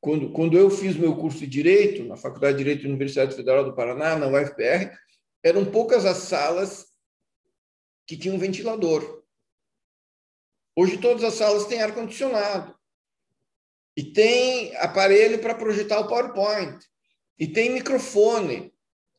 Quando, 0.00 0.32
quando 0.32 0.56
eu 0.56 0.70
fiz 0.70 0.96
meu 0.96 1.16
curso 1.16 1.40
de 1.40 1.46
Direito, 1.46 2.04
na 2.04 2.16
Faculdade 2.16 2.56
de 2.56 2.64
Direito 2.64 2.82
da 2.82 2.88
Universidade 2.88 3.34
Federal 3.34 3.64
do 3.64 3.74
Paraná, 3.74 4.16
na 4.16 4.28
UFPR, 4.28 4.96
eram 5.42 5.64
poucas 5.64 6.04
as 6.04 6.18
salas 6.18 6.86
que 8.06 8.16
tinham 8.16 8.38
ventilador. 8.38 9.24
Hoje 10.76 10.98
todas 10.98 11.24
as 11.24 11.34
salas 11.34 11.66
têm 11.66 11.82
ar-condicionado. 11.82 12.78
E 13.96 14.12
tem 14.12 14.76
aparelho 14.76 15.40
para 15.40 15.54
projetar 15.54 15.98
o 15.98 16.06
PowerPoint 16.06 16.78
e 17.36 17.48
tem 17.48 17.70
microfone. 17.70 18.72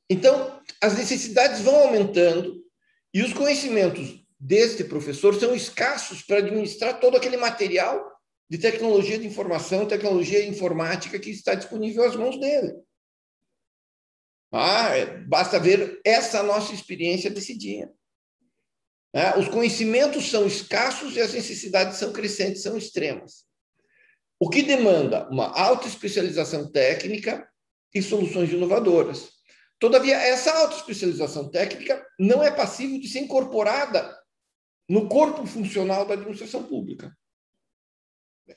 Então, 0.10 0.60
as 0.82 0.98
necessidades 0.98 1.62
vão 1.62 1.76
aumentando 1.76 2.64
e 3.14 3.22
os 3.22 3.34
conhecimentos 3.34 4.26
deste 4.40 4.84
professor 4.84 5.38
são 5.40 5.54
escassos 5.54 6.22
para 6.24 6.38
administrar 6.38 7.00
todo 7.00 7.18
aquele 7.18 7.38
material 7.38 8.10
de 8.50 8.58
tecnologia 8.58 9.20
de 9.20 9.28
informação, 9.28 9.86
tecnologia 9.86 10.46
informática 10.46 11.20
que 11.20 11.30
está 11.30 11.54
disponível 11.54 12.04
às 12.04 12.16
mãos 12.16 12.40
dele. 12.40 12.74
Ah, 14.52 14.96
é, 14.98 15.06
basta 15.06 15.60
ver 15.60 16.02
essa 16.04 16.42
nossa 16.42 16.74
experiência 16.74 17.30
desse 17.30 17.56
dia. 17.56 17.92
Ah, 19.14 19.38
os 19.38 19.48
conhecimentos 19.48 20.30
são 20.30 20.48
escassos 20.48 21.16
e 21.16 21.22
as 21.22 21.34
necessidades 21.34 21.98
são 21.98 22.12
crescentes, 22.12 22.64
são 22.64 22.76
extremas. 22.76 23.46
O 24.40 24.50
que 24.50 24.64
demanda 24.64 25.28
uma 25.30 25.48
alta 25.48 25.88
especialização 25.88 26.72
técnica 26.72 27.48
e 27.94 28.02
soluções 28.02 28.52
inovadoras. 28.52 29.39
Todavia, 29.80 30.16
essa 30.16 30.52
autoespecialização 30.52 31.50
técnica 31.50 32.06
não 32.20 32.44
é 32.44 32.52
passível 32.52 33.00
de 33.00 33.08
ser 33.08 33.20
incorporada 33.20 34.18
no 34.90 35.08
corpo 35.08 35.46
funcional 35.46 36.06
da 36.06 36.16
administração 36.16 36.64
pública. 36.64 37.16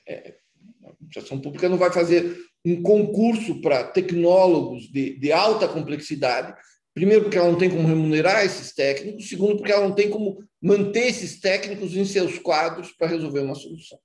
É, 0.09 0.37
a 0.85 0.91
administração 0.91 1.41
pública 1.41 1.69
não 1.69 1.79
vai 1.79 1.93
fazer 1.93 2.37
um 2.65 2.83
concurso 2.83 3.61
para 3.61 3.85
tecnólogos 3.85 4.91
de, 4.91 5.19
de 5.19 5.31
alta 5.31 5.69
complexidade, 5.69 6.59
primeiro 6.95 7.25
porque 7.25 7.39
ela 7.39 7.51
não 7.51 7.59
tem 7.59 7.71
como 7.71 7.87
remunerar 7.87 8.45
esses 8.45 8.73
técnicos, 8.73 9.29
segundo 9.29 9.57
porque 9.57 9.73
ela 9.73 9.87
não 9.87 9.95
tem 9.95 10.11
como 10.11 10.43
manter 10.61 11.09
esses 11.09 11.39
técnicos 11.39 11.95
em 11.95 12.05
seus 12.05 12.39
quadros 12.39 12.91
para 12.93 13.09
resolver 13.09 13.41
uma 13.41 13.55
solução. 13.55 13.99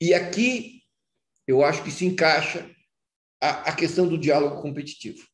E 0.00 0.12
aqui 0.12 0.82
eu 1.46 1.64
acho 1.64 1.82
que 1.82 1.90
se 1.90 2.04
encaixa 2.04 2.68
a, 3.40 3.70
a 3.70 3.76
questão 3.76 4.06
do 4.06 4.18
diálogo 4.18 4.60
competitivo. 4.60 5.29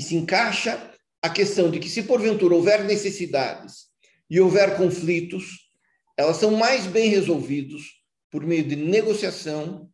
E 0.00 0.02
se 0.02 0.16
encaixa 0.16 0.90
a 1.20 1.28
questão 1.28 1.70
de 1.70 1.78
que, 1.78 1.86
se 1.86 2.04
porventura 2.04 2.54
houver 2.54 2.84
necessidades 2.84 3.88
e 4.30 4.40
houver 4.40 4.74
conflitos, 4.78 5.68
elas 6.16 6.38
são 6.38 6.52
mais 6.52 6.86
bem 6.86 7.10
resolvidos 7.10 7.82
por 8.30 8.46
meio 8.46 8.64
de 8.64 8.76
negociação, 8.76 9.90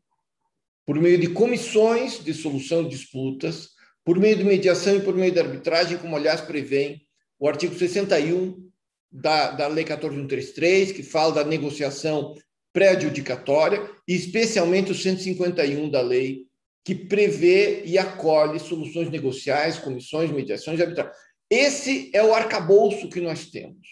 por 0.86 0.94
meio 1.00 1.18
de 1.18 1.30
comissões 1.30 2.22
de 2.22 2.32
solução 2.32 2.84
de 2.84 2.90
disputas, 2.90 3.70
por 4.04 4.16
meio 4.16 4.36
de 4.36 4.44
mediação 4.44 4.94
e 4.94 5.00
por 5.00 5.16
meio 5.16 5.32
de 5.32 5.40
arbitragem, 5.40 5.98
como, 5.98 6.14
aliás, 6.14 6.40
prevê 6.40 7.00
o 7.36 7.48
artigo 7.48 7.76
61 7.76 8.64
da, 9.10 9.50
da 9.50 9.66
Lei 9.66 9.84
14133, 9.84 10.92
que 10.92 11.02
fala 11.02 11.34
da 11.34 11.44
negociação 11.44 12.36
pré-adjudicatória, 12.72 13.90
e 14.06 14.14
especialmente 14.14 14.92
o 14.92 14.94
151 14.94 15.90
da 15.90 16.00
lei, 16.00 16.46
que 16.86 16.94
prevê 16.94 17.82
e 17.84 17.98
acolhe 17.98 18.60
soluções 18.60 19.10
negociais, 19.10 19.76
comissões, 19.76 20.30
mediações 20.30 20.78
e 20.78 20.82
arbitragem. 20.84 21.12
Esse 21.50 22.12
é 22.14 22.22
o 22.22 22.32
arcabouço 22.32 23.10
que 23.10 23.20
nós 23.20 23.50
temos. 23.50 23.88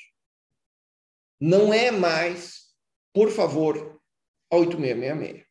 Não 1.41 1.75
é 1.75 1.91
mais, 1.91 2.67
por 3.13 3.33
favor, 3.33 4.01
a 4.49 4.57
8666. 4.57 5.45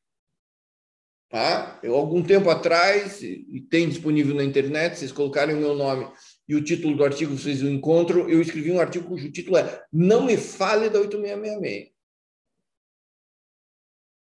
Tá? 1.27 1.81
Eu, 1.83 1.95
algum 1.95 2.23
tempo 2.23 2.49
atrás, 2.49 3.21
e 3.21 3.59
tem 3.69 3.89
disponível 3.89 4.35
na 4.35 4.45
internet, 4.45 4.97
vocês 4.97 5.11
colocarem 5.11 5.53
o 5.53 5.59
meu 5.59 5.75
nome 5.75 6.09
e 6.47 6.55
o 6.55 6.63
título 6.63 6.95
do 6.95 7.03
artigo 7.03 7.37
vocês 7.37 7.61
o 7.61 7.67
encontram, 7.67 8.29
eu 8.29 8.41
escrevi 8.41 8.71
um 8.71 8.79
artigo 8.79 9.09
cujo 9.09 9.29
título 9.29 9.57
é 9.57 9.85
Não 9.91 10.25
me 10.25 10.37
fale 10.37 10.89
da 10.89 10.99
8666. 10.99 11.91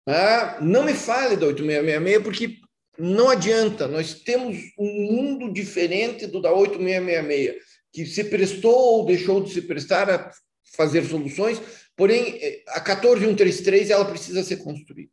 Ah, 0.09 0.59
não 0.61 0.85
me 0.85 0.95
fale 0.95 1.37
da 1.37 1.47
8666, 1.47 2.23
porque 2.25 2.66
não 2.99 3.29
adianta, 3.31 3.87
nós 3.87 4.15
temos 4.15 4.57
um 4.79 5.13
mundo 5.13 5.53
diferente 5.53 6.27
do 6.27 6.41
da 6.41 6.53
8666, 6.53 7.63
que 7.93 8.07
se 8.07 8.25
prestou 8.25 8.75
ou 8.75 9.07
deixou 9.07 9.43
de 9.43 9.53
se 9.53 9.63
prestar 9.63 10.11
a 10.11 10.31
fazer 10.75 11.05
soluções, 11.05 11.61
porém, 11.97 12.39
a 12.69 12.81
14133 12.81 13.91
ela 13.91 14.05
precisa 14.05 14.43
ser 14.43 14.59
construída. 14.59 15.13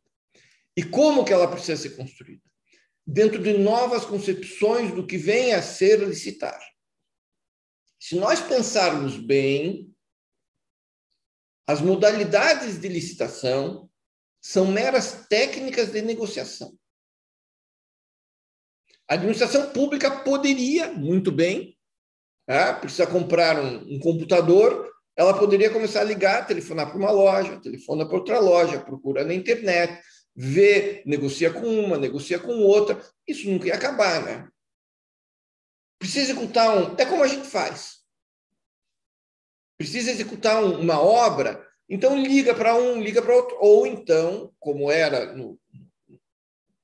E 0.76 0.82
como 0.82 1.24
que 1.24 1.32
ela 1.32 1.48
precisa 1.48 1.80
ser 1.80 1.90
construída? 1.90 2.42
Dentro 3.06 3.42
de 3.42 3.56
novas 3.56 4.04
concepções 4.04 4.92
do 4.92 5.06
que 5.06 5.16
vem 5.16 5.52
a 5.52 5.62
ser 5.62 6.00
licitar. 6.00 6.60
Se 8.00 8.16
nós 8.16 8.40
pensarmos 8.40 9.16
bem, 9.16 9.90
as 11.66 11.80
modalidades 11.80 12.78
de 12.78 12.88
licitação 12.88 13.88
são 14.40 14.66
meras 14.66 15.26
técnicas 15.28 15.90
de 15.90 16.02
negociação. 16.02 16.76
A 19.08 19.14
administração 19.14 19.70
pública 19.70 20.10
poderia, 20.10 20.92
muito 20.92 21.30
bem, 21.30 21.76
né, 22.48 22.72
precisa 22.74 23.06
comprar 23.06 23.58
um, 23.58 23.94
um, 23.94 23.98
computador, 23.98 24.90
ela 25.16 25.38
poderia 25.38 25.70
começar 25.70 26.00
a 26.00 26.04
ligar, 26.04 26.46
telefonar 26.46 26.88
para 26.88 26.98
uma 26.98 27.10
loja, 27.10 27.60
telefona 27.60 28.06
para 28.06 28.16
outra 28.16 28.38
loja, 28.38 28.80
procura 28.80 29.24
na 29.24 29.34
internet, 29.34 30.02
vê, 30.34 31.02
negocia 31.06 31.52
com 31.52 31.66
uma, 31.66 31.96
negocia 31.96 32.38
com 32.38 32.52
outra. 32.60 33.00
Isso 33.26 33.48
nunca 33.48 33.68
ia 33.68 33.74
acabar, 33.74 34.22
né? 34.22 34.48
Precisa 35.98 36.32
executar 36.32 36.76
um. 36.76 36.96
É 36.98 37.06
como 37.06 37.22
a 37.22 37.28
gente 37.28 37.46
faz. 37.46 37.98
Precisa 39.78 40.10
executar 40.10 40.62
um, 40.62 40.80
uma 40.80 41.00
obra, 41.00 41.64
então 41.88 42.20
liga 42.20 42.54
para 42.54 42.74
um, 42.74 43.00
liga 43.00 43.20
para 43.20 43.34
outro, 43.34 43.56
ou 43.60 43.86
então, 43.86 44.52
como 44.58 44.90
era 44.90 45.34
no 45.34 45.58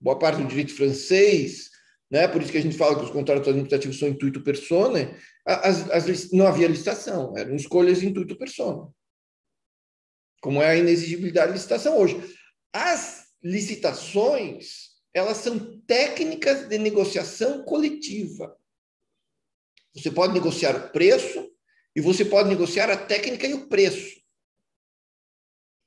boa 0.01 0.19
parte 0.19 0.41
do 0.41 0.49
direito 0.49 0.75
francês, 0.75 1.70
né? 2.11 2.27
Por 2.27 2.43
isso 2.43 2.51
que 2.51 2.59
a 2.59 2.63
gente 2.63 2.77
fala 2.77 2.99
que 2.99 3.05
os 3.05 3.11
contratos 3.11 3.49
administrativos 3.49 3.99
são 3.99 4.09
intuito 4.09 4.43
persona, 4.43 5.17
as, 5.47 5.89
as, 5.91 6.31
não 6.33 6.47
havia 6.47 6.69
licitação, 6.69 7.37
eram 7.37 7.55
escolhas 7.55 8.03
intuito 8.03 8.37
persona. 8.37 8.89
Como 10.43 10.61
é 10.61 10.71
a 10.71 10.77
inexigibilidade 10.77 11.49
de 11.49 11.59
licitação 11.59 11.99
hoje. 11.99 12.17
As 12.73 13.27
licitações 13.43 14.91
elas 15.13 15.39
são 15.39 15.81
técnicas 15.83 16.69
de 16.69 16.79
negociação 16.79 17.65
coletiva. 17.65 18.57
Você 19.95 20.11
pode 20.11 20.33
negociar 20.33 20.77
o 20.77 20.91
preço 20.91 21.51
e 21.95 22.01
você 22.01 22.25
pode 22.25 22.49
negociar 22.49 22.91
a 22.91 22.97
técnica 22.97 23.47
e 23.47 23.55
o 23.55 23.69
preço. 23.69 24.21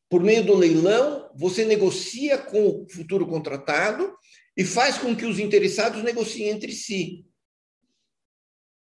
Por 0.09 0.21
meio 0.21 0.45
do 0.45 0.55
leilão, 0.55 1.31
você 1.33 1.65
negocia 1.65 2.37
com 2.37 2.83
o 2.83 2.89
futuro 2.89 3.25
contratado 3.25 4.13
e 4.55 4.63
faz 4.63 4.97
com 4.97 5.15
que 5.15 5.25
os 5.25 5.39
interessados 5.39 6.03
negociem 6.03 6.49
entre 6.49 6.71
si. 6.71 7.25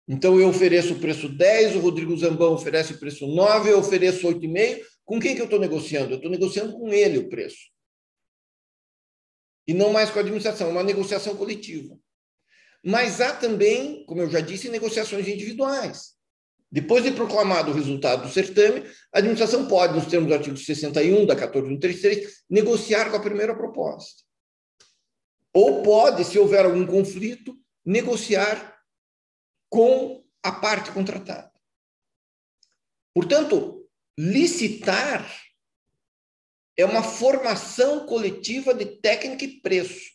Então, 0.08 0.38
eu 0.38 0.48
ofereço 0.48 0.94
o 0.94 1.00
preço 1.00 1.28
10, 1.28 1.76
o 1.76 1.80
Rodrigo 1.80 2.16
Zambão 2.16 2.52
oferece 2.52 2.92
o 2.92 2.98
preço 2.98 3.26
9, 3.26 3.70
eu 3.70 3.78
ofereço 3.78 4.26
8,5. 4.28 4.84
Com 5.04 5.18
quem 5.18 5.34
que 5.34 5.40
eu 5.40 5.46
estou 5.46 5.58
negociando? 5.58 6.12
Eu 6.12 6.16
estou 6.16 6.30
negociando 6.30 6.72
com 6.72 6.92
ele 6.92 7.18
o 7.18 7.28
preço. 7.28 7.70
E 9.66 9.74
não 9.74 9.92
mais 9.92 10.10
com 10.10 10.18
a 10.18 10.22
administração, 10.22 10.68
é 10.68 10.70
uma 10.70 10.84
negociação 10.84 11.36
coletiva. 11.36 11.98
Mas 12.84 13.20
há 13.20 13.34
também, 13.34 14.04
como 14.06 14.20
eu 14.20 14.30
já 14.30 14.40
disse, 14.40 14.68
negociações 14.68 15.26
individuais. 15.26 16.14
Depois 16.70 17.02
de 17.02 17.10
proclamado 17.10 17.72
o 17.72 17.74
resultado 17.74 18.26
do 18.26 18.32
certame, 18.32 18.84
a 19.12 19.18
administração 19.18 19.66
pode, 19.66 19.94
nos 19.94 20.06
termos 20.06 20.28
do 20.28 20.34
artigo 20.34 20.56
61 20.56 21.26
da 21.26 21.34
14133, 21.34 22.44
negociar 22.48 23.10
com 23.10 23.16
a 23.16 23.22
primeira 23.22 23.56
proposta. 23.56 24.25
Ou 25.56 25.82
pode, 25.82 26.22
se 26.22 26.38
houver 26.38 26.66
algum 26.66 26.86
conflito, 26.86 27.58
negociar 27.82 28.78
com 29.70 30.22
a 30.42 30.52
parte 30.52 30.92
contratada. 30.92 31.50
Portanto, 33.14 33.88
licitar 34.18 35.26
é 36.76 36.84
uma 36.84 37.02
formação 37.02 38.04
coletiva 38.04 38.74
de 38.74 38.84
técnica 38.84 39.46
e 39.46 39.58
preço. 39.62 40.10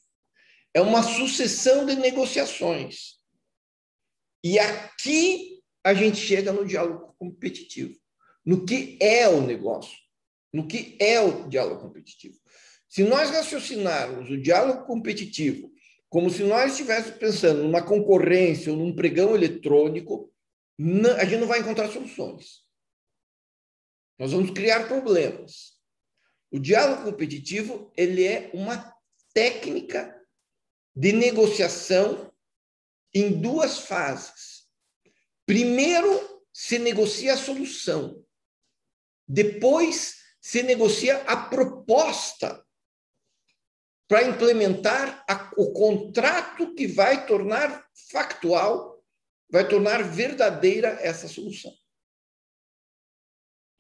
É 0.76 0.80
uma 0.80 1.02
sucessão 1.02 1.88
de 1.88 1.96
negociações. 1.96 3.16
E 4.44 4.60
aqui 4.60 5.60
a 5.84 5.96
gente 5.96 6.18
chega 6.18 6.54
no 6.54 6.68
diálogo 6.68 7.16
competitivo, 7.18 8.00
no 8.46 8.64
que 8.64 8.96
é 9.02 9.28
o 9.28 9.42
negócio, 9.42 9.98
no 10.54 10.68
que 10.68 10.96
é 11.00 11.20
o 11.20 11.50
diálogo 11.50 11.82
competitivo. 11.82 12.40
Se 12.92 13.06
nós 13.06 13.30
raciocinarmos 13.30 14.30
o 14.30 14.38
diálogo 14.38 14.86
competitivo 14.86 15.72
como 16.10 16.30
se 16.30 16.44
nós 16.44 16.74
estivéssemos 16.74 17.18
pensando 17.18 17.64
numa 17.64 17.82
concorrência 17.82 18.70
ou 18.70 18.78
num 18.78 18.94
pregão 18.94 19.34
eletrônico, 19.34 20.30
a 21.18 21.24
gente 21.24 21.40
não 21.40 21.48
vai 21.48 21.62
encontrar 21.62 21.90
soluções. 21.90 22.66
Nós 24.20 24.34
vamos 24.34 24.52
criar 24.52 24.90
problemas. 24.90 25.80
O 26.52 26.60
diálogo 26.60 27.04
competitivo 27.04 27.94
ele 27.96 28.28
é 28.28 28.52
uma 28.54 28.94
técnica 29.34 30.14
de 30.94 31.14
negociação 31.14 32.30
em 33.14 33.40
duas 33.40 33.80
fases. 33.80 34.68
Primeiro, 35.46 36.44
se 36.52 36.78
negocia 36.78 37.36
a 37.36 37.38
solução. 37.38 38.22
Depois, 39.26 40.18
se 40.42 40.62
negocia 40.62 41.24
a 41.24 41.38
proposta 41.38 42.62
para 44.12 44.28
implementar 44.28 45.24
a, 45.26 45.54
o 45.56 45.72
contrato 45.72 46.76
que 46.76 46.86
vai 46.86 47.26
tornar 47.26 47.90
factual, 48.10 49.02
vai 49.50 49.66
tornar 49.66 50.04
verdadeira 50.04 50.90
essa 51.00 51.30
solução. 51.30 51.74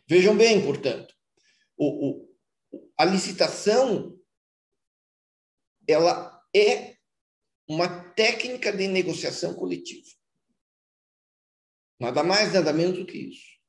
Vejam 0.07 0.37
bem, 0.37 0.65
portanto, 0.65 1.13
o, 1.75 2.11
o, 2.11 2.37
a 2.97 3.03
licitação 3.03 4.17
ela 5.85 6.41
é 6.55 6.95
uma 7.67 8.13
técnica 8.13 8.71
de 8.71 8.87
negociação 8.87 9.53
coletiva. 9.53 10.07
Nada 11.99 12.23
mais, 12.23 12.53
nada 12.53 12.71
menos 12.71 12.99
do 12.99 13.05
que 13.05 13.17
isso. 13.17 13.59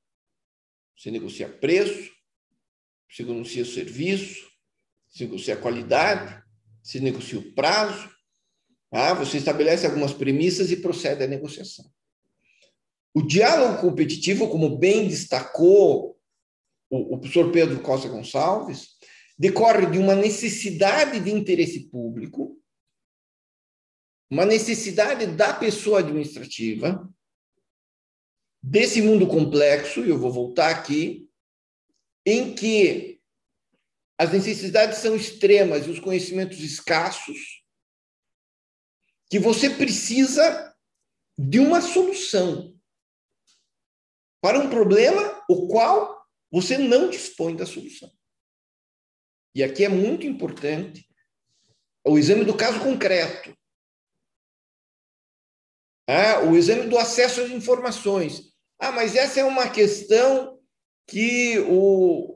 Você 0.96 1.10
negocia 1.10 1.48
preço, 1.48 2.14
você 3.10 3.24
negocia 3.24 3.64
serviço, 3.64 4.48
você 5.08 5.24
negocia 5.24 5.60
qualidade, 5.60 6.41
se 6.82 7.00
negocia 7.00 7.38
o 7.38 7.52
prazo, 7.54 8.10
ah, 8.90 9.14
você 9.14 9.38
estabelece 9.38 9.86
algumas 9.86 10.12
premissas 10.12 10.70
e 10.70 10.76
procede 10.76 11.22
à 11.24 11.26
negociação. 11.26 11.90
O 13.14 13.22
diálogo 13.22 13.80
competitivo, 13.80 14.48
como 14.48 14.76
bem 14.76 15.06
destacou 15.06 16.18
o, 16.90 17.14
o 17.14 17.18
professor 17.18 17.50
Pedro 17.50 17.80
Costa 17.80 18.08
Gonçalves, 18.08 18.96
decorre 19.38 19.86
de 19.86 19.98
uma 19.98 20.14
necessidade 20.14 21.20
de 21.20 21.30
interesse 21.30 21.88
público, 21.88 22.58
uma 24.30 24.44
necessidade 24.46 25.26
da 25.26 25.52
pessoa 25.52 26.00
administrativa, 26.00 27.08
desse 28.62 29.02
mundo 29.02 29.26
complexo, 29.26 30.04
e 30.04 30.10
eu 30.10 30.18
vou 30.18 30.32
voltar 30.32 30.70
aqui, 30.70 31.28
em 32.24 32.54
que 32.54 33.11
as 34.22 34.30
necessidades 34.30 34.98
são 34.98 35.16
extremas 35.16 35.84
e 35.84 35.90
os 35.90 35.98
conhecimentos 35.98 36.60
escassos, 36.60 37.64
que 39.28 39.36
você 39.36 39.68
precisa 39.68 40.72
de 41.36 41.58
uma 41.58 41.80
solução 41.80 42.78
para 44.40 44.60
um 44.60 44.70
problema 44.70 45.44
o 45.48 45.66
qual 45.66 46.24
você 46.52 46.78
não 46.78 47.10
dispõe 47.10 47.56
da 47.56 47.66
solução. 47.66 48.12
E 49.56 49.64
aqui 49.64 49.84
é 49.84 49.88
muito 49.88 50.24
importante 50.24 51.04
o 52.06 52.16
exame 52.16 52.44
do 52.44 52.56
caso 52.56 52.78
concreto. 52.78 53.52
Ah, 56.08 56.42
o 56.48 56.56
exame 56.56 56.88
do 56.88 56.96
acesso 56.96 57.40
às 57.40 57.50
informações. 57.50 58.54
Ah, 58.78 58.92
mas 58.92 59.16
essa 59.16 59.40
é 59.40 59.44
uma 59.44 59.68
questão 59.68 60.62
que 61.08 61.58
o, 61.68 62.31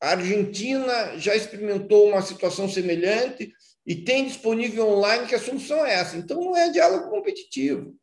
a 0.00 0.10
Argentina 0.10 1.18
já 1.18 1.34
experimentou 1.34 2.08
uma 2.08 2.22
situação 2.22 2.68
semelhante 2.68 3.52
e 3.86 3.94
tem 3.94 4.26
disponível 4.26 4.88
online 4.88 5.26
que 5.26 5.34
a 5.34 5.40
solução 5.40 5.84
é 5.84 5.94
essa. 5.94 6.16
Então, 6.16 6.40
não 6.40 6.56
é 6.56 6.70
diálogo 6.70 7.10
competitivo. 7.10 7.96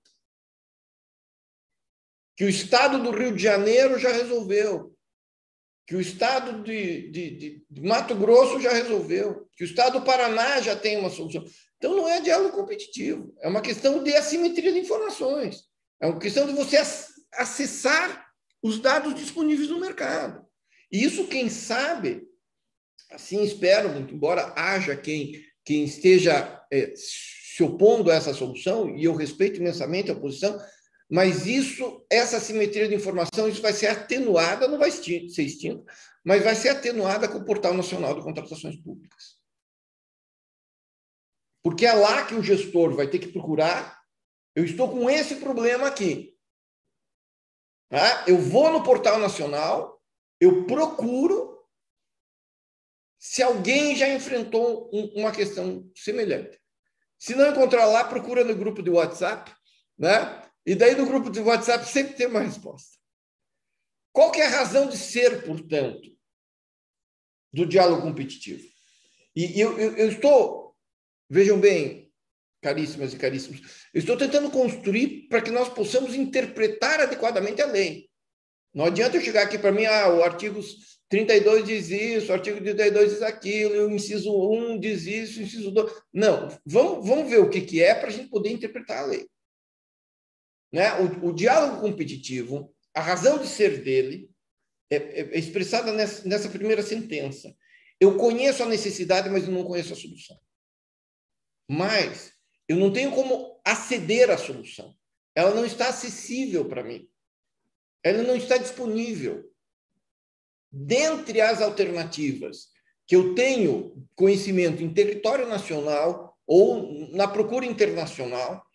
Que 2.35 2.45
o 2.45 2.49
Estado 2.49 3.01
do 3.01 3.11
Rio 3.11 3.35
de 3.35 3.41
Janeiro 3.41 3.97
já 3.97 4.11
resolveu. 4.11 4.95
Que 5.87 5.95
o 5.95 6.01
Estado 6.01 6.63
de, 6.63 7.09
de, 7.09 7.63
de 7.69 7.81
Mato 7.81 8.15
Grosso 8.15 8.59
já 8.59 8.71
resolveu. 8.71 9.49
Que 9.55 9.63
o 9.63 9.65
Estado 9.65 9.99
do 9.99 10.05
Paraná 10.05 10.61
já 10.61 10.75
tem 10.75 10.97
uma 10.97 11.09
solução. 11.09 11.43
Então, 11.77 11.95
não 11.95 12.07
é 12.07 12.21
diálogo 12.21 12.55
competitivo. 12.55 13.33
É 13.41 13.47
uma 13.47 13.61
questão 13.61 14.03
de 14.03 14.13
assimetria 14.15 14.71
de 14.71 14.79
informações. 14.79 15.63
É 15.99 16.07
uma 16.07 16.19
questão 16.19 16.45
de 16.45 16.53
você 16.53 16.77
acessar 17.33 18.27
os 18.61 18.79
dados 18.79 19.15
disponíveis 19.15 19.69
no 19.69 19.79
mercado. 19.79 20.45
E 20.91 21.03
isso, 21.03 21.27
quem 21.27 21.49
sabe, 21.49 22.27
assim 23.11 23.43
espero, 23.43 23.89
muito 23.89 24.13
embora 24.13 24.53
haja 24.55 24.95
quem, 24.95 25.41
quem 25.63 25.85
esteja 25.85 26.61
é, 26.71 26.93
se 26.95 27.63
opondo 27.63 28.11
a 28.11 28.15
essa 28.15 28.33
solução, 28.33 28.95
e 28.95 29.03
eu 29.03 29.15
respeito 29.15 29.59
imensamente 29.59 30.09
a 30.09 30.13
oposição, 30.13 30.59
mas 31.09 31.45
isso, 31.45 32.05
essa 32.09 32.39
simetria 32.39 32.87
de 32.87 32.95
informação, 32.95 33.47
isso 33.47 33.61
vai 33.61 33.73
ser 33.73 33.87
atenuada, 33.87 34.67
não 34.67 34.77
vai 34.77 34.91
ser 34.91 35.27
extinta, 35.37 35.83
mas 36.23 36.43
vai 36.43 36.55
ser 36.55 36.69
atenuada 36.69 37.27
com 37.27 37.37
o 37.37 37.45
Portal 37.45 37.73
Nacional 37.73 38.15
de 38.15 38.23
Contratações 38.23 38.77
Públicas. 38.77 39.37
Porque 41.63 41.85
é 41.85 41.93
lá 41.93 42.25
que 42.25 42.33
o 42.33 42.41
gestor 42.41 42.95
vai 42.95 43.07
ter 43.07 43.19
que 43.19 43.31
procurar. 43.31 44.01
Eu 44.55 44.65
estou 44.65 44.89
com 44.89 45.09
esse 45.09 45.35
problema 45.35 45.87
aqui. 45.87 46.35
Tá? 47.89 48.25
Eu 48.25 48.37
vou 48.37 48.71
no 48.71 48.83
Portal 48.83 49.19
Nacional, 49.19 50.00
eu 50.41 50.65
procuro 50.65 51.51
se 53.19 53.43
alguém 53.43 53.95
já 53.95 54.09
enfrentou 54.09 54.89
uma 55.15 55.31
questão 55.31 55.87
semelhante. 55.95 56.59
Se 57.19 57.35
não 57.35 57.51
encontrar 57.51 57.85
lá, 57.85 58.03
procura 58.03 58.43
no 58.43 58.55
grupo 58.55 58.81
de 58.81 58.89
WhatsApp, 58.89 59.53
né? 59.95 60.43
E 60.65 60.73
daí 60.73 60.95
no 60.95 61.05
grupo 61.05 61.29
de 61.29 61.39
WhatsApp 61.39 61.87
sempre 61.87 62.15
tem 62.15 62.25
uma 62.25 62.39
resposta. 62.39 62.97
Qual 64.11 64.33
é 64.33 64.41
a 64.41 64.49
razão 64.49 64.89
de 64.89 64.97
ser, 64.97 65.45
portanto, 65.45 66.09
do 67.53 67.65
diálogo 67.65 68.01
competitivo? 68.01 68.63
E 69.35 69.59
eu, 69.59 69.79
eu, 69.79 69.97
eu 69.97 70.09
estou, 70.09 70.75
vejam 71.29 71.59
bem, 71.59 72.11
caríssimas 72.61 73.13
e 73.13 73.17
caríssimos, 73.17 73.87
eu 73.93 73.99
estou 73.99 74.17
tentando 74.17 74.49
construir 74.49 75.27
para 75.29 75.41
que 75.41 75.51
nós 75.51 75.69
possamos 75.69 76.15
interpretar 76.15 76.99
adequadamente 76.99 77.61
a 77.61 77.67
lei. 77.67 78.10
Não 78.73 78.85
adianta 78.85 79.17
eu 79.17 79.21
chegar 79.21 79.43
aqui 79.43 79.57
para 79.57 79.71
mim, 79.71 79.85
ah, 79.85 80.13
o 80.13 80.23
artigo 80.23 80.61
32 81.09 81.65
diz 81.65 81.89
isso, 81.89 82.31
o 82.31 82.33
artigo 82.33 82.57
32 82.57 83.11
diz 83.11 83.21
aquilo, 83.21 83.87
o 83.87 83.91
inciso 83.91 84.31
1 84.31 84.79
diz 84.79 85.05
isso, 85.05 85.39
o 85.39 85.43
inciso 85.43 85.71
2. 85.71 85.91
Não, 86.13 86.47
vamos, 86.65 87.05
vamos 87.05 87.29
ver 87.29 87.39
o 87.39 87.49
que, 87.49 87.61
que 87.61 87.83
é 87.83 87.93
para 87.93 88.07
a 88.07 88.11
gente 88.11 88.29
poder 88.29 88.49
interpretar 88.49 89.03
a 89.03 89.07
lei. 89.07 89.27
Né? 90.71 90.89
O, 91.01 91.27
o, 91.27 91.33
diálogo 91.33 91.81
competitivo, 91.81 92.73
a 92.93 93.01
razão 93.01 93.37
de 93.37 93.47
ser 93.47 93.83
dele, 93.83 94.29
é, 94.89 94.95
é, 94.95 95.19
é 95.33 95.37
expressada 95.37 95.91
nessa, 95.91 96.25
nessa, 96.27 96.47
primeira 96.47 96.81
sentença. 96.81 97.53
Eu 97.99 98.15
conheço 98.17 98.63
a 98.63 98.67
necessidade, 98.67 99.29
mas 99.29 99.43
eu 99.43 99.51
não 99.51 99.65
conheço 99.65 99.91
a 99.91 99.97
solução. 99.97 100.39
mas 101.69 102.31
eu 102.69 102.77
não 102.77 102.91
tenho 102.91 103.11
como 103.11 103.59
aceder 103.65 104.29
à 104.29 104.37
solução. 104.37 104.95
Ela 105.35 105.53
não 105.53 105.65
está 105.65 105.89
acessível 105.89 106.63
para 106.69 106.83
mim. 106.83 107.10
Ela 108.03 108.23
não 108.23 108.35
está 108.35 108.57
disponível. 108.57 109.49
Dentre 110.71 111.41
as 111.41 111.61
alternativas 111.61 112.69
que 113.05 113.15
eu 113.15 113.35
tenho 113.35 114.07
conhecimento 114.15 114.81
em 114.81 114.93
território 114.93 115.47
nacional 115.47 116.37
ou 116.47 117.09
na 117.11 117.27
procura 117.27 117.65
internacional, 117.65 118.65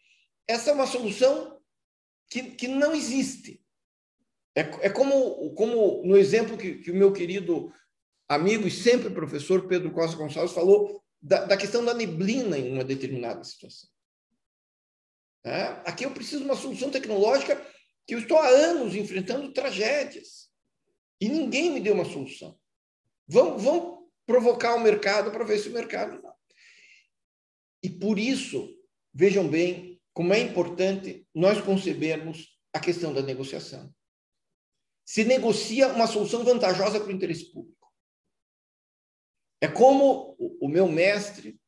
essa 0.46 0.70
é 0.70 0.74
uma 0.74 0.86
solução 0.86 1.58
que, 2.28 2.42
que 2.50 2.68
não 2.68 2.94
existe. 2.94 3.64
É, 4.54 4.60
é 4.86 4.90
como, 4.90 5.54
como 5.54 6.02
no 6.04 6.16
exemplo 6.16 6.56
que, 6.56 6.76
que 6.76 6.90
o 6.90 6.94
meu 6.94 7.12
querido 7.12 7.72
amigo 8.28 8.66
e 8.66 8.70
sempre 8.70 9.10
professor 9.10 9.66
Pedro 9.66 9.90
Costa 9.90 10.16
Gonçalves 10.16 10.54
falou 10.54 11.02
da, 11.20 11.44
da 11.44 11.56
questão 11.56 11.84
da 11.84 11.94
neblina 11.94 12.58
em 12.58 12.72
uma 12.72 12.84
determinada 12.84 13.42
situação. 13.44 13.88
É? 15.44 15.62
Aqui 15.84 16.04
eu 16.04 16.10
preciso 16.10 16.40
de 16.40 16.44
uma 16.44 16.56
solução 16.56 16.90
tecnológica 16.90 17.64
que 18.06 18.14
eu 18.14 18.20
estou 18.20 18.38
há 18.38 18.48
anos 18.48 18.94
enfrentando 18.94 19.52
tragédias 19.52 20.50
e 21.20 21.28
ninguém 21.28 21.70
me 21.70 21.80
deu 21.80 21.94
uma 21.94 22.04
solução. 22.04 22.58
Vamos, 23.26 23.62
vamos 23.62 24.06
provocar 24.24 24.74
o 24.74 24.80
mercado 24.80 25.30
para 25.30 25.44
ver 25.44 25.58
se 25.58 25.68
o 25.68 25.72
mercado. 25.72 26.22
E 27.82 27.90
por 27.90 28.18
isso, 28.18 28.76
vejam 29.12 29.48
bem 29.48 30.00
como 30.12 30.32
é 30.32 30.40
importante 30.40 31.26
nós 31.34 31.60
concebermos 31.60 32.58
a 32.72 32.80
questão 32.80 33.12
da 33.12 33.22
negociação. 33.22 33.94
Se 35.04 35.24
negocia 35.24 35.88
uma 35.88 36.06
solução 36.06 36.44
vantajosa 36.44 36.98
para 36.98 37.08
o 37.08 37.12
interesse 37.12 37.52
público. 37.52 37.76
É 39.60 39.68
como 39.68 40.36
o 40.60 40.68
meu 40.68 40.88
mestre, 40.88 41.58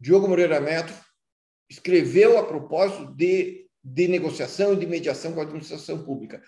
Diogo 0.00 0.28
Moreira 0.28 0.60
Neto, 0.60 0.92
escreveu 1.68 2.38
a 2.38 2.46
propósito 2.46 3.12
de, 3.14 3.61
de 3.82 4.08
negociação 4.08 4.74
e 4.74 4.76
de 4.76 4.86
mediação 4.86 5.32
com 5.32 5.40
a 5.40 5.44
administração 5.44 6.04
pública. 6.04 6.42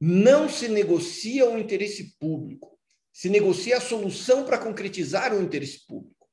Não 0.00 0.48
se 0.48 0.68
negocia 0.68 1.48
o 1.48 1.58
interesse 1.58 2.16
público, 2.18 2.78
se 3.12 3.28
negocia 3.28 3.76
a 3.76 3.80
solução 3.80 4.44
para 4.44 4.58
concretizar 4.58 5.34
o 5.34 5.42
interesse 5.42 5.86
público. 5.86 6.28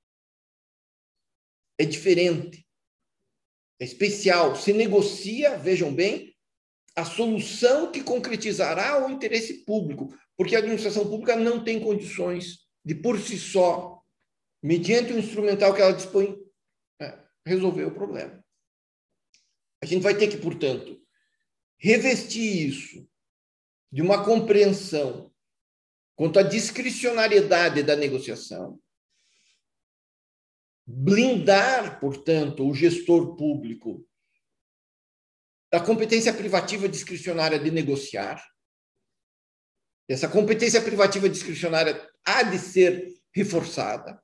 É 1.77 1.85
diferente, 1.85 2.65
é 3.79 3.85
especial. 3.85 4.55
Se 4.55 4.73
negocia, 4.73 5.57
vejam 5.57 5.93
bem, 5.93 6.35
a 6.95 7.05
solução 7.05 7.91
que 7.91 8.03
concretizará 8.03 9.05
o 9.05 9.09
interesse 9.09 9.65
público, 9.65 10.13
porque 10.35 10.55
a 10.55 10.59
administração 10.59 11.07
pública 11.07 11.35
não 11.35 11.63
tem 11.63 11.79
condições 11.79 12.59
de 12.83 12.95
por 12.95 13.19
si 13.19 13.37
só, 13.37 14.01
mediante 14.61 15.13
o 15.13 15.19
instrumental 15.19 15.73
que 15.73 15.81
ela 15.81 15.93
dispõe, 15.93 16.37
é, 17.01 17.17
resolver 17.45 17.85
o 17.85 17.93
problema. 17.93 18.38
A 19.81 19.85
gente 19.85 20.01
vai 20.01 20.17
ter 20.17 20.27
que, 20.27 20.37
portanto, 20.37 21.01
revestir 21.77 22.67
isso 22.67 23.09
de 23.91 24.01
uma 24.01 24.23
compreensão 24.23 25.33
quanto 26.15 26.37
à 26.37 26.43
discricionariedade 26.43 27.81
da 27.81 27.95
negociação, 27.95 28.79
blindar, 30.85 31.99
portanto, 31.99 32.67
o 32.67 32.73
gestor 32.73 33.37
público 33.37 34.05
da 35.71 35.79
competência 35.79 36.33
privativa 36.33 36.89
discricionária 36.89 37.59
de 37.59 37.71
negociar, 37.71 38.43
essa 40.09 40.27
competência 40.27 40.81
privativa 40.81 41.29
discricionária 41.29 42.09
há 42.25 42.41
de 42.41 42.57
ser 42.57 43.07
reforçada. 43.33 44.21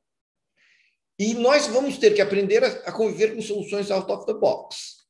E 1.18 1.36
nós 1.36 1.68
vamos 1.68 1.98
ter 1.99 2.14
que 2.15 2.22
aprender 2.22 2.64
a, 2.64 2.91
conviver 2.91 3.36
com 3.36 3.41
soluções 3.41 3.91
out 3.91 4.11
of 4.11 4.26
the 4.26 4.34
box. 4.34 5.05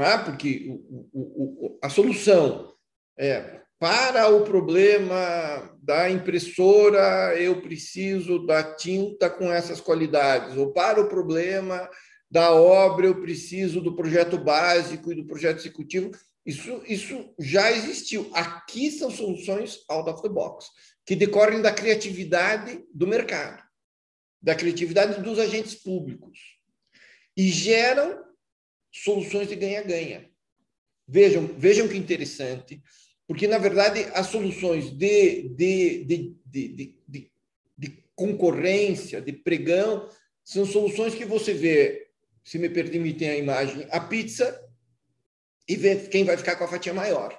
Ah, 0.00 0.18
porque 0.18 0.68
o, 0.68 1.08
o, 1.12 1.78
a 1.82 1.88
solução 1.88 2.72
é 3.18 3.60
para 3.78 4.28
o 4.28 4.44
problema 4.44 5.76
da 5.82 6.10
impressora, 6.10 7.34
eu 7.40 7.62
preciso 7.62 8.44
da 8.44 8.74
tinta 8.74 9.30
com 9.30 9.52
essas 9.52 9.80
qualidades, 9.80 10.56
ou 10.56 10.72
para 10.72 11.00
o 11.00 11.08
problema 11.08 11.88
da 12.30 12.52
obra, 12.52 13.06
eu 13.06 13.20
preciso 13.20 13.80
do 13.80 13.94
projeto 13.94 14.36
básico 14.36 15.12
e 15.12 15.14
do 15.14 15.26
projeto 15.26 15.58
executivo. 15.58 16.10
Isso, 16.44 16.82
isso 16.86 17.34
já 17.38 17.70
existiu. 17.70 18.30
Aqui 18.34 18.90
são 18.90 19.10
soluções 19.10 19.84
out 19.88 20.10
of 20.10 20.22
the 20.22 20.28
box, 20.28 20.66
que 21.06 21.14
decorrem 21.16 21.62
da 21.62 21.72
criatividade 21.72 22.84
do 22.92 23.06
mercado, 23.06 23.62
da 24.42 24.54
criatividade 24.54 25.22
dos 25.22 25.38
agentes 25.38 25.74
públicos, 25.74 26.38
e 27.36 27.48
geram 27.48 28.27
soluções 28.90 29.48
de 29.48 29.56
ganha-ganha. 29.56 30.30
Vejam, 31.06 31.46
vejam 31.46 31.88
que 31.88 31.96
interessante, 31.96 32.82
porque, 33.26 33.46
na 33.46 33.58
verdade, 33.58 34.00
as 34.14 34.26
soluções 34.26 34.90
de, 34.90 35.48
de, 35.50 36.04
de, 36.04 36.36
de, 36.46 36.98
de, 37.06 37.32
de 37.76 38.04
concorrência, 38.14 39.20
de 39.20 39.32
pregão, 39.32 40.08
são 40.44 40.64
soluções 40.64 41.14
que 41.14 41.24
você 41.24 41.52
vê, 41.52 42.10
se 42.42 42.58
me 42.58 42.70
permitem 42.70 43.28
a 43.28 43.36
imagem, 43.36 43.86
a 43.90 44.00
pizza 44.00 44.58
e 45.68 45.76
ver 45.76 46.08
quem 46.08 46.24
vai 46.24 46.36
ficar 46.36 46.56
com 46.56 46.64
a 46.64 46.68
fatia 46.68 46.94
maior. 46.94 47.38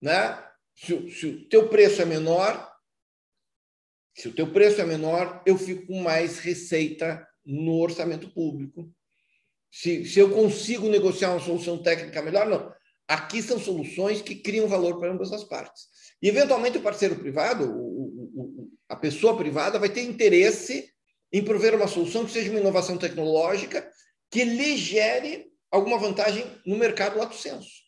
Né? 0.00 0.40
Se, 0.76 1.10
se 1.10 1.26
o 1.26 1.48
teu 1.48 1.68
preço 1.68 2.00
é 2.00 2.04
menor, 2.04 2.72
se 4.14 4.28
o 4.28 4.32
teu 4.32 4.52
preço 4.52 4.80
é 4.80 4.84
menor, 4.84 5.42
eu 5.44 5.58
fico 5.58 5.86
com 5.86 6.00
mais 6.00 6.38
receita 6.38 7.26
no 7.44 7.80
orçamento 7.80 8.28
público. 8.30 8.92
Se, 9.72 10.04
se 10.04 10.20
eu 10.20 10.30
consigo 10.30 10.86
negociar 10.90 11.30
uma 11.30 11.40
solução 11.40 11.82
técnica 11.82 12.20
melhor, 12.20 12.46
não. 12.46 12.70
Aqui 13.08 13.42
são 13.42 13.58
soluções 13.58 14.20
que 14.20 14.34
criam 14.34 14.68
valor 14.68 15.00
para 15.00 15.10
ambas 15.10 15.32
as 15.32 15.42
partes. 15.42 15.88
E, 16.20 16.28
eventualmente, 16.28 16.76
o 16.76 16.82
parceiro 16.82 17.16
privado, 17.16 17.64
o, 17.64 18.32
o, 18.34 18.70
a 18.86 18.94
pessoa 18.94 19.34
privada, 19.34 19.78
vai 19.78 19.88
ter 19.88 20.02
interesse 20.02 20.92
em 21.32 21.42
prover 21.42 21.74
uma 21.74 21.88
solução 21.88 22.26
que 22.26 22.32
seja 22.32 22.50
uma 22.50 22.60
inovação 22.60 22.98
tecnológica 22.98 23.90
que 24.30 24.44
lhe 24.44 24.76
gere 24.76 25.50
alguma 25.70 25.98
vantagem 25.98 26.44
no 26.66 26.76
mercado 26.76 27.18
lato 27.18 27.34
senso. 27.34 27.82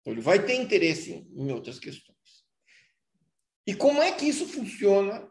Então, 0.00 0.14
ele 0.14 0.22
vai 0.22 0.42
ter 0.42 0.54
interesse 0.54 1.12
em 1.36 1.52
outras 1.52 1.78
questões. 1.78 2.16
E 3.66 3.74
como 3.74 4.00
é 4.00 4.10
que 4.10 4.24
isso 4.24 4.48
funciona 4.48 5.30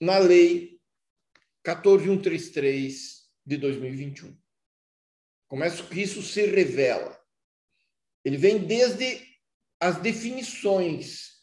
na 0.00 0.18
lei 0.18 0.80
14133 1.62 3.15
de 3.46 3.56
2021? 3.56 4.36
Como 5.48 5.62
é 5.62 5.70
que 5.70 6.02
isso 6.02 6.22
se 6.22 6.44
revela? 6.46 7.18
Ele 8.24 8.36
vem 8.36 8.58
desde 8.58 9.24
as 9.80 10.00
definições, 10.00 11.36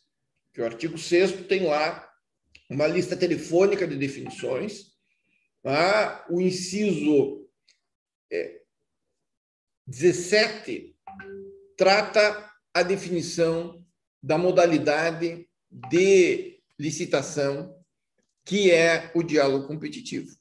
que 0.54 0.62
o 0.62 0.66
artigo 0.66 0.98
6 0.98 1.48
tem 1.48 1.66
lá 1.66 2.12
uma 2.70 2.88
lista 2.88 3.16
telefônica 3.16 3.88
de 3.88 3.96
definições, 3.96 4.92
tá? 5.62 6.26
o 6.30 6.42
inciso 6.42 7.50
17 9.88 10.96
trata 11.78 12.52
a 12.74 12.84
definição 12.84 13.86
da 14.22 14.38
modalidade 14.38 15.48
de 15.70 16.62
licitação, 16.80 17.78
que 18.46 18.72
é 18.72 19.12
o 19.14 19.24
diálogo 19.24 19.68
competitivo. 19.68 20.36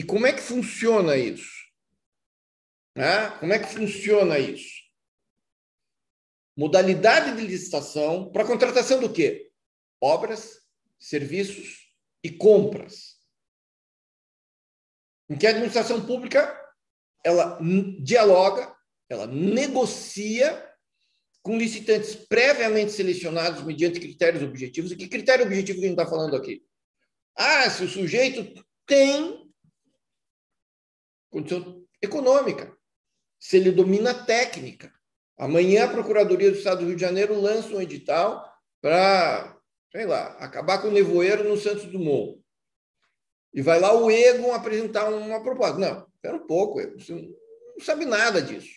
E 0.00 0.02
como 0.02 0.26
é 0.26 0.32
que 0.32 0.40
funciona 0.40 1.14
isso? 1.14 1.52
Como 3.38 3.52
é 3.52 3.58
que 3.58 3.68
funciona 3.68 4.38
isso? 4.38 4.80
Modalidade 6.56 7.36
de 7.36 7.46
licitação 7.46 8.32
para 8.32 8.46
contratação 8.46 8.98
do 8.98 9.12
quê? 9.12 9.52
Obras, 10.00 10.62
serviços 10.98 11.92
e 12.24 12.30
compras 12.30 13.18
em 15.28 15.36
que 15.36 15.46
a 15.46 15.50
administração 15.50 16.06
pública 16.06 16.58
ela 17.22 17.58
dialoga, 18.02 18.74
ela 19.06 19.26
negocia 19.26 20.66
com 21.42 21.58
licitantes 21.58 22.14
previamente 22.14 22.92
selecionados 22.92 23.62
mediante 23.64 24.00
critérios 24.00 24.42
objetivos. 24.42 24.92
E 24.92 24.96
que 24.96 25.08
critério 25.08 25.44
objetivo 25.44 25.78
que 25.78 25.84
a 25.84 25.88
gente 25.88 26.00
está 26.00 26.10
falando 26.10 26.34
aqui? 26.36 26.64
Ah, 27.36 27.68
se 27.68 27.84
o 27.84 27.88
sujeito 27.88 28.64
tem 28.86 29.49
condição 31.30 31.84
econômica, 32.02 32.76
se 33.38 33.56
ele 33.56 33.70
domina 33.70 34.10
a 34.10 34.24
técnica. 34.24 34.92
Amanhã 35.38 35.84
a 35.84 35.88
Procuradoria 35.88 36.50
do 36.50 36.58
Estado 36.58 36.80
do 36.80 36.86
Rio 36.86 36.96
de 36.96 37.00
Janeiro 37.00 37.40
lança 37.40 37.74
um 37.74 37.80
edital 37.80 38.44
para, 38.80 39.58
sei 39.90 40.04
lá, 40.04 40.26
acabar 40.38 40.82
com 40.82 40.88
o 40.88 40.92
nevoeiro 40.92 41.48
no 41.48 41.56
Santos 41.56 41.86
Dumont. 41.86 42.38
E 43.54 43.62
vai 43.62 43.80
lá 43.80 43.92
o 43.94 44.10
Egon 44.10 44.52
apresentar 44.52 45.08
uma 45.08 45.42
proposta. 45.42 45.78
Não, 45.78 46.06
espera 46.14 46.36
um 46.36 46.46
pouco, 46.46 46.80
Egon. 46.80 46.98
Você 46.98 47.12
não 47.12 47.84
sabe 47.84 48.04
nada 48.04 48.42
disso. 48.42 48.68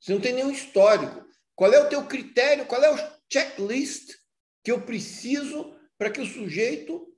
Você 0.00 0.12
não 0.14 0.20
tem 0.20 0.32
nenhum 0.32 0.50
histórico. 0.50 1.26
Qual 1.56 1.72
é 1.72 1.80
o 1.80 1.88
teu 1.88 2.06
critério? 2.06 2.66
Qual 2.66 2.82
é 2.82 2.90
o 2.90 3.12
checklist 3.30 4.14
que 4.62 4.70
eu 4.70 4.80
preciso 4.80 5.74
para 5.98 6.10
que 6.10 6.20
o 6.20 6.26
sujeito 6.26 7.12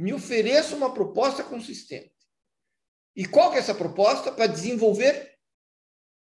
me 0.00 0.14
ofereça 0.14 0.74
uma 0.74 0.94
proposta 0.94 1.44
consistente. 1.44 2.14
E 3.16 3.26
qual 3.26 3.50
que 3.50 3.56
é 3.56 3.60
essa 3.60 3.74
proposta? 3.74 4.32
Para 4.32 4.46
desenvolver 4.46 5.36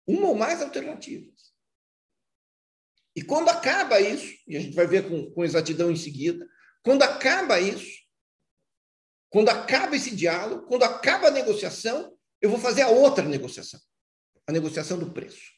uma 0.07 0.29
ou 0.29 0.35
mais 0.35 0.61
alternativas. 0.61 1.53
E 3.15 3.21
quando 3.21 3.49
acaba 3.49 3.99
isso, 3.99 4.33
e 4.47 4.55
a 4.55 4.59
gente 4.59 4.75
vai 4.75 4.85
ver 4.85 5.09
com, 5.09 5.31
com 5.31 5.43
exatidão 5.43 5.91
em 5.91 5.95
seguida, 5.95 6.47
quando 6.83 7.03
acaba 7.03 7.59
isso, 7.59 7.99
quando 9.29 9.49
acaba 9.49 9.95
esse 9.95 10.15
diálogo, 10.15 10.67
quando 10.67 10.83
acaba 10.83 11.27
a 11.27 11.31
negociação, 11.31 12.15
eu 12.39 12.49
vou 12.49 12.59
fazer 12.59 12.83
a 12.83 12.89
outra 12.89 13.27
negociação, 13.27 13.79
a 14.45 14.51
negociação 14.51 14.97
do 14.99 15.11
preço. 15.11 15.51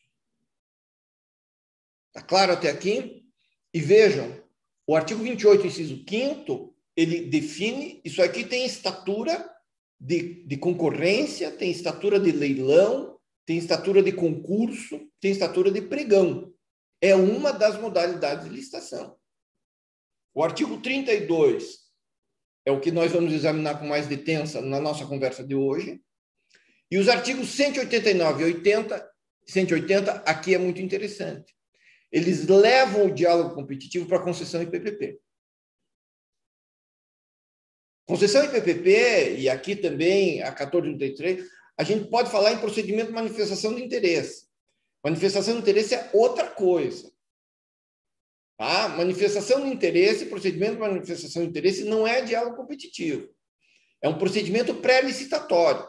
Está 2.08 2.26
claro 2.26 2.54
até 2.54 2.70
aqui? 2.70 3.30
E 3.74 3.80
vejam, 3.80 4.44
o 4.88 4.96
artigo 4.96 5.22
28, 5.22 5.68
inciso 5.68 6.04
5 6.10 6.76
ele 6.96 7.30
define, 7.30 8.02
isso 8.04 8.22
aqui 8.22 8.44
tem 8.44 8.66
estatura 8.66 9.50
de, 10.00 10.44
de 10.46 10.58
concorrência, 10.58 11.52
tem 11.52 11.70
estatura 11.70 12.20
de 12.20 12.32
leilão, 12.32 13.20
tem 13.46 13.58
estatura 13.58 14.02
de 14.02 14.12
concurso, 14.12 15.02
tem 15.20 15.32
estatura 15.32 15.72
de 15.72 15.82
pregão. 15.82 16.54
É 17.02 17.16
uma 17.16 17.52
das 17.52 17.80
modalidades 17.80 18.46
de 18.46 18.56
licitação. 18.56 19.18
O 20.34 20.44
artigo 20.44 20.80
32 20.82 21.80
é 22.66 22.72
o 22.72 22.80
que 22.80 22.92
nós 22.92 23.12
vamos 23.12 23.34
examinar 23.34 23.80
com 23.80 23.88
mais 23.88 24.08
detença 24.08 24.62
na 24.62 24.80
nossa 24.80 25.06
conversa 25.06 25.44
de 25.44 25.56
hoje. 25.56 26.02
E 26.92 26.98
os 26.98 27.10
artigos 27.10 27.50
189 27.50 28.42
e 28.42 28.46
80, 28.46 29.10
180, 29.48 30.12
aqui 30.26 30.54
é 30.54 30.58
muito 30.58 30.82
interessante. 30.82 31.54
Eles 32.12 32.48
levam 32.48 33.08
o 33.08 33.14
diálogo 33.14 33.54
competitivo 33.54 34.08
para 34.08 34.18
a 34.18 34.24
concessão 34.24 34.62
e 34.62 34.66
PPP. 34.66 35.20
Concessão 38.10 38.44
e 38.44 38.48
PPP, 38.48 39.36
e 39.38 39.48
aqui 39.48 39.76
também 39.76 40.42
a 40.42 40.48
1433, 40.48 41.48
a 41.78 41.84
gente 41.84 42.10
pode 42.10 42.32
falar 42.32 42.54
em 42.54 42.58
procedimento 42.58 43.10
de 43.10 43.14
manifestação 43.14 43.76
de 43.76 43.84
interesse. 43.84 44.48
Manifestação 45.04 45.54
de 45.54 45.60
interesse 45.60 45.94
é 45.94 46.10
outra 46.12 46.48
coisa. 46.48 47.14
Tá? 48.58 48.90
Manifestação 48.90 49.62
de 49.62 49.72
interesse, 49.72 50.26
procedimento 50.26 50.74
de 50.74 50.80
manifestação 50.80 51.44
de 51.44 51.50
interesse 51.50 51.84
não 51.84 52.08
é 52.08 52.24
diálogo 52.24 52.56
competitivo. 52.56 53.30
É 54.02 54.10
um 54.10 54.18
procedimento 54.18 54.74
pré-licitatório. 54.74 55.88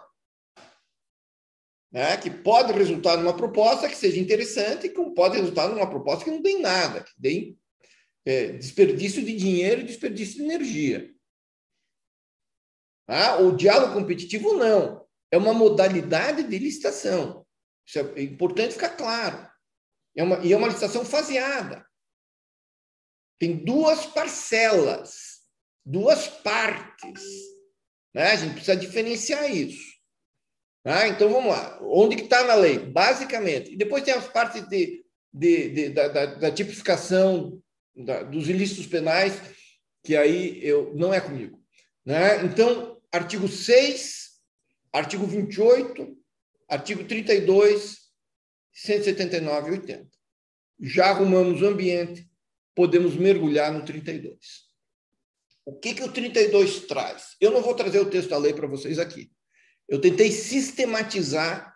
Né? 1.90 2.18
Que 2.18 2.28
pode 2.28 2.70
resultar 2.74 3.16
numa 3.16 3.34
proposta 3.34 3.88
que 3.88 3.96
seja 3.96 4.20
interessante 4.20 4.88
e 4.88 4.90
que 4.90 5.14
pode 5.14 5.38
resultar 5.38 5.68
numa 5.68 5.88
proposta 5.88 6.26
que 6.26 6.30
não 6.30 6.42
tem 6.42 6.60
nada, 6.60 7.02
que 7.02 7.12
dê 7.16 7.56
é, 8.26 8.48
desperdício 8.48 9.24
de 9.24 9.34
dinheiro 9.34 9.80
e 9.80 9.84
desperdício 9.84 10.36
de 10.36 10.42
energia. 10.42 11.18
Ah, 13.10 13.38
o 13.38 13.56
diálogo 13.56 13.94
competitivo 13.94 14.54
não. 14.54 15.04
É 15.32 15.36
uma 15.36 15.52
modalidade 15.52 16.44
de 16.44 16.58
licitação. 16.58 17.44
Isso 17.84 17.98
é 17.98 18.22
importante 18.22 18.74
ficar 18.74 18.90
claro. 18.90 19.50
É 20.16 20.22
uma, 20.22 20.38
e 20.38 20.52
é 20.52 20.56
uma 20.56 20.68
licitação 20.68 21.04
faseada. 21.04 21.84
Tem 23.36 23.56
duas 23.64 24.06
parcelas, 24.06 25.40
duas 25.84 26.28
partes. 26.28 27.22
Né? 28.14 28.30
A 28.30 28.36
gente 28.36 28.52
precisa 28.52 28.76
diferenciar 28.76 29.50
isso. 29.50 29.90
Ah, 30.84 31.08
então 31.08 31.28
vamos 31.30 31.50
lá. 31.50 31.80
Onde 31.82 32.14
que 32.14 32.22
está 32.22 32.44
na 32.44 32.54
lei? 32.54 32.78
Basicamente. 32.78 33.72
E 33.72 33.76
depois 33.76 34.04
tem 34.04 34.14
as 34.14 34.28
partes 34.28 34.62
de, 34.68 35.04
de, 35.32 35.68
de 35.70 35.88
da, 35.90 36.08
da, 36.08 36.26
da, 36.26 36.50
tipificação 36.52 37.60
da, 37.94 38.22
dos 38.22 38.48
ilícitos 38.48 38.86
penais, 38.86 39.34
que 40.04 40.16
aí 40.16 40.64
eu 40.64 40.94
não 40.94 41.12
é 41.12 41.20
comigo. 41.20 41.60
Né? 42.04 42.44
Então, 42.44 42.99
artigo 43.12 43.48
6, 43.48 44.30
artigo 44.92 45.26
28, 45.26 46.16
artigo 46.68 47.04
32, 47.04 47.98
179 48.72 49.68
e 49.68 49.72
80. 49.72 50.10
Já 50.80 51.06
arrumamos 51.10 51.60
o 51.60 51.66
ambiente, 51.66 52.28
podemos 52.74 53.14
mergulhar 53.16 53.72
no 53.72 53.84
32. 53.84 54.70
O 55.66 55.78
que, 55.78 55.94
que 55.94 56.02
o 56.02 56.12
32 56.12 56.86
traz? 56.86 57.36
Eu 57.40 57.50
não 57.50 57.62
vou 57.62 57.74
trazer 57.74 58.00
o 58.00 58.08
texto 58.08 58.30
da 58.30 58.38
lei 58.38 58.54
para 58.54 58.66
vocês 58.66 58.98
aqui. 58.98 59.30
Eu 59.88 60.00
tentei 60.00 60.30
sistematizar 60.30 61.74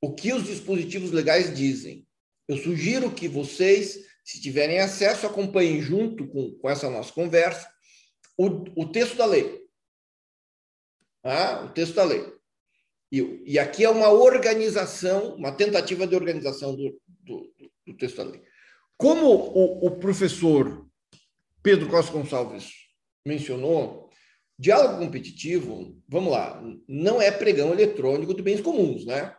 o 0.00 0.14
que 0.14 0.32
os 0.32 0.44
dispositivos 0.44 1.10
legais 1.10 1.54
dizem. 1.54 2.06
Eu 2.46 2.56
sugiro 2.58 3.12
que 3.12 3.26
vocês, 3.26 3.98
se 4.22 4.40
tiverem 4.40 4.78
acesso, 4.78 5.26
acompanhem 5.26 5.80
junto 5.80 6.28
com, 6.28 6.52
com 6.52 6.70
essa 6.70 6.88
nossa 6.88 7.12
conversa 7.12 7.68
o, 8.38 8.82
o 8.82 8.92
texto 8.92 9.16
da 9.16 9.24
lei 9.24 9.65
ah, 11.26 11.64
o 11.64 11.72
texto 11.72 11.94
da 11.94 12.04
lei. 12.04 12.36
E, 13.10 13.42
e, 13.46 13.58
aqui 13.58 13.84
é 13.84 13.90
uma 13.90 14.10
organização, 14.10 15.34
uma 15.36 15.52
tentativa 15.52 16.06
de 16.06 16.14
organização 16.14 16.74
do, 16.74 17.00
do, 17.06 17.52
do 17.86 17.96
texto 17.96 18.16
da 18.16 18.24
lei. 18.24 18.42
Como 18.96 19.26
o, 19.26 19.86
o, 19.86 19.98
professor 19.98 20.88
Pedro 21.62 21.88
Costa 21.88 22.12
Gonçalves 22.12 22.72
mencionou, 23.24 24.10
diálogo 24.58 24.98
competitivo, 24.98 26.00
vamos 26.08 26.32
lá, 26.32 26.62
não 26.88 27.20
é 27.20 27.30
pregão 27.30 27.72
eletrônico 27.72 28.34
de 28.34 28.42
bens 28.42 28.60
comuns, 28.60 29.04
né? 29.04 29.36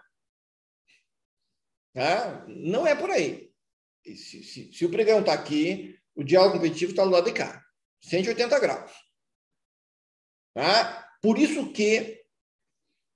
Ah, 1.96 2.46
não 2.48 2.86
é 2.86 2.96
por 2.96 3.10
aí. 3.10 3.52
Se, 4.06 4.44
se, 4.44 4.72
se 4.72 4.86
o 4.86 4.92
pregão 4.92 5.20
está 5.20 5.34
aqui, 5.34 6.00
o 6.16 6.24
diálogo 6.24 6.56
competitivo 6.56 6.92
está 6.92 7.04
do 7.04 7.10
lado 7.10 7.26
de 7.26 7.34
cá, 7.34 7.64
180 8.02 8.60
graus. 8.60 8.92
Tá? 10.54 11.07
Por 11.22 11.38
isso 11.38 11.72
que 11.72 12.24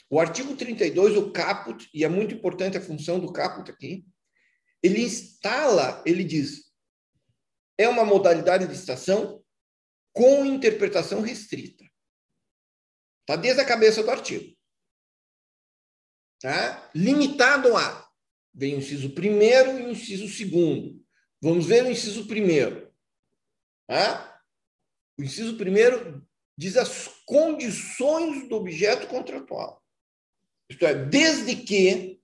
o 0.10 0.20
artigo 0.20 0.56
32, 0.56 1.16
o 1.16 1.32
caput, 1.32 1.90
e 1.94 2.04
é 2.04 2.10
muito 2.10 2.36
importante 2.36 2.78
a 2.78 2.82
função 2.82 3.20
do 3.20 3.32
caput 3.32 3.72
aqui, 3.72 4.06
ele 4.84 5.04
instala, 5.04 6.04
ele 6.06 6.24
diz, 6.24 6.72
é 7.78 7.88
uma 7.88 8.04
modalidade 8.04 8.66
de 8.66 8.72
licitação 8.72 9.42
com 10.14 10.46
interpretação 10.46 11.22
restrita. 11.22 11.86
Está 13.22 13.36
desde 13.36 13.62
a 13.62 13.66
cabeça 13.66 14.04
do 14.04 14.12
artigo. 14.12 14.54
Tá? 16.42 16.92
Limitado 16.94 17.78
a. 17.78 18.10
Vem 18.54 18.76
o 18.76 18.80
inciso 18.80 19.12
primeiro 19.12 19.80
e 19.80 19.84
o 19.84 19.92
inciso 19.92 20.28
segundo. 20.28 21.02
Vamos 21.40 21.66
ver 21.66 21.86
o 21.86 21.92
inciso 21.92 22.28
primeiro. 22.28 22.94
Tá? 23.88 24.42
O 25.18 25.24
inciso 25.24 25.56
primeiro 25.56 26.28
diz 26.58 26.78
as 26.78 27.10
condições 27.26 28.48
do 28.48 28.56
objeto 28.56 29.08
contratual. 29.08 29.82
Isto 30.70 30.86
é, 30.86 30.94
desde 30.94 31.56
que 31.56 32.20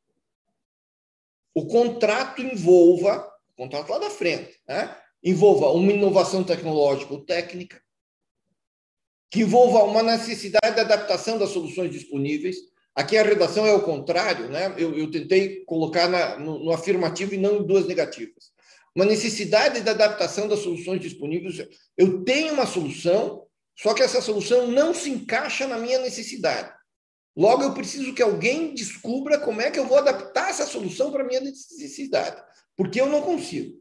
o 1.57 1.65
contrato 1.65 2.41
envolva, 2.41 3.27
o 3.49 3.63
contrato 3.63 3.89
lá 3.89 3.97
da 3.97 4.09
frente, 4.11 4.59
né? 4.67 4.95
envolva 5.23 5.71
uma 5.71 5.91
inovação 5.91 6.43
tecnológica 6.43 7.13
ou 7.13 7.25
técnica, 7.25 7.81
que 9.31 9.41
envolva 9.41 9.83
uma 9.83 10.03
necessidade 10.03 10.75
de 10.75 10.81
adaptação 10.81 11.37
das 11.39 11.49
soluções 11.49 11.91
disponíveis. 11.91 12.57
Aqui 12.93 13.17
a 13.17 13.23
redação 13.23 13.65
é 13.65 13.73
o 13.73 13.81
contrário, 13.81 14.49
né? 14.49 14.73
eu, 14.77 14.95
eu 14.95 15.09
tentei 15.09 15.65
colocar 15.65 16.07
na, 16.07 16.37
no, 16.37 16.63
no 16.63 16.71
afirmativo 16.71 17.33
e 17.33 17.37
não 17.37 17.57
em 17.57 17.65
duas 17.65 17.87
negativas. 17.87 18.51
Uma 18.95 19.05
necessidade 19.05 19.81
de 19.81 19.89
adaptação 19.89 20.47
das 20.47 20.59
soluções 20.59 21.01
disponíveis. 21.01 21.67
Eu 21.97 22.23
tenho 22.23 22.53
uma 22.53 22.67
solução, 22.67 23.46
só 23.77 23.93
que 23.93 24.01
essa 24.01 24.21
solução 24.21 24.67
não 24.67 24.93
se 24.93 25.09
encaixa 25.09 25.67
na 25.67 25.77
minha 25.77 25.99
necessidade. 25.99 26.75
Logo, 27.35 27.63
eu 27.63 27.73
preciso 27.73 28.15
que 28.15 28.23
alguém 28.23 28.73
descubra 28.73 29.39
como 29.39 29.61
é 29.61 29.69
que 29.69 29.77
eu 29.77 29.85
vou 29.85 29.99
adaptar 29.99 30.49
essa 30.49 30.65
solução 30.65 31.11
para 31.11 31.23
a 31.23 31.27
minha 31.27 31.39
necessidade. 31.39 32.43
Porque 32.75 32.99
eu 32.99 33.05
não 33.05 33.21
consigo. 33.21 33.79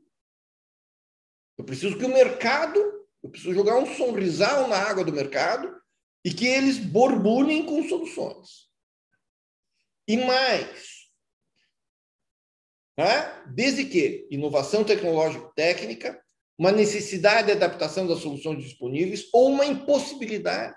Eu 1.56 1.64
preciso 1.64 1.96
que 1.96 2.04
o 2.04 2.12
mercado, 2.12 2.78
eu 3.22 3.30
preciso 3.30 3.54
jogar 3.54 3.78
um 3.78 3.86
sorrisal 3.86 4.68
na 4.68 4.76
água 4.76 5.02
do 5.02 5.12
mercado 5.12 5.74
e 6.22 6.30
que 6.30 6.46
eles 6.46 6.76
borbulhem 6.76 7.64
com 7.64 7.88
soluções. 7.88 8.66
E 10.06 10.18
mais, 10.18 11.06
né? 12.98 13.44
desde 13.54 13.86
que 13.86 14.28
inovação 14.30 14.84
tecnológica 14.84 15.50
técnica 15.56 16.22
uma 16.58 16.72
necessidade 16.72 17.46
de 17.46 17.52
adaptação 17.52 18.06
das 18.06 18.20
soluções 18.20 18.62
disponíveis 18.62 19.28
ou 19.32 19.50
uma 19.50 19.66
impossibilidade 19.66 20.76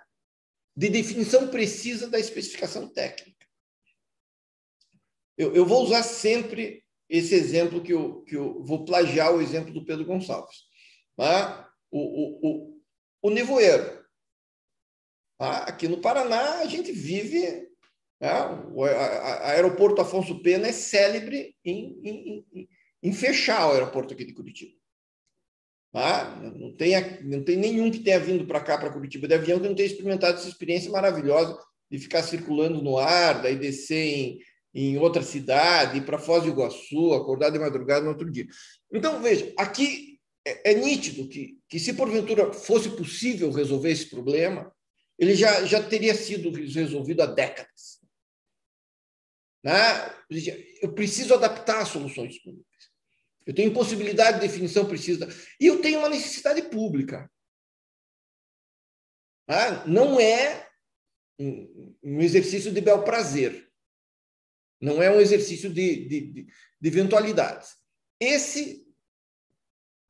de 0.76 0.90
definição 0.90 1.48
precisa 1.48 2.10
da 2.10 2.20
especificação 2.20 2.88
técnica. 2.88 3.46
Eu, 5.38 5.56
eu 5.56 5.66
vou 5.66 5.84
usar 5.84 6.04
sempre 6.04 6.84
esse 7.10 7.34
exemplo 7.34 7.82
que 7.82 7.94
eu, 7.94 8.22
que 8.24 8.36
eu 8.36 8.64
vou 8.64 8.86
plagiar 8.86 9.34
o 9.34 9.42
exemplo 9.42 9.74
do 9.74 9.86
Pedro 9.86 10.06
Gonçalves. 10.06 10.58
Tá? 11.16 11.70
O, 11.90 12.00
o, 12.00 12.40
o, 12.44 12.82
o 13.24 13.30
nevoeiro. 13.30 14.06
Tá? 15.38 15.64
Aqui 15.64 15.88
no 15.88 16.02
Paraná, 16.02 16.60
a 16.60 16.66
gente 16.66 16.92
vive. 16.92 17.68
Tá? 18.20 18.52
O 18.74 18.84
aeroporto 18.84 20.02
Afonso 20.02 20.42
Pena 20.42 20.68
é 20.68 20.74
célebre 20.74 21.56
em, 21.64 22.00
em, 22.04 22.46
em, 22.54 22.70
em 23.02 23.14
fechar 23.14 23.68
o 23.68 23.72
aeroporto 23.72 24.14
aqui 24.14 24.26
de 24.26 24.34
Curitiba. 24.34 24.79
Tá? 25.92 26.36
Não, 26.56 26.72
tem, 26.76 26.94
não 27.24 27.44
tem 27.44 27.58
nenhum 27.58 27.90
que 27.90 28.00
tenha 28.00 28.20
vindo 28.20 28.46
para 28.46 28.62
cá, 28.62 28.78
para 28.78 28.92
Curitiba, 28.92 29.28
de 29.28 29.34
avião, 29.34 29.60
que 29.60 29.68
não 29.68 29.76
tenha 29.76 29.88
experimentado 29.88 30.38
essa 30.38 30.48
experiência 30.48 30.92
maravilhosa 30.92 31.58
de 31.90 31.98
ficar 31.98 32.22
circulando 32.22 32.82
no 32.82 32.98
ar, 32.98 33.42
daí 33.42 33.56
descer 33.58 33.96
em, 33.96 34.40
em 34.74 34.98
outra 34.98 35.24
cidade, 35.24 35.98
ir 35.98 36.06
para 36.06 36.20
Foz 36.20 36.44
do 36.44 36.50
Iguaçu, 36.50 37.14
acordar 37.14 37.50
de 37.50 37.58
madrugada 37.58 38.02
no 38.02 38.12
outro 38.12 38.30
dia. 38.32 38.46
Então, 38.94 39.20
veja, 39.22 39.52
aqui 39.58 40.20
é, 40.46 40.72
é 40.72 40.74
nítido 40.76 41.28
que, 41.28 41.58
que, 41.68 41.80
se 41.80 41.94
porventura 41.94 42.54
fosse 42.54 42.90
possível 42.90 43.52
resolver 43.52 43.90
esse 43.90 44.10
problema, 44.10 44.72
ele 45.18 45.36
já, 45.36 45.66
já 45.66 45.82
teria 45.82 46.14
sido 46.14 46.52
resolvido 46.52 47.22
há 47.22 47.26
décadas. 47.26 48.00
Né? 49.64 49.74
Eu 50.82 50.94
preciso 50.94 51.34
adaptar 51.34 51.86
soluções 51.86 52.38
públicas. 52.42 52.69
Eu 53.50 53.56
tenho 53.56 53.72
impossibilidade 53.72 54.40
de 54.40 54.48
definição 54.48 54.88
precisa. 54.88 55.28
E 55.60 55.66
eu 55.66 55.82
tenho 55.82 55.98
uma 55.98 56.10
necessidade 56.10 56.62
pública. 56.70 57.28
Né? 59.48 59.84
Não 59.88 60.20
é 60.20 60.70
um 61.40 62.22
exercício 62.22 62.72
de 62.72 62.80
bel 62.80 63.04
prazer. 63.04 63.68
Não 64.80 65.02
é 65.02 65.10
um 65.10 65.20
exercício 65.20 65.68
de, 65.68 66.08
de, 66.08 66.22
de, 66.22 66.44
de 66.80 66.88
eventualidades. 66.88 67.76
Esse, 68.20 68.88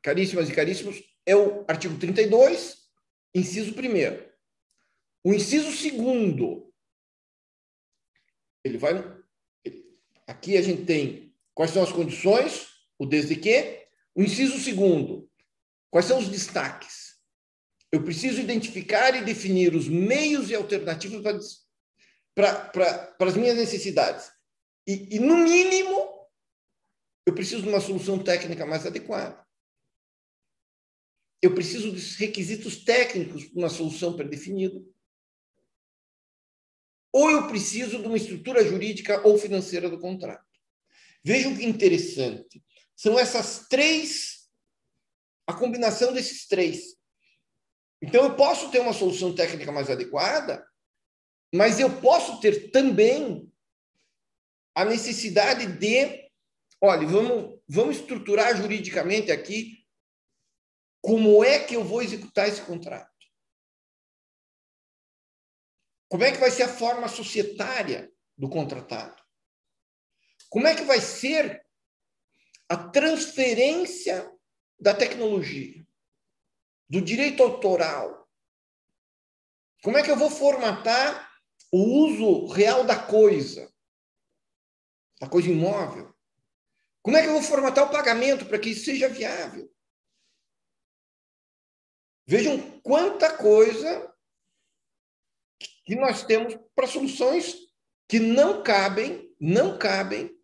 caríssimas 0.01 0.49
e 0.49 0.53
caríssimos, 0.53 1.01
é 1.25 1.33
o 1.33 1.63
artigo 1.65 1.97
32, 1.97 2.89
inciso 3.33 3.71
1. 3.71 3.73
O 5.23 5.33
inciso 5.33 5.71
2, 5.71 6.63
ele 8.65 8.77
vai. 8.77 8.95
Aqui 10.27 10.57
a 10.57 10.61
gente 10.61 10.83
tem 10.83 11.33
quais 11.53 11.71
são 11.71 11.81
as 11.81 11.91
condições, 11.93 12.68
o 12.99 13.05
desde 13.05 13.35
que. 13.35 13.87
O 14.13 14.21
inciso 14.21 14.53
2, 14.53 15.23
quais 15.89 16.05
são 16.05 16.19
os 16.19 16.27
destaques? 16.27 17.17
Eu 17.91 18.03
preciso 18.03 18.41
identificar 18.41 19.15
e 19.15 19.23
definir 19.23 19.73
os 19.73 19.87
meios 19.87 20.49
e 20.49 20.55
alternativas 20.55 21.65
para, 22.35 22.53
para, 22.65 22.97
para 23.13 23.29
as 23.29 23.35
minhas 23.35 23.55
necessidades. 23.55 24.31
E, 24.85 25.15
e, 25.15 25.19
no 25.19 25.37
mínimo, 25.37 26.27
eu 27.25 27.33
preciso 27.33 27.63
de 27.63 27.69
uma 27.69 27.79
solução 27.79 28.21
técnica 28.21 28.65
mais 28.65 28.85
adequada. 28.85 29.43
Eu 31.41 31.53
preciso 31.55 31.91
dos 31.91 32.15
requisitos 32.15 32.83
técnicos 32.83 33.45
para 33.45 33.59
uma 33.59 33.69
solução 33.69 34.15
predefinida. 34.15 34.79
Ou 37.11 37.31
eu 37.31 37.47
preciso 37.47 37.99
de 37.99 38.07
uma 38.07 38.17
estrutura 38.17 38.63
jurídica 38.63 39.25
ou 39.25 39.37
financeira 39.37 39.89
do 39.89 39.99
contrato. 39.99 40.45
Vejam 41.23 41.55
que 41.55 41.65
interessante. 41.65 42.63
São 42.99 43.17
essas 43.17 43.65
três, 43.69 44.49
a 45.47 45.53
combinação 45.53 46.11
desses 46.11 46.45
três. 46.45 46.97
Então, 48.01 48.25
eu 48.25 48.35
posso 48.35 48.69
ter 48.71 48.79
uma 48.79 48.91
solução 48.91 49.33
técnica 49.33 49.71
mais 49.71 49.89
adequada, 49.89 50.69
mas 51.55 51.79
eu 51.79 52.01
posso 52.01 52.41
ter 52.41 52.71
também 52.71 53.49
a 54.75 54.83
necessidade 54.83 55.65
de, 55.77 56.29
olha, 56.81 57.07
vamos, 57.07 57.61
vamos 57.69 57.95
estruturar 57.99 58.57
juridicamente 58.57 59.31
aqui 59.31 59.87
como 61.01 61.41
é 61.41 61.63
que 61.63 61.77
eu 61.77 61.85
vou 61.85 62.01
executar 62.01 62.49
esse 62.49 62.61
contrato. 62.63 63.09
Como 66.09 66.25
é 66.25 66.33
que 66.33 66.37
vai 66.37 66.51
ser 66.51 66.63
a 66.63 66.67
forma 66.67 67.07
societária 67.07 68.11
do 68.37 68.49
contratado? 68.49 69.23
Como 70.49 70.67
é 70.67 70.75
que 70.75 70.83
vai 70.83 70.99
ser 70.99 71.65
a 72.69 72.77
transferência 72.77 74.31
da 74.79 74.93
tecnologia? 74.93 75.79
do 76.89 76.99
direito 76.99 77.43
autoral. 77.43 78.27
Como 79.83 79.97
é 79.97 80.03
que 80.03 80.09
eu 80.09 80.17
vou 80.17 80.29
formatar 80.29 81.31
o 81.71 81.77
uso 81.77 82.47
real 82.47 82.83
da 82.83 82.97
coisa, 82.97 83.71
da 85.21 85.29
coisa 85.29 85.49
imóvel? 85.49 86.13
Como 87.01 87.15
é 87.15 87.21
que 87.21 87.27
eu 87.27 87.33
vou 87.33 87.43
formatar 87.43 87.85
o 87.85 87.91
pagamento 87.91 88.45
para 88.45 88.59
que 88.59 88.71
isso 88.71 88.85
seja 88.85 89.07
viável? 89.07 89.71
Vejam 92.25 92.81
quanta 92.81 93.37
coisa 93.37 94.13
que 95.85 95.95
nós 95.95 96.23
temos 96.23 96.57
para 96.75 96.87
soluções 96.87 97.55
que 98.07 98.19
não 98.19 98.63
cabem, 98.63 99.33
não 99.39 99.77
cabem 99.77 100.37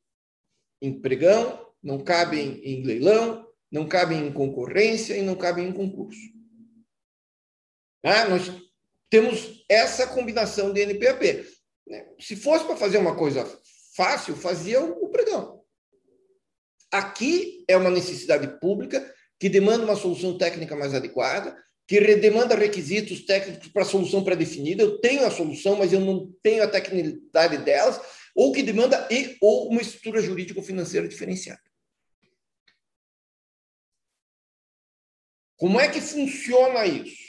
em 0.82 1.00
pregão, 1.00 1.65
não 1.86 2.00
cabem 2.00 2.60
em 2.64 2.84
leilão, 2.84 3.48
não 3.72 3.88
cabem 3.88 4.26
em 4.26 4.34
concorrência 4.34 5.16
e 5.16 5.22
não 5.22 5.36
cabem 5.36 5.68
em 5.68 5.72
concurso. 5.72 6.20
Ah, 8.04 8.28
nós 8.28 8.52
temos 9.08 9.64
essa 9.70 10.08
combinação 10.08 10.74
de 10.74 10.82
NPAP. 10.82 11.46
Se 12.20 12.36
fosse 12.36 12.66
para 12.66 12.76
fazer 12.76 12.98
uma 12.98 13.16
coisa 13.16 13.46
fácil, 13.96 14.36
fazia 14.36 14.84
o 14.84 15.10
pregão. 15.10 15.62
Aqui 16.92 17.64
é 17.68 17.78
uma 17.78 17.92
necessidade 17.92 18.60
pública 18.60 19.14
que 19.40 19.48
demanda 19.48 19.84
uma 19.84 19.96
solução 19.96 20.40
técnica 20.40 20.76
mais 20.76 20.96
adequada, 20.96 21.56
que 21.88 22.00
demanda 22.16 22.56
requisitos 22.56 23.26
técnicos 23.26 23.68
para 23.68 23.84
a 23.84 23.86
solução 23.86 24.24
pré-definida. 24.24 24.82
Eu 24.82 25.00
tenho 25.00 25.24
a 25.24 25.30
solução, 25.30 25.76
mas 25.76 25.94
eu 25.94 26.00
não 26.00 26.34
tenho 26.42 26.64
a 26.64 26.68
tecnicidade 26.68 27.58
delas, 27.60 28.02
ou 28.34 28.52
que 28.52 28.64
demanda 28.64 29.08
e 29.12 29.38
ou 29.40 29.70
uma 29.70 29.82
estrutura 29.82 30.20
jurídico-financeira 30.20 31.08
diferenciada. 31.08 31.62
Como 35.58 35.80
é 35.80 35.90
que 35.90 36.02
funciona 36.02 36.86
isso? 36.86 37.24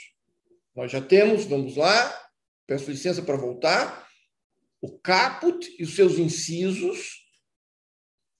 Nós 0.75 0.91
já 0.91 1.01
temos, 1.01 1.45
vamos 1.45 1.75
lá, 1.75 2.29
peço 2.65 2.91
licença 2.91 3.21
para 3.21 3.37
voltar, 3.37 4.07
o 4.81 4.97
caput 4.99 5.75
e 5.79 5.83
os 5.83 5.95
seus 5.95 6.17
incisos 6.17 7.25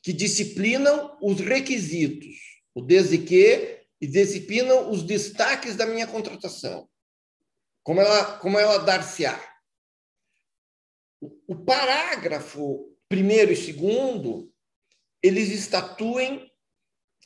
que 0.03 0.13
disciplinam 0.13 1.17
os 1.21 1.39
requisitos, 1.39 2.35
o 2.73 2.81
desde 2.81 3.17
que 3.17 3.85
e 3.99 4.05
disciplinam 4.05 4.91
os 4.91 5.03
destaques 5.03 5.75
da 5.75 5.85
minha 5.85 6.05
contratação. 6.05 6.87
Como 7.81 7.99
ela, 7.99 8.37
como 8.37 8.59
ela 8.59 8.77
dar-se-á. 8.77 9.41
O 11.47 11.55
parágrafo 11.55 12.95
primeiro 13.09 13.51
e 13.51 13.55
segundo, 13.55 14.53
eles 15.23 15.49
estatuem 15.49 16.51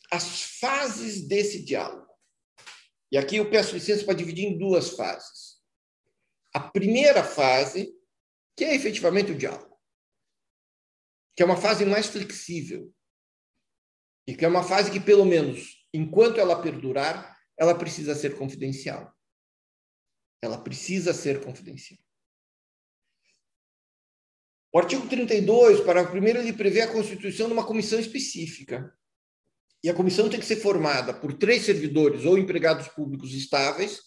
as 0.10 0.60
fases 0.60 1.28
desse 1.28 1.64
diálogo. 1.64 2.01
E 3.12 3.18
aqui 3.18 3.36
eu 3.36 3.50
peço 3.50 3.74
licença 3.74 4.06
para 4.06 4.14
dividir 4.14 4.46
em 4.46 4.58
duas 4.58 4.92
fases. 4.92 5.60
A 6.54 6.60
primeira 6.60 7.24
fase, 7.24 7.94
que 8.56 8.64
é 8.64 8.74
efetivamente 8.74 9.32
o 9.32 9.38
diálogo, 9.38 9.78
que 11.36 11.44
é 11.44 11.46
uma 11.46 11.58
fase 11.58 11.86
mais 11.86 12.08
flexível, 12.08 12.94
e 14.28 14.36
que 14.36 14.46
é 14.46 14.48
uma 14.48 14.64
fase 14.64 14.92
que, 14.92 15.00
pelo 15.00 15.26
menos, 15.26 15.86
enquanto 15.94 16.40
ela 16.40 16.62
perdurar, 16.62 17.38
ela 17.58 17.78
precisa 17.78 18.16
ser 18.16 18.38
confidencial. 18.38 19.14
Ela 20.42 20.58
precisa 20.58 21.14
ser 21.14 21.44
confidencial. 21.44 22.00
O 24.74 24.80
artigo 24.80 25.08
32, 25.08 25.82
para 25.82 26.04
o 26.04 26.10
primeiro, 26.10 26.40
ele 26.40 26.54
prevê 26.54 26.82
a 26.82 26.92
constituição 26.92 27.48
de 27.48 27.54
uma 27.54 27.68
comissão 27.68 28.00
específica, 28.00 28.98
e 29.84 29.90
a 29.90 29.94
comissão 29.94 30.30
tem 30.30 30.40
que 30.40 30.46
ser 30.46 30.58
formada 30.58 31.14
por 31.14 31.34
três 31.34 31.64
servidores 31.64 32.26
ou 32.26 32.38
empregados 32.38 32.88
públicos 32.88 33.34
estáveis 33.34 34.00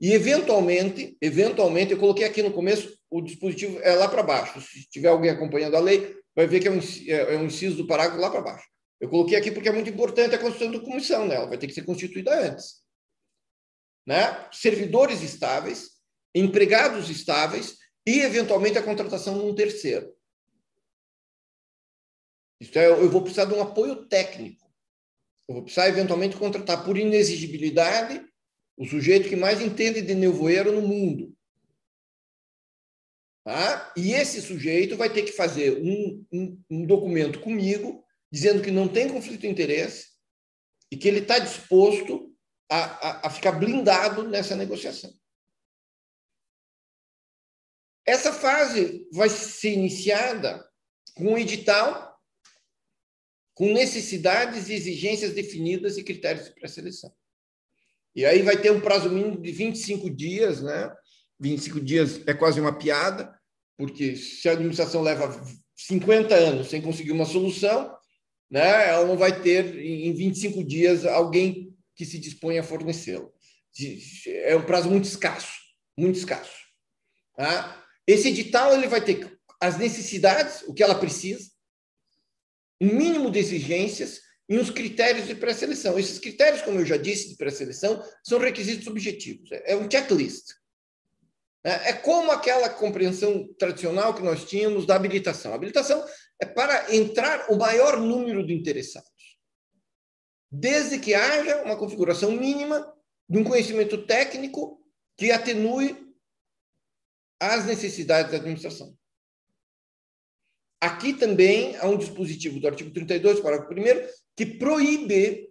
e, 0.00 0.12
eventualmente, 0.12 1.16
eventualmente, 1.20 1.92
eu 1.92 1.98
coloquei 1.98 2.26
aqui 2.26 2.42
no 2.42 2.52
começo, 2.52 2.96
o 3.10 3.22
dispositivo 3.22 3.78
é 3.80 3.94
lá 3.94 4.08
para 4.08 4.22
baixo. 4.22 4.60
Se 4.60 4.88
tiver 4.88 5.08
alguém 5.08 5.30
acompanhando 5.30 5.76
a 5.76 5.80
lei, 5.80 6.14
vai 6.34 6.46
ver 6.46 6.60
que 6.60 6.68
é 6.68 6.70
um, 6.70 6.78
é, 6.78 7.34
é 7.34 7.42
inciso 7.42 7.76
do 7.76 7.86
parágrafo 7.86 8.20
lá 8.20 8.30
para 8.30 8.42
baixo. 8.42 8.68
Eu 9.00 9.08
coloquei 9.08 9.36
aqui 9.36 9.50
porque 9.50 9.68
é 9.68 9.72
muito 9.72 9.90
importante 9.90 10.34
a 10.34 10.38
constituição 10.38 10.72
da 10.72 10.84
comissão, 10.84 11.26
né? 11.26 11.36
ela 11.36 11.46
vai 11.46 11.58
ter 11.58 11.66
que 11.66 11.74
ser 11.74 11.84
constituída 11.84 12.48
antes. 12.48 12.82
Né? 14.06 14.48
Servidores 14.52 15.22
estáveis, 15.22 15.90
empregados 16.34 17.08
estáveis 17.10 17.78
e, 18.06 18.20
eventualmente, 18.20 18.78
a 18.78 18.82
contratação 18.82 19.38
de 19.38 19.44
um 19.44 19.54
terceiro. 19.54 20.14
Isso 22.60 22.78
é, 22.78 22.86
eu 22.88 23.10
vou 23.10 23.22
precisar 23.22 23.46
de 23.46 23.54
um 23.54 23.62
apoio 23.62 24.06
técnico. 24.06 24.65
Eu 25.48 25.54
vou 25.54 25.62
precisar, 25.62 25.88
eventualmente, 25.88 26.36
contratar 26.36 26.84
por 26.84 26.96
inexigibilidade 26.98 28.26
o 28.76 28.84
sujeito 28.84 29.28
que 29.28 29.36
mais 29.36 29.60
entende 29.60 30.02
de 30.02 30.14
nevoeiro 30.14 30.72
no 30.72 30.82
mundo. 30.82 31.34
Tá? 33.44 33.92
E 33.96 34.12
esse 34.12 34.42
sujeito 34.42 34.96
vai 34.96 35.08
ter 35.08 35.22
que 35.22 35.32
fazer 35.32 35.80
um, 35.80 36.26
um, 36.32 36.62
um 36.68 36.86
documento 36.86 37.40
comigo 37.40 38.04
dizendo 38.30 38.60
que 38.60 38.72
não 38.72 38.88
tem 38.88 39.08
conflito 39.08 39.42
de 39.42 39.48
interesse 39.48 40.08
e 40.90 40.96
que 40.96 41.06
ele 41.06 41.20
está 41.20 41.38
disposto 41.38 42.34
a, 42.68 42.76
a, 42.76 43.26
a 43.28 43.30
ficar 43.30 43.52
blindado 43.52 44.28
nessa 44.28 44.56
negociação. 44.56 45.12
Essa 48.04 48.32
fase 48.32 49.08
vai 49.12 49.28
ser 49.28 49.72
iniciada 49.72 50.68
com 51.14 51.32
um 51.32 51.38
edital 51.38 52.15
com 53.56 53.72
necessidades 53.72 54.68
e 54.68 54.74
exigências 54.74 55.32
definidas 55.32 55.96
e 55.96 56.04
critérios 56.04 56.44
de 56.44 56.52
pré-seleção. 56.52 57.10
E 58.14 58.24
aí 58.26 58.42
vai 58.42 58.60
ter 58.60 58.70
um 58.70 58.80
prazo 58.80 59.08
mínimo 59.08 59.40
de 59.40 59.50
25 59.50 60.10
dias, 60.10 60.60
né? 60.60 60.94
25 61.40 61.80
dias 61.80 62.20
é 62.26 62.34
quase 62.34 62.60
uma 62.60 62.76
piada, 62.76 63.34
porque 63.78 64.14
se 64.14 64.46
a 64.46 64.52
administração 64.52 65.00
leva 65.00 65.42
50 65.74 66.34
anos 66.34 66.68
sem 66.68 66.82
conseguir 66.82 67.12
uma 67.12 67.24
solução, 67.24 67.96
né, 68.50 68.90
ela 68.90 69.06
não 69.06 69.16
vai 69.16 69.40
ter 69.40 69.74
em 69.78 70.12
25 70.12 70.62
dias 70.62 71.06
alguém 71.06 71.74
que 71.94 72.04
se 72.04 72.18
dispõe 72.18 72.58
a 72.58 72.62
fornecê-lo. 72.62 73.32
É 74.26 74.54
um 74.54 74.64
prazo 74.64 74.90
muito 74.90 75.04
escasso, 75.04 75.52
muito 75.98 76.16
escasso. 76.16 76.56
Tá? 77.34 77.82
Esse 78.06 78.28
edital 78.28 78.74
ele 78.74 78.86
vai 78.86 79.02
ter 79.02 79.34
as 79.60 79.78
necessidades, 79.78 80.62
o 80.66 80.74
que 80.74 80.82
ela 80.82 80.94
precisa, 80.94 81.55
um 82.80 82.94
mínimo 82.94 83.30
de 83.30 83.38
exigências 83.38 84.20
e 84.48 84.58
uns 84.58 84.70
critérios 84.70 85.26
de 85.26 85.34
pré-seleção. 85.34 85.98
Esses 85.98 86.18
critérios, 86.18 86.62
como 86.62 86.78
eu 86.78 86.86
já 86.86 86.96
disse, 86.96 87.30
de 87.30 87.36
pré-seleção, 87.36 88.02
são 88.22 88.38
requisitos 88.38 88.86
objetivos. 88.86 89.50
É 89.52 89.76
um 89.76 89.90
checklist. 89.90 90.52
É, 91.64 91.90
é 91.90 91.92
como 91.92 92.30
aquela 92.30 92.68
compreensão 92.68 93.52
tradicional 93.58 94.14
que 94.14 94.22
nós 94.22 94.44
tínhamos 94.44 94.86
da 94.86 94.94
habilitação. 94.94 95.52
A 95.52 95.56
habilitação 95.56 96.04
é 96.40 96.46
para 96.46 96.94
entrar 96.94 97.50
o 97.50 97.56
maior 97.56 97.98
número 97.98 98.46
de 98.46 98.54
interessados, 98.54 99.10
desde 100.50 100.98
que 100.98 101.14
haja 101.14 101.62
uma 101.62 101.76
configuração 101.76 102.30
mínima 102.30 102.94
de 103.28 103.38
um 103.38 103.44
conhecimento 103.44 104.06
técnico 104.06 104.80
que 105.16 105.32
atenue 105.32 106.06
as 107.40 107.64
necessidades 107.64 108.30
da 108.30 108.38
administração. 108.38 108.96
Aqui 110.80 111.14
também 111.14 111.76
há 111.76 111.86
um 111.86 111.96
dispositivo 111.96 112.60
do 112.60 112.66
artigo 112.66 112.90
32, 112.90 113.40
parágrafo 113.40 113.72
1, 113.72 113.76
que 114.36 114.44
proíbe 114.44 115.50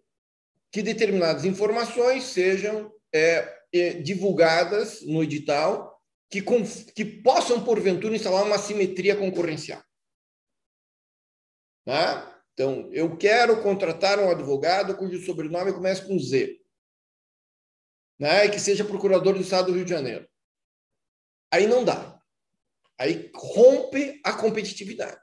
que 0.71 0.83
determinadas 0.83 1.45
informações 1.45 2.25
sejam 2.25 2.93
é, 3.13 3.63
é, 3.73 3.93
divulgadas 3.93 5.01
no 5.01 5.23
edital 5.23 5.99
que, 6.29 6.43
que 6.93 7.05
possam, 7.05 7.63
porventura, 7.63 8.15
instalar 8.15 8.43
uma 8.43 8.57
simetria 8.57 9.15
concorrencial. 9.15 9.81
Tá? 11.85 12.43
Então, 12.53 12.89
eu 12.91 13.17
quero 13.17 13.61
contratar 13.61 14.19
um 14.19 14.29
advogado 14.29 14.97
cujo 14.97 15.23
sobrenome 15.25 15.73
comece 15.73 16.05
com 16.05 16.19
Z, 16.19 16.59
né? 18.19 18.45
e 18.45 18.49
que 18.49 18.59
seja 18.59 18.85
procurador 18.85 19.33
do 19.33 19.41
Estado 19.41 19.67
do 19.67 19.73
Rio 19.75 19.85
de 19.85 19.91
Janeiro. 19.91 20.27
Aí 21.51 21.67
não 21.67 21.83
dá. 21.83 22.14
Aí 22.97 23.29
rompe 23.33 24.21
a 24.23 24.33
competitividade. 24.33 25.19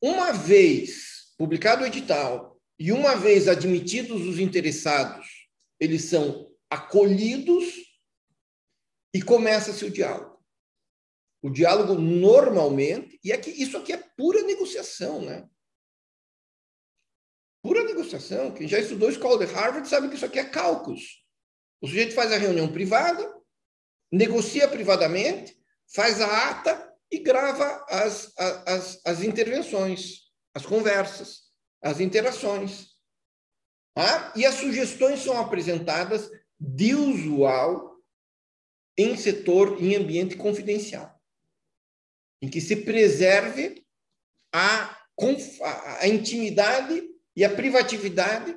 Uma 0.00 0.32
vez 0.32 1.34
publicado 1.38 1.82
o 1.82 1.86
edital 1.86 2.60
e 2.78 2.92
uma 2.92 3.14
vez 3.16 3.48
admitidos 3.48 4.22
os 4.26 4.38
interessados, 4.38 5.48
eles 5.80 6.04
são 6.04 6.52
acolhidos 6.68 7.64
e 9.14 9.22
começa-se 9.22 9.84
o 9.84 9.90
diálogo. 9.90 10.44
O 11.40 11.50
diálogo 11.50 11.94
normalmente, 11.94 13.18
e 13.22 13.32
aqui, 13.32 13.50
isso 13.50 13.76
aqui 13.76 13.92
é 13.92 13.96
pura 13.96 14.42
negociação, 14.42 15.22
né? 15.22 15.48
Pura 17.62 17.84
negociação. 17.84 18.52
Quem 18.52 18.66
já 18.66 18.78
estudou 18.78 19.08
escola 19.08 19.38
de 19.38 19.52
Harvard 19.52 19.88
sabe 19.88 20.08
que 20.08 20.16
isso 20.16 20.26
aqui 20.26 20.38
é 20.38 20.44
cálculos. 20.44 21.24
O 21.80 21.86
sujeito 21.86 22.14
faz 22.14 22.32
a 22.32 22.38
reunião 22.38 22.70
privada, 22.72 23.30
negocia 24.14 24.68
privadamente, 24.68 25.56
faz 25.92 26.20
a 26.20 26.50
ata 26.50 26.94
e 27.10 27.18
grava 27.18 27.84
as, 27.88 28.32
as, 28.66 29.00
as 29.04 29.22
intervenções, 29.22 30.30
as 30.54 30.64
conversas, 30.64 31.42
as 31.82 32.00
interações. 32.00 32.94
Ah? 33.96 34.32
E 34.36 34.46
as 34.46 34.54
sugestões 34.54 35.20
são 35.20 35.38
apresentadas 35.38 36.30
de 36.58 36.94
usual 36.94 37.94
em 38.96 39.16
setor, 39.16 39.82
em 39.82 39.96
ambiente 39.96 40.36
confidencial, 40.36 41.12
em 42.40 42.48
que 42.48 42.60
se 42.60 42.76
preserve 42.76 43.84
a, 44.52 44.96
a 46.00 46.08
intimidade 46.08 47.02
e 47.36 47.44
a 47.44 47.50
privatividade 47.50 48.56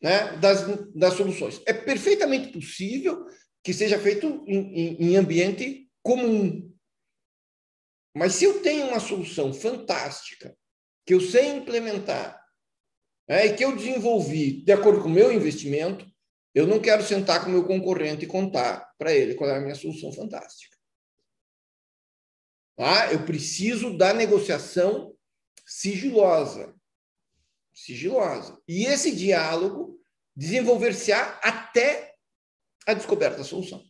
né, 0.00 0.36
das, 0.36 0.64
das 0.94 1.14
soluções. 1.14 1.60
É 1.66 1.72
perfeitamente 1.72 2.52
possível 2.52 3.26
que 3.66 3.74
seja 3.74 3.98
feito 3.98 4.44
em, 4.46 4.58
em, 4.58 5.02
em 5.08 5.16
ambiente 5.16 5.90
comum. 6.00 6.72
Mas 8.14 8.36
se 8.36 8.44
eu 8.44 8.62
tenho 8.62 8.86
uma 8.86 9.00
solução 9.00 9.52
fantástica, 9.52 10.56
que 11.04 11.12
eu 11.12 11.20
sei 11.20 11.48
implementar, 11.48 12.40
né, 13.28 13.46
e 13.46 13.56
que 13.56 13.64
eu 13.64 13.74
desenvolvi 13.74 14.62
de 14.62 14.70
acordo 14.70 15.02
com 15.02 15.08
o 15.08 15.12
meu 15.12 15.32
investimento, 15.32 16.06
eu 16.54 16.64
não 16.64 16.80
quero 16.80 17.02
sentar 17.02 17.42
com 17.42 17.48
o 17.48 17.52
meu 17.54 17.66
concorrente 17.66 18.24
e 18.24 18.28
contar 18.28 18.88
para 18.96 19.12
ele 19.12 19.34
qual 19.34 19.50
é 19.50 19.56
a 19.56 19.60
minha 19.60 19.74
solução 19.74 20.12
fantástica. 20.12 20.76
Ah, 22.78 23.12
eu 23.12 23.26
preciso 23.26 23.98
da 23.98 24.14
negociação 24.14 25.12
sigilosa. 25.66 26.72
Sigilosa. 27.74 28.62
E 28.68 28.84
esse 28.84 29.10
diálogo 29.10 30.00
desenvolver-se-á 30.36 31.40
até 31.42 32.05
a 32.86 32.94
descoberta 32.94 33.38
da 33.38 33.44
solução. 33.44 33.84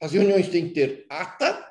As 0.00 0.12
reuniões 0.12 0.48
têm 0.48 0.68
que 0.68 0.74
ter 0.74 1.06
ata 1.08 1.70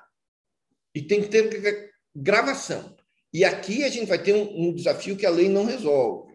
e 0.93 1.01
tem 1.01 1.21
que 1.21 1.29
ter 1.29 1.91
gravação. 2.15 2.95
E 3.33 3.43
aqui 3.43 3.83
a 3.83 3.89
gente 3.89 4.07
vai 4.07 4.21
ter 4.21 4.33
um, 4.33 4.69
um 4.69 4.73
desafio 4.73 5.17
que 5.17 5.25
a 5.25 5.29
lei 5.29 5.49
não 5.49 5.65
resolve 5.65 6.29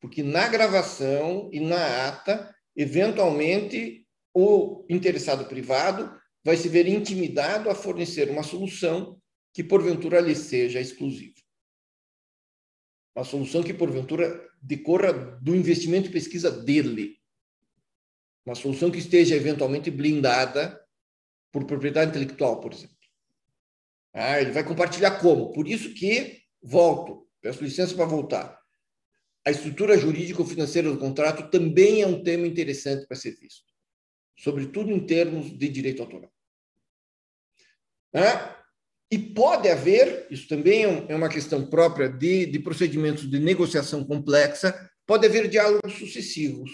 porque 0.00 0.22
na 0.22 0.48
gravação 0.48 1.50
e 1.52 1.60
na 1.60 2.08
ata, 2.08 2.54
eventualmente, 2.76 4.06
o 4.34 4.84
interessado 4.88 5.46
privado 5.46 6.16
vai 6.44 6.56
se 6.56 6.68
ver 6.68 6.86
intimidado 6.86 7.68
a 7.68 7.74
fornecer 7.74 8.30
uma 8.30 8.42
solução 8.42 9.20
que, 9.52 9.64
porventura, 9.64 10.20
lhe 10.20 10.36
seja 10.36 10.80
exclusiva. 10.80 11.34
Uma 13.16 13.24
solução 13.24 13.62
que, 13.62 13.72
porventura, 13.72 14.48
decorra 14.62 15.12
do 15.12 15.56
investimento 15.56 16.08
e 16.08 16.12
pesquisa 16.12 16.50
dele. 16.50 17.18
Uma 18.46 18.54
solução 18.54 18.90
que 18.90 18.98
esteja, 18.98 19.34
eventualmente, 19.34 19.90
blindada 19.90 20.80
por 21.52 21.66
propriedade 21.66 22.10
intelectual, 22.10 22.60
por 22.60 22.72
exemplo. 22.72 22.96
Ah, 24.14 24.40
ele 24.40 24.52
vai 24.52 24.64
compartilhar 24.64 25.18
como? 25.18 25.52
Por 25.52 25.68
isso 25.68 25.92
que, 25.92 26.40
volto, 26.62 27.28
peço 27.42 27.62
licença 27.62 27.94
para 27.94 28.06
voltar 28.06 28.56
a 29.46 29.50
estrutura 29.52 29.96
jurídico-financeira 29.96 30.90
do 30.90 30.98
contrato 30.98 31.48
também 31.48 32.02
é 32.02 32.06
um 32.06 32.20
tema 32.20 32.48
interessante 32.48 33.06
para 33.06 33.16
ser 33.16 33.36
visto, 33.36 33.72
sobretudo 34.36 34.90
em 34.90 35.06
termos 35.06 35.56
de 35.56 35.68
direito 35.68 36.02
autoral. 36.02 36.32
E 39.08 39.16
pode 39.16 39.68
haver, 39.68 40.26
isso 40.32 40.48
também 40.48 40.84
é, 40.84 41.06
é 41.10 41.14
uma 41.14 41.28
questão 41.28 41.64
própria 41.70 42.08
de, 42.08 42.46
de 42.46 42.58
procedimentos 42.58 43.30
de 43.30 43.38
negociação 43.38 44.04
complexa, 44.04 44.90
pode 45.06 45.24
haver 45.24 45.48
diálogos 45.48 45.92
sucessivos. 45.92 46.72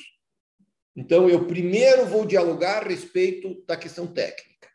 Então, 0.94 1.28
eu 1.28 1.46
primeiro 1.46 2.06
vou 2.06 2.26
dialogar 2.26 2.82
a 2.82 2.88
respeito 2.88 3.64
da 3.66 3.76
questão 3.76 4.06
técnica. 4.06 4.68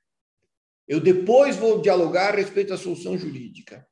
Eu 0.88 1.00
depois 1.00 1.56
vou 1.56 1.82
dialogar 1.82 2.34
a 2.34 2.38
respeito 2.38 2.70
da 2.70 2.78
solução 2.78 3.18
jurídica. 3.18 3.88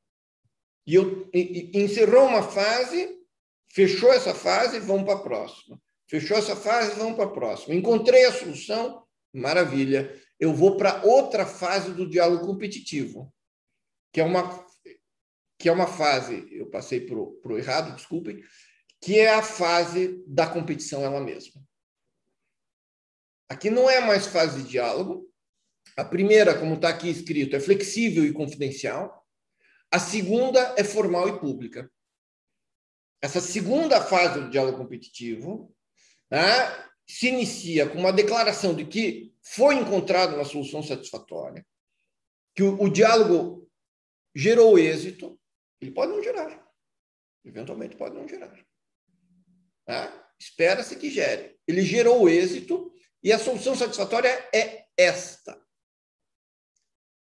E 0.87 0.95
eu 0.95 1.29
e, 1.33 1.71
e 1.73 1.83
encerrou 1.83 2.25
uma 2.25 2.43
fase, 2.43 3.15
Fechou 3.75 4.13
essa 4.13 4.33
fase, 4.33 4.79
vamos 4.79 5.03
para 5.03 5.15
a 5.15 5.21
próxima. 5.21 5.77
Fechou 6.07 6.37
essa 6.37 6.55
fase, 6.55 6.97
vamos 6.97 7.17
para 7.17 7.25
a 7.25 7.33
próxima. 7.33 7.75
Encontrei 7.75 8.23
a 8.23 8.31
solução, 8.31 9.03
maravilha. 9.33 10.17
Eu 10.39 10.53
vou 10.53 10.77
para 10.77 11.03
outra 11.03 11.45
fase 11.45 11.91
do 11.91 12.09
diálogo 12.09 12.45
competitivo, 12.45 13.33
que 14.13 14.21
é 14.21 14.23
uma 14.23 14.63
que 15.57 15.69
é 15.69 15.71
uma 15.71 15.87
fase, 15.87 16.47
eu 16.51 16.69
passei 16.69 16.99
para 16.99 17.15
o 17.17 17.57
errado, 17.57 17.95
desculpem, 17.95 18.41
que 19.01 19.17
é 19.17 19.33
a 19.33 19.41
fase 19.41 20.21
da 20.27 20.45
competição 20.45 21.03
ela 21.03 21.21
mesma. 21.21 21.61
Aqui 23.49 23.69
não 23.69 23.89
é 23.89 23.99
mais 23.99 24.25
fase 24.27 24.63
de 24.63 24.69
diálogo. 24.69 25.31
A 25.95 26.03
primeira, 26.03 26.57
como 26.57 26.75
está 26.75 26.89
aqui 26.89 27.09
escrito, 27.09 27.55
é 27.55 27.59
flexível 27.59 28.25
e 28.25 28.33
confidencial. 28.33 29.25
A 29.91 29.99
segunda 29.99 30.73
é 30.77 30.83
formal 30.83 31.29
e 31.29 31.39
pública. 31.39 31.89
Essa 33.21 33.39
segunda 33.39 34.01
fase 34.01 34.41
do 34.41 34.49
diálogo 34.49 34.77
competitivo 34.77 35.73
né, 36.29 36.43
se 37.07 37.27
inicia 37.27 37.87
com 37.87 37.99
uma 37.99 38.11
declaração 38.11 38.73
de 38.73 38.85
que 38.85 39.33
foi 39.41 39.75
encontrada 39.75 40.35
uma 40.35 40.45
solução 40.45 40.81
satisfatória, 40.81 41.65
que 42.55 42.63
o, 42.63 42.81
o 42.81 42.89
diálogo 42.89 43.69
gerou 44.35 44.77
êxito, 44.77 45.39
ele 45.79 45.91
pode 45.91 46.11
não 46.11 46.21
gerar, 46.21 46.67
eventualmente 47.43 47.95
pode 47.95 48.15
não 48.15 48.27
gerar. 48.27 48.53
Né? 49.87 50.21
Espera-se 50.39 50.95
que 50.97 51.09
gere. 51.09 51.57
Ele 51.67 51.81
gerou 51.81 52.27
êxito 52.27 52.91
e 53.25 53.33
a 53.33 53.39
solução 53.39 53.75
satisfatória 53.75 54.29
é 54.53 54.85
esta. 54.95 55.59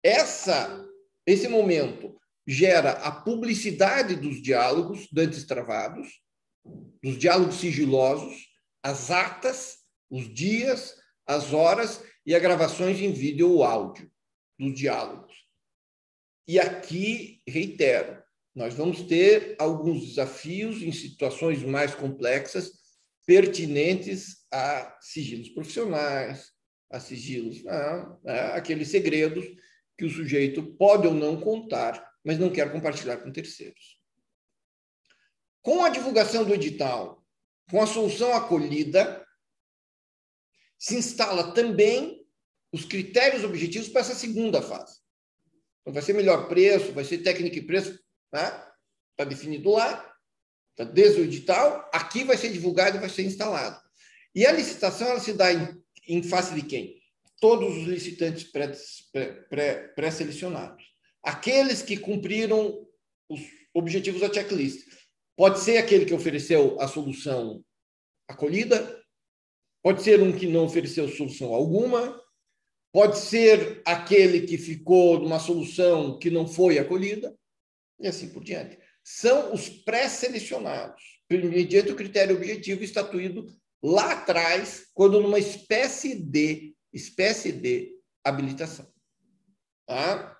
Essa, 0.02 0.84
esse 1.24 1.46
momento 1.46 2.20
gera 2.44 2.90
a 2.94 3.12
publicidade 3.12 4.16
dos 4.16 4.42
diálogos 4.42 5.08
dantes 5.12 5.44
travados, 5.44 6.20
dos 7.00 7.16
diálogos 7.16 7.60
sigilosos, 7.60 8.48
as 8.82 9.12
atas, 9.12 9.84
os 10.10 10.34
dias, 10.34 10.96
as 11.24 11.52
horas 11.52 12.02
e 12.26 12.34
as 12.34 12.42
gravações 12.42 12.98
em 12.98 13.12
vídeo 13.12 13.48
ou 13.48 13.62
áudio 13.62 14.10
dos 14.58 14.74
diálogos. 14.74 15.32
E 16.48 16.58
aqui, 16.58 17.40
reitero, 17.46 18.20
nós 18.52 18.74
vamos 18.74 19.02
ter 19.02 19.54
alguns 19.60 20.08
desafios 20.08 20.82
em 20.82 20.90
situações 20.90 21.62
mais 21.62 21.94
complexas, 21.94 22.83
pertinentes 23.26 24.46
a 24.52 24.96
sigilos 25.00 25.48
profissionais, 25.48 26.52
a 26.90 27.00
sigilos, 27.00 27.66
a, 27.66 28.18
a 28.26 28.56
aqueles 28.56 28.88
segredos 28.88 29.44
que 29.96 30.04
o 30.04 30.10
sujeito 30.10 30.62
pode 30.76 31.06
ou 31.06 31.14
não 31.14 31.40
contar, 31.40 32.12
mas 32.24 32.38
não 32.38 32.50
quer 32.50 32.70
compartilhar 32.72 33.18
com 33.18 33.32
terceiros. 33.32 34.00
Com 35.62 35.84
a 35.84 35.88
divulgação 35.88 36.44
do 36.44 36.54
edital, 36.54 37.24
com 37.70 37.80
a 37.80 37.86
solução 37.86 38.34
acolhida, 38.34 39.26
se 40.78 40.96
instala 40.96 41.54
também 41.54 42.26
os 42.72 42.84
critérios 42.84 43.44
objetivos 43.44 43.88
para 43.88 44.00
essa 44.00 44.14
segunda 44.14 44.60
fase. 44.60 45.00
Então, 45.80 45.94
vai 45.94 46.02
ser 46.02 46.12
melhor 46.12 46.48
preço, 46.48 46.92
vai 46.92 47.04
ser 47.04 47.18
técnica 47.18 47.58
e 47.58 47.66
preço, 47.66 47.98
né? 48.32 48.64
está 49.12 49.24
definido 49.24 49.70
lá, 49.70 50.13
desde 50.92 51.20
o 51.20 51.24
edital, 51.24 51.88
aqui 51.92 52.24
vai 52.24 52.36
ser 52.36 52.50
divulgado 52.50 52.96
e 52.96 53.00
vai 53.00 53.08
ser 53.08 53.22
instalado. 53.22 53.80
E 54.34 54.44
a 54.46 54.52
licitação 54.52 55.08
ela 55.08 55.20
se 55.20 55.32
dá 55.32 55.52
em, 55.52 55.80
em 56.08 56.22
face 56.22 56.54
de 56.54 56.62
quem? 56.62 57.00
Todos 57.40 57.76
os 57.76 57.84
licitantes 57.84 58.44
pré-selecionados. 58.44 60.82
Pré, 60.82 60.86
pré 60.86 60.94
Aqueles 61.22 61.82
que 61.82 61.96
cumpriram 61.96 62.86
os 63.28 63.40
objetivos 63.72 64.20
da 64.20 64.32
checklist. 64.32 64.84
Pode 65.36 65.60
ser 65.60 65.78
aquele 65.78 66.04
que 66.04 66.14
ofereceu 66.14 66.80
a 66.80 66.88
solução 66.88 67.64
acolhida, 68.28 69.02
pode 69.82 70.02
ser 70.02 70.20
um 70.20 70.32
que 70.32 70.46
não 70.46 70.64
ofereceu 70.64 71.08
solução 71.08 71.52
alguma, 71.52 72.24
Pode 72.94 73.18
ser 73.18 73.82
aquele 73.84 74.42
que 74.42 74.56
ficou 74.56 75.18
numa 75.18 75.40
solução 75.40 76.16
que 76.16 76.30
não 76.30 76.46
foi 76.46 76.78
acolhida, 76.78 77.36
e 77.98 78.06
assim 78.06 78.28
por 78.28 78.44
diante. 78.44 78.78
São 79.04 79.52
os 79.52 79.68
pré-selecionados, 79.68 81.20
mediante 81.30 81.92
o 81.92 81.96
critério 81.96 82.36
objetivo 82.36 82.82
estatuído 82.82 83.46
lá 83.82 84.12
atrás, 84.12 84.86
quando 84.94 85.20
numa 85.20 85.38
espécie 85.38 86.14
de 86.14 86.74
espécie 86.90 87.52
de 87.52 87.92
habilitação. 88.22 88.90
Tá? 89.86 90.38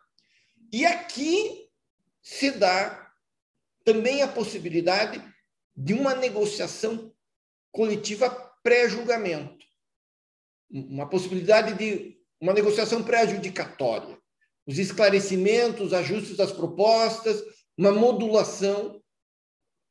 E 0.72 0.86
aqui 0.86 1.68
se 2.22 2.52
dá 2.52 3.12
também 3.84 4.22
a 4.22 4.28
possibilidade 4.28 5.22
de 5.76 5.92
uma 5.92 6.14
negociação 6.14 7.14
coletiva 7.70 8.30
pré-julgamento. 8.62 9.64
Uma 10.70 11.08
possibilidade 11.08 11.74
de 11.74 12.18
uma 12.40 12.54
negociação 12.54 13.02
pré-adjudicatória, 13.02 14.18
os 14.66 14.78
esclarecimentos, 14.78 15.92
ajustes 15.92 16.36
das 16.36 16.52
propostas, 16.52 17.42
uma 17.76 17.92
modulação 17.92 19.02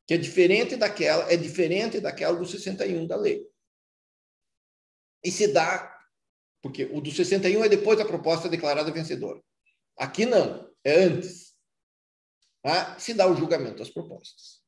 que 0.07 0.13
é 0.13 0.17
diferente 0.17 0.75
daquela, 0.75 1.31
é 1.31 1.37
diferente 1.37 1.99
daquela 1.99 2.37
do 2.37 2.45
61 2.45 3.07
da 3.07 3.15
lei. 3.15 3.47
E 5.23 5.31
se 5.31 5.47
dá, 5.47 5.97
porque 6.61 6.85
o 6.85 6.99
do 6.99 7.11
61 7.11 7.63
é 7.63 7.69
depois 7.69 7.97
da 7.97 8.05
proposta 8.05 8.49
declarada 8.49 8.91
vencedora. 8.91 9.41
Aqui 9.97 10.25
não, 10.25 10.69
é 10.83 11.03
antes. 11.03 11.55
Tá? 12.61 12.97
Se 12.99 13.13
dá 13.13 13.27
o 13.27 13.35
julgamento 13.35 13.77
das 13.77 13.89
propostas. 13.89 14.61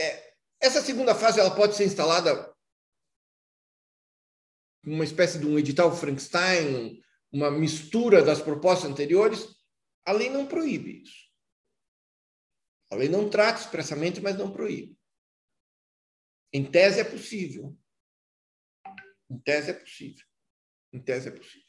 É, 0.00 0.34
essa 0.60 0.80
segunda 0.80 1.14
fase 1.14 1.40
ela 1.40 1.54
pode 1.54 1.74
ser 1.74 1.84
instalada 1.84 2.54
uma 4.84 5.04
espécie 5.04 5.38
de 5.38 5.46
um 5.46 5.58
edital 5.58 5.94
Frankenstein, 5.94 7.02
uma 7.32 7.50
mistura 7.50 8.22
das 8.22 8.40
propostas 8.40 8.90
anteriores, 8.90 9.56
a 10.04 10.12
lei 10.12 10.30
não 10.30 10.46
proíbe 10.46 11.02
isso. 11.02 11.28
A 12.90 12.96
lei 12.96 13.08
não 13.08 13.28
trata 13.28 13.60
expressamente, 13.60 14.20
mas 14.20 14.36
não 14.36 14.52
proíbe. 14.52 14.98
Em 16.52 16.70
tese 16.70 17.00
é 17.00 17.04
possível. 17.04 17.76
Em 19.30 19.38
tese 19.38 19.70
é 19.70 19.74
possível. 19.74 20.26
Em 20.92 21.02
tese 21.02 21.28
é 21.28 21.32
possível. 21.32 21.68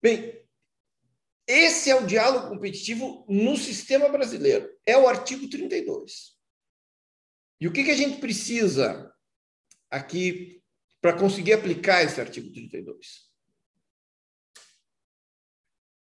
Bem, 0.00 0.46
esse 1.48 1.90
é 1.90 1.96
o 1.96 2.06
diálogo 2.06 2.48
competitivo 2.48 3.26
no 3.28 3.56
sistema 3.56 4.08
brasileiro. 4.08 4.72
É 4.86 4.96
o 4.96 5.08
artigo 5.08 5.48
32. 5.50 6.36
E 7.60 7.66
o 7.66 7.72
que, 7.72 7.84
que 7.84 7.90
a 7.90 7.96
gente 7.96 8.20
precisa 8.20 9.12
aqui 9.90 10.62
para 11.00 11.18
conseguir 11.18 11.52
aplicar 11.52 12.02
esse 12.02 12.20
artigo 12.20 12.52
32. 12.52 13.30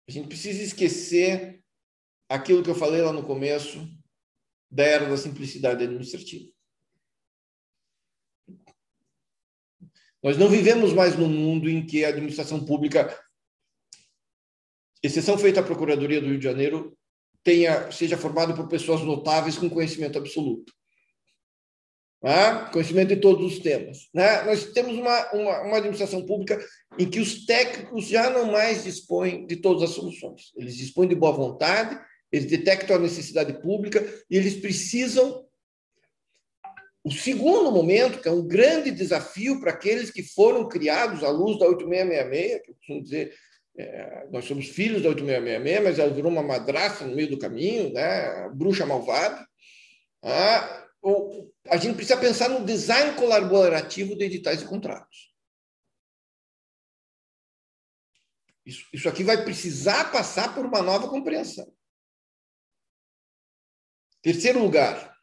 A 0.08 0.12
gente 0.12 0.28
precisa 0.28 0.64
esquecer 0.64 1.62
aquilo 2.30 2.64
que 2.64 2.70
eu 2.70 2.76
falei 2.76 3.02
lá 3.02 3.12
no 3.12 3.26
começo 3.26 3.86
da 4.72 4.84
era 4.84 5.10
da 5.10 5.18
simplicidade 5.18 5.84
administrativa. 5.84 6.50
Nós 10.24 10.38
não 10.38 10.50
vivemos 10.50 10.94
mais 10.94 11.16
num 11.18 11.28
mundo 11.28 11.70
em 11.70 11.86
que 11.86 12.04
a 12.04 12.10
administração 12.10 12.66
pública, 12.66 13.18
exceção 15.04 15.38
feita 15.38 15.60
à 15.60 15.64
Procuradoria 15.64 16.20
do 16.20 16.28
Rio 16.28 16.38
de 16.38 16.44
Janeiro, 16.44 16.98
tenha, 17.44 17.92
seja 17.92 18.18
formada 18.18 18.54
por 18.54 18.68
pessoas 18.68 19.02
notáveis 19.02 19.58
com 19.58 19.70
conhecimento 19.70 20.18
absoluto 20.18 20.74
né? 22.22 22.70
conhecimento 22.72 23.10
de 23.10 23.18
todos 23.18 23.54
os 23.54 23.60
temas. 23.60 24.10
Né? 24.14 24.44
Nós 24.44 24.66
temos 24.66 24.98
uma, 24.98 25.32
uma, 25.34 25.62
uma, 25.62 25.78
administração 25.78 26.26
pública 26.26 26.60
em 26.98 27.10
que 27.10 27.20
os 27.20 27.46
técnicos 27.46 28.08
já 28.08 28.30
não 28.30 28.52
mais 28.52 28.84
dispõem 28.84 29.46
de 29.46 29.58
todas 29.58 29.84
as 29.84 29.92
soluções. 29.92 30.52
Eles 30.56 30.76
dispõem 30.76 31.08
de 31.08 31.16
boa 31.16 31.32
vontade, 31.32 32.00
eles 32.32 32.48
detectam 32.48 32.96
a 32.96 33.00
necessidade 33.00 33.62
pública 33.62 34.04
e 34.30 34.38
eles 34.38 34.56
precisam. 34.56 35.46
O 37.04 37.12
segundo 37.12 37.72
momento, 37.72 38.22
que 38.22 38.28
é 38.28 38.32
um 38.32 38.46
grande 38.46 38.92
desafio 38.92 39.62
para 39.62 39.72
aqueles 39.72 40.12
que 40.12 40.22
foram 40.22 40.68
criados 40.68 41.24
à 41.24 41.30
luz 41.30 41.58
da 41.58 41.66
8666, 41.68 42.62
que 42.64 42.72
eu 42.72 42.76
costumo 42.76 43.04
dizer, 43.04 43.34
é, 43.78 44.28
nós 44.30 44.44
somos 44.44 44.68
filhos 44.68 45.04
da 45.04 45.10
8666, 45.10 45.84
mas 45.84 46.00
ela 46.00 46.14
virou 46.14 46.30
uma 46.30 46.44
madraça 46.44 47.06
no 47.06 47.16
meio 47.16 47.30
do 47.30 47.38
caminho, 47.38 47.94
né? 47.94 48.50
bruxa 48.50 48.86
malvada. 48.86 49.48
Ah, 50.22 50.88
a 51.70 51.78
gente 51.78 51.96
precisa 51.96 52.20
pensar 52.20 52.50
no 52.50 52.66
design 52.66 53.16
colaborativo 53.16 54.16
de 54.16 54.26
editais 54.26 54.62
e 54.62 54.66
contratos. 54.66 55.34
Isso, 58.66 58.86
isso 58.92 59.08
aqui 59.08 59.24
vai 59.24 59.44
precisar 59.44 60.12
passar 60.12 60.54
por 60.54 60.66
uma 60.66 60.82
nova 60.82 61.08
compreensão. 61.08 61.74
Terceiro 64.22 64.60
lugar, 64.60 65.18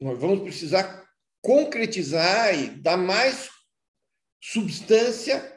nós 0.00 0.18
vamos 0.20 0.42
precisar 0.42 1.04
concretizar 1.40 2.54
e 2.54 2.70
dar 2.80 2.96
mais 2.96 3.50
substância 4.40 5.52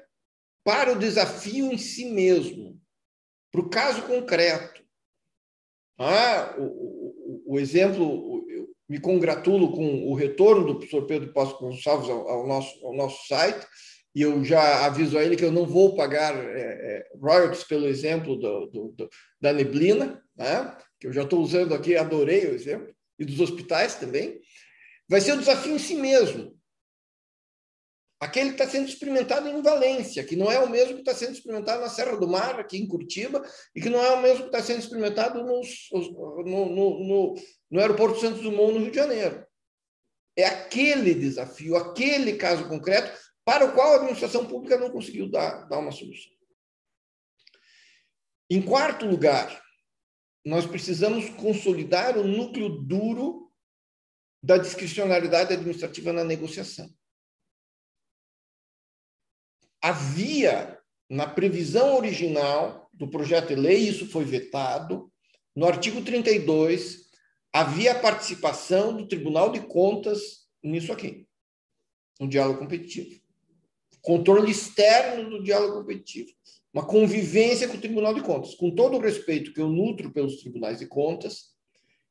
para 0.63 0.91
o 0.91 0.99
desafio 0.99 1.71
em 1.71 1.77
si 1.77 2.11
mesmo, 2.11 2.81
para 3.51 3.61
o 3.61 3.69
caso 3.69 4.05
concreto. 4.07 4.83
Ah, 5.99 6.55
o, 6.57 6.63
o, 6.63 7.53
o 7.53 7.59
exemplo, 7.59 8.36
me 8.89 8.99
congratulo 8.99 9.71
com 9.71 10.09
o 10.09 10.13
retorno 10.13 10.65
do 10.65 10.75
professor 10.75 11.05
Pedro 11.05 11.33
Poço 11.33 11.57
Gonçalves 11.59 12.09
ao, 12.09 12.27
ao, 12.27 12.47
nosso, 12.47 12.85
ao 12.85 12.93
nosso 12.95 13.27
site, 13.27 13.65
e 14.15 14.21
eu 14.21 14.43
já 14.43 14.85
aviso 14.85 15.17
a 15.17 15.23
ele 15.23 15.35
que 15.35 15.45
eu 15.45 15.51
não 15.51 15.65
vou 15.65 15.95
pagar 15.95 16.35
é, 16.35 16.59
é, 16.59 17.07
royalties 17.21 17.63
pelo 17.63 17.87
exemplo 17.87 18.35
do, 18.35 18.65
do, 18.67 18.87
do, 18.97 19.09
da 19.39 19.53
neblina, 19.53 20.23
né? 20.35 20.75
que 20.99 21.07
eu 21.07 21.13
já 21.13 21.23
estou 21.23 21.39
usando 21.41 21.73
aqui, 21.73 21.95
adorei 21.95 22.47
o 22.47 22.55
exemplo, 22.55 22.93
e 23.19 23.25
dos 23.25 23.39
hospitais 23.39 23.95
também. 23.95 24.39
Vai 25.07 25.21
ser 25.21 25.33
um 25.33 25.39
desafio 25.39 25.75
em 25.75 25.79
si 25.79 25.95
mesmo. 25.95 26.56
Aquele 28.19 28.49
que 28.49 28.61
está 28.61 28.67
sendo 28.67 28.89
experimentado 28.89 29.47
em 29.47 29.61
Valência, 29.61 30.23
que 30.23 30.35
não 30.35 30.51
é 30.51 30.59
o 30.59 30.69
mesmo 30.69 30.95
que 30.95 31.01
está 31.01 31.13
sendo 31.13 31.33
experimentado 31.33 31.81
na 31.81 31.89
Serra 31.89 32.17
do 32.17 32.27
Mar, 32.27 32.59
aqui 32.59 32.77
em 32.77 32.87
Curitiba, 32.87 33.47
e 33.75 33.81
que 33.81 33.89
não 33.89 34.03
é 34.03 34.11
o 34.11 34.21
mesmo 34.21 34.39
que 34.39 34.47
está 34.47 34.61
sendo 34.61 34.79
experimentado 34.79 35.43
nos, 35.43 35.87
no, 35.91 36.43
no, 36.43 37.05
no, 37.05 37.35
no 37.69 37.79
aeroporto 37.79 38.19
Santos 38.19 38.41
Dumont, 38.41 38.73
no 38.73 38.79
Rio 38.79 38.91
de 38.91 38.97
Janeiro. 38.97 39.45
É 40.35 40.45
aquele 40.45 41.13
desafio, 41.13 41.75
aquele 41.75 42.37
caso 42.37 42.67
concreto, 42.67 43.15
para 43.45 43.65
o 43.65 43.73
qual 43.73 43.93
a 43.93 43.95
administração 43.97 44.47
pública 44.47 44.79
não 44.79 44.89
conseguiu 44.89 45.29
dar, 45.29 45.67
dar 45.67 45.77
uma 45.77 45.91
solução. 45.91 46.33
Em 48.49 48.61
quarto 48.63 49.05
lugar, 49.05 49.63
nós 50.43 50.65
precisamos 50.65 51.29
consolidar 51.29 52.17
o 52.17 52.23
núcleo 52.23 52.69
duro 52.69 53.51
da 54.41 54.57
discricionalidade 54.57 55.53
administrativa 55.53 56.11
na 56.11 56.23
negociação 56.23 56.89
havia 59.81 60.77
na 61.09 61.27
previsão 61.27 61.95
original 61.95 62.89
do 62.93 63.07
projeto 63.07 63.49
de 63.49 63.55
lei, 63.55 63.77
isso 63.77 64.07
foi 64.07 64.25
vetado, 64.25 65.11
no 65.55 65.65
artigo 65.65 66.03
32, 66.03 67.07
havia 67.51 67.93
a 67.93 67.99
participação 67.99 68.95
do 68.95 69.07
Tribunal 69.07 69.51
de 69.51 69.61
Contas 69.61 70.47
nisso 70.61 70.93
aqui, 70.93 71.25
no 72.19 72.27
diálogo 72.27 72.59
competitivo. 72.59 73.19
Controle 74.01 74.51
externo 74.51 75.29
do 75.29 75.43
diálogo 75.43 75.79
competitivo. 75.79 76.29
Uma 76.71 76.85
convivência 76.85 77.67
com 77.67 77.75
o 77.75 77.79
Tribunal 77.79 78.13
de 78.13 78.21
Contas. 78.21 78.53
Com 78.53 78.69
todo 78.69 78.97
o 78.97 78.99
respeito 78.99 79.51
que 79.51 79.59
eu 79.59 79.67
nutro 79.67 80.11
pelos 80.11 80.37
tribunais 80.41 80.77
de 80.77 80.85
contas, 80.85 81.55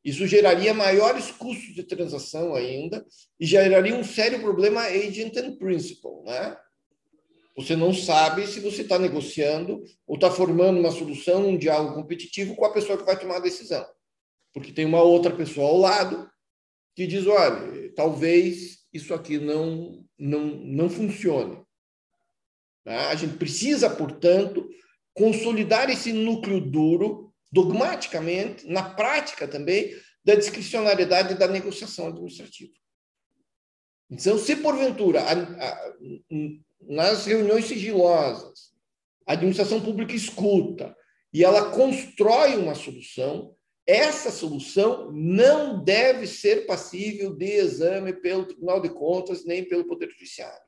isso 0.04 0.26
geraria 0.26 0.74
maiores 0.74 1.30
custos 1.30 1.74
de 1.74 1.84
transação 1.84 2.54
ainda 2.54 3.06
e 3.38 3.46
geraria 3.46 3.94
um 3.94 4.02
sério 4.04 4.40
problema 4.40 4.82
agent 4.82 5.36
and 5.36 5.56
principal, 5.56 6.24
né? 6.24 6.56
Você 7.56 7.74
não 7.74 7.94
sabe 7.94 8.46
se 8.46 8.60
você 8.60 8.82
está 8.82 8.98
negociando 8.98 9.82
ou 10.06 10.16
está 10.16 10.30
formando 10.30 10.78
uma 10.78 10.90
solução, 10.90 11.48
um 11.48 11.56
diálogo 11.56 11.94
competitivo 11.94 12.54
com 12.54 12.66
a 12.66 12.72
pessoa 12.72 12.98
que 12.98 13.04
vai 13.04 13.18
tomar 13.18 13.36
a 13.36 13.40
decisão. 13.40 13.86
Porque 14.52 14.72
tem 14.72 14.84
uma 14.84 15.02
outra 15.02 15.34
pessoa 15.34 15.68
ao 15.68 15.78
lado 15.78 16.30
que 16.94 17.06
diz: 17.06 17.26
olha, 17.26 17.92
talvez 17.94 18.84
isso 18.92 19.14
aqui 19.14 19.38
não, 19.38 20.04
não, 20.18 20.40
não 20.46 20.90
funcione. 20.90 21.64
Tá? 22.84 23.08
A 23.08 23.14
gente 23.14 23.38
precisa, 23.38 23.88
portanto, 23.88 24.68
consolidar 25.14 25.88
esse 25.88 26.12
núcleo 26.12 26.60
duro, 26.60 27.32
dogmaticamente, 27.50 28.66
na 28.66 28.82
prática 28.82 29.48
também, 29.48 29.94
da 30.22 30.34
discricionariedade 30.34 31.34
da 31.36 31.48
negociação 31.48 32.08
administrativa. 32.08 32.72
Então, 34.10 34.38
se 34.38 34.56
porventura 34.56 35.22
a, 35.22 35.32
a, 35.32 35.94
nas 36.88 37.26
reuniões 37.26 37.66
sigilosas, 37.66 38.72
a 39.26 39.32
administração 39.32 39.80
pública 39.80 40.14
escuta 40.14 40.96
e 41.32 41.44
ela 41.44 41.70
constrói 41.70 42.56
uma 42.56 42.74
solução, 42.74 43.54
essa 43.86 44.30
solução 44.30 45.12
não 45.12 45.82
deve 45.82 46.26
ser 46.26 46.66
passível 46.66 47.34
de 47.34 47.46
exame 47.46 48.12
pelo 48.12 48.46
Tribunal 48.46 48.80
de 48.80 48.88
Contas 48.88 49.44
nem 49.44 49.64
pelo 49.64 49.86
Poder 49.86 50.10
Judiciário. 50.10 50.66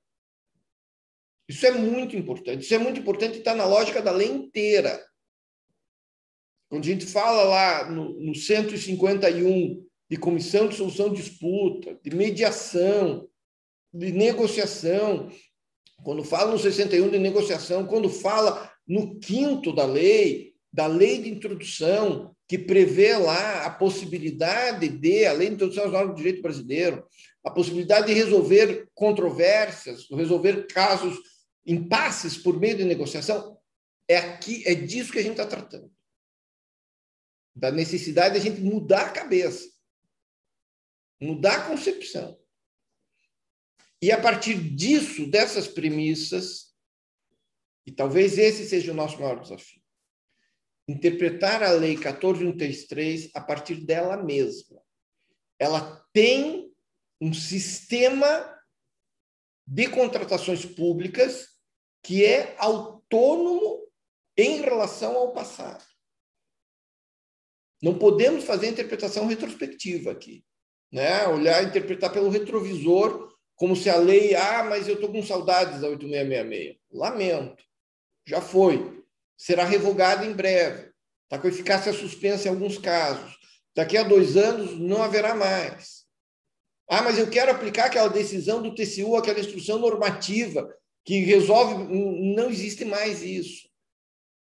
Isso 1.49 1.67
é 1.67 1.71
muito 1.71 2.15
importante. 2.15 2.63
Isso 2.63 2.75
é 2.75 2.79
muito 2.79 3.01
importante 3.01 3.37
e 3.37 3.39
está 3.39 3.55
na 3.55 3.65
lógica 3.65 4.03
da 4.03 4.13
lei 4.13 4.29
inteira. 4.29 5.03
Quando 6.69 6.85
a 6.85 6.87
gente 6.87 7.07
fala 7.07 7.45
lá 7.45 7.91
no, 7.91 8.21
no 8.21 8.35
151 8.35 9.87
de 10.11 10.17
comissão 10.17 10.69
de 10.69 10.77
solução 10.77 11.11
de 11.11 11.23
disputa, 11.23 11.99
de 12.03 12.15
mediação, 12.15 13.29
de 13.93 14.13
negociação, 14.13 15.31
quando 16.03 16.25
fala 16.25 16.53
no 16.53 16.59
61 16.59 17.11
de 17.11 17.19
negociação, 17.19 17.87
quando 17.87 18.09
fala 18.09 18.73
no 18.87 19.19
quinto 19.19 19.75
da 19.75 19.85
lei, 19.85 20.55
da 20.73 20.87
lei 20.87 21.23
de 21.23 21.31
introdução, 21.31 22.35
que 22.49 22.59
prevê 22.59 23.17
lá 23.17 23.67
a 23.67 23.71
possibilidade 23.71 24.89
de, 24.89 25.27
a 25.27 25.33
lei 25.33 25.49
de 25.49 25.55
introdução 25.55 25.85
às 25.85 25.93
normas 25.93 26.15
do 26.15 26.17
direito 26.17 26.41
brasileiro, 26.41 27.07
a 27.45 27.51
possibilidade 27.51 28.07
de 28.07 28.15
resolver 28.15 28.89
controvérsias, 28.95 30.07
resolver 30.11 30.67
casos, 30.67 31.19
impasses 31.67 32.39
por 32.39 32.59
meio 32.59 32.79
de 32.79 32.85
negociação, 32.85 33.59
é 34.09 34.17
aqui, 34.17 34.63
é 34.67 34.75
disso 34.75 35.13
que 35.13 35.19
a 35.19 35.23
gente 35.23 35.33
está 35.33 35.47
tratando. 35.47 35.93
Da 37.55 37.71
necessidade 37.71 38.35
de 38.35 38.41
a 38.41 38.43
gente 38.51 38.63
mudar 38.63 39.07
a 39.07 39.11
cabeça, 39.11 39.69
mudar 41.21 41.57
a 41.57 41.69
concepção. 41.69 42.39
E 44.01 44.13
a 44.13 44.21
partir 44.21 44.55
disso, 44.55 45.29
dessas 45.29 45.67
premissas, 45.67 46.73
e 47.85 47.91
talvez 47.91 48.39
esse 48.39 48.69
seja 48.69 48.93
o 48.93 48.95
nosso 48.95 49.19
maior 49.19 49.41
desafio, 49.41 49.83
interpretar 50.87 51.63
a 51.63 51.71
Lei 51.73 51.97
14.133 51.97 53.31
a 53.35 53.41
partir 53.41 53.77
dela 53.85 54.17
mesma. 54.17 54.81
Ela 55.59 56.07
tem 56.13 56.73
um 57.21 57.35
sistema 57.35 58.57
de 59.67 59.89
contratações 59.89 60.65
públicas 60.65 61.49
que 62.03 62.25
é 62.25 62.55
autônomo 62.59 63.87
em 64.37 64.63
relação 64.63 65.17
ao 65.17 65.33
passado. 65.33 65.85
Não 67.83 67.99
podemos 67.99 68.45
fazer 68.45 68.69
interpretação 68.69 69.27
retrospectiva 69.27 70.13
aqui, 70.13 70.45
né? 70.91 71.27
Olhar, 71.27 71.63
interpretar 71.65 72.13
pelo 72.13 72.31
retrovisor 72.31 73.37
como 73.59 73.75
se 73.75 73.91
a 73.91 73.97
lei, 73.97 74.37
ah, 74.37 74.63
mas 74.63 74.87
eu 74.87 74.95
estou 74.95 75.11
com 75.11 75.21
saudades 75.21 75.81
da 75.81 75.89
8666. 75.89 76.77
Lamento, 76.93 77.63
já 78.25 78.41
foi. 78.41 79.03
Será 79.37 79.65
revogada 79.65 80.25
em 80.25 80.33
breve. 80.33 80.93
Está 81.25 81.39
com 81.39 81.49
eficácia 81.49 81.93
suspensa 81.93 82.47
em 82.47 82.53
alguns 82.53 82.79
casos. 82.79 83.37
Daqui 83.75 83.97
a 83.97 84.05
dois 84.05 84.37
anos 84.37 84.79
não 84.79 85.03
haverá 85.03 85.35
mais. 85.35 86.05
Ah, 86.89 87.03
mas 87.03 87.19
eu 87.19 87.29
quero 87.29 87.51
aplicar 87.51 87.87
aquela 87.87 88.09
decisão 88.09 88.63
do 88.63 88.75
TCU, 88.75 89.17
aquela 89.17 89.41
instrução 89.41 89.81
normativa 89.81 90.73
que 91.05 91.19
resolve. 91.25 91.75
Não 92.35 92.49
existe 92.49 92.85
mais 92.85 93.23
isso. 93.23 93.69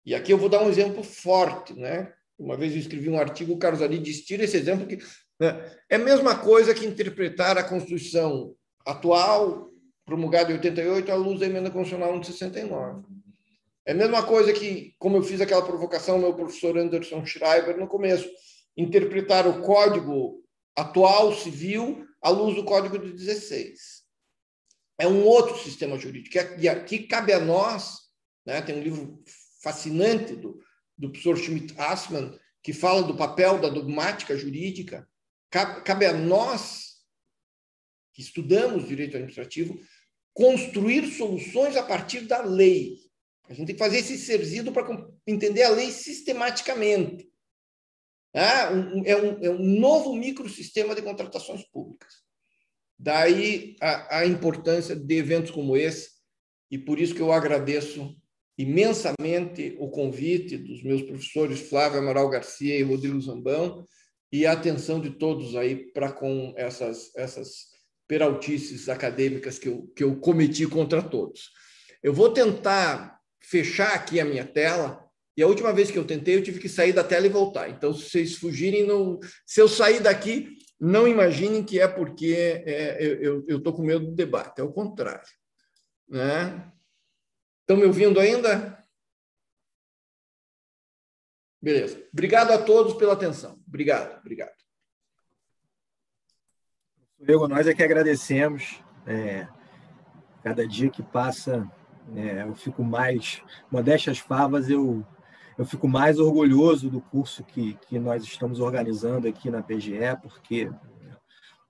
E 0.06 0.14
aqui 0.14 0.32
eu 0.32 0.38
vou 0.38 0.48
dar 0.48 0.64
um 0.64 0.70
exemplo 0.70 1.04
forte, 1.04 1.74
né? 1.74 2.14
Uma 2.38 2.56
vez 2.56 2.72
eu 2.72 2.80
escrevi 2.80 3.10
um 3.10 3.20
artigo, 3.20 3.54
o 3.54 3.58
Carlos 3.58 3.82
Ali 3.82 3.98
diz, 3.98 4.24
tira 4.24 4.44
esse 4.44 4.58
exemplo 4.58 4.86
que 4.86 4.98
né? 5.40 5.76
é 5.90 5.96
a 5.96 6.00
mesma 6.00 6.38
coisa 6.38 6.74
que 6.74 6.86
interpretar 6.86 7.58
a 7.58 7.64
Constituição 7.64 8.56
atual, 8.88 9.70
promulgado 10.06 10.52
em 10.52 10.56
88, 10.56 11.12
à 11.12 11.16
luz 11.16 11.40
da 11.42 11.46
emenda 11.46 11.70
constitucional 11.70 12.16
1 12.16 12.20
de 12.22 12.28
69. 12.28 13.04
É 13.86 13.92
a 13.92 13.96
mesma 13.96 14.24
coisa 14.26 14.54
que, 14.54 14.96
como 14.98 15.18
eu 15.18 15.24
fiz 15.24 15.42
aquela 15.42 15.66
provocação, 15.66 16.18
meu 16.18 16.34
professor 16.34 16.78
Anderson 16.78 17.26
Schreiber 17.26 17.78
no 17.78 17.88
começo, 17.88 18.30
interpretar 18.76 19.46
o 19.46 19.62
código 19.62 20.42
atual 20.76 21.34
civil 21.34 22.06
à 22.22 22.30
luz 22.30 22.56
do 22.56 22.64
código 22.64 22.98
de 22.98 23.12
16. 23.12 24.04
É 25.00 25.08
um 25.08 25.26
outro 25.26 25.58
sistema 25.58 25.98
jurídico. 25.98 26.38
E 26.58 26.70
aqui 26.70 27.00
cabe 27.00 27.34
a 27.34 27.40
nós, 27.40 27.98
né, 28.46 28.62
tem 28.62 28.78
um 28.78 28.82
livro 28.84 29.22
fascinante 29.62 30.36
do, 30.36 30.60
do 30.98 31.10
professor 31.10 31.38
Schmidt 31.38 31.74
Assmann, 31.78 32.38
que 32.64 32.72
fala 32.72 33.04
do 33.04 33.16
papel 33.16 33.60
da 33.60 33.70
dogmática 33.70 34.38
jurídica. 34.38 35.08
Cabe, 35.50 35.82
cabe 35.82 36.06
a 36.06 36.14
nós 36.14 36.87
que 38.18 38.22
estudamos 38.24 38.88
direito 38.88 39.16
administrativo, 39.16 39.80
construir 40.34 41.06
soluções 41.12 41.78
a 41.78 41.84
partir 41.84 42.22
da 42.22 42.42
lei. 42.42 42.98
A 43.48 43.54
gente 43.54 43.68
tem 43.68 43.76
que 43.76 43.80
fazer 43.80 44.00
esse 44.00 44.14
exercício 44.14 44.72
para 44.72 45.08
entender 45.28 45.62
a 45.62 45.70
lei 45.70 45.92
sistematicamente. 45.92 47.30
Ah, 48.34 48.72
é, 49.06 49.16
um, 49.16 49.44
é 49.44 49.50
um 49.52 49.80
novo 49.80 50.16
microsistema 50.16 50.96
de 50.96 51.04
contratações 51.04 51.64
públicas. 51.70 52.12
Daí 52.98 53.76
a, 53.80 54.20
a 54.20 54.26
importância 54.26 54.96
de 54.96 55.16
eventos 55.16 55.52
como 55.52 55.78
esse, 55.78 56.10
e 56.72 56.78
por 56.78 57.00
isso 57.00 57.14
que 57.14 57.22
eu 57.22 57.32
agradeço 57.32 58.16
imensamente 58.58 59.78
o 59.80 59.92
convite 59.92 60.58
dos 60.58 60.82
meus 60.82 61.04
professores 61.04 61.60
Flávio 61.60 62.00
Amaral 62.00 62.32
Garcia 62.32 62.76
e 62.76 62.82
Rodrigo 62.82 63.22
Zambão, 63.22 63.86
e 64.32 64.48
a 64.48 64.54
atenção 64.54 65.00
de 65.00 65.12
todos 65.12 65.56
aí 65.56 65.92
para 65.94 66.12
com 66.12 66.54
essas, 66.58 67.16
essas 67.16 67.77
peraltices 68.08 68.90
acadêmicas 68.90 69.60
que 69.60 69.68
eu, 69.68 69.88
que 69.96 70.04
eu 70.04 70.16
cometi 70.20 70.66
contra 70.66 71.02
todos. 71.02 71.52
Eu 72.02 72.14
vou 72.14 72.32
tentar 72.32 73.20
fechar 73.40 73.94
aqui 73.94 74.20
a 74.20 74.26
minha 74.26 74.46
tela, 74.46 75.06
e 75.36 75.44
a 75.44 75.48
última 75.48 75.72
vez 75.72 75.92
que 75.92 75.98
eu 75.98 76.06
tentei, 76.06 76.36
eu 76.36 76.44
tive 76.44 76.60
que 76.60 76.68
sair 76.68 76.94
da 76.94 77.04
tela 77.04 77.28
e 77.28 77.30
voltar. 77.30 77.70
Então, 77.70 77.94
se 77.94 78.10
vocês 78.10 78.36
fugirem, 78.36 78.88
não... 78.88 79.20
se 79.46 79.62
eu 79.62 79.68
sair 79.68 80.02
daqui, 80.02 80.58
não 80.80 81.08
imaginem 81.08 81.64
que 81.64 81.80
é 81.80 81.88
porque 81.88 82.64
é, 82.66 82.98
eu 83.02 83.58
estou 83.58 83.74
com 83.74 83.84
medo 83.84 84.06
do 84.06 84.16
debate, 84.16 84.60
é 84.60 84.64
o 84.64 84.72
contrário. 84.72 85.28
Né? 86.08 86.72
Estão 87.62 87.78
me 87.78 87.86
ouvindo 87.86 88.20
ainda? 88.20 88.84
Beleza. 91.62 92.04
Obrigado 92.12 92.52
a 92.52 92.58
todos 92.64 92.94
pela 92.96 93.14
atenção. 93.14 93.62
Obrigado, 93.68 94.20
obrigado. 94.20 94.57
Diego, 97.28 97.46
nós 97.46 97.68
é 97.68 97.74
que 97.74 97.84
agradecemos. 97.84 98.82
É, 99.06 99.46
cada 100.42 100.66
dia 100.66 100.90
que 100.90 101.04
passa, 101.04 101.70
é, 102.16 102.44
eu 102.44 102.56
fico 102.56 102.86
mais, 102.86 103.42
modéstas 103.70 104.18
favas, 104.18 104.70
eu, 104.70 105.06
eu 105.58 105.66
fico 105.66 105.90
mais 105.90 106.20
orgulhoso 106.20 106.90
do 106.90 107.02
curso 107.02 107.44
que, 107.44 107.74
que 107.90 108.00
nós 108.00 108.24
estamos 108.24 108.62
organizando 108.62 109.28
aqui 109.28 109.50
na 109.50 109.62
PGE, 109.62 110.16
porque 110.22 110.72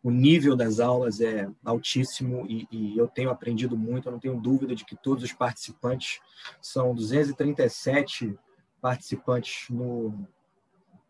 o 0.03 0.11
nível 0.11 0.55
das 0.55 0.79
aulas 0.79 1.21
é 1.21 1.49
altíssimo 1.65 2.45
e, 2.47 2.67
e, 2.71 2.95
eu 2.95 3.07
tenho 3.07 3.31
aprendido 3.31 3.75
muito. 3.75 4.07
Eu 4.07 4.11
não 4.11 4.19
tenho 4.19 4.39
dúvida 4.39 4.75
de 4.75 4.85
que 4.85 4.95
todos 4.95 5.23
os 5.23 5.33
participantes 5.33 6.19
são 6.61 6.93
237 6.93 8.37
participantes 8.79 9.67
no 9.71 10.27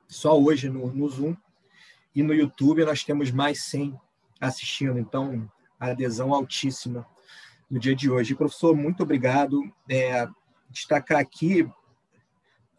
só 0.08 0.40
hoje 0.40 0.70
no, 0.70 0.88
no 0.88 1.10
Zoom 1.10 1.36
e 2.16 2.24
no 2.24 2.34
YouTube 2.34 2.86
nós 2.86 3.04
temos 3.04 3.30
mais 3.30 3.66
100 3.66 4.00
assistindo. 4.40 5.00
Então, 5.00 5.50
adesão 5.80 6.34
altíssima 6.34 7.06
no 7.70 7.80
dia 7.80 7.96
de 7.96 8.10
hoje. 8.10 8.36
professor, 8.36 8.76
muito 8.76 9.04
obrigado. 9.04 9.62
É, 9.90 10.28
destacar 10.70 11.20
aqui 11.20 11.70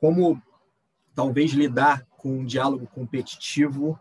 como 0.00 0.40
talvez 1.14 1.52
lidar 1.52 2.06
com 2.16 2.40
um 2.40 2.44
diálogo 2.44 2.86
competitivo 2.86 3.98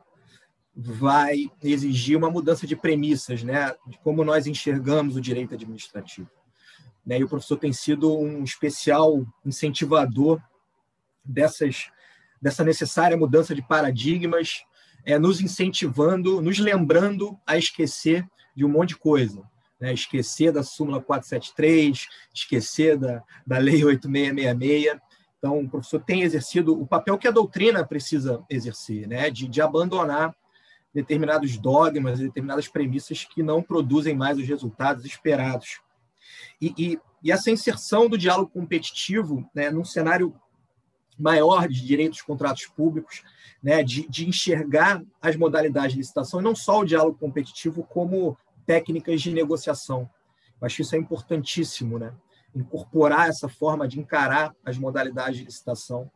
vai 0.75 1.51
exigir 1.63 2.15
uma 2.15 2.29
mudança 2.29 2.67
de 2.67 2.75
premissas, 2.75 3.41
né, 3.41 3.73
de 3.87 3.97
como 3.99 4.23
nós 4.23 4.45
enxergamos 4.45 5.15
o 5.15 5.21
direito 5.21 5.55
administrativo. 5.55 6.29
Né, 7.03 7.19
e 7.19 7.23
o 7.23 7.27
professor 7.27 7.57
tem 7.57 7.73
sido 7.73 8.15
um 8.15 8.43
especial 8.43 9.25
incentivador 9.43 10.39
dessas, 11.25 11.89
dessa 12.39 12.63
necessária 12.63 13.17
mudança 13.17 13.55
de 13.55 13.61
paradigmas, 13.63 14.63
é, 15.07 15.17
nos 15.17 15.39
incentivando, 15.39 16.41
nos 16.41 16.59
lembrando 16.59 17.39
a 17.47 17.57
esquecer 17.57 18.27
de 18.53 18.65
um 18.65 18.69
monte 18.69 18.89
de 18.89 18.97
coisa. 18.97 19.41
Né, 19.79 19.93
esquecer 19.93 20.51
da 20.51 20.63
súmula 20.63 20.99
473, 20.99 22.07
esquecer 22.33 22.97
da, 22.97 23.23
da 23.45 23.59
lei 23.59 23.85
8666, 23.85 24.99
então, 25.37 25.59
o 25.59 25.69
professor 25.69 26.03
tem 26.03 26.23
exercido 26.23 26.73
o 26.79 26.87
papel 26.87 27.17
que 27.17 27.27
a 27.27 27.31
doutrina 27.31 27.85
precisa 27.85 28.43
exercer, 28.49 29.07
né? 29.07 29.29
de, 29.29 29.47
de 29.47 29.61
abandonar 29.61 30.35
determinados 30.93 31.57
dogmas, 31.57 32.19
determinadas 32.19 32.67
premissas 32.67 33.23
que 33.23 33.43
não 33.43 33.61
produzem 33.61 34.15
mais 34.15 34.39
os 34.39 34.47
resultados 34.47 35.05
esperados. 35.05 35.79
E, 36.59 36.73
e, 36.75 36.99
e 37.23 37.31
essa 37.31 37.51
inserção 37.51 38.09
do 38.09 38.17
diálogo 38.17 38.49
competitivo 38.49 39.47
né, 39.53 39.69
num 39.69 39.85
cenário 39.85 40.33
maior 41.17 41.67
de 41.67 41.85
direitos 41.85 42.17
dos 42.17 42.25
contratos 42.25 42.65
públicos, 42.67 43.23
né, 43.61 43.83
de, 43.83 44.07
de 44.07 44.27
enxergar 44.27 45.03
as 45.21 45.35
modalidades 45.35 45.93
de 45.93 45.99
licitação, 45.99 46.39
e 46.39 46.43
não 46.43 46.55
só 46.55 46.81
o 46.81 46.85
diálogo 46.85 47.17
competitivo, 47.17 47.83
como 47.83 48.37
técnicas 48.65 49.21
de 49.21 49.33
negociação. 49.33 50.09
Eu 50.59 50.65
acho 50.65 50.77
que 50.77 50.81
isso 50.81 50.95
é 50.95 50.99
importantíssimo. 50.99 51.97
Né? 51.97 52.13
incorporar 52.57 53.29
essa 53.29 53.47
forma 53.47 53.87
de 53.87 53.99
encarar 53.99 54.55
as 54.65 54.77
modalidades 54.77 55.37
de 55.37 55.45
licitação, 55.45 56.09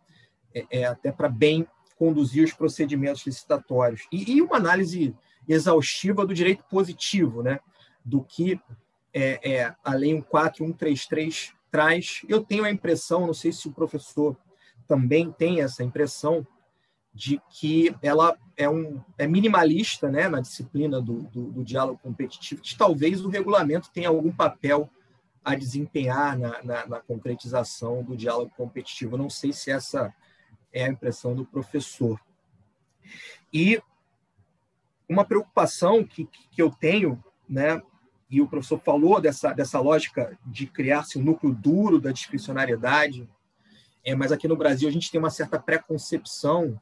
é, 0.54 0.66
é 0.72 0.86
até 0.86 1.12
para 1.12 1.30
bem 1.30 1.68
conduzir 1.98 2.44
os 2.44 2.54
procedimentos 2.54 3.26
licitatórios. 3.26 4.08
E, 4.12 4.38
e, 4.38 4.42
uma 4.42 4.58
análise 4.58 5.16
exaustiva 5.48 6.26
do 6.26 6.34
direito 6.34 6.64
positivo, 6.70 7.44
né? 7.44 7.60
do 8.04 8.24
que 8.24 8.60
é, 9.14 9.52
é, 9.52 9.76
a 9.84 9.94
Lei 9.94 10.20
14133 10.22 11.54
traz. 11.70 12.22
Eu 12.28 12.44
tenho 12.44 12.64
a 12.64 12.72
impressão, 12.72 13.28
não 13.28 13.34
sei 13.34 13.52
se 13.52 13.68
o 13.68 13.72
professor 13.72 14.36
também 14.92 15.32
tem 15.32 15.62
essa 15.62 15.86
impressão, 15.86 16.46
de 17.14 17.42
que 17.50 17.96
ela 18.02 18.38
é, 18.58 18.70
um, 18.70 19.02
é 19.18 19.26
minimalista 19.26 20.12
né, 20.12 20.28
na 20.28 20.42
disciplina 20.42 21.02
do, 21.02 21.24
do, 21.24 21.50
do 21.50 21.64
diálogo 21.64 21.98
competitivo, 22.04 22.62
que 22.62 22.78
talvez 22.78 23.24
o 23.24 23.30
regulamento 23.30 23.90
tenha 23.90 24.10
algum 24.10 24.34
papel 24.34 24.90
a 25.44 25.56
desempenhar 25.56 26.38
na, 26.38 26.62
na, 26.62 26.86
na, 26.86 27.00
concretização 27.00 28.04
do 28.04 28.18
diálogo 28.18 28.52
competitivo. 28.58 29.18
não 29.18 29.30
sei 29.30 29.54
se 29.54 29.72
essa 29.72 30.14
é 30.74 30.84
a 30.84 30.90
impressão 30.90 31.34
do 31.34 31.46
professor. 31.46 32.20
E 33.54 33.82
uma 35.08 35.24
preocupação 35.24 36.04
que, 36.04 36.26
que 36.26 36.62
eu 36.62 36.70
tenho, 36.70 37.24
né, 37.48 37.82
e 38.30 38.42
o 38.42 38.48
professor 38.48 38.80
falou 38.80 39.22
dessa, 39.22 39.54
dessa 39.54 39.80
lógica 39.80 40.38
de 40.46 40.68
criar-se 40.68 41.18
um 41.18 41.24
núcleo 41.24 41.54
duro 41.54 41.98
da 41.98 42.12
discricionariedade, 42.12 43.30
é, 44.04 44.16
mas 44.16 44.32
aqui 44.32 44.48
no 44.48 44.56
Brasil 44.56 44.90
a 44.90 44.92
gente 44.92 45.12
tem 45.12 45.20
uma 45.20 45.30
certa 45.30 45.60
preconcepção 45.60 46.80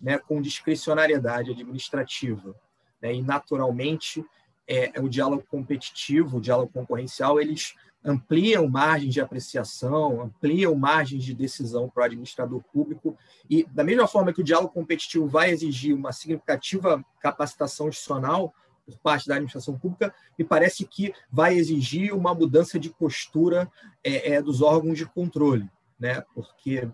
né, 0.00 0.18
com 0.18 0.40
discricionariedade 0.40 1.50
administrativa. 1.50 2.54
Né, 3.02 3.14
e, 3.14 3.22
naturalmente, 3.22 4.24
é, 4.66 5.00
o 5.00 5.08
diálogo 5.08 5.44
competitivo, 5.50 6.38
o 6.38 6.40
diálogo 6.40 6.72
concorrencial, 6.72 7.40
eles 7.40 7.74
ampliam 8.04 8.66
margens 8.66 9.12
de 9.12 9.20
apreciação, 9.20 10.22
ampliam 10.22 10.74
margens 10.74 11.22
de 11.22 11.34
decisão 11.34 11.88
para 11.88 12.02
o 12.02 12.04
administrador 12.06 12.62
público, 12.72 13.16
e 13.48 13.64
da 13.64 13.84
mesma 13.84 14.06
forma 14.06 14.32
que 14.32 14.40
o 14.40 14.44
diálogo 14.44 14.72
competitivo 14.72 15.26
vai 15.26 15.50
exigir 15.50 15.94
uma 15.94 16.12
significativa 16.12 17.04
capacitação 17.20 17.88
institucional 17.88 18.54
por 18.86 18.96
parte 18.98 19.28
da 19.28 19.34
administração 19.34 19.78
pública, 19.78 20.14
me 20.38 20.44
parece 20.44 20.86
que 20.86 21.12
vai 21.30 21.54
exigir 21.54 22.14
uma 22.14 22.34
mudança 22.34 22.78
de 22.78 22.90
postura 22.90 23.70
é, 24.02 24.34
é, 24.34 24.42
dos 24.42 24.62
órgãos 24.62 24.96
de 24.96 25.04
controle, 25.04 25.68
né? 26.00 26.24
porque 26.34 26.90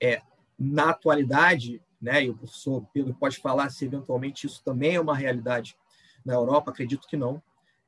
é, 0.00 0.22
na 0.58 0.90
atualidade, 0.90 1.82
né, 2.00 2.24
e 2.24 2.30
o 2.30 2.36
professor 2.36 2.86
Pedro 2.94 3.12
pode 3.14 3.38
falar 3.38 3.68
se 3.70 3.84
eventualmente 3.84 4.46
isso 4.46 4.62
também 4.64 4.94
é 4.94 5.00
uma 5.00 5.16
realidade 5.16 5.76
na 6.24 6.34
Europa, 6.34 6.70
acredito 6.70 7.08
que 7.08 7.16
não, 7.16 7.42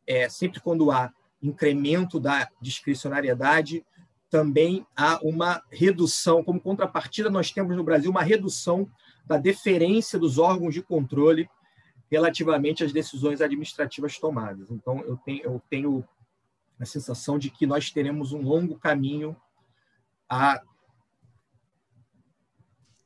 é, 0.06 0.28
sempre 0.28 0.60
quando 0.60 0.90
há 0.90 1.12
incremento 1.42 2.18
da 2.18 2.48
discricionariedade, 2.60 3.84
também 4.28 4.86
há 4.96 5.18
uma 5.22 5.62
redução, 5.70 6.42
como 6.44 6.60
contrapartida, 6.60 7.28
nós 7.28 7.50
temos 7.50 7.76
no 7.76 7.82
Brasil 7.82 8.10
uma 8.10 8.22
redução 8.22 8.88
da 9.26 9.36
deferência 9.36 10.18
dos 10.18 10.38
órgãos 10.38 10.74
de 10.74 10.82
controle 10.82 11.48
relativamente 12.10 12.84
às 12.84 12.92
decisões 12.92 13.40
administrativas 13.40 14.18
tomadas. 14.18 14.70
Então, 14.70 15.00
eu 15.00 15.16
tenho, 15.16 15.42
eu 15.42 15.62
tenho 15.68 16.04
a 16.78 16.84
sensação 16.84 17.38
de 17.38 17.50
que 17.50 17.66
nós 17.66 17.90
teremos 17.90 18.32
um 18.32 18.42
longo 18.42 18.78
caminho 18.78 19.36
a 20.30 20.62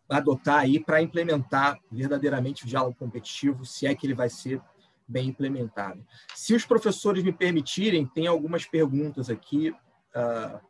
adotar 0.08 0.60
aí 0.60 0.78
para 0.78 1.00
implementar 1.00 1.80
verdadeiramente 1.90 2.64
o 2.64 2.66
diálogo 2.66 2.96
competitivo, 2.96 3.64
se 3.64 3.86
é 3.86 3.94
que 3.94 4.06
ele 4.06 4.14
vai 4.14 4.28
ser 4.28 4.60
bem 5.08 5.28
implementado. 5.28 6.06
Se 6.34 6.54
os 6.54 6.66
professores 6.66 7.24
me 7.24 7.32
permitirem, 7.32 8.06
tem 8.06 8.26
algumas 8.26 8.66
perguntas 8.66 9.30
aqui 9.30 9.70
uh, 9.70 10.60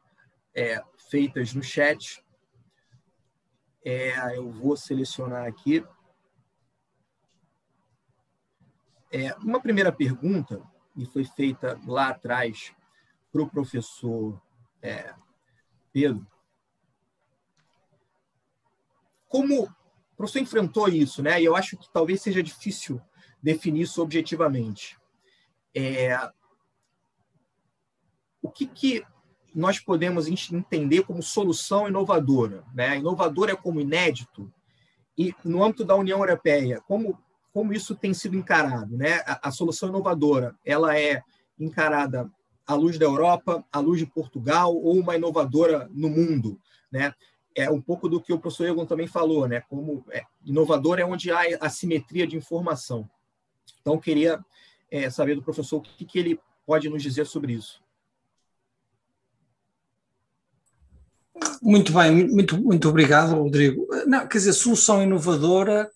é, 0.54 0.82
feitas 1.10 1.52
no 1.52 1.62
chat. 1.62 2.24
É, 3.84 4.36
eu 4.36 4.50
vou 4.50 4.76
selecionar 4.76 5.46
aqui. 5.46 5.84
É, 9.12 9.34
uma 9.36 9.60
primeira 9.60 9.92
pergunta, 9.92 10.62
e 10.96 11.06
foi 11.06 11.24
feita 11.24 11.78
lá 11.86 12.08
atrás 12.08 12.74
para 13.30 13.42
o 13.42 13.50
professor 13.50 14.40
é, 14.80 15.14
Pedro. 15.92 16.26
Como 19.34 19.64
o 19.64 19.68
professor 20.16 20.38
enfrentou 20.38 20.88
isso, 20.88 21.20
né? 21.20 21.42
E 21.42 21.44
eu 21.44 21.56
acho 21.56 21.76
que 21.76 21.92
talvez 21.92 22.22
seja 22.22 22.40
difícil 22.40 23.00
definir 23.42 23.82
isso 23.82 24.00
objetivamente. 24.00 24.96
É, 25.74 26.16
o 28.40 28.48
que, 28.48 28.64
que 28.64 29.04
nós 29.52 29.80
podemos 29.80 30.28
entender 30.28 31.02
como 31.02 31.20
solução 31.20 31.88
inovadora? 31.88 32.62
Né? 32.72 32.98
Inovadora 32.98 33.50
é 33.50 33.56
como 33.56 33.80
inédito? 33.80 34.52
E 35.18 35.34
no 35.44 35.64
âmbito 35.64 35.84
da 35.84 35.96
União 35.96 36.20
Europeia, 36.20 36.80
como, 36.86 37.18
como 37.52 37.72
isso 37.72 37.96
tem 37.96 38.14
sido 38.14 38.36
encarado? 38.36 38.96
Né? 38.96 39.14
A, 39.26 39.48
a 39.48 39.50
solução 39.50 39.88
inovadora 39.88 40.54
ela 40.64 40.96
é 40.96 41.24
encarada 41.58 42.30
à 42.64 42.74
luz 42.74 43.00
da 43.00 43.04
Europa, 43.04 43.64
à 43.72 43.80
luz 43.80 43.98
de 43.98 44.06
Portugal, 44.06 44.72
ou 44.76 44.96
uma 44.96 45.16
inovadora 45.16 45.90
no 45.92 46.08
mundo? 46.08 46.56
Né? 46.92 47.12
É 47.54 47.70
um 47.70 47.80
pouco 47.80 48.08
do 48.08 48.20
que 48.20 48.32
o 48.32 48.38
professor 48.38 48.66
Egon 48.66 48.86
também 48.86 49.06
falou, 49.06 49.46
né? 49.46 49.60
Como 49.68 50.04
é, 50.10 50.24
inovador 50.44 50.98
é 50.98 51.04
onde 51.04 51.30
há 51.30 51.42
assimetria 51.60 52.26
de 52.26 52.36
informação. 52.36 53.08
Então, 53.80 53.98
queria 53.98 54.44
é, 54.90 55.08
saber 55.10 55.34
do 55.34 55.42
professor 55.42 55.76
o 55.76 55.80
que, 55.80 56.04
que 56.04 56.18
ele 56.18 56.40
pode 56.66 56.88
nos 56.88 57.02
dizer 57.02 57.26
sobre 57.26 57.52
isso. 57.52 57.82
Muito 61.62 61.92
bem, 61.92 62.28
muito, 62.28 62.60
muito 62.60 62.88
obrigado, 62.88 63.34
Rodrigo. 63.34 63.86
Não, 64.06 64.26
quer 64.26 64.38
dizer, 64.38 64.52
solução 64.52 65.02
inovadora 65.02 65.90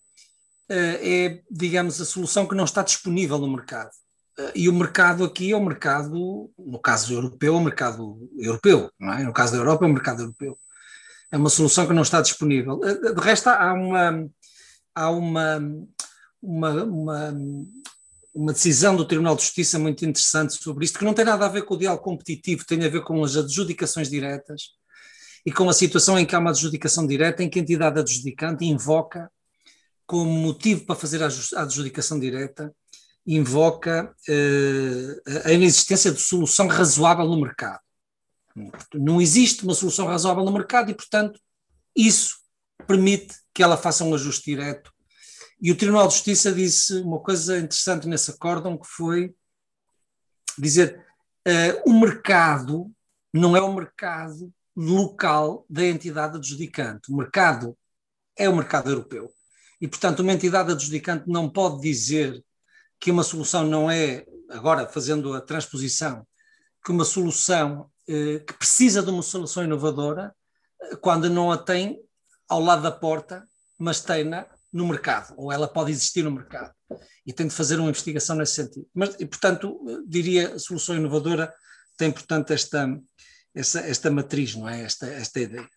eh, 0.70 1.26
é, 1.26 1.42
digamos, 1.50 1.98
a 2.00 2.04
solução 2.04 2.46
que 2.46 2.54
não 2.54 2.64
está 2.64 2.82
disponível 2.82 3.38
no 3.38 3.50
mercado. 3.50 3.90
Eh, 4.38 4.52
e 4.54 4.68
o 4.68 4.72
mercado 4.72 5.24
aqui 5.24 5.50
é 5.52 5.56
o 5.56 5.64
mercado, 5.64 6.50
no 6.58 6.78
caso 6.78 7.14
europeu, 7.14 7.54
é 7.54 7.56
o 7.56 7.64
mercado 7.64 8.28
europeu, 8.38 8.90
não 9.00 9.12
é? 9.14 9.24
No 9.24 9.32
caso 9.32 9.52
da 9.52 9.58
Europa, 9.58 9.86
é 9.86 9.88
o 9.88 9.92
mercado 9.92 10.22
europeu. 10.22 10.58
É 11.30 11.36
uma 11.36 11.50
solução 11.50 11.86
que 11.86 11.92
não 11.92 12.02
está 12.02 12.20
disponível. 12.20 12.80
Eh, 12.84 13.12
de 13.12 13.20
resto, 13.20 13.48
há 13.48 13.72
uma, 13.72 14.28
há 14.94 15.10
uma, 15.10 15.60
uma, 16.42 16.84
uma, 16.84 17.36
uma 18.34 18.52
decisão 18.52 18.96
do 18.96 19.06
Tribunal 19.06 19.36
de 19.36 19.42
Justiça 19.42 19.78
muito 19.78 20.04
interessante 20.04 20.54
sobre 20.54 20.84
isto, 20.84 20.98
que 20.98 21.04
não 21.04 21.14
tem 21.14 21.24
nada 21.24 21.44
a 21.44 21.48
ver 21.48 21.62
com 21.62 21.74
o 21.74 21.78
diálogo 21.78 22.02
competitivo, 22.02 22.64
tem 22.64 22.84
a 22.84 22.88
ver 22.88 23.02
com 23.02 23.22
as 23.22 23.36
adjudicações 23.36 24.08
diretas 24.08 24.70
e 25.44 25.52
com 25.52 25.68
a 25.68 25.72
situação 25.72 26.18
em 26.18 26.26
que 26.26 26.34
há 26.34 26.38
uma 26.38 26.50
adjudicação 26.50 27.06
direta 27.06 27.42
em 27.42 27.50
que 27.50 27.58
a 27.58 27.62
entidade 27.62 28.00
adjudicante 28.00 28.64
invoca 28.64 29.30
como 30.06 30.30
motivo 30.30 30.86
para 30.86 30.96
fazer 30.96 31.22
a 31.22 31.26
adjudicação 31.62 32.18
direta, 32.18 32.74
invoca 33.26 34.14
eh, 34.26 35.42
a 35.44 35.52
inexistência 35.52 36.10
de 36.10 36.18
solução 36.18 36.66
razoável 36.66 37.26
no 37.26 37.38
mercado. 37.38 37.80
Não 38.94 39.20
existe 39.20 39.64
uma 39.64 39.74
solução 39.74 40.06
razoável 40.06 40.44
no 40.44 40.52
mercado 40.52 40.90
e, 40.90 40.94
portanto, 40.94 41.40
isso 41.94 42.38
permite 42.86 43.34
que 43.52 43.62
ela 43.62 43.76
faça 43.76 44.04
um 44.04 44.14
ajuste 44.14 44.50
direto 44.50 44.92
e 45.60 45.72
o 45.72 45.76
Tribunal 45.76 46.06
de 46.06 46.14
Justiça 46.14 46.52
disse 46.52 47.00
uma 47.00 47.18
coisa 47.18 47.58
interessante 47.58 48.06
nesse 48.06 48.30
acórdão, 48.30 48.78
que 48.78 48.86
foi 48.86 49.34
dizer 50.56 51.04
uh, 51.46 51.90
o 51.90 51.98
mercado 51.98 52.90
não 53.34 53.56
é 53.56 53.60
o 53.60 53.74
mercado 53.74 54.52
local 54.76 55.66
da 55.68 55.84
entidade 55.84 56.36
adjudicante. 56.36 57.10
O 57.10 57.16
mercado 57.16 57.76
é 58.36 58.48
o 58.48 58.54
mercado 58.54 58.88
europeu. 58.88 59.32
E, 59.80 59.88
portanto, 59.88 60.20
uma 60.20 60.32
entidade 60.32 60.70
adjudicante 60.70 61.24
não 61.26 61.50
pode 61.50 61.80
dizer 61.80 62.42
que 63.00 63.10
uma 63.10 63.24
solução 63.24 63.64
não 63.64 63.90
é, 63.90 64.24
agora 64.50 64.88
fazendo 64.88 65.34
a 65.34 65.40
transposição, 65.40 66.24
que 66.84 66.92
uma 66.92 67.04
solução 67.04 67.90
que 68.08 68.54
precisa 68.54 69.02
de 69.02 69.10
uma 69.10 69.22
solução 69.22 69.62
inovadora, 69.62 70.34
eh, 70.82 70.96
quando 70.96 71.28
não 71.28 71.52
a 71.52 71.58
tem 71.58 72.00
ao 72.48 72.60
lado 72.60 72.82
da 72.82 72.90
porta, 72.90 73.46
mas 73.78 74.00
tem-na 74.00 74.46
no 74.72 74.86
mercado, 74.86 75.34
ou 75.36 75.52
ela 75.52 75.68
pode 75.68 75.90
existir 75.90 76.22
no 76.22 76.30
mercado. 76.30 76.72
E 77.26 77.32
tem 77.32 77.46
de 77.46 77.54
fazer 77.54 77.78
uma 77.78 77.90
investigação 77.90 78.34
nesse 78.36 78.54
sentido. 78.54 78.88
Mas, 78.94 79.14
e, 79.18 79.26
portanto, 79.26 79.78
eh, 79.88 79.98
diria, 80.06 80.54
a 80.54 80.58
solução 80.58 80.96
inovadora 80.96 81.52
tem, 81.98 82.10
portanto, 82.10 82.50
esta, 82.50 82.88
esta, 83.54 83.80
esta 83.80 84.10
matriz, 84.10 84.54
não 84.54 84.66
é? 84.66 84.82
Esta, 84.82 85.06
esta 85.06 85.40
ideia. 85.40 85.68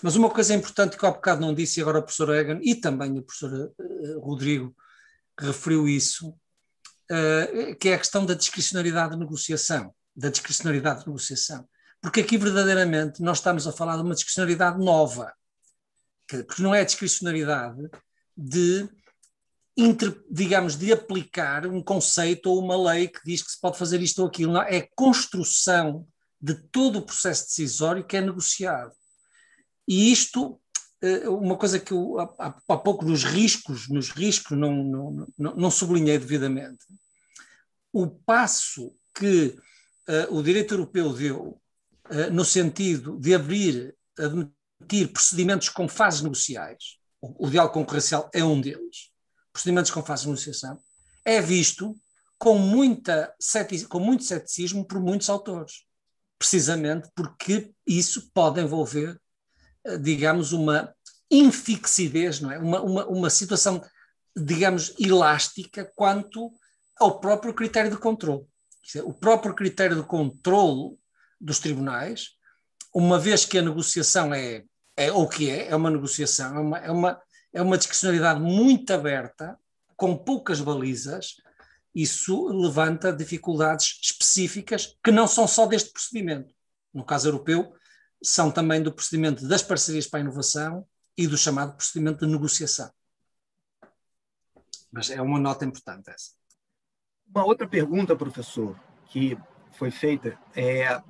Mas 0.00 0.14
uma 0.14 0.30
coisa 0.30 0.54
importante 0.54 0.96
que 0.96 1.04
há 1.04 1.10
bocado 1.10 1.40
não 1.40 1.52
disse, 1.52 1.80
e 1.80 1.82
agora 1.82 1.98
o 1.98 2.02
professor 2.02 2.32
Egan 2.34 2.60
e 2.62 2.74
também 2.76 3.18
o 3.18 3.22
professor 3.22 3.72
Rodrigo 4.18 4.76
referiu 5.38 5.88
isso, 5.88 6.36
que 7.80 7.88
é 7.88 7.94
a 7.94 7.98
questão 7.98 8.26
da 8.26 8.34
discricionariedade 8.34 9.14
de 9.14 9.18
negociação, 9.18 9.94
da 10.14 10.28
discricionariedade 10.28 11.00
de 11.00 11.06
negociação. 11.06 11.66
Porque 12.00 12.20
aqui 12.20 12.38
verdadeiramente 12.38 13.20
nós 13.22 13.38
estamos 13.38 13.66
a 13.66 13.72
falar 13.72 13.96
de 13.96 14.02
uma 14.02 14.14
discricionariedade 14.14 14.82
nova, 14.82 15.32
porque 16.26 16.62
não 16.62 16.74
é 16.74 16.80
a 16.80 16.84
discricionariedade 16.84 17.90
de, 18.36 18.88
digamos, 20.30 20.76
de 20.76 20.92
aplicar 20.92 21.66
um 21.66 21.82
conceito 21.82 22.46
ou 22.46 22.62
uma 22.62 22.92
lei 22.92 23.08
que 23.08 23.20
diz 23.24 23.42
que 23.42 23.52
se 23.52 23.60
pode 23.60 23.76
fazer 23.76 24.00
isto 24.00 24.20
ou 24.20 24.28
aquilo, 24.28 24.52
não, 24.52 24.62
é 24.62 24.88
construção 24.94 26.06
de 26.40 26.54
todo 26.54 27.00
o 27.00 27.02
processo 27.02 27.46
decisório 27.46 28.06
que 28.06 28.16
é 28.16 28.20
negociado. 28.20 28.92
E 29.86 30.10
isto, 30.10 30.58
eh, 31.02 31.28
uma 31.28 31.56
coisa 31.56 31.78
que 31.78 31.92
eu 31.92 32.18
há, 32.18 32.56
há 32.68 32.76
pouco 32.78 33.04
nos 33.04 33.24
riscos, 33.24 33.88
nos 33.88 34.10
riscos 34.10 34.56
não, 34.56 34.72
não, 34.72 35.26
não, 35.36 35.56
não 35.56 35.70
sublinhei 35.70 36.18
devidamente, 36.18 36.86
o 37.92 38.06
passo 38.06 38.94
que 39.14 39.56
uh, 40.08 40.34
o 40.34 40.42
direito 40.42 40.74
europeu 40.74 41.12
deu 41.12 41.59
no 42.32 42.44
sentido 42.44 43.18
de 43.18 43.34
abrir, 43.34 43.94
admitir 44.18 45.12
procedimentos 45.12 45.68
com 45.68 45.88
fases 45.88 46.22
negociais, 46.22 46.98
o, 47.20 47.48
diálogo 47.48 47.74
concorrencial 47.74 48.30
é 48.32 48.42
um 48.42 48.60
deles, 48.60 49.10
procedimentos 49.52 49.90
com 49.90 50.02
fases 50.02 50.24
de 50.24 50.30
negociação, 50.30 50.78
é 51.24 51.40
visto 51.40 51.94
com, 52.38 52.58
muita, 52.58 53.34
com 53.88 54.00
muito 54.00 54.24
ceticismo 54.24 54.84
por 54.84 55.00
muitos 55.00 55.28
autores, 55.28 55.84
precisamente 56.38 57.08
porque 57.14 57.72
isso 57.86 58.30
pode 58.32 58.60
envolver, 58.60 59.20
uh, 59.86 59.98
digamos, 59.98 60.52
uma 60.52 60.94
infixidez, 61.30 62.40
não 62.40 62.50
é? 62.50 62.58
uma, 62.58 62.80
uma, 62.80 63.06
uma 63.06 63.30
situação, 63.30 63.84
digamos, 64.34 64.94
elástica 64.98 65.84
quanto 65.94 66.50
ao 66.98 67.20
próprio 67.20 67.54
critério 67.54 67.90
de 67.90 67.98
controle. 67.98 68.46
O 69.04 69.12
próprio 69.12 69.54
critério 69.54 69.96
de 69.96 70.02
controle 70.02 70.98
dos 71.40 71.58
tribunais, 71.58 72.30
uma 72.94 73.18
vez 73.18 73.44
que 73.44 73.58
a 73.58 73.62
negociação 73.62 74.34
é, 74.34 74.64
é 74.96 75.12
o 75.12 75.26
que 75.28 75.48
é, 75.48 75.68
é 75.68 75.76
uma 75.76 75.90
negociação, 75.90 76.56
é 76.56 76.60
uma, 76.60 76.78
é 76.78 76.90
uma, 76.90 77.22
é 77.52 77.62
uma 77.62 77.78
discricionalidade 77.78 78.40
muito 78.40 78.92
aberta, 78.92 79.58
com 79.96 80.16
poucas 80.16 80.60
balizas, 80.60 81.36
isso 81.94 82.48
levanta 82.48 83.12
dificuldades 83.12 83.98
específicas 84.02 84.96
que 85.02 85.10
não 85.10 85.26
são 85.26 85.46
só 85.46 85.66
deste 85.66 85.92
procedimento. 85.92 86.54
No 86.92 87.04
caso 87.04 87.28
europeu, 87.28 87.74
são 88.22 88.50
também 88.50 88.82
do 88.82 88.92
procedimento 88.92 89.46
das 89.46 89.62
parcerias 89.62 90.06
para 90.06 90.20
a 90.20 90.22
inovação 90.22 90.86
e 91.16 91.26
do 91.26 91.36
chamado 91.36 91.76
procedimento 91.76 92.24
de 92.24 92.32
negociação. 92.32 92.90
Mas 94.92 95.10
é 95.10 95.20
uma 95.20 95.38
nota 95.38 95.64
importante 95.64 96.10
essa. 96.10 96.32
Uma 97.26 97.44
outra 97.44 97.68
pergunta, 97.68 98.16
professor, 98.16 98.78
que 99.06 99.38
foi 99.72 99.90
feita 99.90 100.38
é 100.54 101.00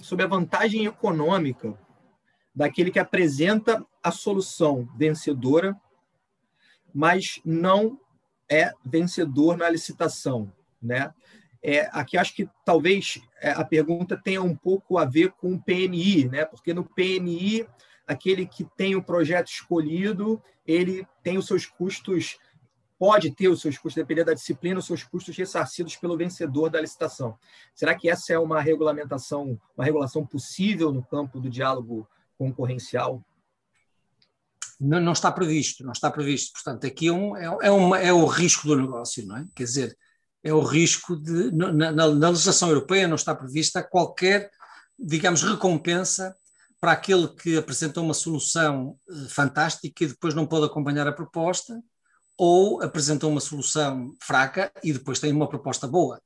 sobre 0.00 0.24
a 0.24 0.28
vantagem 0.28 0.84
econômica 0.86 1.78
daquele 2.54 2.90
que 2.90 2.98
apresenta 2.98 3.84
a 4.02 4.10
solução 4.10 4.88
vencedora, 4.96 5.78
mas 6.92 7.40
não 7.44 7.98
é 8.50 8.72
vencedor 8.84 9.56
na 9.56 9.68
licitação, 9.68 10.52
né? 10.82 11.12
É, 11.62 11.88
aqui 11.92 12.16
acho 12.16 12.34
que 12.34 12.48
talvez 12.64 13.20
é, 13.40 13.50
a 13.50 13.64
pergunta 13.64 14.16
tenha 14.16 14.42
um 14.42 14.56
pouco 14.56 14.96
a 14.96 15.04
ver 15.04 15.30
com 15.32 15.52
o 15.52 15.62
PNI, 15.62 16.24
né? 16.28 16.44
Porque 16.44 16.72
no 16.72 16.84
PNI 16.84 17.66
aquele 18.10 18.44
que 18.44 18.64
tem 18.76 18.96
o 18.96 19.02
projeto 19.02 19.46
escolhido, 19.46 20.42
ele 20.66 21.06
tem 21.22 21.38
os 21.38 21.46
seus 21.46 21.64
custos 21.64 22.38
pode 23.00 23.30
ter 23.30 23.48
os 23.48 23.62
seus 23.62 23.78
custos, 23.78 23.94
dependendo 23.94 24.26
da 24.26 24.34
disciplina, 24.34 24.78
os 24.78 24.84
seus 24.84 25.02
custos 25.02 25.34
ressarcidos 25.34 25.96
pelo 25.96 26.18
vencedor 26.18 26.68
da 26.68 26.82
licitação. 26.82 27.38
Será 27.74 27.94
que 27.94 28.10
essa 28.10 28.34
é 28.34 28.38
uma 28.38 28.60
regulamentação, 28.60 29.58
uma 29.74 29.86
regulação 29.86 30.26
possível 30.26 30.92
no 30.92 31.02
campo 31.02 31.40
do 31.40 31.48
diálogo 31.48 32.06
concorrencial? 32.36 33.24
Não, 34.78 35.00
não 35.00 35.12
está 35.12 35.32
previsto, 35.32 35.82
não 35.82 35.92
está 35.92 36.10
previsto. 36.10 36.52
Portanto, 36.52 36.86
aqui 36.86 37.08
é, 37.08 37.12
um, 37.12 37.34
é, 37.34 37.68
é, 37.68 37.70
uma, 37.70 37.98
é 37.98 38.12
o 38.12 38.26
risco 38.26 38.68
do 38.68 38.76
negócio, 38.76 39.26
não 39.26 39.38
é? 39.38 39.46
Quer 39.54 39.64
dizer, 39.64 39.98
é 40.44 40.52
o 40.52 40.60
risco 40.60 41.16
de. 41.16 41.50
Na, 41.52 41.72
na, 41.72 41.92
na 41.92 42.28
legislação 42.28 42.68
europeia 42.68 43.08
não 43.08 43.16
está 43.16 43.34
prevista 43.34 43.82
qualquer, 43.82 44.50
digamos, 44.98 45.42
recompensa 45.42 46.36
para 46.78 46.92
aquele 46.92 47.28
que 47.28 47.56
apresentou 47.56 48.04
uma 48.04 48.14
solução 48.14 48.98
eh, 49.08 49.28
fantástica 49.28 50.04
e 50.04 50.08
depois 50.08 50.34
não 50.34 50.46
pôde 50.46 50.66
acompanhar 50.66 51.06
a 51.06 51.12
proposta 51.12 51.82
ou 52.42 52.82
apresentam 52.82 53.28
uma 53.28 53.38
solução 53.40 54.16
fraca 54.18 54.72
e 54.82 54.94
depois 54.94 55.20
têm 55.20 55.30
uma 55.30 55.46
proposta 55.46 55.86
boa. 55.86 56.22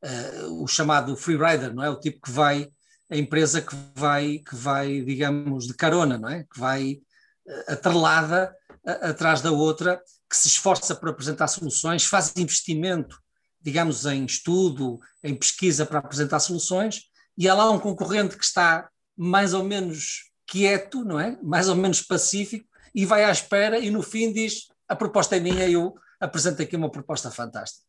Uh, 0.00 0.62
o 0.62 0.68
chamado 0.68 1.16
free 1.16 1.36
rider, 1.36 1.74
não 1.74 1.82
é? 1.82 1.90
O 1.90 1.98
tipo 1.98 2.20
que 2.20 2.30
vai, 2.30 2.70
a 3.10 3.16
empresa 3.16 3.60
que 3.60 3.74
vai, 3.96 4.38
que 4.48 4.54
vai 4.54 5.00
digamos, 5.00 5.66
de 5.66 5.74
carona, 5.74 6.16
não 6.16 6.28
é? 6.28 6.44
Que 6.44 6.60
vai 6.60 7.00
uh, 7.48 7.72
atrelada 7.72 8.54
uh, 8.86 9.08
atrás 9.10 9.40
da 9.40 9.50
outra, 9.50 10.00
que 10.30 10.36
se 10.36 10.46
esforça 10.46 10.94
por 10.94 11.08
apresentar 11.08 11.48
soluções, 11.48 12.04
faz 12.04 12.32
investimento, 12.36 13.20
digamos, 13.60 14.06
em 14.06 14.24
estudo, 14.24 15.00
em 15.20 15.34
pesquisa 15.34 15.84
para 15.84 15.98
apresentar 15.98 16.38
soluções, 16.38 17.06
e 17.36 17.48
há 17.48 17.54
lá 17.54 17.68
um 17.72 17.80
concorrente 17.80 18.36
que 18.36 18.44
está 18.44 18.88
mais 19.16 19.52
ou 19.52 19.64
menos 19.64 20.30
quieto, 20.46 21.04
não 21.04 21.18
é? 21.18 21.36
Mais 21.42 21.68
ou 21.68 21.74
menos 21.74 22.02
pacífico, 22.02 22.68
e 22.94 23.04
vai 23.04 23.24
à 23.24 23.32
espera 23.32 23.80
e 23.80 23.90
no 23.90 24.00
fim 24.00 24.32
diz 24.32 24.68
a 24.88 24.96
proposta 24.96 25.36
é 25.36 25.40
minha 25.40 25.66
e 25.66 25.72
eu 25.74 25.94
apresento 26.20 26.62
aqui 26.62 26.76
uma 26.76 26.90
proposta 26.90 27.30
fantástica. 27.30 27.84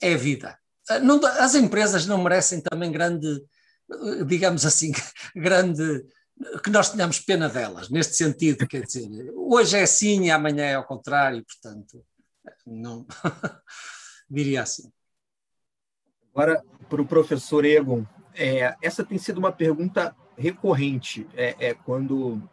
É 0.00 0.14
vida. 0.16 0.58
Ah, 0.88 1.00
as 1.44 1.54
empresas 1.54 2.06
não 2.06 2.22
merecem 2.22 2.60
também 2.60 2.90
grande, 2.90 3.44
digamos 4.26 4.64
assim, 4.64 4.92
grande 5.36 6.04
que 6.62 6.70
nós 6.70 6.90
tenhamos 6.90 7.18
pena 7.20 7.48
delas, 7.48 7.90
neste 7.90 8.14
sentido, 8.14 8.66
quer 8.66 8.84
dizer, 8.84 9.32
hoje 9.34 9.76
é 9.76 9.82
assim 9.82 10.24
e 10.24 10.30
amanhã 10.30 10.64
é 10.64 10.74
ao 10.74 10.86
contrário, 10.86 11.44
portanto, 11.44 12.04
não 12.64 13.06
diria 14.30 14.62
assim. 14.62 14.90
Agora, 16.32 16.62
para 16.88 17.02
o 17.02 17.06
professor 17.06 17.64
Egon, 17.64 18.06
é, 18.34 18.76
essa 18.80 19.04
tem 19.04 19.18
sido 19.18 19.38
uma 19.38 19.50
pergunta 19.50 20.14
recorrente, 20.36 21.26
é, 21.34 21.70
é 21.70 21.74
quando 21.74 22.48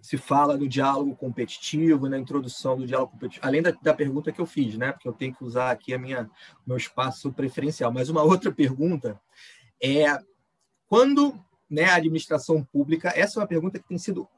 se 0.00 0.16
fala 0.16 0.56
no 0.56 0.68
diálogo 0.68 1.14
competitivo, 1.14 2.08
na 2.08 2.18
introdução 2.18 2.76
do 2.76 2.86
diálogo 2.86 3.12
competitivo, 3.12 3.46
além 3.46 3.62
da, 3.62 3.70
da, 3.70 3.94
pergunta 3.94 4.32
que 4.32 4.40
eu 4.40 4.46
fiz, 4.46 4.76
né? 4.76 4.92
Porque 4.92 5.08
eu 5.08 5.12
tenho 5.12 5.34
que 5.34 5.44
usar 5.44 5.70
aqui 5.70 5.92
a 5.92 5.98
minha 5.98 6.30
meu 6.66 6.76
espaço 6.76 7.32
preferencial. 7.32 7.92
Mas 7.92 8.08
uma 8.08 8.22
outra 8.22 8.50
pergunta 8.50 9.20
é 9.82 10.06
quando 10.86 11.38
né, 11.70 11.84
a 11.84 11.96
administração 11.96 12.64
pública, 12.64 13.12
essa 13.14 13.38
é 13.38 13.40
uma 13.40 13.46
pergunta 13.46 13.78
que 13.78 13.86
tem 13.86 13.98
sido, 13.98 14.28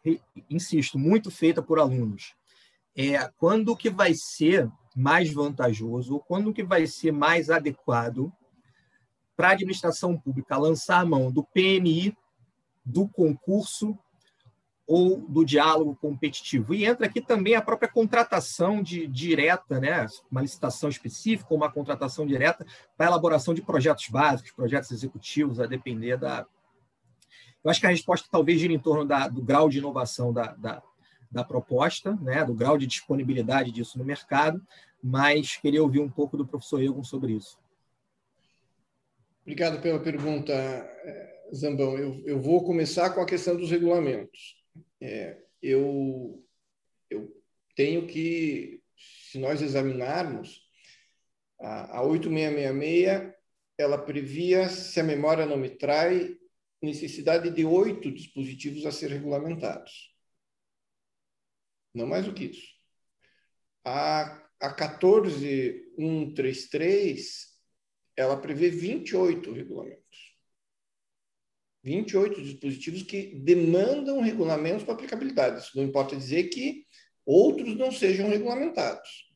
insisto, 0.51 0.98
muito 0.98 1.30
feita 1.30 1.62
por 1.62 1.78
alunos. 1.78 2.34
É 2.94 3.30
quando 3.39 3.76
que 3.76 3.89
vai 3.89 4.12
ser 4.14 4.70
mais 4.94 5.32
vantajoso, 5.32 6.20
quando 6.26 6.52
que 6.52 6.62
vai 6.62 6.86
ser 6.86 7.10
mais 7.10 7.48
adequado 7.48 8.30
para 9.34 9.48
a 9.48 9.52
administração 9.52 10.18
pública 10.18 10.59
lançar 10.59 11.01
a 11.01 11.06
mão 11.06 11.32
do 11.32 11.43
PNI, 11.43 12.14
do 12.84 13.09
concurso 13.09 13.98
ou 14.94 15.16
do 15.27 15.43
diálogo 15.43 15.97
competitivo. 15.97 16.74
E 16.74 16.85
entra 16.85 17.06
aqui 17.06 17.19
também 17.19 17.55
a 17.55 17.62
própria 17.62 17.90
contratação 17.90 18.82
de, 18.82 19.06
direta, 19.06 19.81
né? 19.81 20.06
uma 20.31 20.43
licitação 20.43 20.90
específica, 20.90 21.47
ou 21.48 21.56
uma 21.56 21.73
contratação 21.73 22.27
direta 22.27 22.66
para 22.94 23.06
elaboração 23.06 23.55
de 23.55 23.62
projetos 23.62 24.09
básicos, 24.09 24.52
projetos 24.52 24.90
executivos, 24.90 25.59
a 25.60 25.66
depender 25.66 26.19
da. 26.19 26.44
Eu 27.64 27.70
acho 27.70 27.81
que 27.81 27.86
a 27.86 27.89
resposta 27.90 28.28
talvez 28.31 28.60
gira 28.60 28.74
em 28.74 28.78
torno 28.78 29.06
da, 29.06 29.28
do 29.28 29.40
grau 29.40 29.70
de 29.70 29.78
inovação 29.78 30.31
da, 30.31 30.52
da, 30.52 30.82
da 31.31 31.43
proposta, 31.43 32.14
né? 32.20 32.44
do 32.44 32.52
grau 32.52 32.77
de 32.77 32.86
disponibilidade 32.86 33.73
disso 33.73 33.98
no 33.98 34.05
mercado, 34.05 34.60
mas 35.02 35.56
queria 35.56 35.82
ouvir 35.82 36.01
um 36.01 36.10
pouco 36.10 36.36
do 36.36 36.47
professor 36.47 36.82
Egon 36.82 37.02
sobre 37.02 37.32
isso. 37.32 37.59
Obrigado 39.40 39.81
pela 39.81 39.98
pergunta, 40.01 40.52
eh, 40.52 41.48
Zambão. 41.55 41.97
Eu, 41.97 42.23
eu 42.27 42.39
vou 42.39 42.62
começar 42.62 43.09
com 43.09 43.23
a 43.23 43.27
questão 43.27 43.56
dos 43.56 43.70
regulamentos. 43.70 44.60
É, 45.01 45.43
eu, 45.61 46.47
eu 47.11 47.43
tenho 47.74 48.07
que, 48.07 48.82
se 49.31 49.39
nós 49.39 49.62
examinarmos, 49.62 50.62
a, 51.61 51.99
a 51.99 52.03
8666, 52.03 53.32
ela 53.78 53.99
previa, 53.99 54.69
se 54.69 55.01
a 55.01 55.05
memória 55.05 55.47
não 55.47 55.57
me 55.57 55.70
trai, 55.70 56.36
necessidade 56.81 57.51
de 57.51 57.65
oito 57.65 58.11
dispositivos 58.11 58.85
a 58.85 58.93
ser 58.93 59.11
regulamentados. 59.11 60.12
Não 61.94 62.07
mais 62.07 62.24
do 62.24 62.35
que 62.35 62.47
isso. 62.47 62.66
A, 63.85 64.49
a 64.61 64.74
14133, 64.74 67.53
ela 68.16 68.40
prevê 68.40 68.70
28 68.70 69.53
regulamentos. 69.53 70.31
28 71.82 72.42
dispositivos 72.42 73.02
que 73.02 73.34
demandam 73.40 74.20
regulamentos 74.20 74.84
para 74.84 74.94
aplicabilidade. 74.94 75.60
Isso 75.62 75.76
não 75.76 75.84
importa 75.84 76.16
dizer 76.16 76.44
que 76.44 76.86
outros 77.26 77.76
não 77.76 77.90
sejam 77.90 78.28
regulamentados. 78.28 79.30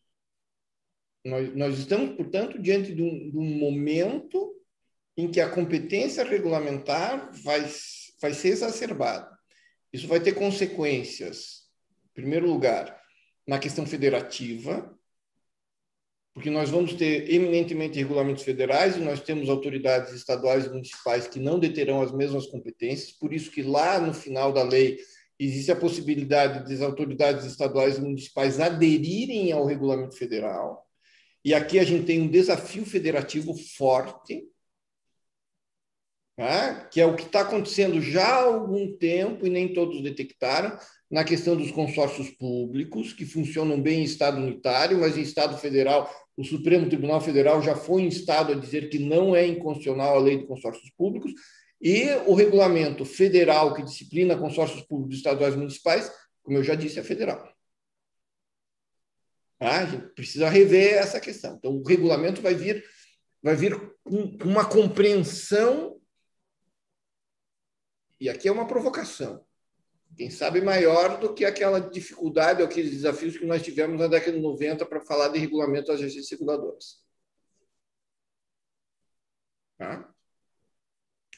Nós, 1.24 1.55
nós 1.56 1.78
estamos, 1.78 2.16
portanto, 2.16 2.59
diante 2.60 2.94
de 2.94 3.02
um, 3.02 3.31
de 3.31 3.36
um 3.36 3.59
momento 3.59 4.55
em 5.16 5.31
que 5.31 5.40
a 5.40 5.48
competência 5.48 6.24
regulamentar 6.24 7.32
vai, 7.43 7.68
vai 8.20 8.32
ser 8.32 8.48
exacerbada. 8.48 9.36
Isso 9.93 10.06
vai 10.06 10.20
ter 10.20 10.35
consequências, 10.35 11.68
em 12.10 12.14
primeiro 12.14 12.47
lugar, 12.47 13.01
na 13.47 13.59
questão 13.59 13.86
federativa, 13.86 14.95
porque 16.37 16.51
nós 16.51 16.69
vamos 16.69 16.93
ter 16.93 17.33
eminentemente 17.33 17.97
regulamentos 17.97 18.43
federais 18.43 18.95
e 18.95 19.01
nós 19.01 19.23
temos 19.23 19.49
autoridades 19.49 20.13
estaduais 20.13 20.67
e 20.67 20.69
municipais 20.69 21.27
que 21.27 21.41
não 21.41 21.59
deterão 21.59 22.03
as 22.03 22.13
mesmas 22.13 22.47
competências, 22.47 23.11
por 23.11 23.33
isso 23.33 23.51
que 23.51 23.63
lá 23.63 23.99
no 23.99 24.13
final 24.13 24.53
da 24.53 24.63
lei 24.63 24.99
existe 25.39 25.73
a 25.73 25.77
possibilidade 25.77 26.69
das 26.69 26.83
autoridades 26.83 27.47
estaduais 27.47 27.97
e 27.97 28.03
municipais 28.03 28.61
aderirem 28.61 29.51
ao 29.51 29.65
regulamento 29.65 30.15
federal. 30.15 30.87
E 31.43 31.55
aqui 31.55 31.79
a 31.79 31.85
gente 31.85 32.05
tem 32.05 32.21
um 32.21 32.29
desafio 32.29 32.85
federativo 32.85 33.55
forte, 33.55 34.47
né? 36.37 36.87
que 36.93 37.01
é 37.01 37.07
o 37.07 37.17
que 37.17 37.23
está 37.23 37.41
acontecendo 37.41 37.99
já 38.03 38.27
há 38.27 38.45
algum 38.45 38.95
tempo 38.99 39.47
e 39.47 39.49
nem 39.49 39.73
todos 39.73 40.03
detectaram, 40.03 40.79
na 41.11 41.25
questão 41.25 41.57
dos 41.57 41.71
consórcios 41.71 42.31
públicos, 42.31 43.15
que 43.15 43.25
funcionam 43.25 43.81
bem 43.81 44.01
em 44.01 44.05
Estado 44.05 44.39
unitário, 44.39 45.01
mas 45.01 45.17
em 45.17 45.23
Estado 45.23 45.57
federal, 45.57 46.11
o 46.37 46.45
Supremo 46.45 46.89
Tribunal 46.89 47.21
Federal 47.21 47.63
já 47.63 47.75
foi 47.75 48.03
instado 48.03 48.53
a 48.53 48.57
dizer 48.57 48.91
que 48.91 48.99
não 48.99 49.35
é 49.35 49.47
inconstitucional 49.47 50.17
a 50.17 50.21
lei 50.21 50.39
de 50.39 50.47
consórcios 50.47 50.91
públicos, 50.91 51.33
e 51.81 52.07
o 52.27 52.35
regulamento 52.35 53.05
federal 53.05 53.75
que 53.75 53.83
disciplina 53.83 54.37
consórcios 54.37 54.83
públicos 54.83 55.17
estaduais 55.17 55.55
e 55.55 55.59
municipais, 55.59 56.11
como 56.43 56.59
eu 56.59 56.65
já 56.65 56.75
disse, 56.75 56.99
é 56.99 57.03
federal. 57.03 57.53
Ah, 59.61 59.81
a 59.81 59.87
gente 59.87 60.07
precisa 60.15 60.49
rever 60.49 60.95
essa 60.95 61.19
questão. 61.21 61.57
Então, 61.57 61.73
o 61.73 61.83
regulamento 61.83 62.43
vai 62.43 62.55
vir, 62.55 62.85
vai 63.43 63.57
vir 63.57 63.79
com 64.03 64.37
uma 64.45 64.69
compreensão 64.69 65.97
e 68.19 68.29
aqui 68.29 68.49
é 68.49 68.53
uma 68.53 68.67
provocação, 68.67 69.45
quem 70.16 70.30
sabe 70.30 70.62
maior 70.62 71.18
do 71.18 71.34
que 71.34 71.44
aquela 71.44 71.78
dificuldade 71.78 72.62
ou 72.62 72.68
aqueles 72.68 72.90
desafios 72.90 73.36
que 73.36 73.44
nós 73.44 73.62
tivemos 73.62 74.01
na 74.01 74.06
década 74.06 74.32
de 74.32 74.43
90 74.43 74.86
para 74.86 75.01
falar 75.02 75.28
de 75.28 75.38
regulamento 75.38 75.88
das 75.88 76.01
agências 76.01 76.30
reguladoras. 76.30 77.05
Tá? 79.76 80.09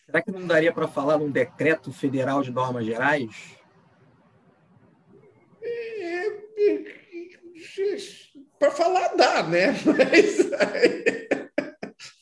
Será 0.07 0.23
que 0.23 0.31
não 0.31 0.47
daria 0.47 0.73
para 0.73 0.87
falar 0.87 1.19
num 1.19 1.31
decreto 1.31 1.93
federal 1.93 2.41
de 2.43 2.53
normas 2.53 2.87
gerais? 2.87 3.59
É, 5.61 6.07
é, 6.07 6.99
para 8.59 8.71
falar 8.71 9.09
dá, 9.17 9.43
né? 9.43 9.75
Mas 9.85 10.39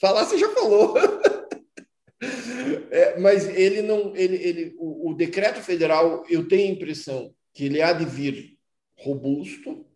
falar 0.00 0.24
você 0.24 0.38
já 0.38 0.48
falou. 0.54 0.94
É, 2.90 3.18
mas 3.18 3.48
ele 3.48 3.82
não, 3.82 4.14
ele, 4.16 4.36
ele, 4.36 4.74
o, 4.78 5.10
o, 5.10 5.14
decreto 5.14 5.60
federal, 5.60 6.24
eu 6.28 6.46
tenho 6.48 6.70
a 6.70 6.74
impressão 6.74 7.34
que 7.54 7.64
ele 7.64 7.80
há 7.80 7.92
de 7.92 8.04
vir 8.04 8.56
robusto, 8.98 9.86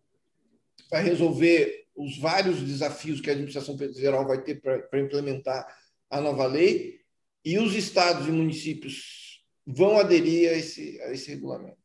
vai 0.89 1.03
resolver 1.03 1.85
os 1.95 2.17
vários 2.17 2.61
desafios 2.61 3.21
que 3.21 3.29
a 3.29 3.33
administração 3.33 3.77
federal 3.77 4.27
vai 4.27 4.41
ter 4.43 4.61
para 4.61 4.99
implementar 4.99 5.67
a 6.09 6.19
nova 6.19 6.45
lei, 6.45 6.99
e 7.43 7.57
os 7.57 7.75
estados 7.75 8.27
e 8.27 8.31
municípios 8.31 9.43
vão 9.65 9.97
aderir 9.97 10.49
a 10.49 10.53
esse, 10.53 10.99
a 11.01 11.11
esse 11.11 11.29
regulamento. 11.29 11.77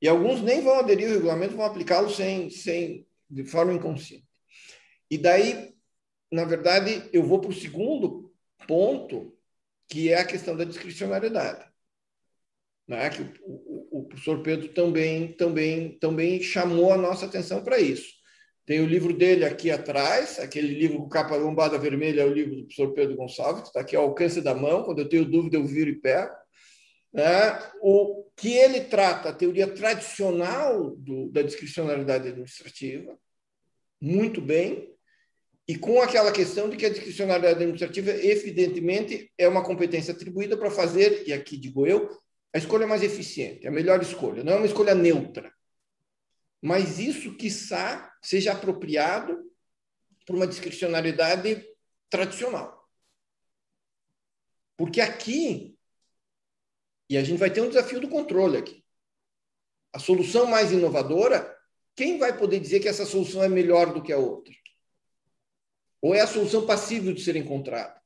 E 0.00 0.08
alguns 0.08 0.40
nem 0.42 0.60
vão 0.60 0.78
aderir 0.78 1.08
ao 1.08 1.14
regulamento, 1.14 1.56
vão 1.56 1.64
aplicá-lo 1.64 2.10
sem, 2.10 2.48
sem, 2.50 3.06
de 3.28 3.44
forma 3.44 3.72
inconsciente. 3.72 4.26
E 5.10 5.18
daí, 5.18 5.74
na 6.30 6.44
verdade, 6.44 7.08
eu 7.12 7.22
vou 7.22 7.40
para 7.40 7.50
o 7.50 7.54
segundo 7.54 8.32
ponto, 8.66 9.36
que 9.90 10.08
é 10.08 10.20
a 10.20 10.24
questão 10.24 10.56
da 10.56 10.64
discricionariedade. 10.64 11.68
Né? 12.86 13.10
Que 13.10 13.22
o, 13.22 13.28
o, 13.42 14.00
o, 14.00 14.04
professor 14.04 14.40
Pedro 14.42 14.68
também, 14.68 15.32
também, 15.32 15.98
também 15.98 16.40
chamou 16.40 16.92
a 16.92 16.96
nossa 16.96 17.26
atenção 17.26 17.62
para 17.62 17.78
isso. 17.80 18.08
Tem 18.64 18.80
o 18.80 18.86
livro 18.86 19.12
dele 19.12 19.44
aqui 19.44 19.68
atrás, 19.68 20.38
aquele 20.38 20.72
livro 20.72 20.98
com 20.98 21.08
capa 21.08 21.34
lombada 21.34 21.76
vermelha, 21.76 22.22
é 22.22 22.24
o 22.24 22.32
livro 22.32 22.54
do 22.54 22.62
professor 22.62 22.92
Pedro 22.94 23.16
Gonçalves, 23.16 23.62
que 23.62 23.68
está 23.68 23.80
aqui 23.80 23.96
ao 23.96 24.04
alcance 24.04 24.40
da 24.40 24.54
mão, 24.54 24.84
quando 24.84 25.00
eu 25.00 25.08
tenho 25.08 25.24
dúvida 25.24 25.56
eu 25.56 25.66
viro 25.66 25.90
e 25.90 26.00
pego. 26.00 26.32
Né? 27.12 27.58
O 27.82 28.30
que 28.36 28.52
ele 28.52 28.82
trata, 28.82 29.30
a 29.30 29.34
teoria 29.34 29.66
tradicional 29.66 30.94
do, 30.96 31.28
da 31.30 31.42
discricionariedade 31.42 32.28
administrativa, 32.28 33.18
muito 34.00 34.40
bem, 34.40 34.94
e 35.70 35.78
com 35.78 36.02
aquela 36.02 36.32
questão 36.32 36.68
de 36.68 36.76
que 36.76 36.84
a 36.84 36.90
discricionariedade 36.90 37.54
administrativa, 37.54 38.10
evidentemente, 38.10 39.32
é 39.38 39.46
uma 39.46 39.62
competência 39.62 40.12
atribuída 40.12 40.58
para 40.58 40.68
fazer, 40.68 41.22
e 41.28 41.32
aqui 41.32 41.56
digo 41.56 41.86
eu, 41.86 42.10
a 42.52 42.58
escolha 42.58 42.88
mais 42.88 43.04
eficiente, 43.04 43.68
a 43.68 43.70
melhor 43.70 44.02
escolha. 44.02 44.42
Não 44.42 44.54
é 44.54 44.56
uma 44.56 44.66
escolha 44.66 44.96
neutra. 44.96 45.54
Mas 46.60 46.98
isso, 46.98 47.36
quiçá, 47.36 48.12
seja 48.20 48.50
apropriado 48.50 49.48
por 50.26 50.34
uma 50.34 50.44
discricionariedade 50.44 51.64
tradicional. 52.10 52.84
Porque 54.76 55.00
aqui, 55.00 55.78
e 57.08 57.16
a 57.16 57.22
gente 57.22 57.38
vai 57.38 57.48
ter 57.52 57.60
um 57.60 57.68
desafio 57.68 58.00
do 58.00 58.08
controle 58.08 58.56
aqui. 58.56 58.84
A 59.92 60.00
solução 60.00 60.46
mais 60.46 60.72
inovadora, 60.72 61.56
quem 61.94 62.18
vai 62.18 62.36
poder 62.36 62.58
dizer 62.58 62.80
que 62.80 62.88
essa 62.88 63.06
solução 63.06 63.44
é 63.44 63.48
melhor 63.48 63.94
do 63.94 64.02
que 64.02 64.12
a 64.12 64.18
outra? 64.18 64.52
Ou 66.02 66.14
é 66.14 66.20
a 66.20 66.26
solução 66.26 66.66
passível 66.66 67.12
de 67.12 67.22
ser 67.22 67.36
encontrada? 67.36 68.00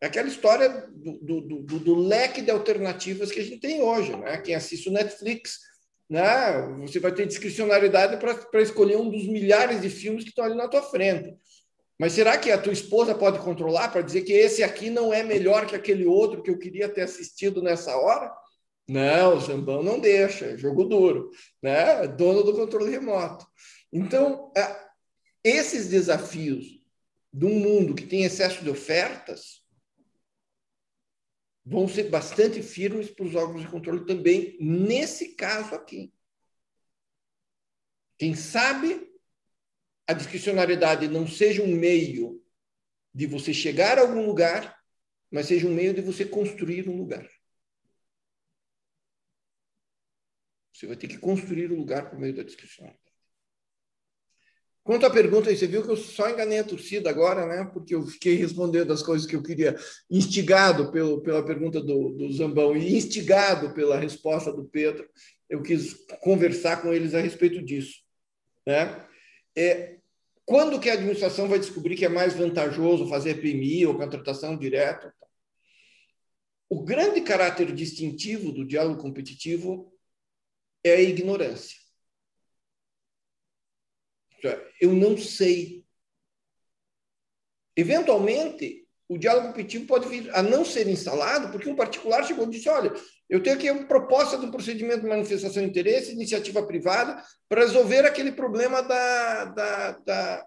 É 0.00 0.06
aquela 0.06 0.28
história 0.28 0.68
do, 0.94 1.18
do, 1.20 1.40
do, 1.40 1.78
do, 1.80 1.94
leque 1.94 2.42
de 2.42 2.50
alternativas 2.50 3.32
que 3.32 3.40
a 3.40 3.44
gente 3.44 3.60
tem 3.60 3.82
hoje. 3.82 4.14
Né? 4.14 4.36
Quem 4.38 4.54
assiste 4.54 4.88
o 4.88 4.92
Netflix, 4.92 5.60
né? 6.08 6.60
você 6.80 7.00
vai 7.00 7.12
ter 7.12 7.26
discricionariedade 7.26 8.18
para 8.18 8.60
escolher 8.60 8.96
um 8.96 9.08
dos 9.08 9.26
milhares 9.26 9.80
de 9.80 9.88
filmes 9.88 10.22
que 10.22 10.30
estão 10.30 10.44
ali 10.44 10.54
na 10.54 10.68
tua 10.68 10.82
frente. 10.82 11.34
Mas 11.98 12.12
será 12.12 12.36
que 12.36 12.50
a 12.50 12.58
tua 12.58 12.74
esposa 12.74 13.14
pode 13.14 13.38
controlar 13.38 13.88
para 13.88 14.02
dizer 14.02 14.20
que 14.22 14.32
esse 14.32 14.62
aqui 14.62 14.90
não 14.90 15.14
é 15.14 15.22
melhor 15.22 15.66
que 15.66 15.74
aquele 15.74 16.04
outro 16.04 16.42
que 16.42 16.50
eu 16.50 16.58
queria 16.58 16.90
ter 16.90 17.02
assistido 17.02 17.62
nessa 17.62 17.96
hora? 17.96 18.30
Não, 18.86 19.36
o 19.36 19.40
Zambão 19.40 19.82
não 19.82 19.98
deixa, 19.98 20.44
é 20.44 20.58
jogo 20.58 20.84
duro, 20.84 21.30
né? 21.60 22.06
Dono 22.06 22.44
do 22.44 22.52
controle 22.52 22.90
remoto. 22.90 23.46
Então, 23.90 24.52
esses 25.46 25.88
desafios 25.88 26.80
de 27.32 27.46
um 27.46 27.60
mundo 27.60 27.94
que 27.94 28.04
tem 28.04 28.24
excesso 28.24 28.64
de 28.64 28.70
ofertas 28.70 29.64
vão 31.64 31.86
ser 31.86 32.10
bastante 32.10 32.60
firmes 32.62 33.10
para 33.10 33.24
os 33.24 33.34
órgãos 33.34 33.62
de 33.62 33.68
controle 33.68 34.04
também, 34.04 34.56
nesse 34.60 35.36
caso 35.36 35.74
aqui. 35.74 36.12
Quem 38.18 38.34
sabe 38.34 39.08
a 40.06 40.12
discricionariedade 40.12 41.06
não 41.06 41.28
seja 41.28 41.62
um 41.62 41.76
meio 41.76 42.44
de 43.14 43.26
você 43.26 43.54
chegar 43.54 43.98
a 43.98 44.02
algum 44.02 44.26
lugar, 44.26 44.76
mas 45.30 45.46
seja 45.46 45.68
um 45.68 45.74
meio 45.74 45.94
de 45.94 46.00
você 46.00 46.24
construir 46.24 46.88
um 46.88 46.96
lugar. 46.96 47.28
Você 50.72 50.86
vai 50.86 50.96
ter 50.96 51.06
que 51.08 51.18
construir 51.18 51.70
um 51.70 51.76
lugar 51.76 52.10
por 52.10 52.18
meio 52.18 52.34
da 52.34 52.42
discricionariedade. 52.42 53.05
Quanto 54.86 55.04
à 55.04 55.10
pergunta, 55.10 55.52
você 55.52 55.66
viu 55.66 55.82
que 55.82 55.90
eu 55.90 55.96
só 55.96 56.30
enganei 56.30 56.60
a 56.60 56.64
torcida 56.64 57.10
agora, 57.10 57.44
né? 57.44 57.68
Porque 57.72 57.92
eu 57.92 58.06
fiquei 58.06 58.36
respondendo 58.36 58.92
as 58.92 59.02
coisas 59.02 59.26
que 59.26 59.34
eu 59.34 59.42
queria, 59.42 59.74
instigado 60.08 60.92
pelo, 60.92 61.20
pela 61.22 61.44
pergunta 61.44 61.80
do, 61.80 62.10
do 62.10 62.32
Zambão 62.32 62.76
e 62.76 62.96
instigado 62.96 63.74
pela 63.74 63.98
resposta 63.98 64.52
do 64.52 64.64
Pedro. 64.64 65.04
Eu 65.50 65.60
quis 65.60 65.92
conversar 66.20 66.82
com 66.82 66.92
eles 66.92 67.14
a 67.14 67.20
respeito 67.20 67.60
disso. 67.64 67.96
Né? 68.64 69.04
É, 69.56 69.96
quando 70.44 70.78
que 70.78 70.88
a 70.88 70.92
administração 70.92 71.48
vai 71.48 71.58
descobrir 71.58 71.96
que 71.96 72.04
é 72.04 72.08
mais 72.08 72.34
vantajoso 72.34 73.08
fazer 73.08 73.40
PMI 73.40 73.86
ou 73.86 73.98
contratação 73.98 74.56
direta? 74.56 75.12
O 76.70 76.84
grande 76.84 77.22
caráter 77.22 77.72
distintivo 77.74 78.52
do 78.52 78.64
diálogo 78.64 79.02
competitivo 79.02 79.92
é 80.84 80.92
a 80.92 81.02
ignorância. 81.02 81.85
Eu 84.80 84.92
não 84.92 85.16
sei. 85.16 85.84
Eventualmente, 87.76 88.86
o 89.08 89.18
diálogo 89.18 89.48
competitivo 89.48 89.86
pode 89.86 90.08
vir 90.08 90.28
a 90.34 90.42
não 90.42 90.64
ser 90.64 90.88
instalado 90.88 91.50
porque 91.50 91.68
um 91.68 91.76
particular 91.76 92.24
chegou 92.24 92.46
e 92.46 92.50
disse: 92.50 92.68
olha, 92.68 92.92
eu 93.28 93.42
tenho 93.42 93.56
aqui 93.56 93.70
uma 93.70 93.86
proposta 93.86 94.38
de 94.38 94.46
um 94.46 94.50
procedimento 94.50 95.02
de 95.02 95.08
manifestação 95.08 95.62
de 95.62 95.68
interesse, 95.68 96.12
iniciativa 96.12 96.66
privada, 96.66 97.22
para 97.48 97.62
resolver 97.62 98.04
aquele 98.04 98.32
problema 98.32 98.82
da, 98.82 99.44
da, 99.46 99.90
da 99.92 100.46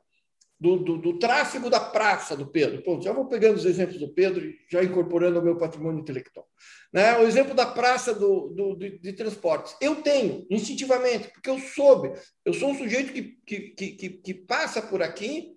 do, 0.60 0.77
do, 0.77 0.98
do, 0.98 1.19
tráfego 1.19 1.69
da 1.69 1.80
praça 1.80 2.36
do 2.36 2.45
Pedro. 2.45 2.84
Já 3.02 3.14
vou 3.14 3.27
pegando 3.27 3.56
os 3.56 3.65
exemplos 3.65 3.98
do 3.98 4.14
Pedro 4.14 4.45
e 4.45 4.57
já 4.69 4.84
incorporando 4.84 5.40
ao 5.40 5.44
meu 5.44 5.57
patrimônio 5.57 6.02
intelectual. 6.02 6.45
Né? 6.91 7.18
O 7.18 7.23
exemplo 7.23 7.53
da 7.53 7.65
praça 7.65 8.14
do, 8.14 8.49
do, 8.49 8.76
de, 8.76 8.99
de, 8.99 9.14
transportes. 9.14 9.76
Eu 9.80 10.02
tenho, 10.02 10.45
instintivamente, 10.49 11.30
porque 11.30 11.49
eu 11.49 11.60
soube. 11.60 12.11
Eu 12.44 12.53
sou 12.53 12.72
um 12.72 12.77
sujeito 12.77 13.14
que, 13.14 13.38
que, 13.45 13.91
que, 13.91 14.10
que 14.10 14.34
passa 14.34 14.81
por 14.81 15.02
aqui 15.02 15.56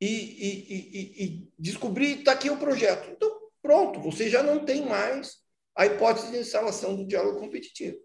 e, 0.00 0.06
e, 0.06 0.74
e, 0.78 1.24
e 1.24 1.48
descobri, 1.56 2.18
está 2.18 2.32
aqui 2.32 2.50
o 2.50 2.56
projeto. 2.56 3.08
Então, 3.12 3.30
pronto, 3.62 4.00
você 4.00 4.28
já 4.28 4.42
não 4.42 4.64
tem 4.64 4.84
mais 4.84 5.38
a 5.76 5.86
hipótese 5.86 6.32
de 6.32 6.38
instalação 6.38 6.96
do 6.96 7.06
diálogo 7.06 7.38
competitivo. 7.38 7.98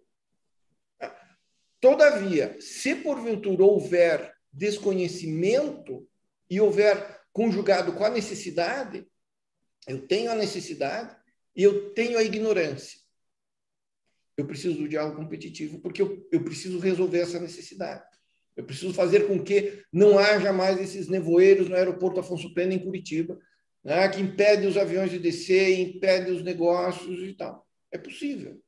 Todavia, 1.80 2.56
se 2.60 2.96
porventura 2.96 3.64
houver 3.64 4.34
desconhecimento 4.52 6.08
e 6.50 6.60
houver 6.60 7.22
conjugado 7.32 7.94
com 7.94 8.06
a 8.06 8.10
necessidade, 8.10 9.06
eu 9.88 10.08
tenho 10.08 10.32
a 10.32 10.36
necessidade 10.36 11.16
e 11.56 11.64
eu 11.64 11.94
tenho 11.94 12.18
a 12.18 12.24
ignorância. 12.24 13.00
Eu 14.38 14.46
preciso 14.46 14.78
do 14.78 14.90
diálogo 14.90 15.18
competitivo 15.18 15.80
porque 15.80 16.02
eu, 16.02 16.28
eu 16.32 16.44
preciso 16.44 16.80
resolver 16.80 17.20
essa 17.20 17.40
necessidade. 17.40 18.04
Eu 18.56 18.64
preciso 18.64 18.94
fazer 18.94 19.28
com 19.28 19.44
que 19.44 19.84
não 19.92 20.18
haja 20.18 20.54
mais 20.54 20.80
esses 20.80 21.08
nevoeiros 21.08 21.68
no 21.68 21.76
aeroporto 21.76 22.20
Afonso 22.20 22.54
Pena, 22.54 22.74
em 22.74 22.80
Curitiba, 22.80 23.40
né, 23.84 24.08
que 24.10 24.22
impede 24.22 24.66
os 24.66 24.78
aviões 24.78 25.12
de 25.12 25.20
descer, 25.20 25.80
impede 25.80 26.32
os 26.32 26.42
negócios 26.42 27.20
e 27.22 27.34
tal. 27.34 27.68
É 27.92 27.98
possível. 27.98 28.62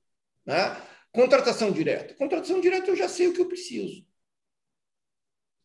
Né? 0.46 0.78
Contratação 1.12 1.72
direta. 1.72 2.14
Contratação 2.14 2.62
direta 2.62 2.90
eu 2.90 2.96
já 2.96 3.10
sei 3.10 3.28
o 3.28 3.34
que 3.34 3.42
eu 3.42 3.48
preciso. 3.48 4.06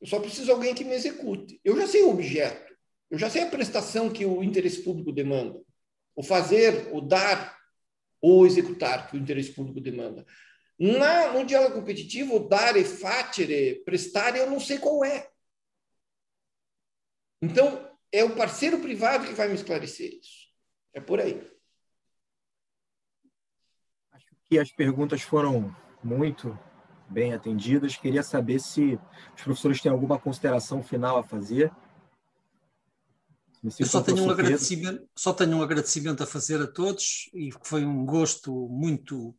Eu 0.02 0.08
só 0.08 0.18
preciso 0.18 0.46
de 0.46 0.50
alguém 0.50 0.74
que 0.74 0.82
me 0.82 0.94
execute. 0.94 1.60
Eu 1.64 1.76
já 1.76 1.86
sei 1.86 2.02
o 2.02 2.10
objeto. 2.10 2.74
Eu 3.08 3.16
já 3.16 3.30
sei 3.30 3.42
a 3.42 3.48
prestação 3.48 4.12
que 4.12 4.26
o 4.26 4.42
interesse 4.42 4.82
público 4.82 5.12
demanda. 5.12 5.62
O 6.16 6.24
fazer, 6.24 6.92
o 6.92 7.00
dar 7.00 7.56
ou 8.20 8.44
executar 8.44 9.08
que 9.08 9.16
o 9.16 9.20
interesse 9.20 9.52
público 9.52 9.80
demanda. 9.80 10.26
Na, 10.76 11.32
no 11.32 11.44
diálogo 11.44 11.76
competitivo, 11.76 12.48
dar 12.48 12.76
e 12.76 12.84
fatere, 12.84 13.84
prestar, 13.84 14.36
eu 14.36 14.50
não 14.50 14.58
sei 14.58 14.78
qual 14.78 15.04
é. 15.04 15.30
Então, 17.40 17.88
é 18.10 18.24
o 18.24 18.34
parceiro 18.34 18.80
privado 18.80 19.24
que 19.24 19.34
vai 19.34 19.46
me 19.46 19.54
esclarecer 19.54 20.14
isso. 20.14 20.48
É 20.92 21.00
por 21.00 21.20
aí. 21.20 21.48
Acho 24.10 24.26
que 24.46 24.58
as 24.58 24.72
perguntas 24.72 25.22
foram 25.22 25.74
muito 26.02 26.58
bem 27.12 27.34
atendidas. 27.34 27.96
Queria 27.96 28.22
saber 28.22 28.58
se 28.60 28.98
os 29.36 29.42
professores 29.42 29.80
têm 29.80 29.92
alguma 29.92 30.18
consideração 30.18 30.82
final 30.82 31.18
a 31.18 31.22
fazer. 31.22 31.70
Eu 33.78 33.86
só 33.86 34.00
tenho, 34.02 34.24
um 34.24 34.30
agradecimento, 34.30 35.08
só 35.14 35.32
tenho 35.32 35.56
um 35.56 35.62
agradecimento 35.62 36.22
a 36.22 36.26
fazer 36.26 36.60
a 36.60 36.66
todos 36.66 37.30
e 37.32 37.52
foi 37.62 37.84
um 37.84 38.04
gosto 38.04 38.68
muito 38.68 39.36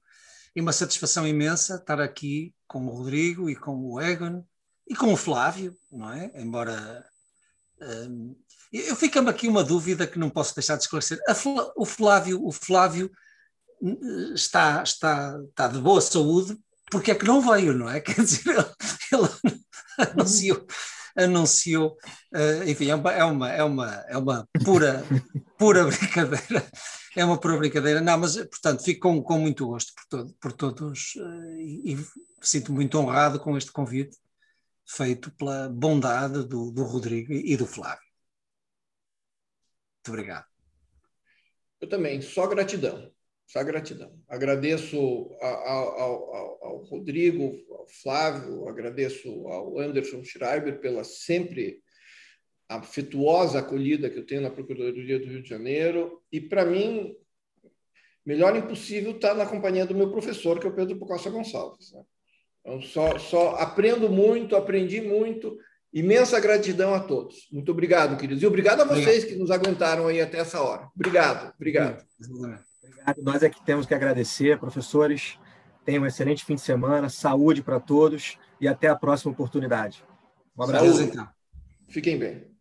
e 0.55 0.61
uma 0.61 0.71
satisfação 0.71 1.27
imensa 1.27 1.75
estar 1.75 1.99
aqui 1.99 2.53
com 2.67 2.85
o 2.85 2.89
Rodrigo 2.89 3.49
e 3.49 3.55
com 3.55 3.75
o 3.75 3.99
Egon 3.99 4.45
e 4.87 4.95
com 4.95 5.11
o 5.11 5.17
Flávio, 5.17 5.75
não 5.91 6.11
é? 6.11 6.31
Embora. 6.35 7.05
Um, 7.81 8.35
eu 8.71 8.95
fica-me 8.95 9.29
aqui 9.29 9.47
uma 9.47 9.63
dúvida 9.63 10.07
que 10.07 10.17
não 10.17 10.29
posso 10.29 10.55
deixar 10.55 10.77
de 10.77 10.83
esclarecer. 10.83 11.19
o 11.75 11.85
Flávio, 11.85 12.43
o 12.43 12.51
Flávio 12.51 13.11
hum, 13.81 14.33
está, 14.33 14.81
está, 14.81 15.39
está 15.49 15.67
de 15.67 15.79
boa 15.79 16.01
saúde, 16.01 16.57
porque 16.93 17.09
é 17.09 17.15
que 17.15 17.25
não 17.25 17.41
veio, 17.41 17.73
não 17.73 17.89
é? 17.89 17.99
Quer 18.01 18.21
dizer, 18.21 18.51
ele, 18.51 18.65
ele 19.11 19.59
anunciou, 19.97 20.67
anunciou 21.15 21.97
uh, 22.35 22.69
enfim, 22.69 22.89
é 22.89 22.95
uma, 22.95 23.11
é 23.11 23.23
uma, 23.23 23.51
é 23.51 23.63
uma, 23.63 24.05
é 24.07 24.17
uma 24.17 24.47
pura, 24.63 25.03
pura 25.57 25.85
brincadeira 25.89 26.63
é 27.15 27.25
uma 27.25 27.39
pura 27.39 27.57
brincadeira. 27.57 28.01
Não, 28.01 28.17
mas, 28.17 28.35
portanto, 28.35 28.83
fico 28.83 29.01
com, 29.01 29.21
com 29.21 29.39
muito 29.39 29.67
gosto 29.67 29.93
por, 29.93 30.05
todo, 30.09 30.33
por 30.39 30.53
todos 30.53 31.15
uh, 31.15 31.59
e, 31.59 31.93
e 31.93 32.05
sinto-me 32.41 32.77
muito 32.77 32.97
honrado 32.97 33.39
com 33.39 33.57
este 33.57 33.71
convite 33.71 34.17
feito 34.85 35.31
pela 35.31 35.69
bondade 35.69 36.43
do, 36.43 36.71
do 36.71 36.83
Rodrigo 36.83 37.33
e 37.33 37.55
do 37.57 37.65
Flávio. 37.65 38.03
Muito 39.97 40.09
obrigado. 40.09 40.45
Eu 41.79 41.89
também, 41.89 42.21
só 42.21 42.47
gratidão. 42.47 43.12
Só 43.53 43.63
gratidão. 43.63 44.11
Agradeço 44.27 44.97
ao, 45.39 45.99
ao, 45.99 46.65
ao, 46.65 46.77
Rodrigo, 46.85 47.53
ao 47.69 47.87
Flávio, 48.01 48.67
agradeço 48.67 49.29
ao 49.47 49.77
Anderson 49.77 50.23
Schreiber 50.23 50.79
pela 50.79 51.03
sempre 51.03 51.79
afetuosa 52.67 53.59
acolhida 53.59 54.09
que 54.09 54.17
eu 54.17 54.25
tenho 54.25 54.41
na 54.41 54.49
Procuradoria 54.49 55.19
do 55.19 55.27
Rio 55.27 55.43
de 55.43 55.49
Janeiro. 55.49 56.19
E, 56.31 56.41
para 56.41 56.65
mim, 56.65 57.15
melhor 58.25 58.55
impossível 58.55 59.11
estar 59.11 59.29
tá 59.29 59.35
na 59.35 59.45
companhia 59.45 59.85
do 59.85 59.93
meu 59.93 60.09
professor, 60.09 60.59
que 60.59 60.65
é 60.65 60.69
o 60.71 60.75
Pedro 60.75 60.97
Costa 60.97 61.29
Gonçalves. 61.29 61.91
Né? 61.91 62.03
Então, 62.61 62.81
só, 62.81 63.19
só 63.19 63.49
aprendo 63.57 64.09
muito, 64.09 64.55
aprendi 64.55 64.99
muito. 64.99 65.59
Imensa 65.93 66.39
gratidão 66.39 66.95
a 66.95 66.99
todos. 66.99 67.47
Muito 67.51 67.71
obrigado, 67.71 68.17
queridos. 68.17 68.41
E 68.41 68.47
obrigado 68.47 68.81
a 68.81 68.85
vocês 68.85 69.25
obrigado. 69.25 69.27
que 69.27 69.35
nos 69.35 69.51
aguentaram 69.51 70.07
aí 70.07 70.19
até 70.19 70.39
essa 70.39 70.59
hora. 70.59 70.89
Obrigado, 70.95 71.53
obrigado. 71.53 72.03
Obrigado. 72.19 72.72
Nós 73.21 73.43
é 73.43 73.49
que 73.49 73.63
temos 73.63 73.85
que 73.85 73.93
agradecer, 73.93 74.59
professores. 74.59 75.37
Tenham 75.85 76.03
um 76.03 76.07
excelente 76.07 76.45
fim 76.45 76.55
de 76.55 76.61
semana, 76.61 77.09
saúde 77.09 77.61
para 77.61 77.79
todos 77.79 78.37
e 78.59 78.67
até 78.67 78.87
a 78.87 78.95
próxima 78.95 79.31
oportunidade. 79.33 80.03
Um 80.57 80.63
abraço. 80.63 80.93
Saúde. 80.93 81.29
Fiquem 81.89 82.17
bem. 82.17 82.52